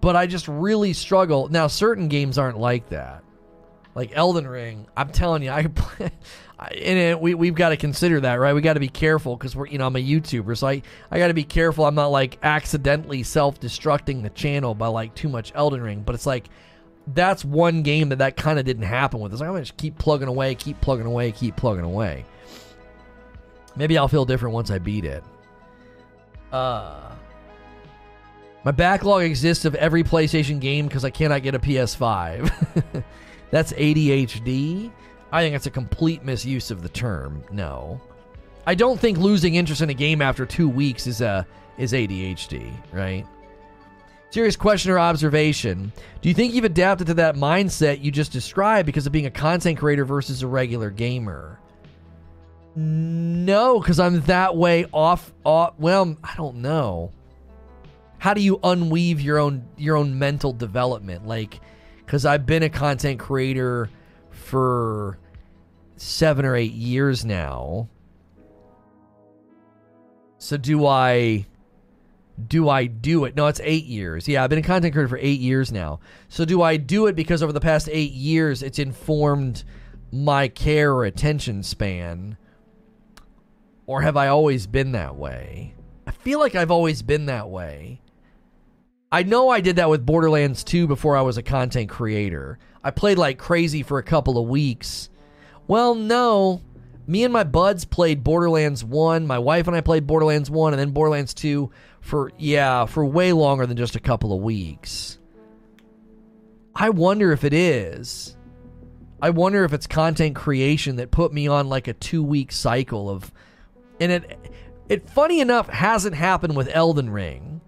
But 0.00 0.14
I 0.14 0.26
just 0.26 0.46
really 0.46 0.92
struggle. 0.92 1.48
Now, 1.48 1.66
certain 1.66 2.08
games 2.08 2.38
aren't 2.38 2.58
like 2.58 2.90
that. 2.90 3.24
Like 3.94 4.12
Elden 4.14 4.46
Ring, 4.46 4.86
I'm 4.96 5.10
telling 5.10 5.42
you, 5.42 5.50
I 5.50 5.66
play, 5.74 6.10
and 6.60 6.98
it, 6.98 7.20
we 7.20 7.34
we've 7.34 7.56
got 7.56 7.70
to 7.70 7.76
consider 7.76 8.20
that, 8.20 8.34
right? 8.34 8.54
We 8.54 8.60
got 8.60 8.74
to 8.74 8.80
be 8.80 8.88
careful 8.88 9.36
because 9.36 9.56
we're, 9.56 9.66
you 9.66 9.78
know, 9.78 9.86
I'm 9.86 9.96
a 9.96 9.98
YouTuber, 9.98 10.56
so 10.56 10.68
I 10.68 10.82
I 11.10 11.18
got 11.18 11.28
to 11.28 11.34
be 11.34 11.42
careful. 11.42 11.84
I'm 11.84 11.96
not 11.96 12.08
like 12.08 12.38
accidentally 12.42 13.24
self-destructing 13.24 14.22
the 14.22 14.30
channel 14.30 14.76
by 14.76 14.86
like 14.86 15.14
too 15.16 15.28
much 15.28 15.50
Elden 15.56 15.82
Ring, 15.82 16.02
but 16.02 16.14
it's 16.14 16.26
like 16.26 16.48
that's 17.08 17.44
one 17.44 17.82
game 17.82 18.10
that 18.10 18.18
that 18.18 18.36
kind 18.36 18.58
of 18.58 18.64
didn't 18.64 18.84
happen 18.84 19.18
with. 19.18 19.32
It's 19.32 19.40
like 19.40 19.48
I'm 19.48 19.54
gonna 19.54 19.64
just 19.64 19.76
keep 19.76 19.98
plugging 19.98 20.28
away, 20.28 20.54
keep 20.54 20.80
plugging 20.80 21.06
away, 21.06 21.32
keep 21.32 21.56
plugging 21.56 21.84
away. 21.84 22.24
Maybe 23.76 23.98
I'll 23.98 24.08
feel 24.08 24.24
different 24.24 24.54
once 24.54 24.70
I 24.70 24.78
beat 24.78 25.04
it. 25.04 25.24
Uh, 26.52 27.09
my 28.64 28.70
backlog 28.70 29.22
exists 29.22 29.64
of 29.64 29.74
every 29.74 30.02
PlayStation 30.02 30.60
game 30.60 30.86
because 30.86 31.04
I 31.04 31.10
cannot 31.10 31.42
get 31.42 31.54
a 31.54 31.58
PS5. 31.58 33.04
that's 33.50 33.72
ADHD. 33.72 34.90
I 35.32 35.42
think 35.42 35.54
that's 35.54 35.66
a 35.66 35.70
complete 35.70 36.24
misuse 36.24 36.70
of 36.70 36.82
the 36.82 36.88
term. 36.88 37.42
No. 37.50 38.00
I 38.66 38.74
don't 38.74 39.00
think 39.00 39.18
losing 39.18 39.54
interest 39.54 39.80
in 39.80 39.90
a 39.90 39.94
game 39.94 40.20
after 40.20 40.44
two 40.44 40.68
weeks 40.68 41.06
is 41.06 41.22
uh, 41.22 41.44
a 41.78 41.82
is 41.82 41.92
ADHD, 41.92 42.72
right? 42.92 43.26
Serious 44.30 44.54
question 44.54 44.92
or 44.92 44.98
observation. 44.98 45.92
Do 46.20 46.28
you 46.28 46.34
think 46.34 46.54
you've 46.54 46.64
adapted 46.64 47.08
to 47.08 47.14
that 47.14 47.34
mindset 47.34 48.02
you 48.02 48.12
just 48.12 48.30
described 48.30 48.86
because 48.86 49.06
of 49.06 49.12
being 49.12 49.26
a 49.26 49.30
content 49.30 49.78
creator 49.78 50.04
versus 50.04 50.42
a 50.42 50.46
regular 50.46 50.90
gamer? 50.90 51.58
No, 52.76 53.80
because 53.80 53.98
I'm 53.98 54.20
that 54.22 54.56
way 54.56 54.86
off, 54.92 55.32
off. 55.44 55.74
Well, 55.78 56.16
I 56.22 56.34
don't 56.36 56.56
know. 56.56 57.10
How 58.20 58.34
do 58.34 58.42
you 58.42 58.58
unweave 58.58 59.22
your 59.22 59.38
own 59.38 59.66
your 59.78 59.96
own 59.96 60.18
mental 60.18 60.52
development? 60.52 61.26
Like, 61.26 61.58
because 62.04 62.26
I've 62.26 62.44
been 62.44 62.62
a 62.62 62.68
content 62.68 63.18
creator 63.18 63.88
for 64.30 65.18
seven 65.96 66.44
or 66.44 66.54
eight 66.54 66.72
years 66.72 67.24
now. 67.24 67.88
So 70.36 70.58
do 70.58 70.86
I 70.86 71.46
do 72.46 72.68
I 72.68 72.84
do 72.86 73.24
it? 73.24 73.36
No, 73.36 73.46
it's 73.46 73.60
eight 73.64 73.86
years. 73.86 74.28
Yeah, 74.28 74.44
I've 74.44 74.50
been 74.50 74.58
a 74.58 74.62
content 74.62 74.92
creator 74.92 75.08
for 75.08 75.18
eight 75.18 75.40
years 75.40 75.72
now. 75.72 76.00
So 76.28 76.44
do 76.44 76.60
I 76.60 76.76
do 76.76 77.06
it 77.06 77.16
because 77.16 77.42
over 77.42 77.52
the 77.54 77.60
past 77.60 77.88
eight 77.90 78.12
years 78.12 78.62
it's 78.62 78.78
informed 78.78 79.64
my 80.12 80.48
care 80.48 80.92
or 80.92 81.06
attention 81.06 81.62
span? 81.62 82.36
Or 83.86 84.02
have 84.02 84.18
I 84.18 84.28
always 84.28 84.66
been 84.66 84.92
that 84.92 85.16
way? 85.16 85.74
I 86.06 86.10
feel 86.10 86.38
like 86.38 86.54
I've 86.54 86.70
always 86.70 87.00
been 87.00 87.26
that 87.26 87.48
way. 87.48 87.99
I 89.12 89.24
know 89.24 89.48
I 89.48 89.60
did 89.60 89.76
that 89.76 89.90
with 89.90 90.06
Borderlands 90.06 90.62
2 90.62 90.86
before 90.86 91.16
I 91.16 91.22
was 91.22 91.36
a 91.36 91.42
content 91.42 91.88
creator. 91.88 92.58
I 92.84 92.92
played 92.92 93.18
like 93.18 93.38
crazy 93.38 93.82
for 93.82 93.98
a 93.98 94.04
couple 94.04 94.38
of 94.38 94.48
weeks. 94.48 95.10
Well, 95.66 95.96
no. 95.96 96.62
Me 97.08 97.24
and 97.24 97.32
my 97.32 97.42
buds 97.42 97.84
played 97.84 98.22
Borderlands 98.22 98.84
1. 98.84 99.26
My 99.26 99.38
wife 99.38 99.66
and 99.66 99.76
I 99.76 99.80
played 99.80 100.06
Borderlands 100.06 100.48
1 100.48 100.72
and 100.72 100.80
then 100.80 100.92
Borderlands 100.92 101.34
2 101.34 101.70
for, 102.00 102.30
yeah, 102.38 102.86
for 102.86 103.04
way 103.04 103.32
longer 103.32 103.66
than 103.66 103.76
just 103.76 103.96
a 103.96 104.00
couple 104.00 104.32
of 104.32 104.42
weeks. 104.42 105.18
I 106.76 106.90
wonder 106.90 107.32
if 107.32 107.42
it 107.42 107.52
is. 107.52 108.36
I 109.20 109.30
wonder 109.30 109.64
if 109.64 109.72
it's 109.72 109.88
content 109.88 110.36
creation 110.36 110.96
that 110.96 111.10
put 111.10 111.32
me 111.32 111.48
on 111.48 111.68
like 111.68 111.88
a 111.88 111.94
two 111.94 112.22
week 112.22 112.52
cycle 112.52 113.10
of 113.10 113.30
and 114.00 114.10
it 114.10 114.38
it 114.88 115.10
funny 115.10 115.40
enough 115.40 115.68
hasn't 115.68 116.14
happened 116.14 116.56
with 116.56 116.70
Elden 116.72 117.10
Ring. 117.10 117.60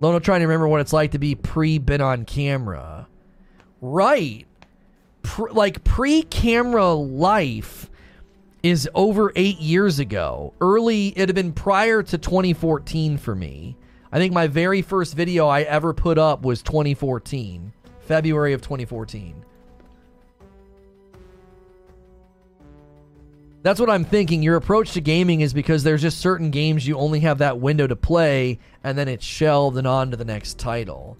Lono 0.00 0.18
trying 0.20 0.40
to 0.40 0.46
remember 0.46 0.68
what 0.68 0.80
it's 0.80 0.92
like 0.92 1.12
to 1.12 1.18
be 1.18 1.34
pre 1.34 1.78
been 1.78 2.00
on 2.00 2.24
camera. 2.24 3.08
Right. 3.80 4.46
Pre, 5.22 5.50
like 5.50 5.84
pre 5.84 6.22
camera 6.22 6.92
life 6.92 7.90
is 8.62 8.88
over 8.94 9.32
eight 9.36 9.58
years 9.58 9.98
ago. 9.98 10.54
Early, 10.60 11.08
it 11.08 11.28
had 11.28 11.34
been 11.34 11.52
prior 11.52 12.02
to 12.02 12.18
2014 12.18 13.18
for 13.18 13.34
me. 13.34 13.76
I 14.10 14.18
think 14.18 14.32
my 14.32 14.46
very 14.46 14.82
first 14.82 15.14
video 15.14 15.48
I 15.48 15.62
ever 15.62 15.92
put 15.92 16.18
up 16.18 16.42
was 16.42 16.62
2014, 16.62 17.72
February 18.00 18.52
of 18.52 18.62
2014. 18.62 19.44
That's 23.68 23.80
what 23.80 23.90
I'm 23.90 24.06
thinking. 24.06 24.42
Your 24.42 24.56
approach 24.56 24.92
to 24.92 25.02
gaming 25.02 25.42
is 25.42 25.52
because 25.52 25.82
there's 25.82 26.00
just 26.00 26.22
certain 26.22 26.50
games 26.50 26.88
you 26.88 26.96
only 26.96 27.20
have 27.20 27.36
that 27.36 27.60
window 27.60 27.86
to 27.86 27.96
play, 27.96 28.60
and 28.82 28.96
then 28.96 29.08
it's 29.08 29.26
shelved 29.26 29.76
and 29.76 29.86
on 29.86 30.10
to 30.10 30.16
the 30.16 30.24
next 30.24 30.58
title. 30.58 31.18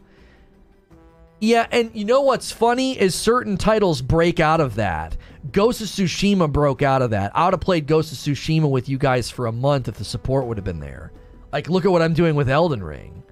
Yeah, 1.40 1.66
and 1.70 1.90
you 1.92 2.06
know 2.06 2.22
what's 2.22 2.50
funny 2.50 2.98
is 2.98 3.14
certain 3.14 3.58
titles 3.58 4.00
break 4.00 4.40
out 4.40 4.62
of 4.62 4.76
that. 4.76 5.14
Ghost 5.52 5.82
of 5.82 5.88
Tsushima 5.88 6.50
broke 6.50 6.80
out 6.80 7.02
of 7.02 7.10
that. 7.10 7.32
I 7.34 7.44
would 7.44 7.52
have 7.52 7.60
played 7.60 7.86
Ghost 7.86 8.12
of 8.12 8.18
Tsushima 8.18 8.70
with 8.70 8.88
you 8.88 8.96
guys 8.96 9.28
for 9.28 9.44
a 9.44 9.52
month 9.52 9.86
if 9.86 9.96
the 9.96 10.04
support 10.04 10.46
would 10.46 10.56
have 10.56 10.64
been 10.64 10.80
there. 10.80 11.12
Like, 11.52 11.68
look 11.68 11.84
at 11.84 11.92
what 11.92 12.00
I'm 12.00 12.14
doing 12.14 12.34
with 12.34 12.48
Elden 12.48 12.82
Ring. 12.82 13.22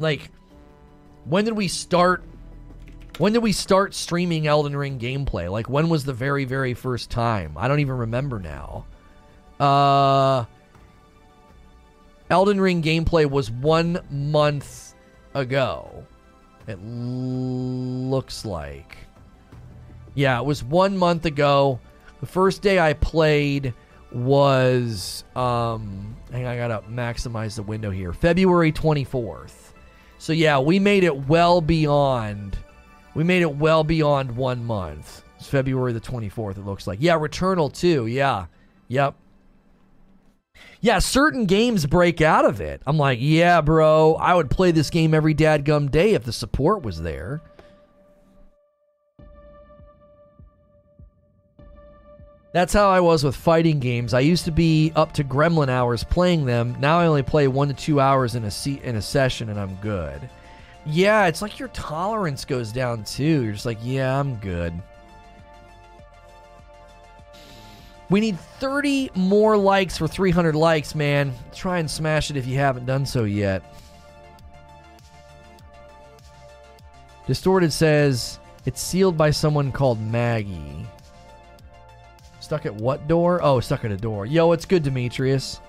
Like, 0.00 0.32
when 1.24 1.44
did 1.44 1.56
we 1.56 1.68
start 1.68 2.24
when 3.18 3.32
did 3.32 3.42
we 3.42 3.52
start 3.52 3.94
streaming 3.94 4.46
Elden 4.46 4.76
Ring 4.76 4.98
gameplay? 4.98 5.50
Like 5.50 5.68
when 5.68 5.88
was 5.88 6.04
the 6.04 6.12
very 6.12 6.44
very 6.44 6.74
first 6.74 7.10
time? 7.10 7.52
I 7.56 7.68
don't 7.68 7.80
even 7.80 7.96
remember 7.96 8.38
now. 8.38 8.86
Uh 9.60 10.44
Elden 12.30 12.60
Ring 12.60 12.82
gameplay 12.82 13.28
was 13.28 13.50
1 13.50 14.00
month 14.10 14.94
ago. 15.34 16.06
It 16.66 16.78
looks 16.82 18.44
like. 18.44 18.98
Yeah, 20.14 20.38
it 20.38 20.44
was 20.44 20.62
1 20.62 20.96
month 20.96 21.24
ago. 21.24 21.80
The 22.20 22.26
first 22.26 22.60
day 22.62 22.78
I 22.78 22.92
played 22.92 23.74
was 24.12 25.24
um 25.34 26.16
hang 26.30 26.46
on, 26.46 26.52
I 26.52 26.56
got 26.56 26.68
to 26.68 26.88
maximize 26.88 27.56
the 27.56 27.62
window 27.62 27.90
here. 27.90 28.12
February 28.12 28.72
24th. 28.72 29.72
So 30.18 30.32
yeah, 30.32 30.58
we 30.58 30.78
made 30.78 31.04
it 31.04 31.26
well 31.28 31.60
beyond 31.60 32.58
we 33.18 33.24
made 33.24 33.42
it 33.42 33.56
well 33.56 33.82
beyond 33.82 34.36
one 34.36 34.64
month. 34.64 35.24
It's 35.40 35.48
February 35.48 35.92
the 35.92 36.00
24th, 36.00 36.56
it 36.56 36.64
looks 36.64 36.86
like. 36.86 37.00
Yeah, 37.02 37.18
Returnal 37.18 37.72
too. 37.72 38.06
Yeah. 38.06 38.46
Yep. 38.86 39.16
Yeah, 40.80 41.00
certain 41.00 41.44
games 41.46 41.84
break 41.84 42.20
out 42.20 42.44
of 42.44 42.60
it. 42.60 42.80
I'm 42.86 42.96
like, 42.96 43.18
yeah, 43.20 43.60
bro, 43.60 44.14
I 44.14 44.34
would 44.34 44.50
play 44.50 44.70
this 44.70 44.88
game 44.88 45.14
every 45.14 45.34
dadgum 45.34 45.90
day 45.90 46.14
if 46.14 46.22
the 46.22 46.32
support 46.32 46.84
was 46.84 47.02
there. 47.02 47.42
That's 52.52 52.72
how 52.72 52.88
I 52.88 53.00
was 53.00 53.24
with 53.24 53.34
fighting 53.34 53.80
games. 53.80 54.14
I 54.14 54.20
used 54.20 54.44
to 54.44 54.52
be 54.52 54.92
up 54.94 55.12
to 55.14 55.24
gremlin 55.24 55.68
hours 55.68 56.04
playing 56.04 56.44
them. 56.44 56.76
Now 56.78 57.00
I 57.00 57.06
only 57.08 57.24
play 57.24 57.48
one 57.48 57.66
to 57.66 57.74
two 57.74 57.98
hours 57.98 58.36
in 58.36 58.44
a 58.44 58.50
se- 58.52 58.80
in 58.84 58.94
a 58.94 59.02
session, 59.02 59.48
and 59.48 59.58
I'm 59.58 59.74
good. 59.82 60.30
Yeah, 60.86 61.26
it's 61.26 61.42
like 61.42 61.58
your 61.58 61.68
tolerance 61.68 62.44
goes 62.44 62.72
down 62.72 63.04
too. 63.04 63.44
You're 63.44 63.52
just 63.52 63.66
like, 63.66 63.78
yeah, 63.82 64.18
I'm 64.18 64.36
good. 64.36 64.72
We 68.10 68.20
need 68.20 68.38
30 68.38 69.10
more 69.14 69.56
likes 69.56 69.98
for 69.98 70.08
300 70.08 70.54
likes, 70.54 70.94
man. 70.94 71.34
Try 71.54 71.78
and 71.78 71.90
smash 71.90 72.30
it 72.30 72.36
if 72.38 72.46
you 72.46 72.56
haven't 72.56 72.86
done 72.86 73.04
so 73.04 73.24
yet. 73.24 73.62
Distorted 77.26 77.70
says 77.70 78.38
it's 78.64 78.80
sealed 78.80 79.18
by 79.18 79.30
someone 79.30 79.70
called 79.70 80.00
Maggie. 80.00 80.86
Stuck 82.40 82.64
at 82.64 82.74
what 82.74 83.06
door? 83.06 83.40
Oh, 83.42 83.60
stuck 83.60 83.84
at 83.84 83.90
a 83.90 83.96
door. 83.98 84.24
Yo, 84.24 84.52
it's 84.52 84.64
good, 84.64 84.82
Demetrius. 84.82 85.60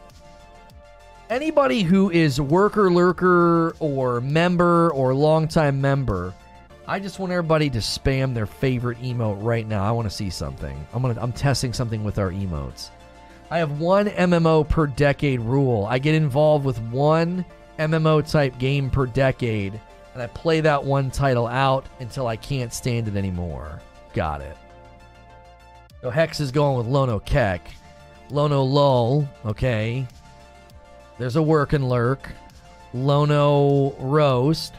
Anybody 1.30 1.84
who 1.84 2.10
is 2.10 2.42
worker 2.42 2.90
lurker 2.90 3.76
or 3.80 4.20
member 4.20 4.90
or 4.94 5.14
longtime 5.14 5.80
member, 5.80 6.34
I 6.88 7.00
just 7.00 7.20
want 7.20 7.32
everybody 7.32 7.70
to 7.70 7.78
spam 7.78 8.34
their 8.34 8.48
favorite 8.48 8.98
emote 8.98 9.38
right 9.40 9.68
now. 9.68 9.84
I 9.84 9.92
want 9.92 10.10
to 10.10 10.16
see 10.16 10.32
something. 10.32 10.76
I'm 10.92 11.04
gonna 11.04 11.22
I'm 11.22 11.32
testing 11.32 11.72
something 11.72 12.04
with 12.04 12.18
our 12.18 12.32
emotes. 12.32 12.90
I 13.52 13.60
have 13.60 13.80
one 13.80 14.08
MMO 14.08 14.68
per 14.68 14.88
decade 14.88 15.40
rule. 15.42 15.86
I 15.86 16.00
get 16.00 16.16
involved 16.16 16.66
with 16.66 16.82
one 16.82 17.46
MMO 17.78 18.28
type 18.28 18.58
game 18.58 18.90
per 18.90 19.06
decade, 19.06 19.80
and 20.16 20.24
I 20.24 20.28
play 20.28 20.62
that 20.62 20.84
one 20.84 21.12
title 21.12 21.46
out 21.46 21.86
until 22.00 22.26
I 22.26 22.38
can't 22.38 22.74
stand 22.74 23.08
it 23.08 23.16
anymore. 23.16 23.80
Got 24.16 24.42
it. 24.42 24.58
So 26.02 26.10
Hex 26.10 26.40
is 26.40 26.52
going 26.52 26.76
with 26.80 26.88
Lono 26.88 27.20
Keck. 27.20 27.70
Lono 28.32 28.64
Lull, 28.64 29.30
okay. 29.46 30.08
There's 31.20 31.36
a 31.36 31.44
work 31.44 31.74
and 31.74 31.88
lurk. 31.88 32.28
Lono 32.94 33.92
Roast. 34.00 34.74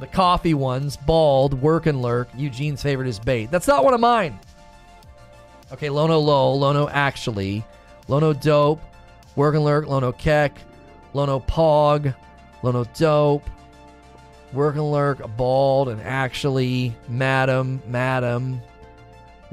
The 0.00 0.08
coffee 0.08 0.54
ones, 0.54 0.96
bald, 0.96 1.54
work 1.62 1.86
and 1.86 2.02
lurk. 2.02 2.28
Eugene's 2.34 2.82
favorite 2.82 3.06
is 3.06 3.20
bait. 3.20 3.52
That's 3.52 3.68
not 3.68 3.84
one 3.84 3.94
of 3.94 4.00
mine. 4.00 4.36
Okay, 5.72 5.90
Lono 5.90 6.18
Lull, 6.18 6.58
Lono 6.58 6.88
Actually, 6.88 7.64
Lono 8.08 8.32
Dope, 8.32 8.82
Work 9.36 9.54
and 9.54 9.64
Lurk, 9.64 9.86
Lono 9.86 10.10
Keck, 10.10 10.58
Lono 11.14 11.38
Pog, 11.38 12.12
Lono 12.64 12.84
Dope, 12.98 13.48
Work 14.52 14.74
and 14.74 14.90
Lurk, 14.90 15.36
Bald, 15.36 15.88
and 15.88 16.02
Actually, 16.02 16.96
Madam, 17.08 17.80
Madam, 17.86 18.60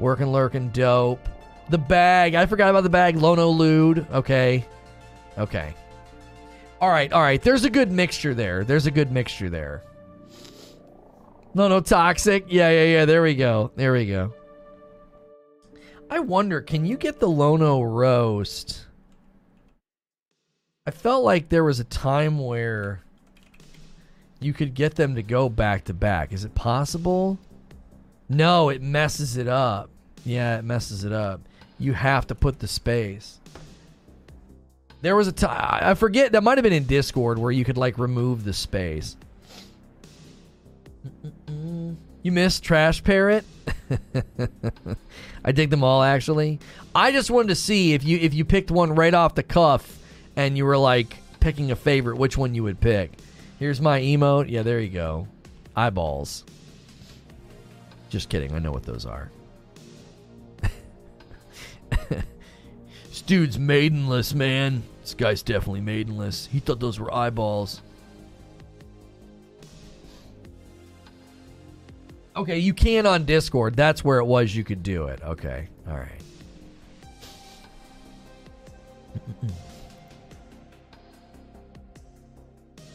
Working, 0.00 0.28
lurking, 0.28 0.70
dope. 0.70 1.28
The 1.68 1.76
bag. 1.76 2.34
I 2.34 2.46
forgot 2.46 2.70
about 2.70 2.84
the 2.84 2.88
bag. 2.88 3.16
Lono 3.16 3.50
Lude. 3.50 4.06
Okay. 4.10 4.64
Okay. 5.36 5.74
All 6.80 6.88
right. 6.88 7.12
All 7.12 7.22
right. 7.22 7.40
There's 7.40 7.64
a 7.64 7.70
good 7.70 7.92
mixture 7.92 8.34
there. 8.34 8.64
There's 8.64 8.86
a 8.86 8.90
good 8.90 9.12
mixture 9.12 9.50
there. 9.50 9.82
Lono 11.54 11.80
Toxic. 11.80 12.46
Yeah, 12.48 12.70
yeah, 12.70 12.84
yeah. 12.84 13.04
There 13.04 13.22
we 13.22 13.34
go. 13.34 13.70
There 13.76 13.92
we 13.92 14.06
go. 14.06 14.32
I 16.08 16.20
wonder, 16.20 16.60
can 16.60 16.84
you 16.84 16.96
get 16.96 17.20
the 17.20 17.28
Lono 17.28 17.82
Roast? 17.82 18.86
I 20.86 20.90
felt 20.90 21.24
like 21.24 21.48
there 21.48 21.64
was 21.64 21.78
a 21.78 21.84
time 21.84 22.38
where 22.38 23.00
you 24.40 24.52
could 24.52 24.74
get 24.74 24.94
them 24.94 25.14
to 25.14 25.22
go 25.22 25.48
back 25.48 25.84
to 25.84 25.94
back. 25.94 26.32
Is 26.32 26.44
it 26.44 26.54
possible? 26.54 27.38
No, 28.28 28.70
it 28.70 28.80
messes 28.80 29.36
it 29.36 29.48
up. 29.48 29.90
Yeah, 30.24 30.58
it 30.58 30.64
messes 30.64 31.04
it 31.04 31.12
up. 31.12 31.40
You 31.78 31.92
have 31.92 32.26
to 32.28 32.34
put 32.34 32.60
the 32.60 32.68
space. 32.68 33.39
There 35.02 35.16
was 35.16 35.28
a 35.28 35.32
time 35.32 35.80
I 35.82 35.94
forget 35.94 36.32
that 36.32 36.42
might 36.42 36.58
have 36.58 36.62
been 36.62 36.72
in 36.72 36.84
Discord 36.84 37.38
where 37.38 37.50
you 37.50 37.64
could 37.64 37.78
like 37.78 37.98
remove 37.98 38.44
the 38.44 38.52
space. 38.52 39.16
You 42.22 42.32
missed 42.32 42.62
Trash 42.62 43.02
Parrot. 43.02 43.44
I 45.44 45.52
dig 45.52 45.70
them 45.70 45.82
all 45.82 46.02
actually. 46.02 46.58
I 46.94 47.12
just 47.12 47.30
wanted 47.30 47.48
to 47.48 47.54
see 47.54 47.94
if 47.94 48.04
you 48.04 48.18
if 48.18 48.34
you 48.34 48.44
picked 48.44 48.70
one 48.70 48.94
right 48.94 49.14
off 49.14 49.34
the 49.34 49.42
cuff 49.42 49.98
and 50.36 50.56
you 50.56 50.66
were 50.66 50.76
like 50.76 51.16
picking 51.40 51.70
a 51.70 51.76
favorite, 51.76 52.18
which 52.18 52.36
one 52.36 52.54
you 52.54 52.62
would 52.64 52.80
pick. 52.80 53.12
Here's 53.58 53.80
my 53.80 54.00
emote. 54.00 54.50
Yeah, 54.50 54.62
there 54.62 54.80
you 54.80 54.90
go. 54.90 55.28
Eyeballs. 55.76 56.44
Just 58.10 58.28
kidding. 58.28 58.54
I 58.54 58.58
know 58.58 58.72
what 58.72 58.82
those 58.82 59.06
are. 59.06 59.30
This 63.20 63.26
dude's 63.26 63.58
maidenless, 63.58 64.34
man. 64.34 64.82
This 65.02 65.12
guy's 65.12 65.42
definitely 65.42 65.82
maidenless. 65.82 66.48
He 66.50 66.58
thought 66.58 66.80
those 66.80 66.98
were 66.98 67.12
eyeballs. 67.14 67.82
Okay, 72.34 72.58
you 72.58 72.72
can 72.72 73.04
on 73.04 73.26
Discord. 73.26 73.76
That's 73.76 74.02
where 74.02 74.20
it 74.20 74.24
was 74.24 74.56
you 74.56 74.64
could 74.64 74.82
do 74.82 75.08
it. 75.08 75.20
Okay. 75.22 75.68
All 75.86 75.98
right. 75.98 76.22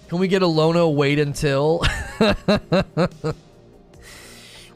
Can 0.07 0.19
we 0.19 0.27
get 0.27 0.41
a 0.41 0.47
Lono 0.47 0.89
wait 0.89 1.19
until? 1.19 1.83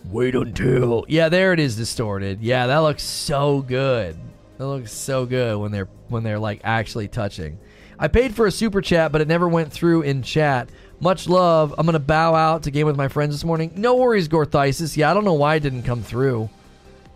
Wait 0.05 0.33
until. 0.33 1.05
Yeah, 1.07 1.29
there 1.29 1.53
it 1.53 1.59
is 1.59 1.75
distorted. 1.75 2.41
Yeah, 2.41 2.65
that 2.65 2.79
looks 2.79 3.03
so 3.03 3.61
good. 3.61 4.17
That 4.59 4.67
looks 4.67 4.91
so 4.91 5.25
good 5.25 5.57
when 5.57 5.71
they're 5.71 5.87
when 6.09 6.23
they're 6.23 6.37
like 6.37 6.59
actually 6.65 7.07
touching. 7.07 7.57
I 7.97 8.09
paid 8.09 8.35
for 8.35 8.45
a 8.45 8.51
super 8.51 8.81
chat, 8.81 9.13
but 9.13 9.21
it 9.21 9.27
never 9.29 9.47
went 9.47 9.71
through 9.71 10.01
in 10.01 10.21
chat. 10.21 10.69
Much 10.99 11.29
love. 11.29 11.73
I'm 11.77 11.85
gonna 11.85 11.97
bow 11.97 12.35
out 12.35 12.63
to 12.63 12.71
game 12.71 12.85
with 12.85 12.97
my 12.97 13.07
friends 13.07 13.33
this 13.33 13.45
morning. 13.45 13.71
No 13.77 13.95
worries, 13.95 14.27
Gorthisis. 14.27 14.97
Yeah, 14.97 15.09
I 15.09 15.13
don't 15.13 15.23
know 15.23 15.35
why 15.35 15.55
it 15.55 15.61
didn't 15.61 15.83
come 15.83 16.03
through. 16.03 16.49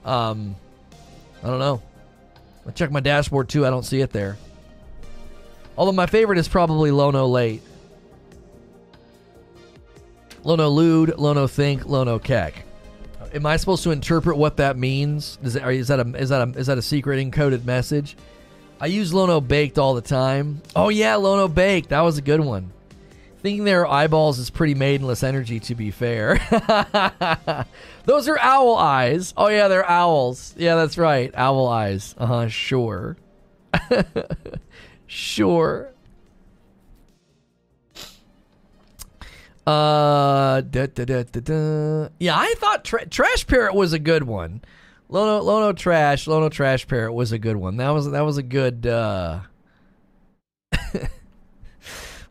Um, 0.05 0.55
I 1.43 1.47
don't 1.47 1.59
know. 1.59 1.81
I 2.65 2.71
check 2.71 2.91
my 2.91 3.01
dashboard 3.01 3.49
too. 3.49 3.65
I 3.65 3.69
don't 3.69 3.83
see 3.83 3.99
it 3.99 4.11
there. 4.11 4.37
Although 5.77 5.91
my 5.91 6.05
favorite 6.05 6.37
is 6.37 6.47
probably 6.47 6.91
Lono 6.91 7.27
Late. 7.27 7.61
Lono 10.45 10.69
Lude, 10.69 11.17
Lono 11.17 11.47
Think, 11.47 11.87
Lono 11.87 12.19
Keck. 12.19 12.63
Am 13.33 13.45
I 13.45 13.57
supposed 13.57 13.83
to 13.83 13.91
interpret 13.91 14.37
what 14.37 14.57
that 14.57 14.77
means? 14.77 15.39
Is, 15.41 15.55
it, 15.55 15.63
is 15.63 15.87
that 15.87 15.99
a 15.99 16.15
is 16.15 16.29
that 16.29 16.47
a 16.47 16.51
is 16.51 16.67
that 16.67 16.77
a 16.77 16.81
secret 16.81 17.17
encoded 17.17 17.65
message? 17.65 18.15
I 18.79 18.87
use 18.87 19.13
Lono 19.13 19.41
Baked 19.41 19.79
all 19.79 19.95
the 19.95 20.01
time. 20.01 20.61
Oh 20.75 20.89
yeah, 20.89 21.15
Lono 21.15 21.47
Baked. 21.47 21.89
That 21.89 22.01
was 22.01 22.17
a 22.17 22.21
good 22.21 22.41
one. 22.41 22.71
Thinking 23.41 23.63
they're 23.63 23.87
eyeballs 23.87 24.39
is 24.39 24.49
pretty 24.49 24.75
maidenless 24.75 25.23
energy, 25.23 25.59
to 25.61 25.75
be 25.75 25.91
fair. 25.91 26.39
Those 28.05 28.29
are 28.29 28.39
owl 28.39 28.75
eyes. 28.75 29.33
Oh 29.35 29.47
yeah, 29.47 29.67
they're 29.67 29.89
owls. 29.89 30.53
Yeah, 30.57 30.75
that's 30.75 30.97
right. 30.97 31.33
Owl 31.35 31.67
eyes. 31.67 32.15
Uh 32.17 32.25
huh. 32.25 32.47
Sure. 32.49 33.17
sure. 35.07 35.92
Uh, 39.65 40.59
da, 40.61 40.87
da, 40.87 41.05
da, 41.05 41.23
da, 41.23 41.39
da. 41.39 42.09
yeah, 42.19 42.35
I 42.37 42.53
thought 42.57 42.83
tra- 42.83 43.05
Trash 43.05 43.47
Parrot 43.47 43.73
was 43.75 43.93
a 43.93 43.99
good 43.99 44.23
one. 44.23 44.61
Lono, 45.09 45.41
Lono 45.41 45.71
Trash, 45.73 46.27
Lono 46.27 46.49
Trash 46.49 46.87
Parrot 46.87 47.13
was 47.13 47.31
a 47.31 47.37
good 47.39 47.55
one. 47.55 47.77
That 47.77 47.89
was 47.91 48.09
that 48.11 48.21
was 48.21 48.37
a 48.37 48.43
good. 48.43 48.85
uh 48.85 49.41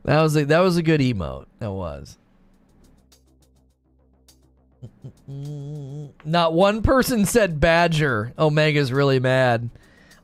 That 0.05 0.21
was 0.21 0.37
a 0.37 0.45
that 0.47 0.59
was 0.61 0.77
a 0.77 0.83
good 0.83 1.01
emote. 1.01 1.47
That 1.61 1.71
was. 1.71 2.19
Not 6.25 6.53
one 6.55 6.83
person 6.83 7.25
said 7.25 7.61
Badger. 7.61 8.33
Omega's 8.37 8.93
really 8.93 9.21
mad. 9.21 9.71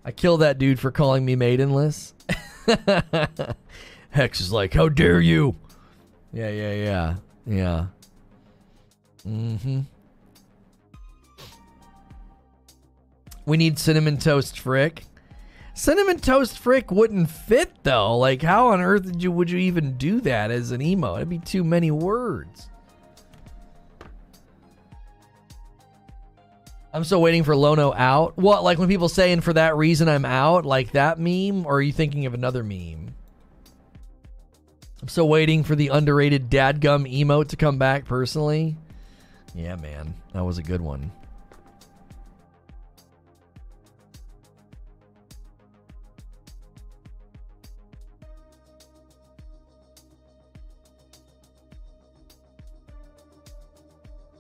I 0.05 0.11
killed 0.11 0.41
that 0.41 0.59
dude 0.59 0.81
for 0.81 0.91
calling 0.91 1.25
me 1.25 1.37
maidenless. 1.37 2.13
Hex 4.11 4.41
is 4.41 4.51
like, 4.53 4.75
"How 4.75 4.89
dare 4.89 5.21
you!" 5.21 5.55
Yeah, 6.33 6.51
yeah, 6.51 6.73
yeah. 6.73 7.15
Yeah. 7.47 7.87
Mm-hmm. 9.27 9.81
We 13.47 13.57
need 13.57 13.79
cinnamon 13.79 14.19
toast 14.19 14.61
frick. 14.61 15.05
Cinnamon 15.73 16.19
toast 16.19 16.59
frick 16.59 16.91
wouldn't 16.91 17.31
fit 17.31 17.73
though. 17.83 18.19
Like, 18.19 18.43
how 18.43 18.69
on 18.69 18.81
earth 18.81 19.05
did 19.05 19.23
you 19.23 19.33
would 19.33 19.51
you 19.51 19.59
even 19.59 19.97
do 19.97 20.21
that 20.23 20.51
as 20.51 20.71
an 20.71 20.83
emo? 20.83 21.17
It'd 21.17 21.29
be 21.29 21.39
too 21.39 21.65
many 21.65 21.91
words. 21.91 22.69
I'm 26.93 27.05
still 27.05 27.23
waiting 27.23 27.45
for 27.45 27.55
Lono 27.55 27.95
out. 27.95 28.37
What, 28.37 28.65
like 28.65 28.79
when 28.79 28.89
people 28.89 29.09
say, 29.09 29.33
and 29.33 29.45
for 29.45 29.53
that 29.53 29.77
reason 29.77 30.09
I'm 30.09 30.25
out, 30.25 30.67
like 30.67 30.93
that 30.93 31.19
meme, 31.19 31.65
or 31.65 31.77
are 31.77 31.83
you 31.83 31.93
thinking 31.93 32.27
of 32.27 32.35
another 32.35 32.65
meme? 32.65 33.08
I'm 35.01 35.09
still 35.09 35.29
waiting 35.29 35.63
for 35.63 35.77
the 35.77 35.89
underrated 35.89 36.51
dadgum 36.51 37.11
emote 37.11 37.49
to 37.49 37.57
come 37.57 37.79
back 37.79 38.05
personally. 38.05 38.77
Yeah, 39.55 39.77
man. 39.77 40.15
That 40.33 40.45
was 40.45 40.59
a 40.59 40.63
good 40.63 40.81
one. 40.81 41.13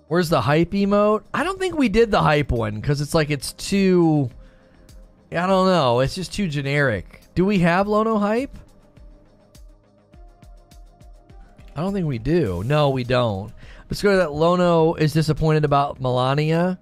Where's 0.09 0.30
the 0.30 0.40
hype 0.40 0.70
emote? 0.70 1.22
I 1.35 1.44
don't 1.44 1.59
think 1.59 1.76
we 1.76 1.90
did 1.90 2.10
the 2.10 2.22
hype 2.22 2.51
one 2.51 2.76
because 2.76 3.01
it's 3.02 3.14
like 3.14 3.30
it's 3.30 3.52
too. 3.52 4.30
I 5.30 5.47
don't 5.47 5.66
know. 5.66 6.01
It's 6.01 6.14
just 6.14 6.32
too 6.32 6.48
generic. 6.48 7.20
Do 7.35 7.44
we 7.44 7.59
have 7.59 7.86
Lono 7.86 8.18
hype? 8.18 8.56
I 11.78 11.80
don't 11.80 11.92
think 11.92 12.09
we 12.09 12.18
do. 12.18 12.64
No, 12.66 12.90
we 12.90 13.05
don't. 13.05 13.52
Let's 13.88 14.02
go 14.02 14.10
to 14.10 14.16
that. 14.16 14.32
Lono 14.32 14.94
is 14.94 15.12
disappointed 15.12 15.64
about 15.64 16.00
Malenia. 16.02 16.76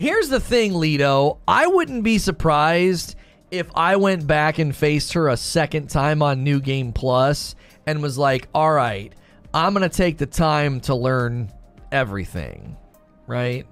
Here's 0.00 0.28
the 0.28 0.40
thing, 0.40 0.74
Lido. 0.74 1.38
I 1.46 1.68
wouldn't 1.68 2.02
be 2.02 2.18
surprised 2.18 3.14
if 3.52 3.70
I 3.76 3.94
went 3.94 4.26
back 4.26 4.58
and 4.58 4.74
faced 4.74 5.12
her 5.12 5.28
a 5.28 5.36
second 5.36 5.90
time 5.90 6.22
on 6.22 6.42
New 6.42 6.58
Game 6.58 6.92
Plus 6.92 7.54
and 7.86 8.02
was 8.02 8.18
like, 8.18 8.48
all 8.52 8.72
right, 8.72 9.14
I'm 9.54 9.74
going 9.74 9.88
to 9.88 9.96
take 9.96 10.18
the 10.18 10.26
time 10.26 10.80
to 10.80 10.96
learn 10.96 11.48
everything, 11.92 12.76
right? 13.28 13.64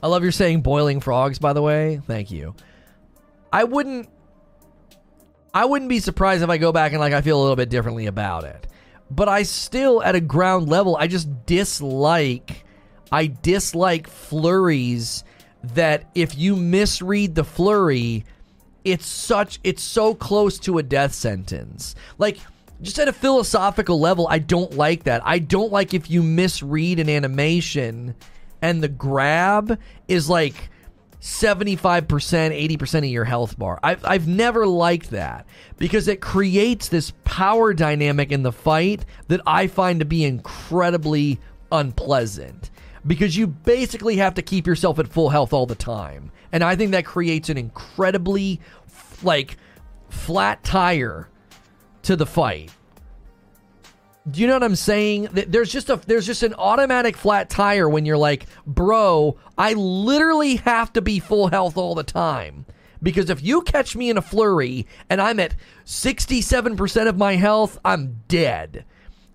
I 0.00 0.06
love 0.06 0.22
your 0.22 0.30
saying 0.30 0.60
boiling 0.60 1.00
frogs, 1.00 1.40
by 1.40 1.54
the 1.54 1.62
way. 1.62 2.00
Thank 2.06 2.30
you. 2.30 2.54
I 3.52 3.64
wouldn't. 3.64 4.08
I 5.52 5.64
wouldn't 5.64 5.88
be 5.88 5.98
surprised 5.98 6.44
if 6.44 6.50
I 6.50 6.58
go 6.58 6.70
back 6.70 6.92
and 6.92 7.00
like 7.00 7.14
I 7.14 7.20
feel 7.20 7.36
a 7.36 7.42
little 7.42 7.56
bit 7.56 7.68
differently 7.68 8.06
about 8.06 8.44
it. 8.44 8.68
But 9.10 9.28
I 9.28 9.42
still, 9.42 10.02
at 10.02 10.14
a 10.14 10.20
ground 10.20 10.68
level, 10.68 10.96
I 10.96 11.06
just 11.06 11.46
dislike. 11.46 12.64
I 13.10 13.26
dislike 13.26 14.08
flurries 14.08 15.24
that 15.62 16.10
if 16.14 16.36
you 16.36 16.56
misread 16.56 17.34
the 17.34 17.44
flurry, 17.44 18.24
it's 18.84 19.06
such 19.06 19.58
it's 19.64 19.82
so 19.82 20.14
close 20.14 20.58
to 20.60 20.78
a 20.78 20.82
death 20.82 21.14
sentence. 21.14 21.94
Like 22.18 22.38
just 22.80 22.98
at 22.98 23.08
a 23.08 23.12
philosophical 23.12 23.98
level, 23.98 24.28
I 24.28 24.38
don't 24.38 24.74
like 24.74 25.04
that. 25.04 25.22
I 25.24 25.40
don't 25.40 25.72
like 25.72 25.94
if 25.94 26.10
you 26.10 26.22
misread 26.22 27.00
an 27.00 27.08
animation 27.08 28.14
and 28.62 28.82
the 28.82 28.88
grab 28.88 29.78
is 30.06 30.28
like 30.28 30.70
75%, 31.20 32.06
80% 32.06 32.98
of 32.98 33.04
your 33.04 33.24
health 33.24 33.58
bar. 33.58 33.80
I've, 33.82 34.04
I've 34.04 34.28
never 34.28 34.66
liked 34.66 35.10
that 35.10 35.46
because 35.76 36.06
it 36.08 36.20
creates 36.20 36.88
this 36.88 37.12
power 37.24 37.74
dynamic 37.74 38.30
in 38.30 38.42
the 38.42 38.52
fight 38.52 39.04
that 39.26 39.40
I 39.46 39.66
find 39.66 39.98
to 40.00 40.06
be 40.06 40.24
incredibly 40.24 41.40
unpleasant 41.72 42.70
because 43.06 43.36
you 43.36 43.46
basically 43.46 44.16
have 44.16 44.34
to 44.34 44.42
keep 44.42 44.66
yourself 44.66 44.98
at 44.98 45.08
full 45.08 45.30
health 45.30 45.52
all 45.52 45.66
the 45.66 45.74
time. 45.74 46.30
And 46.52 46.62
I 46.62 46.76
think 46.76 46.92
that 46.92 47.04
creates 47.04 47.48
an 47.48 47.58
incredibly 47.58 48.60
like 49.22 49.56
flat 50.08 50.62
tire 50.62 51.28
to 52.02 52.16
the 52.16 52.26
fight. 52.26 52.70
Do 54.30 54.40
you 54.40 54.46
know 54.46 54.54
what 54.54 54.64
I'm 54.64 54.76
saying? 54.76 55.28
There's 55.32 55.70
just 55.70 55.88
a 55.90 55.96
there's 55.96 56.26
just 56.26 56.42
an 56.42 56.54
automatic 56.54 57.16
flat 57.16 57.48
tire 57.48 57.88
when 57.88 58.04
you're 58.04 58.18
like, 58.18 58.46
"Bro, 58.66 59.36
I 59.56 59.74
literally 59.74 60.56
have 60.56 60.92
to 60.94 61.00
be 61.00 61.18
full 61.18 61.48
health 61.48 61.76
all 61.76 61.94
the 61.94 62.02
time." 62.02 62.66
Because 63.02 63.30
if 63.30 63.42
you 63.42 63.62
catch 63.62 63.94
me 63.94 64.10
in 64.10 64.18
a 64.18 64.22
flurry 64.22 64.86
and 65.08 65.20
I'm 65.20 65.38
at 65.38 65.54
67% 65.84 67.08
of 67.08 67.16
my 67.16 67.36
health, 67.36 67.78
I'm 67.84 68.22
dead. 68.26 68.84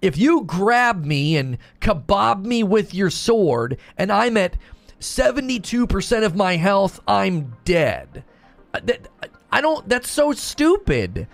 If 0.01 0.17
you 0.17 0.43
grab 0.43 1.05
me 1.05 1.37
and 1.37 1.57
kebab 1.79 2.43
me 2.43 2.63
with 2.63 2.93
your 2.93 3.09
sword 3.09 3.77
and 3.97 4.11
I'm 4.11 4.35
at 4.35 4.57
72% 4.99 6.25
of 6.25 6.35
my 6.35 6.57
health, 6.57 6.99
I'm 7.07 7.55
dead. 7.63 8.23
Uh, 8.73 8.79
I 9.51 9.61
don't, 9.61 9.87
that's 9.87 10.09
so 10.09 10.33
stupid. 10.33 11.27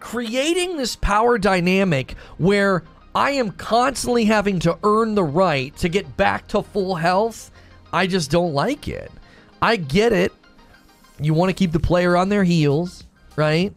Creating 0.00 0.76
this 0.76 0.96
power 0.96 1.38
dynamic 1.38 2.12
where 2.38 2.84
I 3.14 3.32
am 3.32 3.50
constantly 3.52 4.24
having 4.24 4.58
to 4.60 4.78
earn 4.84 5.14
the 5.14 5.24
right 5.24 5.76
to 5.78 5.88
get 5.88 6.16
back 6.16 6.46
to 6.48 6.62
full 6.62 6.94
health, 6.94 7.50
I 7.92 8.06
just 8.06 8.30
don't 8.30 8.54
like 8.54 8.88
it. 8.88 9.10
I 9.60 9.76
get 9.76 10.12
it. 10.12 10.32
You 11.20 11.34
want 11.34 11.50
to 11.50 11.54
keep 11.54 11.72
the 11.72 11.80
player 11.80 12.16
on 12.16 12.28
their 12.28 12.44
heels, 12.44 13.04
right? 13.36 13.72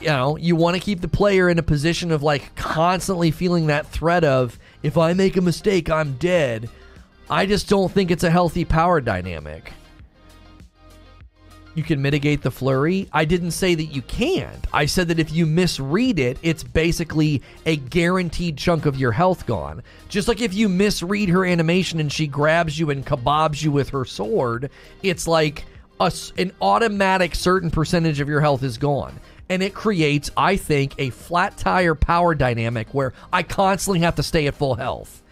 you 0.00 0.08
know, 0.08 0.36
you 0.36 0.56
want 0.56 0.76
to 0.76 0.82
keep 0.82 1.00
the 1.00 1.08
player 1.08 1.48
in 1.48 1.58
a 1.58 1.62
position 1.62 2.10
of 2.10 2.22
like 2.22 2.54
constantly 2.56 3.30
feeling 3.30 3.66
that 3.68 3.86
threat 3.86 4.24
of 4.24 4.58
if 4.82 4.98
I 4.98 5.12
make 5.12 5.36
a 5.36 5.40
mistake, 5.40 5.88
I'm 5.88 6.14
dead. 6.14 6.68
I 7.30 7.46
just 7.46 7.68
don't 7.68 7.90
think 7.90 8.10
it's 8.10 8.24
a 8.24 8.30
healthy 8.30 8.64
power 8.64 9.00
dynamic. 9.00 9.72
You 11.74 11.82
can 11.82 12.00
mitigate 12.00 12.42
the 12.42 12.50
flurry. 12.50 13.08
I 13.12 13.24
didn't 13.24 13.50
say 13.50 13.74
that 13.74 13.86
you 13.86 14.02
can't. 14.02 14.64
I 14.72 14.86
said 14.86 15.08
that 15.08 15.18
if 15.18 15.32
you 15.32 15.44
misread 15.44 16.18
it, 16.18 16.38
it's 16.42 16.62
basically 16.62 17.42
a 17.66 17.76
guaranteed 17.76 18.56
chunk 18.56 18.86
of 18.86 18.96
your 18.96 19.12
health 19.12 19.44
gone. 19.44 19.82
Just 20.08 20.28
like 20.28 20.40
if 20.40 20.54
you 20.54 20.68
misread 20.68 21.28
her 21.30 21.44
animation 21.44 21.98
and 21.98 22.12
she 22.12 22.28
grabs 22.28 22.78
you 22.78 22.90
and 22.90 23.04
kebabs 23.04 23.62
you 23.62 23.72
with 23.72 23.88
her 23.90 24.04
sword, 24.04 24.70
it's 25.02 25.26
like 25.26 25.64
a, 25.98 26.12
an 26.38 26.52
automatic 26.62 27.34
certain 27.34 27.70
percentage 27.70 28.20
of 28.20 28.28
your 28.28 28.40
health 28.40 28.62
is 28.62 28.78
gone 28.78 29.18
and 29.48 29.62
it 29.62 29.74
creates, 29.74 30.30
I 30.36 30.56
think, 30.56 30.94
a 30.98 31.10
flat 31.10 31.58
tire 31.58 31.94
power 31.94 32.34
dynamic 32.34 32.94
where 32.94 33.12
I 33.32 33.42
constantly 33.42 34.00
have 34.00 34.14
to 34.16 34.22
stay 34.22 34.46
at 34.46 34.54
full 34.54 34.76
health. 34.76 35.23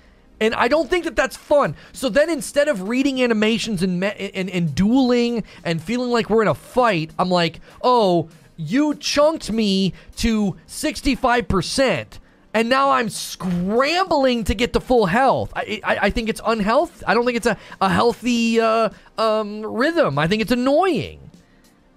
And 0.42 0.56
I 0.56 0.66
don't 0.66 0.90
think 0.90 1.04
that 1.04 1.14
that's 1.14 1.36
fun. 1.36 1.76
So 1.92 2.08
then 2.08 2.28
instead 2.28 2.66
of 2.66 2.88
reading 2.88 3.22
animations 3.22 3.80
and, 3.80 4.00
me- 4.00 4.32
and, 4.34 4.50
and 4.50 4.74
dueling 4.74 5.44
and 5.62 5.80
feeling 5.80 6.10
like 6.10 6.28
we're 6.28 6.42
in 6.42 6.48
a 6.48 6.54
fight, 6.54 7.12
I'm 7.16 7.30
like, 7.30 7.60
oh, 7.80 8.28
you 8.56 8.96
chunked 8.96 9.52
me 9.52 9.94
to 10.16 10.56
65% 10.66 12.18
and 12.54 12.68
now 12.68 12.90
I'm 12.90 13.08
scrambling 13.08 14.42
to 14.44 14.54
get 14.54 14.72
to 14.72 14.80
full 14.80 15.06
health. 15.06 15.52
I, 15.54 15.80
I, 15.84 15.98
I 16.02 16.10
think 16.10 16.28
it's 16.28 16.40
unhealthy. 16.44 17.04
I 17.06 17.14
don't 17.14 17.24
think 17.24 17.36
it's 17.36 17.46
a, 17.46 17.56
a 17.80 17.88
healthy 17.88 18.60
uh, 18.60 18.90
um, 19.18 19.64
rhythm. 19.64 20.18
I 20.18 20.26
think 20.26 20.42
it's 20.42 20.50
annoying 20.52 21.30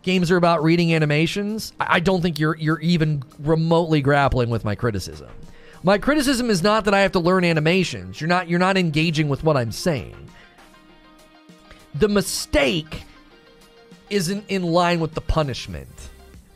games 0.04 0.30
are 0.30 0.38
about 0.38 0.64
reading 0.64 0.94
animations, 0.94 1.74
I 1.80 2.00
don't 2.00 2.22
think 2.22 2.40
you're 2.40 2.56
you're 2.58 2.80
even 2.80 3.24
remotely 3.40 4.02
grappling 4.02 4.52
with 4.52 4.64
my 4.64 4.76
criticism. 4.76 5.30
My 5.86 6.00
criticism 6.00 6.50
is 6.50 6.64
not 6.64 6.86
that 6.86 6.96
I 6.96 7.02
have 7.02 7.12
to 7.12 7.20
learn 7.20 7.44
animations. 7.44 8.20
You're 8.20 8.28
not 8.28 8.50
you're 8.50 8.58
not 8.58 8.76
engaging 8.76 9.30
with 9.30 9.44
what 9.44 9.56
I'm 9.56 9.72
saying. 9.72 10.16
The 11.94 12.08
mistake 12.08 13.04
isn't 14.10 14.46
in 14.48 14.64
line 14.64 15.00
with 15.00 15.14
the 15.14 15.22
punishment. 15.22 16.10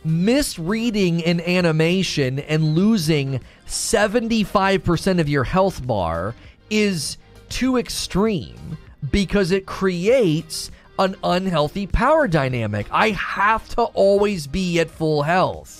Misreading 0.03 1.23
an 1.25 1.41
animation 1.41 2.39
and 2.39 2.73
losing 2.73 3.39
75% 3.67 5.19
of 5.19 5.29
your 5.29 5.43
health 5.43 5.85
bar 5.85 6.33
is 6.71 7.17
too 7.49 7.77
extreme 7.77 8.79
because 9.11 9.51
it 9.51 9.67
creates 9.67 10.71
an 10.97 11.15
unhealthy 11.23 11.85
power 11.85 12.27
dynamic. 12.27 12.87
I 12.89 13.11
have 13.11 13.69
to 13.75 13.83
always 13.83 14.47
be 14.47 14.79
at 14.79 14.89
full 14.89 15.21
health. 15.21 15.78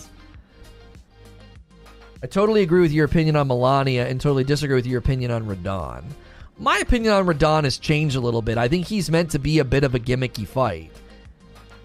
I 2.22 2.28
totally 2.28 2.64
agree 2.64 2.82
with 2.82 2.92
your 2.92 3.06
opinion 3.06 3.38
on 3.38 3.48
Malenia 3.48 4.10
and 4.10 4.20
totally 4.20 4.44
disagree 4.44 4.76
with 4.76 4.86
your 4.86 5.00
opinion 5.00 5.32
on 5.32 5.46
Radahn. 5.46 6.04
My 6.58 6.78
opinion 6.80 7.14
on 7.14 7.26
Radahn 7.26 7.64
has 7.64 7.78
changed 7.78 8.18
a 8.18 8.20
little 8.20 8.42
bit. 8.42 8.58
I 8.58 8.68
think 8.68 8.88
he's 8.88 9.10
meant 9.10 9.32
to 9.32 9.40
be 9.40 9.60
a 9.60 9.66
bit 9.66 9.86
of 9.86 9.96
a 9.96 10.00
gimmicky 10.00 10.46
fight. 10.46 10.92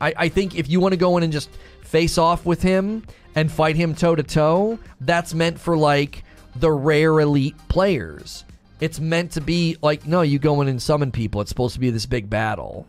I, 0.01 0.15
I 0.17 0.29
think 0.29 0.57
if 0.57 0.69
you 0.69 0.81
want 0.81 0.93
to 0.93 0.97
go 0.97 1.17
in 1.17 1.23
and 1.23 1.33
just 1.33 1.51
face 1.83 2.19
off 2.19 2.45
with 2.45 2.63
him 2.63 3.05
and 3.37 3.51
fight 3.51 3.77
him 3.77 3.95
toe 3.95 4.17
to 4.17 4.25
toe, 4.25 4.81
that's 5.01 5.35
meant 5.35 5.61
for 5.61 5.77
like 5.77 6.25
the 6.57 6.73
rare 6.73 7.21
elite 7.21 7.57
players. 7.69 8.45
It's 8.81 8.99
meant 8.99 9.33
to 9.33 9.41
be 9.41 9.77
like, 9.83 10.05
no, 10.05 10.23
you 10.23 10.41
go 10.41 10.61
in 10.61 10.67
and 10.67 10.83
summon 10.83 11.13
people. 11.13 11.41
It's 11.41 11.49
supposed 11.49 11.75
to 11.75 11.81
be 11.81 11.91
this 11.91 12.07
big 12.07 12.29
battle. 12.29 12.89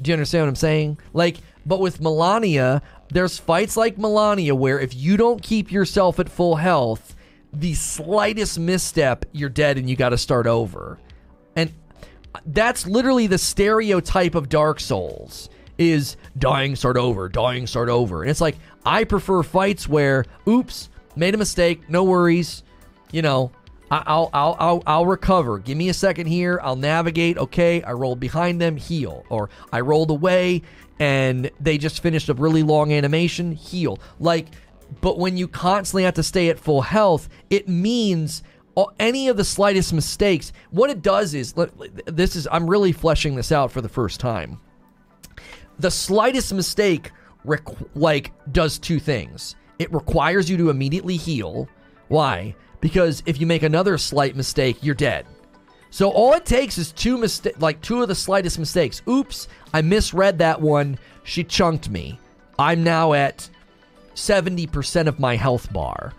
Do 0.00 0.10
you 0.10 0.14
understand 0.14 0.42
what 0.42 0.48
I'm 0.48 0.56
saying? 0.56 0.98
Like, 1.12 1.36
but 1.64 1.78
with 1.78 2.00
Melania, 2.00 2.82
there's 3.12 3.38
fights 3.38 3.76
like 3.76 3.96
Malenia 3.96 4.52
where 4.52 4.80
if 4.80 4.94
you 4.94 5.16
don't 5.16 5.42
keep 5.42 5.70
yourself 5.70 6.18
at 6.18 6.28
full 6.28 6.56
health, 6.56 7.14
the 7.52 7.74
slightest 7.74 8.58
misstep, 8.58 9.26
you're 9.32 9.50
dead 9.50 9.76
and 9.76 9.88
you 9.88 9.96
got 9.96 10.10
to 10.10 10.18
start 10.18 10.46
over. 10.46 10.98
And 11.54 11.72
that's 12.46 12.86
literally 12.86 13.26
the 13.26 13.38
stereotype 13.38 14.34
of 14.34 14.48
Dark 14.48 14.80
Souls 14.80 15.50
is 15.76 16.16
dying, 16.38 16.74
start 16.74 16.96
over, 16.96 17.28
dying, 17.28 17.66
start 17.66 17.90
over. 17.90 18.22
And 18.22 18.30
it's 18.30 18.40
like, 18.40 18.56
I 18.86 19.04
prefer 19.04 19.42
fights 19.42 19.86
where, 19.86 20.24
oops, 20.48 20.88
made 21.14 21.34
a 21.34 21.38
mistake, 21.38 21.90
no 21.90 22.04
worries. 22.04 22.62
You 23.10 23.20
know, 23.20 23.52
I'll, 23.92 24.30
I'll, 24.32 24.56
I'll, 24.58 24.82
I'll 24.86 25.06
recover. 25.06 25.58
Give 25.58 25.76
me 25.76 25.90
a 25.90 25.94
second 25.94 26.26
here. 26.26 26.58
I'll 26.62 26.76
navigate. 26.76 27.36
Okay, 27.36 27.82
I 27.82 27.92
rolled 27.92 28.20
behind 28.20 28.60
them, 28.60 28.76
heal. 28.76 29.24
Or 29.28 29.50
I 29.70 29.80
rolled 29.80 30.10
away 30.10 30.62
and 30.98 31.50
they 31.60 31.76
just 31.76 32.02
finished 32.02 32.30
a 32.30 32.34
really 32.34 32.62
long 32.62 32.92
animation, 32.92 33.52
heal. 33.52 33.98
Like, 34.18 34.46
but 35.02 35.18
when 35.18 35.36
you 35.36 35.46
constantly 35.46 36.04
have 36.04 36.14
to 36.14 36.22
stay 36.22 36.48
at 36.48 36.58
full 36.58 36.80
health, 36.80 37.28
it 37.50 37.68
means 37.68 38.42
any 38.98 39.28
of 39.28 39.36
the 39.36 39.44
slightest 39.44 39.92
mistakes. 39.92 40.52
What 40.70 40.88
it 40.88 41.02
does 41.02 41.34
is, 41.34 41.54
this 42.06 42.34
is, 42.34 42.48
I'm 42.50 42.68
really 42.68 42.92
fleshing 42.92 43.34
this 43.34 43.52
out 43.52 43.70
for 43.70 43.82
the 43.82 43.88
first 43.88 44.20
time. 44.20 44.58
The 45.78 45.90
slightest 45.90 46.54
mistake, 46.54 47.10
like, 47.94 48.32
does 48.52 48.78
two 48.78 48.98
things. 48.98 49.56
It 49.78 49.92
requires 49.92 50.48
you 50.48 50.56
to 50.58 50.70
immediately 50.70 51.16
heal. 51.16 51.68
Why? 52.08 52.54
Because 52.82 53.22
if 53.24 53.40
you 53.40 53.46
make 53.46 53.62
another 53.62 53.96
slight 53.96 54.36
mistake, 54.36 54.76
you're 54.82 54.94
dead. 54.94 55.24
So 55.88 56.10
all 56.10 56.34
it 56.34 56.44
takes 56.44 56.76
is 56.76 56.92
two 56.92 57.16
mistake, 57.16 57.58
like 57.60 57.80
two 57.80 58.02
of 58.02 58.08
the 58.08 58.14
slightest 58.14 58.58
mistakes. 58.58 59.00
Oops, 59.08 59.48
I 59.72 59.80
misread 59.80 60.38
that 60.38 60.60
one. 60.60 60.98
She 61.22 61.44
chunked 61.44 61.88
me. 61.88 62.18
I'm 62.58 62.82
now 62.82 63.12
at 63.12 63.48
70% 64.14 65.06
of 65.06 65.20
my 65.20 65.36
health 65.36 65.72
bar. 65.72 66.12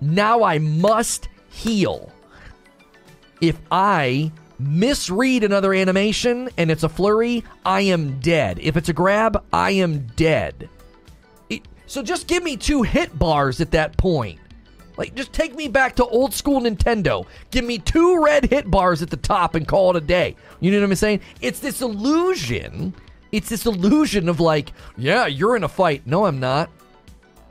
Now 0.00 0.42
I 0.42 0.58
must 0.58 1.28
heal. 1.48 2.12
If 3.40 3.58
I 3.70 4.32
misread 4.58 5.44
another 5.44 5.74
animation 5.74 6.48
and 6.56 6.70
it's 6.70 6.82
a 6.82 6.88
flurry, 6.88 7.44
I 7.64 7.82
am 7.82 8.18
dead. 8.20 8.58
If 8.60 8.76
it's 8.76 8.88
a 8.88 8.92
grab, 8.92 9.44
I 9.52 9.72
am 9.72 10.06
dead. 10.16 10.68
It, 11.50 11.62
so 11.86 12.02
just 12.02 12.26
give 12.26 12.42
me 12.42 12.56
two 12.56 12.82
hit 12.82 13.16
bars 13.16 13.60
at 13.60 13.70
that 13.72 13.96
point. 13.96 14.40
Like, 14.96 15.14
just 15.14 15.32
take 15.32 15.54
me 15.54 15.68
back 15.68 15.96
to 15.96 16.04
old 16.06 16.32
school 16.32 16.60
Nintendo. 16.60 17.26
Give 17.50 17.64
me 17.64 17.78
two 17.78 18.22
red 18.22 18.44
hit 18.46 18.70
bars 18.70 19.02
at 19.02 19.10
the 19.10 19.16
top 19.16 19.54
and 19.54 19.66
call 19.66 19.90
it 19.90 19.96
a 19.96 20.00
day. 20.00 20.36
You 20.60 20.70
know 20.70 20.80
what 20.80 20.90
I'm 20.90 20.94
saying? 20.94 21.20
It's 21.40 21.60
this 21.60 21.82
illusion. 21.82 22.94
It's 23.32 23.48
this 23.48 23.66
illusion 23.66 24.28
of 24.28 24.38
like, 24.38 24.72
yeah, 24.96 25.26
you're 25.26 25.56
in 25.56 25.64
a 25.64 25.68
fight. 25.68 26.06
No, 26.06 26.26
I'm 26.26 26.38
not. 26.38 26.70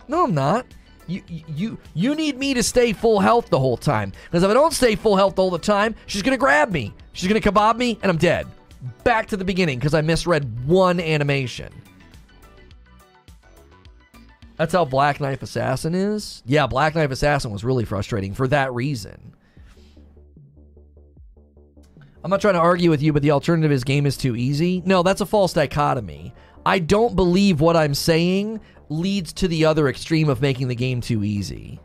No, 0.07 0.23
I'm 0.23 0.33
not. 0.33 0.65
You 1.07 1.21
you 1.27 1.77
you 1.93 2.15
need 2.15 2.37
me 2.37 2.53
to 2.53 2.63
stay 2.63 2.93
full 2.93 3.19
health 3.19 3.49
the 3.49 3.59
whole 3.59 3.75
time. 3.75 4.13
Because 4.25 4.43
if 4.43 4.49
I 4.49 4.53
don't 4.53 4.71
stay 4.71 4.95
full 4.95 5.17
health 5.17 5.37
all 5.37 5.49
the 5.49 5.59
time, 5.59 5.95
she's 6.05 6.21
gonna 6.21 6.37
grab 6.37 6.71
me. 6.71 6.93
She's 7.11 7.27
gonna 7.27 7.41
kebab 7.41 7.75
me, 7.75 7.99
and 8.01 8.09
I'm 8.09 8.17
dead. 8.17 8.47
Back 9.03 9.27
to 9.27 9.37
the 9.37 9.43
beginning 9.43 9.79
because 9.79 9.93
I 9.93 10.01
misread 10.01 10.65
one 10.65 11.01
animation. 11.01 11.73
That's 14.57 14.73
how 14.73 14.85
Black 14.85 15.19
Knife 15.19 15.41
Assassin 15.41 15.95
is. 15.95 16.43
Yeah, 16.45 16.67
Black 16.67 16.95
Knife 16.95 17.11
Assassin 17.11 17.51
was 17.51 17.63
really 17.63 17.85
frustrating 17.85 18.33
for 18.33 18.47
that 18.49 18.73
reason. 18.73 19.35
I'm 22.23 22.29
not 22.29 22.39
trying 22.39 22.53
to 22.53 22.59
argue 22.59 22.89
with 22.89 23.01
you, 23.01 23.11
but 23.11 23.21
the 23.21 23.31
alternative 23.31 23.71
is 23.71 23.83
game 23.83 24.05
is 24.05 24.15
too 24.15 24.35
easy. 24.35 24.81
No, 24.85 25.03
that's 25.03 25.21
a 25.21 25.25
false 25.25 25.51
dichotomy. 25.53 26.33
I 26.65 26.79
don't 26.79 27.15
believe 27.15 27.59
what 27.59 27.75
I'm 27.75 27.93
saying 27.93 28.61
leads 28.87 29.33
to 29.33 29.47
the 29.47 29.65
other 29.65 29.89
extreme 29.89 30.29
of 30.29 30.41
making 30.41 30.69
the 30.69 30.75
game 30.75 31.01
too 31.01 31.23
easy. 31.23 31.81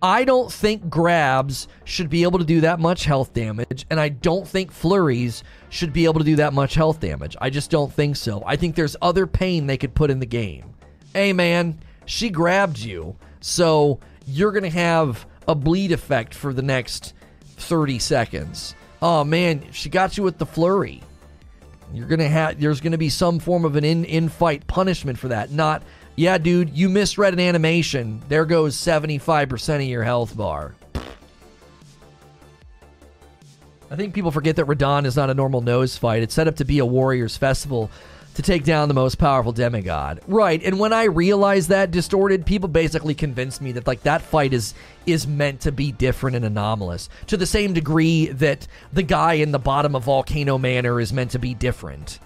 I 0.00 0.24
don't 0.24 0.50
think 0.50 0.88
grabs 0.88 1.66
should 1.84 2.08
be 2.08 2.22
able 2.22 2.38
to 2.38 2.44
do 2.44 2.60
that 2.60 2.78
much 2.78 3.04
health 3.04 3.34
damage, 3.34 3.84
and 3.90 3.98
I 3.98 4.08
don't 4.08 4.46
think 4.46 4.70
flurries 4.70 5.42
should 5.70 5.92
be 5.92 6.04
able 6.04 6.20
to 6.20 6.24
do 6.24 6.36
that 6.36 6.54
much 6.54 6.74
health 6.74 7.00
damage. 7.00 7.36
I 7.40 7.50
just 7.50 7.70
don't 7.70 7.92
think 7.92 8.14
so. 8.14 8.42
I 8.46 8.54
think 8.54 8.76
there's 8.76 8.96
other 9.02 9.26
pain 9.26 9.66
they 9.66 9.76
could 9.76 9.94
put 9.94 10.10
in 10.10 10.20
the 10.20 10.26
game. 10.26 10.72
Hey, 11.18 11.32
man, 11.32 11.80
she 12.06 12.30
grabbed 12.30 12.78
you, 12.78 13.16
so 13.40 13.98
you're 14.24 14.52
to 14.52 14.70
have 14.70 15.26
a 15.48 15.54
bleed 15.56 15.90
effect 15.90 16.32
for 16.32 16.52
the 16.52 16.62
next 16.62 17.12
30 17.56 17.98
seconds. 17.98 18.76
Oh, 19.02 19.24
man, 19.24 19.64
she 19.72 19.88
got 19.88 20.16
you 20.16 20.22
with 20.22 20.38
the 20.38 20.46
flurry. 20.46 21.02
You're 21.92 22.06
gonna 22.06 22.28
have 22.28 22.60
there's 22.60 22.80
gonna 22.80 22.98
be 22.98 23.08
some 23.08 23.40
form 23.40 23.64
of 23.64 23.74
an 23.74 23.82
in 23.82 24.04
in 24.04 24.28
fight 24.28 24.64
punishment 24.68 25.18
for 25.18 25.26
that. 25.26 25.50
Not 25.50 25.82
yeah, 26.14 26.38
dude, 26.38 26.70
you 26.70 26.88
misread 26.88 27.32
an 27.32 27.40
animation. 27.40 28.22
There 28.28 28.44
goes 28.44 28.76
75% 28.76 29.74
of 29.74 29.82
your 29.82 30.04
health 30.04 30.36
bar. 30.36 30.76
I 33.90 33.96
think 33.96 34.14
people 34.14 34.30
forget 34.30 34.54
that 34.54 34.66
Radahn 34.66 35.04
is 35.04 35.16
not 35.16 35.30
a 35.30 35.34
normal 35.34 35.62
nose 35.62 35.96
fight. 35.96 36.22
It's 36.22 36.34
set 36.34 36.46
up 36.46 36.54
to 36.56 36.64
be 36.64 36.78
a 36.78 36.86
warrior's 36.86 37.36
festival 37.36 37.90
to 38.38 38.42
take 38.42 38.62
down 38.62 38.86
the 38.86 38.94
most 38.94 39.18
powerful 39.18 39.50
demigod. 39.50 40.20
Right, 40.28 40.62
and 40.62 40.78
when 40.78 40.92
I 40.92 41.04
realized 41.06 41.70
that 41.70 41.90
distorted, 41.90 42.46
people 42.46 42.68
basically 42.68 43.16
convinced 43.16 43.60
me 43.60 43.72
that 43.72 43.88
like 43.88 44.04
that 44.04 44.22
fight 44.22 44.52
is 44.52 44.74
is 45.06 45.26
meant 45.26 45.62
to 45.62 45.72
be 45.72 45.90
different 45.90 46.36
and 46.36 46.44
anomalous 46.44 47.08
to 47.26 47.36
the 47.36 47.46
same 47.46 47.72
degree 47.72 48.28
that 48.28 48.68
the 48.92 49.02
guy 49.02 49.34
in 49.34 49.50
the 49.50 49.58
bottom 49.58 49.96
of 49.96 50.04
Volcano 50.04 50.56
Manor 50.56 51.00
is 51.00 51.12
meant 51.12 51.32
to 51.32 51.40
be 51.40 51.52
different. 51.52 52.20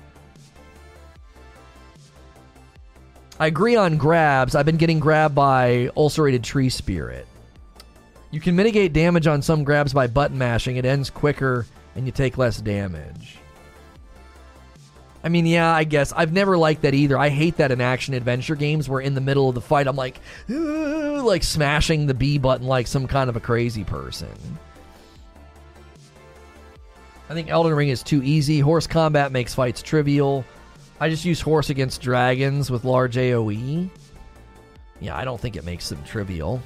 I 3.41 3.47
agree 3.47 3.77
on 3.77 3.97
grabs. 3.97 4.55
I've 4.55 4.67
been 4.67 4.77
getting 4.77 5.01
grabbed 5.01 5.35
by 5.35 5.89
ulcerated 5.97 6.45
tree 6.45 6.69
spirit. 6.69 7.27
You 8.31 8.41
can 8.41 8.55
mitigate 8.55 8.93
damage 8.93 9.27
on 9.27 9.41
some 9.41 9.65
grabs 9.65 9.95
by 9.95 10.09
button 10.09 10.37
mashing. 10.37 10.77
It 10.77 10.85
ends 10.85 11.09
quicker 11.09 11.65
and 11.97 12.05
you 12.05 12.13
take 12.13 12.37
less 12.37 12.61
damage. 12.61 13.39
I 15.25 15.29
mean, 15.29 15.47
yeah, 15.47 15.71
I 15.73 15.85
guess. 15.85 16.13
I've 16.13 16.33
never 16.33 16.59
liked 16.59 16.83
that 16.83 16.95
either. 16.95 17.17
I 17.17 17.29
hate 17.29 17.59
that 17.59 17.71
in 17.71 17.81
action 17.81 18.15
adventure 18.15 18.57
games 18.57 18.89
where 18.89 19.01
in 19.01 19.15
the 19.15 19.21
middle 19.21 19.49
of 19.49 19.55
the 19.55 19.61
fight 19.61 19.87
I'm 19.87 19.97
like, 19.97 20.21
like 20.49 21.45
smashing 21.45 22.07
the 22.07 22.15
B 22.15 22.39
button 22.39 22.67
like 22.67 22.87
some 22.87 23.07
kind 23.07 23.31
of 23.31 23.37
a 23.37 23.41
crazy 23.41 23.85
person. 23.85 24.29
I 27.31 27.35
think 27.35 27.51
Elden 27.51 27.73
Ring 27.73 27.89
is 27.89 28.03
too 28.03 28.23
easy. 28.23 28.61
Horse 28.61 28.87
combat 28.87 29.33
makes 29.33 29.55
fights 29.55 29.81
trivial. 29.81 30.45
I 31.01 31.09
just 31.09 31.25
use 31.25 31.41
horse 31.41 31.71
against 31.71 32.03
dragons 32.03 32.71
with 32.71 32.85
large 32.85 33.17
AoE. 33.17 33.89
Yeah, 35.01 35.17
I 35.17 35.25
don't 35.25 35.41
think 35.41 35.57
it 35.57 35.65
makes 35.65 35.89
them 35.89 36.03
trivial. 36.05 36.61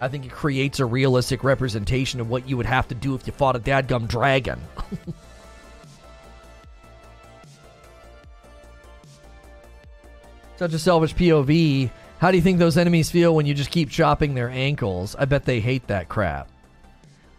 I 0.00 0.08
think 0.08 0.24
it 0.24 0.32
creates 0.32 0.80
a 0.80 0.86
realistic 0.86 1.44
representation 1.44 2.20
of 2.20 2.30
what 2.30 2.48
you 2.48 2.56
would 2.56 2.66
have 2.66 2.88
to 2.88 2.94
do 2.94 3.14
if 3.14 3.26
you 3.26 3.32
fought 3.32 3.54
a 3.54 3.60
dadgum 3.60 4.08
dragon. 4.08 4.60
Such 10.60 10.74
a 10.74 10.78
selfish 10.78 11.14
POV. 11.14 11.90
How 12.18 12.30
do 12.30 12.36
you 12.36 12.42
think 12.42 12.58
those 12.58 12.76
enemies 12.76 13.10
feel 13.10 13.34
when 13.34 13.46
you 13.46 13.54
just 13.54 13.70
keep 13.70 13.88
chopping 13.88 14.34
their 14.34 14.50
ankles? 14.50 15.16
I 15.18 15.24
bet 15.24 15.46
they 15.46 15.58
hate 15.58 15.86
that 15.86 16.10
crap. 16.10 16.50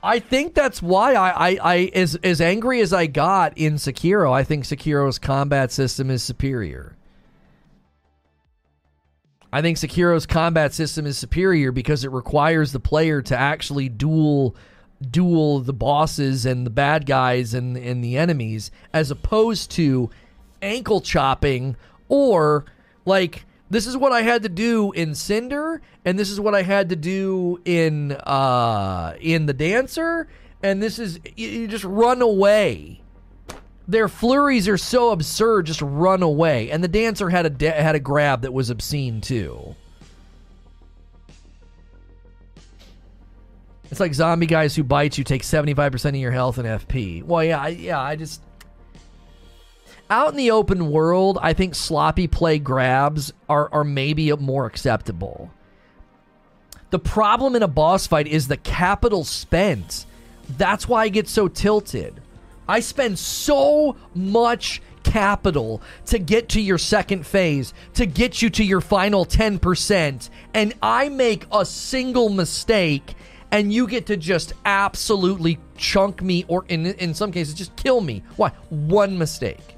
I 0.01 0.17
think 0.17 0.55
that's 0.55 0.81
why 0.81 1.13
I, 1.13 1.29
I, 1.29 1.59
I 1.61 1.91
as 1.93 2.15
as 2.23 2.41
angry 2.41 2.81
as 2.81 2.93
I 2.93 3.05
got 3.05 3.55
in 3.55 3.75
Sekiro, 3.75 4.33
I 4.33 4.43
think 4.43 4.63
Sekiro's 4.63 5.19
combat 5.19 5.71
system 5.71 6.09
is 6.09 6.23
superior. 6.23 6.97
I 9.53 9.61
think 9.61 9.77
Sekiro's 9.77 10.25
combat 10.25 10.73
system 10.73 11.05
is 11.05 11.15
superior 11.15 11.71
because 11.71 12.03
it 12.03 12.11
requires 12.11 12.71
the 12.71 12.79
player 12.79 13.21
to 13.21 13.37
actually 13.37 13.87
duel 13.87 14.55
duel 15.11 15.59
the 15.59 15.73
bosses 15.73 16.47
and 16.47 16.65
the 16.65 16.71
bad 16.71 17.05
guys 17.05 17.53
and 17.53 17.77
and 17.77 18.03
the 18.03 18.17
enemies 18.17 18.71
as 18.93 19.11
opposed 19.11 19.69
to 19.69 20.09
ankle 20.63 21.01
chopping 21.01 21.75
or 22.09 22.65
like 23.05 23.45
this 23.69 23.87
is 23.87 23.95
what 23.95 24.11
I 24.11 24.21
had 24.21 24.43
to 24.43 24.49
do 24.49 24.91
in 24.91 25.15
Cinder, 25.15 25.81
and 26.03 26.19
this 26.19 26.29
is 26.29 26.39
what 26.39 26.53
I 26.53 26.61
had 26.61 26.89
to 26.89 26.95
do 26.95 27.61
in 27.65 28.11
uh 28.11 29.15
in 29.19 29.45
the 29.45 29.53
Dancer, 29.53 30.27
and 30.61 30.81
this 30.83 30.99
is 30.99 31.19
you, 31.35 31.47
you 31.47 31.67
just 31.67 31.85
run 31.85 32.21
away. 32.21 33.01
Their 33.87 34.07
flurries 34.07 34.67
are 34.67 34.77
so 34.77 35.11
absurd, 35.11 35.65
just 35.65 35.81
run 35.81 36.21
away. 36.23 36.69
And 36.69 36.83
the 36.83 36.87
Dancer 36.87 37.29
had 37.29 37.45
a 37.45 37.49
da- 37.49 37.81
had 37.81 37.95
a 37.95 37.99
grab 37.99 38.41
that 38.43 38.53
was 38.53 38.69
obscene 38.69 39.21
too. 39.21 39.75
It's 43.89 43.99
like 43.99 44.13
zombie 44.13 44.45
guys 44.45 44.75
who 44.75 44.83
bite 44.83 45.17
you 45.17 45.25
take 45.25 45.43
75% 45.43 46.05
of 46.09 46.15
your 46.15 46.31
health 46.31 46.57
and 46.57 46.65
FP. 46.65 47.23
Well, 47.23 47.43
yeah, 47.43 47.59
I, 47.59 47.67
yeah, 47.67 47.99
I 47.99 48.15
just 48.15 48.41
out 50.11 50.31
in 50.31 50.35
the 50.35 50.51
open 50.51 50.91
world, 50.91 51.39
I 51.41 51.53
think 51.53 51.73
sloppy 51.73 52.27
play 52.27 52.59
grabs 52.59 53.31
are, 53.47 53.69
are 53.71 53.85
maybe 53.85 54.31
more 54.35 54.65
acceptable. 54.65 55.49
The 56.89 56.99
problem 56.99 57.55
in 57.55 57.63
a 57.63 57.67
boss 57.67 58.05
fight 58.05 58.27
is 58.27 58.49
the 58.49 58.57
capital 58.57 59.23
spent. 59.23 60.05
That's 60.57 60.87
why 60.87 61.03
I 61.03 61.09
get 61.09 61.29
so 61.29 61.47
tilted. 61.47 62.21
I 62.67 62.81
spend 62.81 63.17
so 63.17 63.95
much 64.13 64.81
capital 65.03 65.81
to 66.07 66.19
get 66.19 66.49
to 66.49 66.61
your 66.61 66.77
second 66.77 67.25
phase, 67.25 67.73
to 67.93 68.05
get 68.05 68.41
you 68.41 68.49
to 68.51 68.63
your 68.63 68.81
final 68.81 69.25
10%, 69.25 70.29
and 70.53 70.73
I 70.83 71.07
make 71.07 71.45
a 71.53 71.65
single 71.65 72.29
mistake 72.29 73.15
and 73.51 73.71
you 73.73 73.87
get 73.87 74.05
to 74.07 74.17
just 74.17 74.53
absolutely 74.65 75.59
chunk 75.77 76.21
me 76.21 76.45
or 76.47 76.65
in 76.69 76.85
in 76.85 77.13
some 77.13 77.31
cases 77.31 77.53
just 77.53 77.75
kill 77.75 77.99
me. 77.99 78.23
Why? 78.37 78.49
One 78.69 79.17
mistake. 79.17 79.77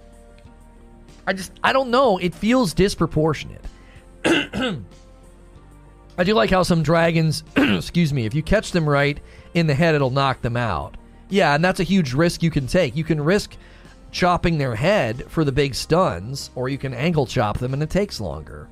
I 1.25 1.33
just 1.33 1.51
I 1.63 1.73
don't 1.73 1.89
know. 1.89 2.17
It 2.17 2.35
feels 2.35 2.73
disproportionate. 2.73 3.63
I 4.25 6.23
do 6.23 6.33
like 6.33 6.51
how 6.51 6.63
some 6.63 6.83
dragons, 6.83 7.43
excuse 7.55 8.13
me, 8.13 8.25
if 8.25 8.35
you 8.35 8.43
catch 8.43 8.71
them 8.71 8.87
right 8.87 9.19
in 9.53 9.67
the 9.67 9.73
head, 9.73 9.95
it'll 9.95 10.11
knock 10.11 10.41
them 10.41 10.55
out. 10.55 10.95
Yeah, 11.29 11.55
and 11.55 11.63
that's 11.63 11.79
a 11.79 11.83
huge 11.83 12.13
risk 12.13 12.43
you 12.43 12.51
can 12.51 12.67
take. 12.67 12.95
You 12.95 13.03
can 13.03 13.19
risk 13.19 13.55
chopping 14.11 14.57
their 14.57 14.75
head 14.75 15.25
for 15.29 15.43
the 15.43 15.51
big 15.51 15.73
stuns, 15.73 16.51
or 16.53 16.69
you 16.69 16.77
can 16.77 16.93
ankle 16.93 17.25
chop 17.25 17.57
them 17.57 17.73
and 17.73 17.81
it 17.81 17.89
takes 17.89 18.21
longer. 18.21 18.69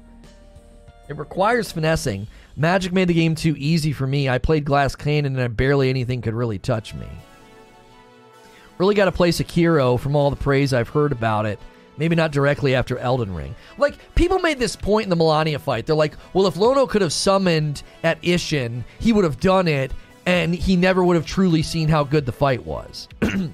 It 1.09 1.17
requires 1.17 1.71
finessing. 1.71 2.27
Magic 2.55 2.93
made 2.93 3.07
the 3.07 3.13
game 3.13 3.33
too 3.33 3.55
easy 3.57 3.91
for 3.91 4.05
me. 4.05 4.29
I 4.29 4.37
played 4.37 4.63
glass 4.63 4.95
cannon 4.95 5.37
and 5.37 5.57
barely 5.57 5.89
anything 5.89 6.21
could 6.21 6.35
really 6.35 6.59
touch 6.59 6.93
me. 6.93 7.07
Really 8.77 8.95
got 8.95 9.05
to 9.05 9.11
play 9.11 9.29
Sekiro 9.29 9.99
from 9.99 10.15
all 10.15 10.29
the 10.29 10.35
praise 10.35 10.73
I've 10.73 10.89
heard 10.89 11.11
about 11.11 11.45
it 11.45 11.59
Maybe 11.97 12.15
not 12.15 12.31
directly 12.31 12.73
after 12.73 12.97
Elden 12.97 13.33
Ring. 13.33 13.55
Like, 13.77 13.97
people 14.15 14.39
made 14.39 14.59
this 14.59 14.75
point 14.75 15.03
in 15.03 15.09
the 15.09 15.15
Malenia 15.15 15.59
fight. 15.59 15.85
They're 15.85 15.95
like, 15.95 16.15
well, 16.33 16.47
if 16.47 16.55
Lono 16.55 16.87
could 16.87 17.01
have 17.01 17.13
summoned 17.13 17.83
at 18.03 18.21
Isshin, 18.21 18.83
he 18.99 19.13
would 19.13 19.23
have 19.23 19.39
done 19.39 19.67
it, 19.67 19.91
and 20.25 20.55
he 20.55 20.75
never 20.75 21.03
would 21.03 21.15
have 21.15 21.25
truly 21.25 21.61
seen 21.61 21.89
how 21.89 22.03
good 22.03 22.25
the 22.25 22.31
fight 22.31 22.65
was. 22.65 23.07
and 23.21 23.53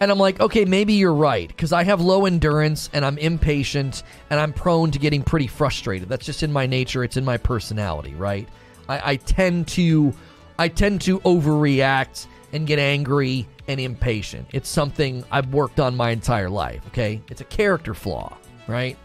I'm 0.00 0.18
like, 0.18 0.40
okay, 0.40 0.64
maybe 0.64 0.94
you're 0.94 1.12
right, 1.12 1.48
because 1.48 1.72
I 1.72 1.84
have 1.84 2.00
low 2.00 2.24
endurance, 2.24 2.88
and 2.92 3.04
I'm 3.04 3.18
impatient, 3.18 4.02
and 4.30 4.38
I'm 4.38 4.52
prone 4.52 4.90
to 4.92 4.98
getting 4.98 5.22
pretty 5.22 5.48
frustrated. 5.48 6.08
That's 6.08 6.24
just 6.24 6.42
in 6.42 6.52
my 6.52 6.66
nature, 6.66 7.04
it's 7.04 7.16
in 7.16 7.24
my 7.24 7.36
personality, 7.36 8.14
right? 8.14 8.48
I, 8.88 9.12
I 9.12 9.16
tend 9.16 9.68
to. 9.68 10.14
I 10.58 10.68
tend 10.68 11.00
to 11.02 11.20
overreact 11.20 12.26
and 12.52 12.66
get 12.66 12.78
angry 12.78 13.48
and 13.70 13.80
impatient. 13.80 14.48
It's 14.52 14.68
something 14.68 15.24
I've 15.30 15.52
worked 15.54 15.78
on 15.78 15.96
my 15.96 16.10
entire 16.10 16.50
life, 16.50 16.84
okay? 16.88 17.22
It's 17.28 17.40
a 17.40 17.44
character 17.44 17.94
flaw, 17.94 18.36
right? 18.66 18.96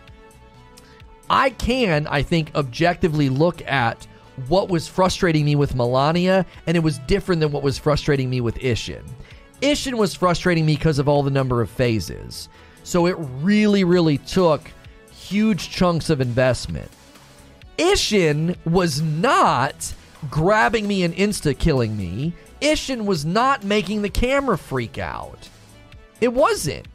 I 1.30 1.52
can, 1.52 2.08
I 2.08 2.24
think, 2.24 2.52
objectively 2.56 3.30
look 3.30 3.62
at 3.68 4.08
what 4.48 4.70
was 4.70 4.88
frustrating 4.88 5.46
me 5.46 5.56
with 5.56 5.76
Malenia, 5.76 6.46
and 6.66 6.76
it 6.76 6.82
was 6.82 6.98
different 7.00 7.42
than 7.42 7.52
what 7.52 7.64
was 7.64 7.78
frustrating 7.78 8.30
me 8.30 8.42
with 8.42 8.56
Isshin. 8.56 9.04
Isshin 9.62 9.98
was 9.98 10.16
frustrating 10.16 10.66
me 10.66 10.76
because 10.76 11.00
of 11.00 11.08
all 11.08 11.22
the 11.24 11.32
number 11.32 11.62
of 11.62 11.70
phases. 11.70 12.50
So 12.84 13.06
it 13.06 13.16
really, 13.42 13.84
really 13.84 14.18
took 14.18 14.72
huge 15.12 15.70
chunks 15.70 16.10
of 16.10 16.22
investment. 16.22 16.92
Isshin 17.78 18.56
was 18.66 19.02
not 19.02 19.94
grabbing 20.30 20.88
me 20.88 21.04
and 21.04 21.16
insta 21.16 21.58
killing 21.58 21.96
me. 21.96 22.34
Isshin 22.66 23.06
was 23.06 23.26
not 23.26 23.64
making 23.64 24.02
the 24.02 24.10
camera 24.10 24.58
freak 24.58 24.98
out. 24.98 25.50
It 26.20 26.34
wasn't. 26.34 26.88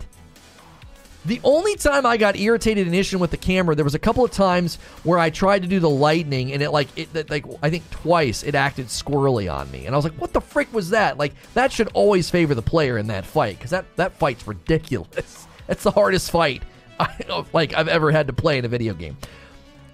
The 1.27 1.41
only 1.45 1.77
time 1.77 2.07
I 2.07 2.17
got 2.17 2.37
irritated 2.37 2.89
in 2.89 2.95
Isshin 2.95 3.21
with 3.21 3.31
the 3.31 3.37
camera, 3.37 3.75
there 3.75 3.85
was 3.85 3.95
a 3.95 3.99
couple 3.99 4.25
of 4.25 4.31
times 4.31 4.77
where 5.05 5.19
I 5.19 5.31
tried 5.31 5.63
to 5.63 5.69
do 5.69 5.79
the 5.79 5.91
lightning 5.91 6.53
and 6.53 6.63
it 6.63 6.71
like 6.71 6.89
it 6.97 7.31
like 7.31 7.45
I 7.63 7.71
think 7.71 7.89
twice 7.91 8.43
it 8.43 8.55
acted 8.55 8.87
squirrely 8.87 9.53
on 9.53 9.71
me. 9.71 9.87
And 9.87 9.95
I 9.95 9.99
was 9.99 10.05
like, 10.05 10.15
"What 10.15 10.33
the 10.33 10.41
frick 10.41 10.73
was 10.73 10.91
that?" 10.91 11.19
Like 11.19 11.35
that 11.55 11.71
should 11.71 11.89
always 11.93 12.31
favor 12.31 12.55
the 12.55 12.63
player 12.63 12.97
in 12.97 13.07
that 13.09 13.27
fight 13.27 13.61
cuz 13.61 13.71
that 13.71 13.85
that 13.97 14.15
fight's 14.15 14.47
ridiculous. 14.47 15.47
That's 15.67 15.85
the 15.85 15.91
hardest 15.93 16.31
fight 16.31 16.63
I, 17.01 17.45
like 17.53 17.75
I've 17.75 17.89
ever 17.89 18.11
had 18.11 18.27
to 18.29 18.33
play 18.33 18.59
in 18.59 18.65
a 18.65 18.69
video 18.69 18.95
game. 18.95 19.17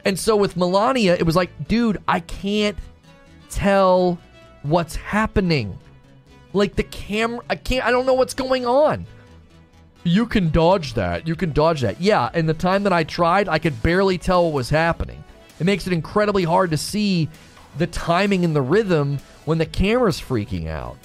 And 0.05 0.17
so 0.17 0.37
with 0.37 0.55
Malenia, 0.55 1.19
it 1.19 1.27
was 1.27 1.35
like, 1.35 1.51
"Dude, 1.67 1.99
I 2.07 2.21
can't 2.21 2.79
tell 3.51 4.19
what's 4.69 4.97
happening. 4.97 5.79
Like 6.53 6.75
the 6.75 6.83
camera, 6.85 7.43
I 7.51 7.57
can't, 7.57 7.85
I 7.85 7.91
don't 7.91 8.07
know 8.07 8.15
what's 8.15 8.35
going 8.35 8.67
on. 8.67 9.07
You 10.05 10.27
can 10.27 10.51
dodge 10.51 10.95
that. 10.95 11.27
You 11.27 11.35
can 11.35 11.53
dodge 11.53 11.81
that. 11.81 12.01
Yeah, 12.01 12.31
and 12.33 12.49
the 12.49 12.55
time 12.55 12.85
that 12.85 12.93
I 12.93 13.05
tried, 13.05 13.49
I 13.49 13.59
could 13.59 13.83
barely 13.83 14.19
tell 14.19 14.45
what 14.45 14.55
was 14.55 14.71
happening. 14.71 15.23
It 15.59 15.65
makes 15.65 15.87
it 15.87 15.93
incredibly 15.93 16.45
hard 16.45 16.71
to 16.71 16.77
see 16.77 17.29
the 17.79 17.87
timing 17.89 18.45
and 18.45 18.55
the 18.55 18.63
rhythm 18.63 19.19
when 19.45 19.59
the 19.59 19.67
camera's 19.67 20.21
freaking 20.21 20.69
out. 20.69 20.97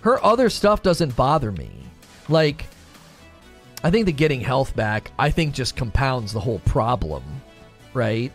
Her 0.00 0.24
other 0.24 0.48
stuff 0.48 0.82
doesn't 0.82 1.16
bother 1.16 1.52
me. 1.52 1.70
Like, 2.28 2.66
I 3.84 3.90
think 3.90 4.06
the 4.06 4.12
getting 4.12 4.40
health 4.40 4.74
back, 4.74 5.10
I 5.18 5.30
think 5.30 5.54
just 5.54 5.76
compounds 5.76 6.32
the 6.32 6.40
whole 6.40 6.60
problem, 6.60 7.22
right? 7.92 8.32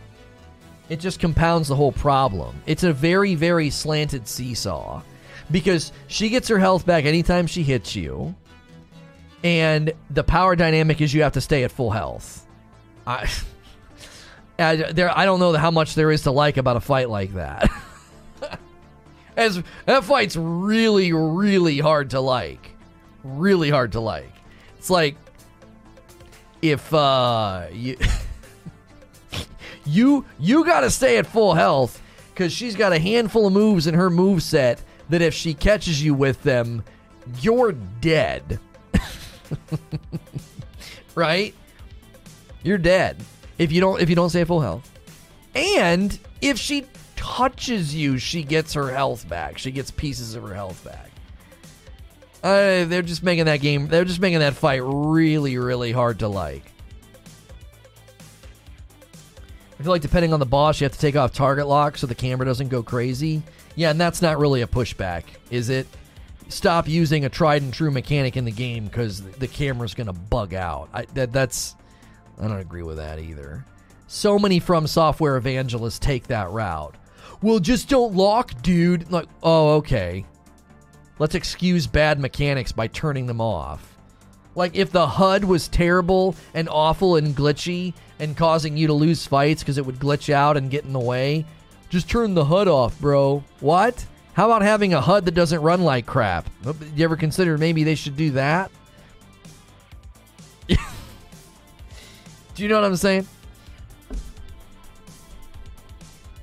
It 0.92 1.00
just 1.00 1.20
compounds 1.20 1.68
the 1.68 1.74
whole 1.74 1.90
problem. 1.90 2.60
It's 2.66 2.82
a 2.84 2.92
very, 2.92 3.34
very 3.34 3.70
slanted 3.70 4.28
seesaw 4.28 5.00
because 5.50 5.90
she 6.06 6.28
gets 6.28 6.48
her 6.48 6.58
health 6.58 6.84
back 6.84 7.06
anytime 7.06 7.46
she 7.46 7.62
hits 7.62 7.96
you, 7.96 8.34
and 9.42 9.94
the 10.10 10.22
power 10.22 10.54
dynamic 10.54 11.00
is 11.00 11.14
you 11.14 11.22
have 11.22 11.32
to 11.32 11.40
stay 11.40 11.64
at 11.64 11.72
full 11.72 11.90
health. 11.90 12.46
I, 13.06 13.26
I 14.58 14.76
there, 14.92 15.16
I 15.16 15.24
don't 15.24 15.40
know 15.40 15.54
how 15.54 15.70
much 15.70 15.94
there 15.94 16.10
is 16.10 16.24
to 16.24 16.30
like 16.30 16.58
about 16.58 16.76
a 16.76 16.80
fight 16.80 17.08
like 17.08 17.32
that. 17.32 17.70
As 19.38 19.62
that 19.86 20.04
fight's 20.04 20.36
really, 20.36 21.14
really 21.14 21.78
hard 21.78 22.10
to 22.10 22.20
like, 22.20 22.76
really 23.24 23.70
hard 23.70 23.92
to 23.92 24.00
like. 24.00 24.34
It's 24.76 24.90
like 24.90 25.16
if 26.60 26.92
uh 26.92 27.68
you. 27.72 27.96
you 29.84 30.24
you 30.38 30.64
got 30.64 30.80
to 30.80 30.90
stay 30.90 31.18
at 31.18 31.26
full 31.26 31.54
health 31.54 32.00
because 32.32 32.52
she's 32.52 32.76
got 32.76 32.92
a 32.92 32.98
handful 32.98 33.46
of 33.46 33.52
moves 33.52 33.86
in 33.86 33.94
her 33.94 34.10
move 34.10 34.42
set 34.42 34.80
that 35.10 35.22
if 35.22 35.34
she 35.34 35.54
catches 35.54 36.02
you 36.02 36.14
with 36.14 36.42
them, 36.42 36.82
you're 37.40 37.72
dead. 37.72 38.58
right? 41.14 41.54
You're 42.62 42.78
dead 42.78 43.22
if 43.58 43.72
you 43.72 43.80
don't 43.80 44.00
if 44.00 44.08
you 44.08 44.16
don't 44.16 44.30
stay 44.30 44.42
at 44.42 44.46
full 44.46 44.60
health. 44.60 44.88
And 45.54 46.18
if 46.40 46.58
she 46.58 46.86
touches 47.16 47.94
you, 47.94 48.18
she 48.18 48.42
gets 48.42 48.74
her 48.74 48.90
health 48.90 49.28
back. 49.28 49.58
She 49.58 49.70
gets 49.70 49.90
pieces 49.90 50.34
of 50.34 50.42
her 50.42 50.54
health 50.54 50.82
back. 50.84 51.10
Uh, 52.42 52.86
they're 52.86 53.02
just 53.02 53.22
making 53.22 53.44
that 53.44 53.60
game. 53.60 53.86
They're 53.86 54.04
just 54.04 54.20
making 54.20 54.40
that 54.40 54.54
fight 54.54 54.82
really, 54.82 55.58
really 55.58 55.92
hard 55.92 56.20
to 56.20 56.28
like. 56.28 56.64
I 59.82 59.84
feel 59.84 59.90
like 59.90 60.02
depending 60.02 60.32
on 60.32 60.38
the 60.38 60.46
boss, 60.46 60.80
you 60.80 60.84
have 60.84 60.92
to 60.92 60.98
take 61.00 61.16
off 61.16 61.32
target 61.32 61.66
lock 61.66 61.96
so 61.96 62.06
the 62.06 62.14
camera 62.14 62.46
doesn't 62.46 62.68
go 62.68 62.84
crazy. 62.84 63.42
Yeah, 63.74 63.90
and 63.90 64.00
that's 64.00 64.22
not 64.22 64.38
really 64.38 64.62
a 64.62 64.66
pushback, 64.68 65.24
is 65.50 65.70
it? 65.70 65.88
Stop 66.48 66.86
using 66.86 67.24
a 67.24 67.28
tried 67.28 67.62
and 67.62 67.74
true 67.74 67.90
mechanic 67.90 68.36
in 68.36 68.44
the 68.44 68.52
game 68.52 68.84
because 68.84 69.22
the 69.22 69.48
camera's 69.48 69.94
to 70.06 70.12
bug 70.12 70.54
out. 70.54 70.88
I, 70.94 71.06
that, 71.14 71.32
that's 71.32 71.74
I 72.40 72.46
don't 72.46 72.60
agree 72.60 72.84
with 72.84 72.98
that 72.98 73.18
either. 73.18 73.66
So 74.06 74.38
many 74.38 74.60
From 74.60 74.86
Software 74.86 75.36
evangelists 75.36 75.98
take 75.98 76.28
that 76.28 76.50
route. 76.50 76.94
Well, 77.42 77.58
just 77.58 77.88
don't 77.88 78.14
lock, 78.14 78.62
dude. 78.62 79.10
Like, 79.10 79.26
oh, 79.42 79.78
okay. 79.78 80.24
Let's 81.18 81.34
excuse 81.34 81.88
bad 81.88 82.20
mechanics 82.20 82.70
by 82.70 82.86
turning 82.86 83.26
them 83.26 83.40
off. 83.40 83.91
Like 84.54 84.76
if 84.76 84.90
the 84.90 85.06
HUD 85.06 85.44
was 85.44 85.68
terrible 85.68 86.34
and 86.54 86.68
awful 86.68 87.16
and 87.16 87.34
glitchy 87.34 87.94
and 88.18 88.36
causing 88.36 88.76
you 88.76 88.86
to 88.88 88.92
lose 88.92 89.26
fights 89.26 89.62
because 89.62 89.78
it 89.78 89.86
would 89.86 89.98
glitch 89.98 90.32
out 90.32 90.56
and 90.56 90.70
get 90.70 90.84
in 90.84 90.92
the 90.92 91.00
way, 91.00 91.46
just 91.88 92.08
turn 92.08 92.34
the 92.34 92.44
HUD 92.44 92.68
off, 92.68 92.98
bro. 93.00 93.42
What? 93.60 94.06
How 94.34 94.46
about 94.46 94.62
having 94.62 94.94
a 94.94 95.00
HUD 95.00 95.24
that 95.26 95.34
doesn't 95.34 95.60
run 95.60 95.82
like 95.82 96.06
crap? 96.06 96.48
You 96.94 97.04
ever 97.04 97.16
consider 97.16 97.58
maybe 97.58 97.84
they 97.84 97.94
should 97.94 98.16
do 98.16 98.30
that? 98.32 98.70
do 100.68 100.76
you 102.56 102.68
know 102.68 102.76
what 102.76 102.84
I'm 102.84 102.96
saying? 102.96 103.26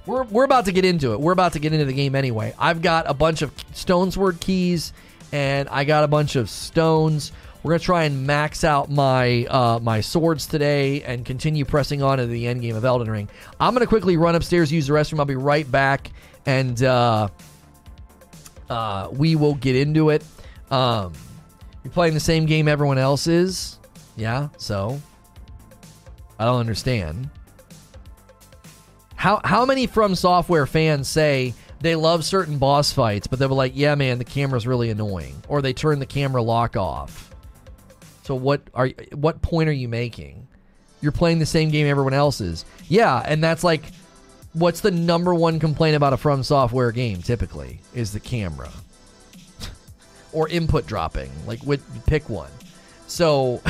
We're, 0.05 0.23
we're 0.23 0.43
about 0.43 0.65
to 0.65 0.71
get 0.71 0.85
into 0.85 1.13
it. 1.13 1.19
We're 1.19 1.33
about 1.33 1.53
to 1.53 1.59
get 1.59 1.71
into 1.71 1.85
the 1.85 1.93
game 1.93 2.15
anyway. 2.15 2.55
I've 2.57 2.81
got 2.81 3.07
a 3.07 3.13
bunch 3.13 3.43
of 3.43 3.55
Stonesword 3.73 4.39
keys 4.39 4.91
and 5.31 5.69
I 5.69 5.83
got 5.83 6.03
a 6.03 6.07
bunch 6.07 6.35
of 6.35 6.49
stones. 6.49 7.31
We're 7.61 7.73
gonna 7.73 7.79
try 7.79 8.03
and 8.05 8.25
max 8.25 8.63
out 8.63 8.89
my 8.89 9.45
uh, 9.45 9.79
my 9.81 9.99
swords 9.99 10.47
today 10.47 11.03
and 11.03 11.25
continue 11.25 11.65
pressing 11.65 12.01
on 12.01 12.17
to 12.19 12.25
the 12.25 12.47
end 12.47 12.61
game 12.61 12.75
of 12.75 12.85
Elden 12.85 13.09
Ring. 13.09 13.29
I'm 13.59 13.73
gonna 13.73 13.85
quickly 13.85 14.15
run 14.15 14.35
upstairs, 14.35 14.71
use 14.71 14.87
the 14.87 14.93
restroom. 14.93 15.19
I'll 15.19 15.25
be 15.25 15.35
right 15.35 15.69
back, 15.69 16.11
and 16.45 16.81
uh, 16.81 17.27
uh, 18.69 19.09
we 19.11 19.35
will 19.35 19.55
get 19.55 19.75
into 19.75 20.09
it. 20.09 20.23
Um, 20.71 21.13
you're 21.83 21.91
playing 21.91 22.13
the 22.13 22.21
same 22.21 22.45
game 22.45 22.67
everyone 22.69 22.97
else 22.97 23.27
is, 23.27 23.77
yeah. 24.15 24.49
So 24.57 25.01
I 26.37 26.45
don't 26.45 26.61
understand. 26.61 27.29
How 29.15 29.41
how 29.43 29.65
many 29.65 29.85
From 29.85 30.15
Software 30.15 30.65
fans 30.65 31.09
say 31.09 31.53
they 31.81 31.95
love 31.95 32.23
certain 32.23 32.57
boss 32.57 32.93
fights, 32.93 33.27
but 33.27 33.37
they 33.37 33.47
were 33.47 33.53
like, 33.53 33.73
"Yeah, 33.75 33.95
man, 33.95 34.17
the 34.17 34.23
camera's 34.23 34.65
really 34.65 34.89
annoying," 34.91 35.35
or 35.49 35.61
they 35.61 35.73
turn 35.73 35.99
the 35.99 36.05
camera 36.05 36.41
lock 36.41 36.77
off. 36.77 37.28
So 38.29 38.35
what 38.35 38.61
are 38.75 38.89
what 39.15 39.41
point 39.41 39.69
are 39.69 39.73
you 39.73 39.87
making? 39.87 40.47
You're 41.01 41.11
playing 41.11 41.39
the 41.39 41.47
same 41.47 41.71
game 41.71 41.87
everyone 41.87 42.13
else 42.13 42.41
is. 42.41 42.63
Yeah, 42.87 43.23
and 43.25 43.43
that's 43.43 43.63
like 43.63 43.81
what's 44.53 44.81
the 44.81 44.91
number 44.91 45.33
one 45.33 45.59
complaint 45.59 45.95
about 45.95 46.13
a 46.13 46.17
From 46.17 46.43
Software 46.43 46.91
game 46.91 47.23
typically 47.23 47.79
is 47.95 48.13
the 48.13 48.19
camera. 48.19 48.69
or 50.31 50.47
input 50.47 50.85
dropping. 50.85 51.31
Like 51.47 51.61
pick 52.05 52.29
one. 52.29 52.51
So 53.07 53.63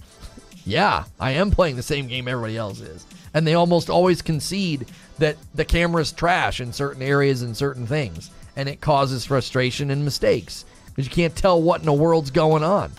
yeah, 0.64 1.04
I 1.20 1.30
am 1.30 1.52
playing 1.52 1.76
the 1.76 1.82
same 1.84 2.08
game 2.08 2.26
everybody 2.26 2.56
else 2.56 2.80
is. 2.80 3.06
And 3.32 3.46
they 3.46 3.54
almost 3.54 3.88
always 3.88 4.20
concede 4.20 4.86
that 5.18 5.36
the 5.54 5.64
camera's 5.64 6.10
trash 6.10 6.60
in 6.60 6.72
certain 6.72 7.02
areas 7.02 7.42
and 7.42 7.56
certain 7.56 7.86
things. 7.86 8.32
And 8.56 8.68
it 8.68 8.80
causes 8.80 9.26
frustration 9.26 9.92
and 9.92 10.04
mistakes. 10.04 10.64
Because 10.86 11.06
you 11.06 11.14
can't 11.14 11.36
tell 11.36 11.62
what 11.62 11.78
in 11.78 11.86
the 11.86 11.92
world's 11.92 12.32
going 12.32 12.64
on. 12.64 12.90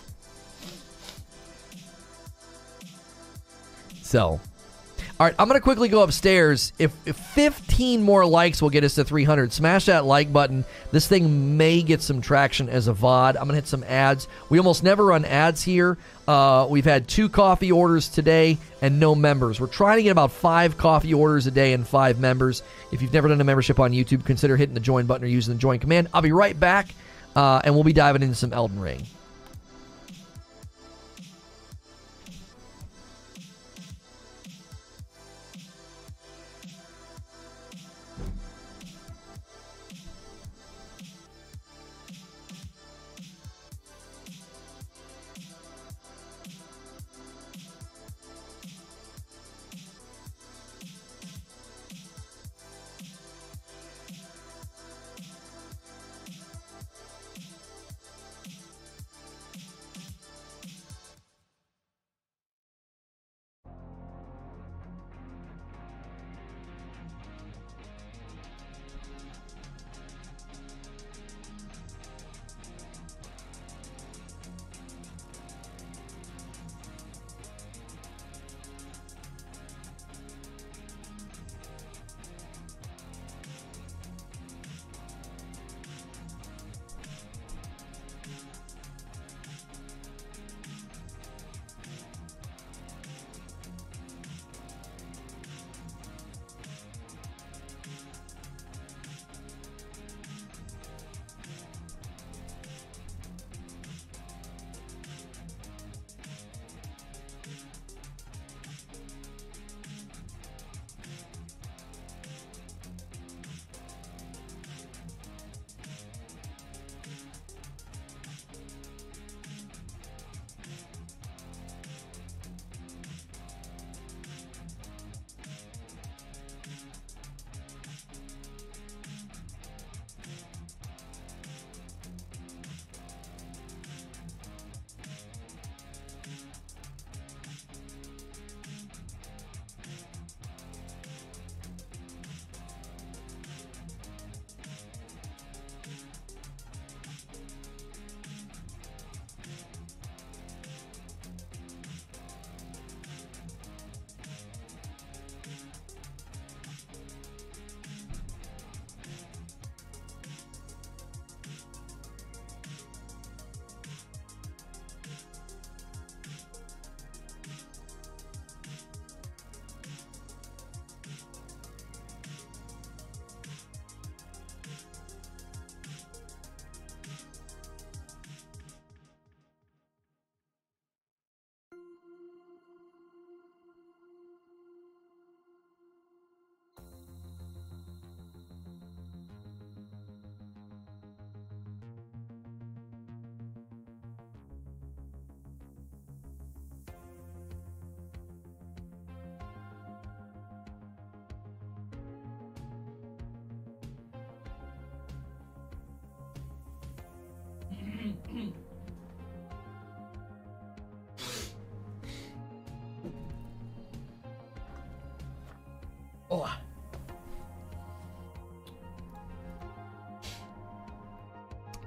So, 4.04 4.38
All 5.18 5.26
right, 5.26 5.34
I'm 5.38 5.48
going 5.48 5.58
to 5.58 5.62
quickly 5.62 5.88
go 5.88 6.02
upstairs. 6.02 6.72
If, 6.78 6.92
if 7.06 7.16
15 7.16 8.02
more 8.02 8.26
likes 8.26 8.60
will 8.60 8.68
get 8.68 8.84
us 8.84 8.96
to 8.96 9.04
300, 9.04 9.50
smash 9.52 9.86
that 9.86 10.04
like 10.04 10.30
button. 10.30 10.64
This 10.92 11.08
thing 11.08 11.56
may 11.56 11.82
get 11.82 12.02
some 12.02 12.20
traction 12.20 12.68
as 12.68 12.86
a 12.86 12.92
VOD. 12.92 13.30
I'm 13.30 13.34
going 13.34 13.48
to 13.48 13.54
hit 13.54 13.66
some 13.66 13.82
ads. 13.84 14.28
We 14.50 14.58
almost 14.58 14.82
never 14.82 15.06
run 15.06 15.24
ads 15.24 15.62
here. 15.62 15.96
Uh, 16.28 16.66
we've 16.68 16.84
had 16.84 17.08
two 17.08 17.28
coffee 17.30 17.72
orders 17.72 18.08
today 18.08 18.58
and 18.82 19.00
no 19.00 19.14
members. 19.14 19.58
We're 19.58 19.68
trying 19.68 19.96
to 19.96 20.02
get 20.02 20.10
about 20.10 20.32
five 20.32 20.76
coffee 20.76 21.14
orders 21.14 21.46
a 21.46 21.50
day 21.50 21.72
and 21.72 21.86
five 21.86 22.20
members. 22.20 22.62
If 22.92 23.00
you've 23.00 23.12
never 23.12 23.28
done 23.28 23.40
a 23.40 23.44
membership 23.44 23.80
on 23.80 23.92
YouTube, 23.92 24.26
consider 24.26 24.56
hitting 24.56 24.74
the 24.74 24.80
join 24.80 25.06
button 25.06 25.24
or 25.24 25.28
using 25.30 25.54
the 25.54 25.60
join 25.60 25.78
command. 25.78 26.08
I'll 26.12 26.22
be 26.22 26.32
right 26.32 26.58
back, 26.58 26.88
uh, 27.34 27.62
and 27.64 27.74
we'll 27.74 27.84
be 27.84 27.94
diving 27.94 28.22
into 28.22 28.34
some 28.34 28.52
Elden 28.52 28.78
Ring. 28.78 29.06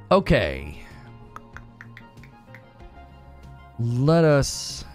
Okay. 0.10 0.82
Let 3.80 4.24
us 4.24 4.86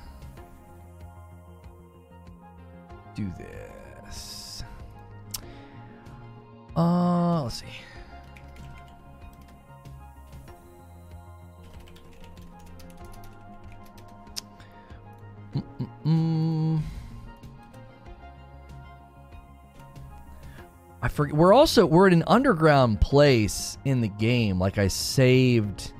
We're 21.32 21.54
also 21.54 21.86
we're 21.86 22.08
in 22.08 22.12
an 22.12 22.24
underground 22.26 23.00
place 23.00 23.78
in 23.86 24.02
the 24.02 24.08
game. 24.08 24.58
Like 24.58 24.76
I 24.76 24.88
saved, 24.88 25.92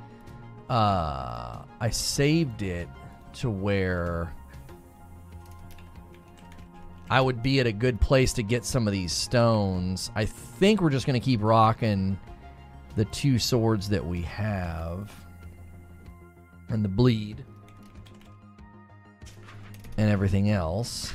uh, 0.69 1.63
I 1.81 1.91
saved 1.91 2.61
it 2.61 2.89
to 3.35 3.49
where 3.49 4.35
I 7.09 7.21
would 7.21 7.43
be 7.43 7.61
at 7.61 7.67
a 7.67 7.73
good 7.73 7.99
place 7.99 8.35
to 8.35 8.43
get 8.43 8.67
some 8.67 8.87
of 8.87 8.93
these 8.93 9.13
stones. 9.13 10.11
I 10.15 10.27
think 10.27 10.83
we're 10.83 10.91
just 10.91 11.07
gonna 11.07 11.19
keep 11.19 11.43
rocking 11.43 12.19
the 12.97 13.07
two 13.07 13.39
swords 13.39 13.89
that 13.89 14.05
we 14.05 14.21
have 14.23 15.11
and 16.69 16.85
the 16.85 16.89
bleed 16.89 17.43
and 19.97 20.11
everything 20.11 20.51
else. 20.51 21.15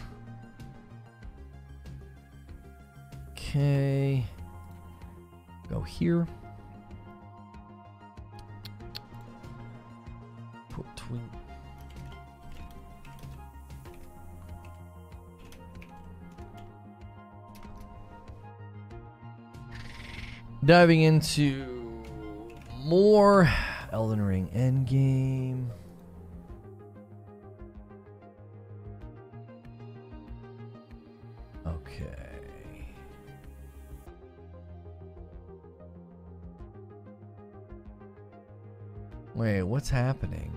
Okay. 3.57 4.23
Go 5.67 5.81
here. 5.81 6.27
Put 10.69 10.85
tweet. 10.95 11.19
Diving 20.63 21.01
into 21.01 22.03
more 22.83 23.49
Elden 23.91 24.21
Ring 24.21 24.49
Endgame. 24.55 25.71
Wait, 39.47 39.63
what's 39.63 39.89
happening? 39.89 40.51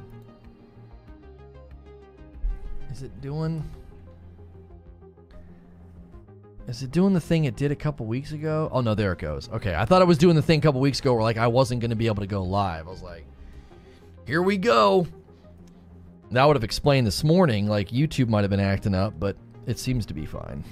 Is 2.90 3.04
it 3.04 3.20
doing. 3.20 3.62
Is 6.66 6.82
it 6.82 6.90
doing 6.90 7.14
the 7.14 7.20
thing 7.20 7.44
it 7.44 7.54
did 7.54 7.70
a 7.70 7.76
couple 7.76 8.06
weeks 8.06 8.32
ago? 8.32 8.68
Oh 8.72 8.80
no, 8.80 8.96
there 8.96 9.12
it 9.12 9.20
goes. 9.20 9.48
Okay, 9.50 9.76
I 9.76 9.84
thought 9.84 10.02
it 10.02 10.08
was 10.08 10.18
doing 10.18 10.34
the 10.34 10.42
thing 10.42 10.58
a 10.58 10.62
couple 10.62 10.80
weeks 10.80 10.98
ago 10.98 11.14
where 11.14 11.22
like 11.22 11.36
I 11.36 11.46
wasn't 11.46 11.80
going 11.80 11.90
to 11.90 11.96
be 11.96 12.08
able 12.08 12.22
to 12.22 12.26
go 12.26 12.42
live. 12.42 12.88
I 12.88 12.90
was 12.90 13.00
like, 13.00 13.24
here 14.26 14.42
we 14.42 14.56
go. 14.56 15.06
That 16.32 16.44
would 16.44 16.56
have 16.56 16.64
explained 16.64 17.06
this 17.06 17.22
morning. 17.22 17.68
Like 17.68 17.90
YouTube 17.90 18.28
might 18.28 18.40
have 18.40 18.50
been 18.50 18.58
acting 18.58 18.96
up, 18.96 19.14
but 19.20 19.36
it 19.66 19.78
seems 19.78 20.04
to 20.06 20.14
be 20.14 20.26
fine. 20.26 20.64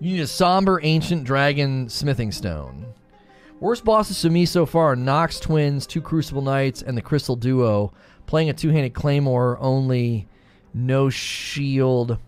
You 0.00 0.12
need 0.14 0.20
a 0.20 0.26
somber 0.26 0.80
ancient 0.82 1.24
dragon 1.24 1.88
smithing 1.88 2.32
stone. 2.32 2.86
Worst 3.60 3.84
bosses 3.84 4.20
to 4.22 4.30
me 4.30 4.46
so 4.46 4.64
far 4.64 4.92
are 4.92 4.96
Nox 4.96 5.40
Twins, 5.40 5.86
two 5.86 6.00
Crucible 6.00 6.42
Knights, 6.42 6.82
and 6.82 6.96
the 6.96 7.02
Crystal 7.02 7.34
Duo. 7.34 7.92
Playing 8.26 8.50
a 8.50 8.52
two 8.52 8.70
handed 8.70 8.94
Claymore 8.94 9.58
only, 9.60 10.28
no 10.72 11.10
shield, 11.10 12.18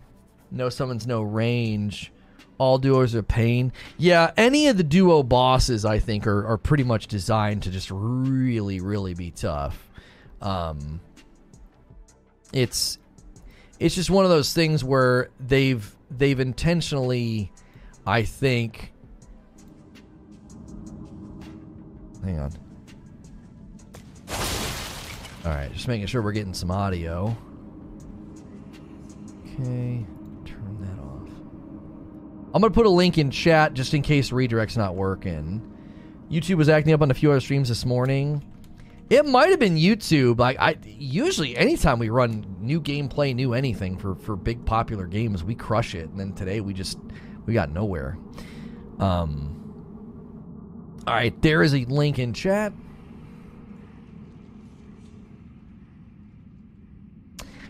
no 0.49 0.67
summons, 0.67 1.07
no 1.07 1.21
range. 1.21 2.11
All 2.57 2.77
duos 2.77 3.15
are 3.15 3.23
pain. 3.23 3.71
Yeah, 3.97 4.31
any 4.35 4.67
of 4.67 4.77
the 4.77 4.83
duo 4.83 5.23
bosses, 5.23 5.85
I 5.85 5.99
think, 5.99 6.27
are, 6.27 6.45
are 6.45 6.57
pretty 6.57 6.83
much 6.83 7.07
designed 7.07 7.63
to 7.63 7.71
just 7.71 7.89
really, 7.89 8.81
really 8.81 9.13
be 9.13 9.31
tough. 9.31 9.89
Um, 10.41 10.99
it's 12.51 12.99
it's 13.79 13.95
just 13.95 14.09
one 14.09 14.25
of 14.25 14.31
those 14.31 14.53
things 14.53 14.83
where 14.83 15.29
they've 15.39 15.95
they've 16.17 16.39
intentionally, 16.39 17.51
I 18.05 18.23
think, 18.23 18.91
Hang 22.23 22.39
on. 22.39 22.53
All 25.43 25.51
right, 25.51 25.71
just 25.73 25.87
making 25.87 26.05
sure 26.05 26.21
we're 26.21 26.33
getting 26.33 26.53
some 26.53 26.69
audio. 26.69 27.35
Okay, 29.43 30.05
turn 30.45 30.77
that 30.81 31.01
off. 31.01 31.29
I'm 32.53 32.61
going 32.61 32.71
to 32.71 32.75
put 32.75 32.85
a 32.85 32.89
link 32.89 33.17
in 33.17 33.31
chat 33.31 33.73
just 33.73 33.93
in 33.93 34.03
case 34.03 34.29
redirect's 34.29 34.77
not 34.77 34.95
working. 34.95 35.67
YouTube 36.29 36.57
was 36.57 36.69
acting 36.69 36.93
up 36.93 37.01
on 37.01 37.09
a 37.09 37.13
few 37.13 37.31
other 37.31 37.39
streams 37.39 37.69
this 37.69 37.85
morning. 37.85 38.45
It 39.11 39.25
might 39.25 39.49
have 39.49 39.59
been 39.59 39.75
YouTube. 39.75 40.39
Like 40.39 40.55
I 40.57 40.77
usually 40.85 41.57
anytime 41.57 41.99
we 41.99 42.07
run 42.07 42.45
new 42.61 42.79
gameplay, 42.79 43.35
new 43.35 43.53
anything 43.53 43.97
for 43.97 44.15
for 44.15 44.37
big 44.37 44.65
popular 44.65 45.05
games, 45.05 45.43
we 45.43 45.53
crush 45.53 45.95
it. 45.95 46.09
And 46.09 46.17
then 46.17 46.31
today 46.31 46.61
we 46.61 46.73
just 46.73 46.97
we 47.45 47.53
got 47.53 47.71
nowhere. 47.71 48.17
Um 48.99 49.57
all 51.05 51.13
right, 51.13 51.39
there 51.41 51.61
is 51.61 51.75
a 51.75 51.83
link 51.83 52.19
in 52.19 52.33
chat. 52.33 52.71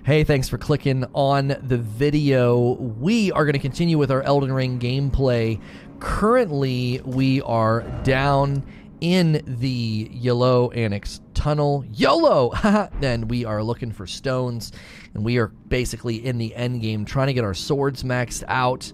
Hey, 0.04 0.24
thanks 0.24 0.48
for 0.48 0.60
clicking 0.60 1.06
on 1.16 1.56
the 1.64 1.78
video. 1.78 2.74
We 2.74 3.32
are 3.32 3.46
going 3.46 3.54
to 3.54 3.60
continue 3.60 3.98
with 3.98 4.12
our 4.12 4.22
Elden 4.24 4.52
Ring 4.52 4.80
gameplay. 4.80 5.62
Currently, 6.00 7.02
we 7.06 7.42
are 7.44 7.82
down 8.04 8.64
in 9.02 9.42
the 9.46 10.10
Yelough 10.10 10.74
Anix 10.76 11.20
tunnel. 11.42 11.84
YOLO! 11.92 12.52
then 13.00 13.28
we 13.28 13.46
are 13.46 13.64
looking 13.64 13.92
for 13.92 14.06
stones, 14.06 14.72
and 15.16 15.26
we 15.26 15.40
are 15.40 15.48
basically 15.48 16.24
in 16.24 16.38
the 16.38 16.56
end 16.56 16.82
game 16.84 17.04
trying 17.04 17.28
to 17.28 17.34
get 17.34 17.44
our 17.44 17.56
swords 17.56 18.04
maxed 18.04 18.44
out 18.48 18.94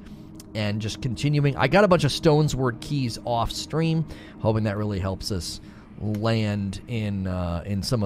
and 0.56 0.82
just 0.82 1.02
continuing. 1.02 1.58
I 1.58 1.68
got 1.68 1.84
a 1.84 1.90
bunch 1.90 2.06
of 2.06 2.12
Stonesword 2.12 2.80
keys 2.80 3.20
off 3.26 3.52
stream, 3.52 4.06
hoping 4.40 4.64
that 4.64 4.78
really 4.78 5.00
helps 5.00 5.30
us 5.30 5.60
land 6.00 6.80
in 6.88 7.28
uh, 7.28 7.64
in 7.66 7.84
some 7.84 8.02
of 8.02 8.06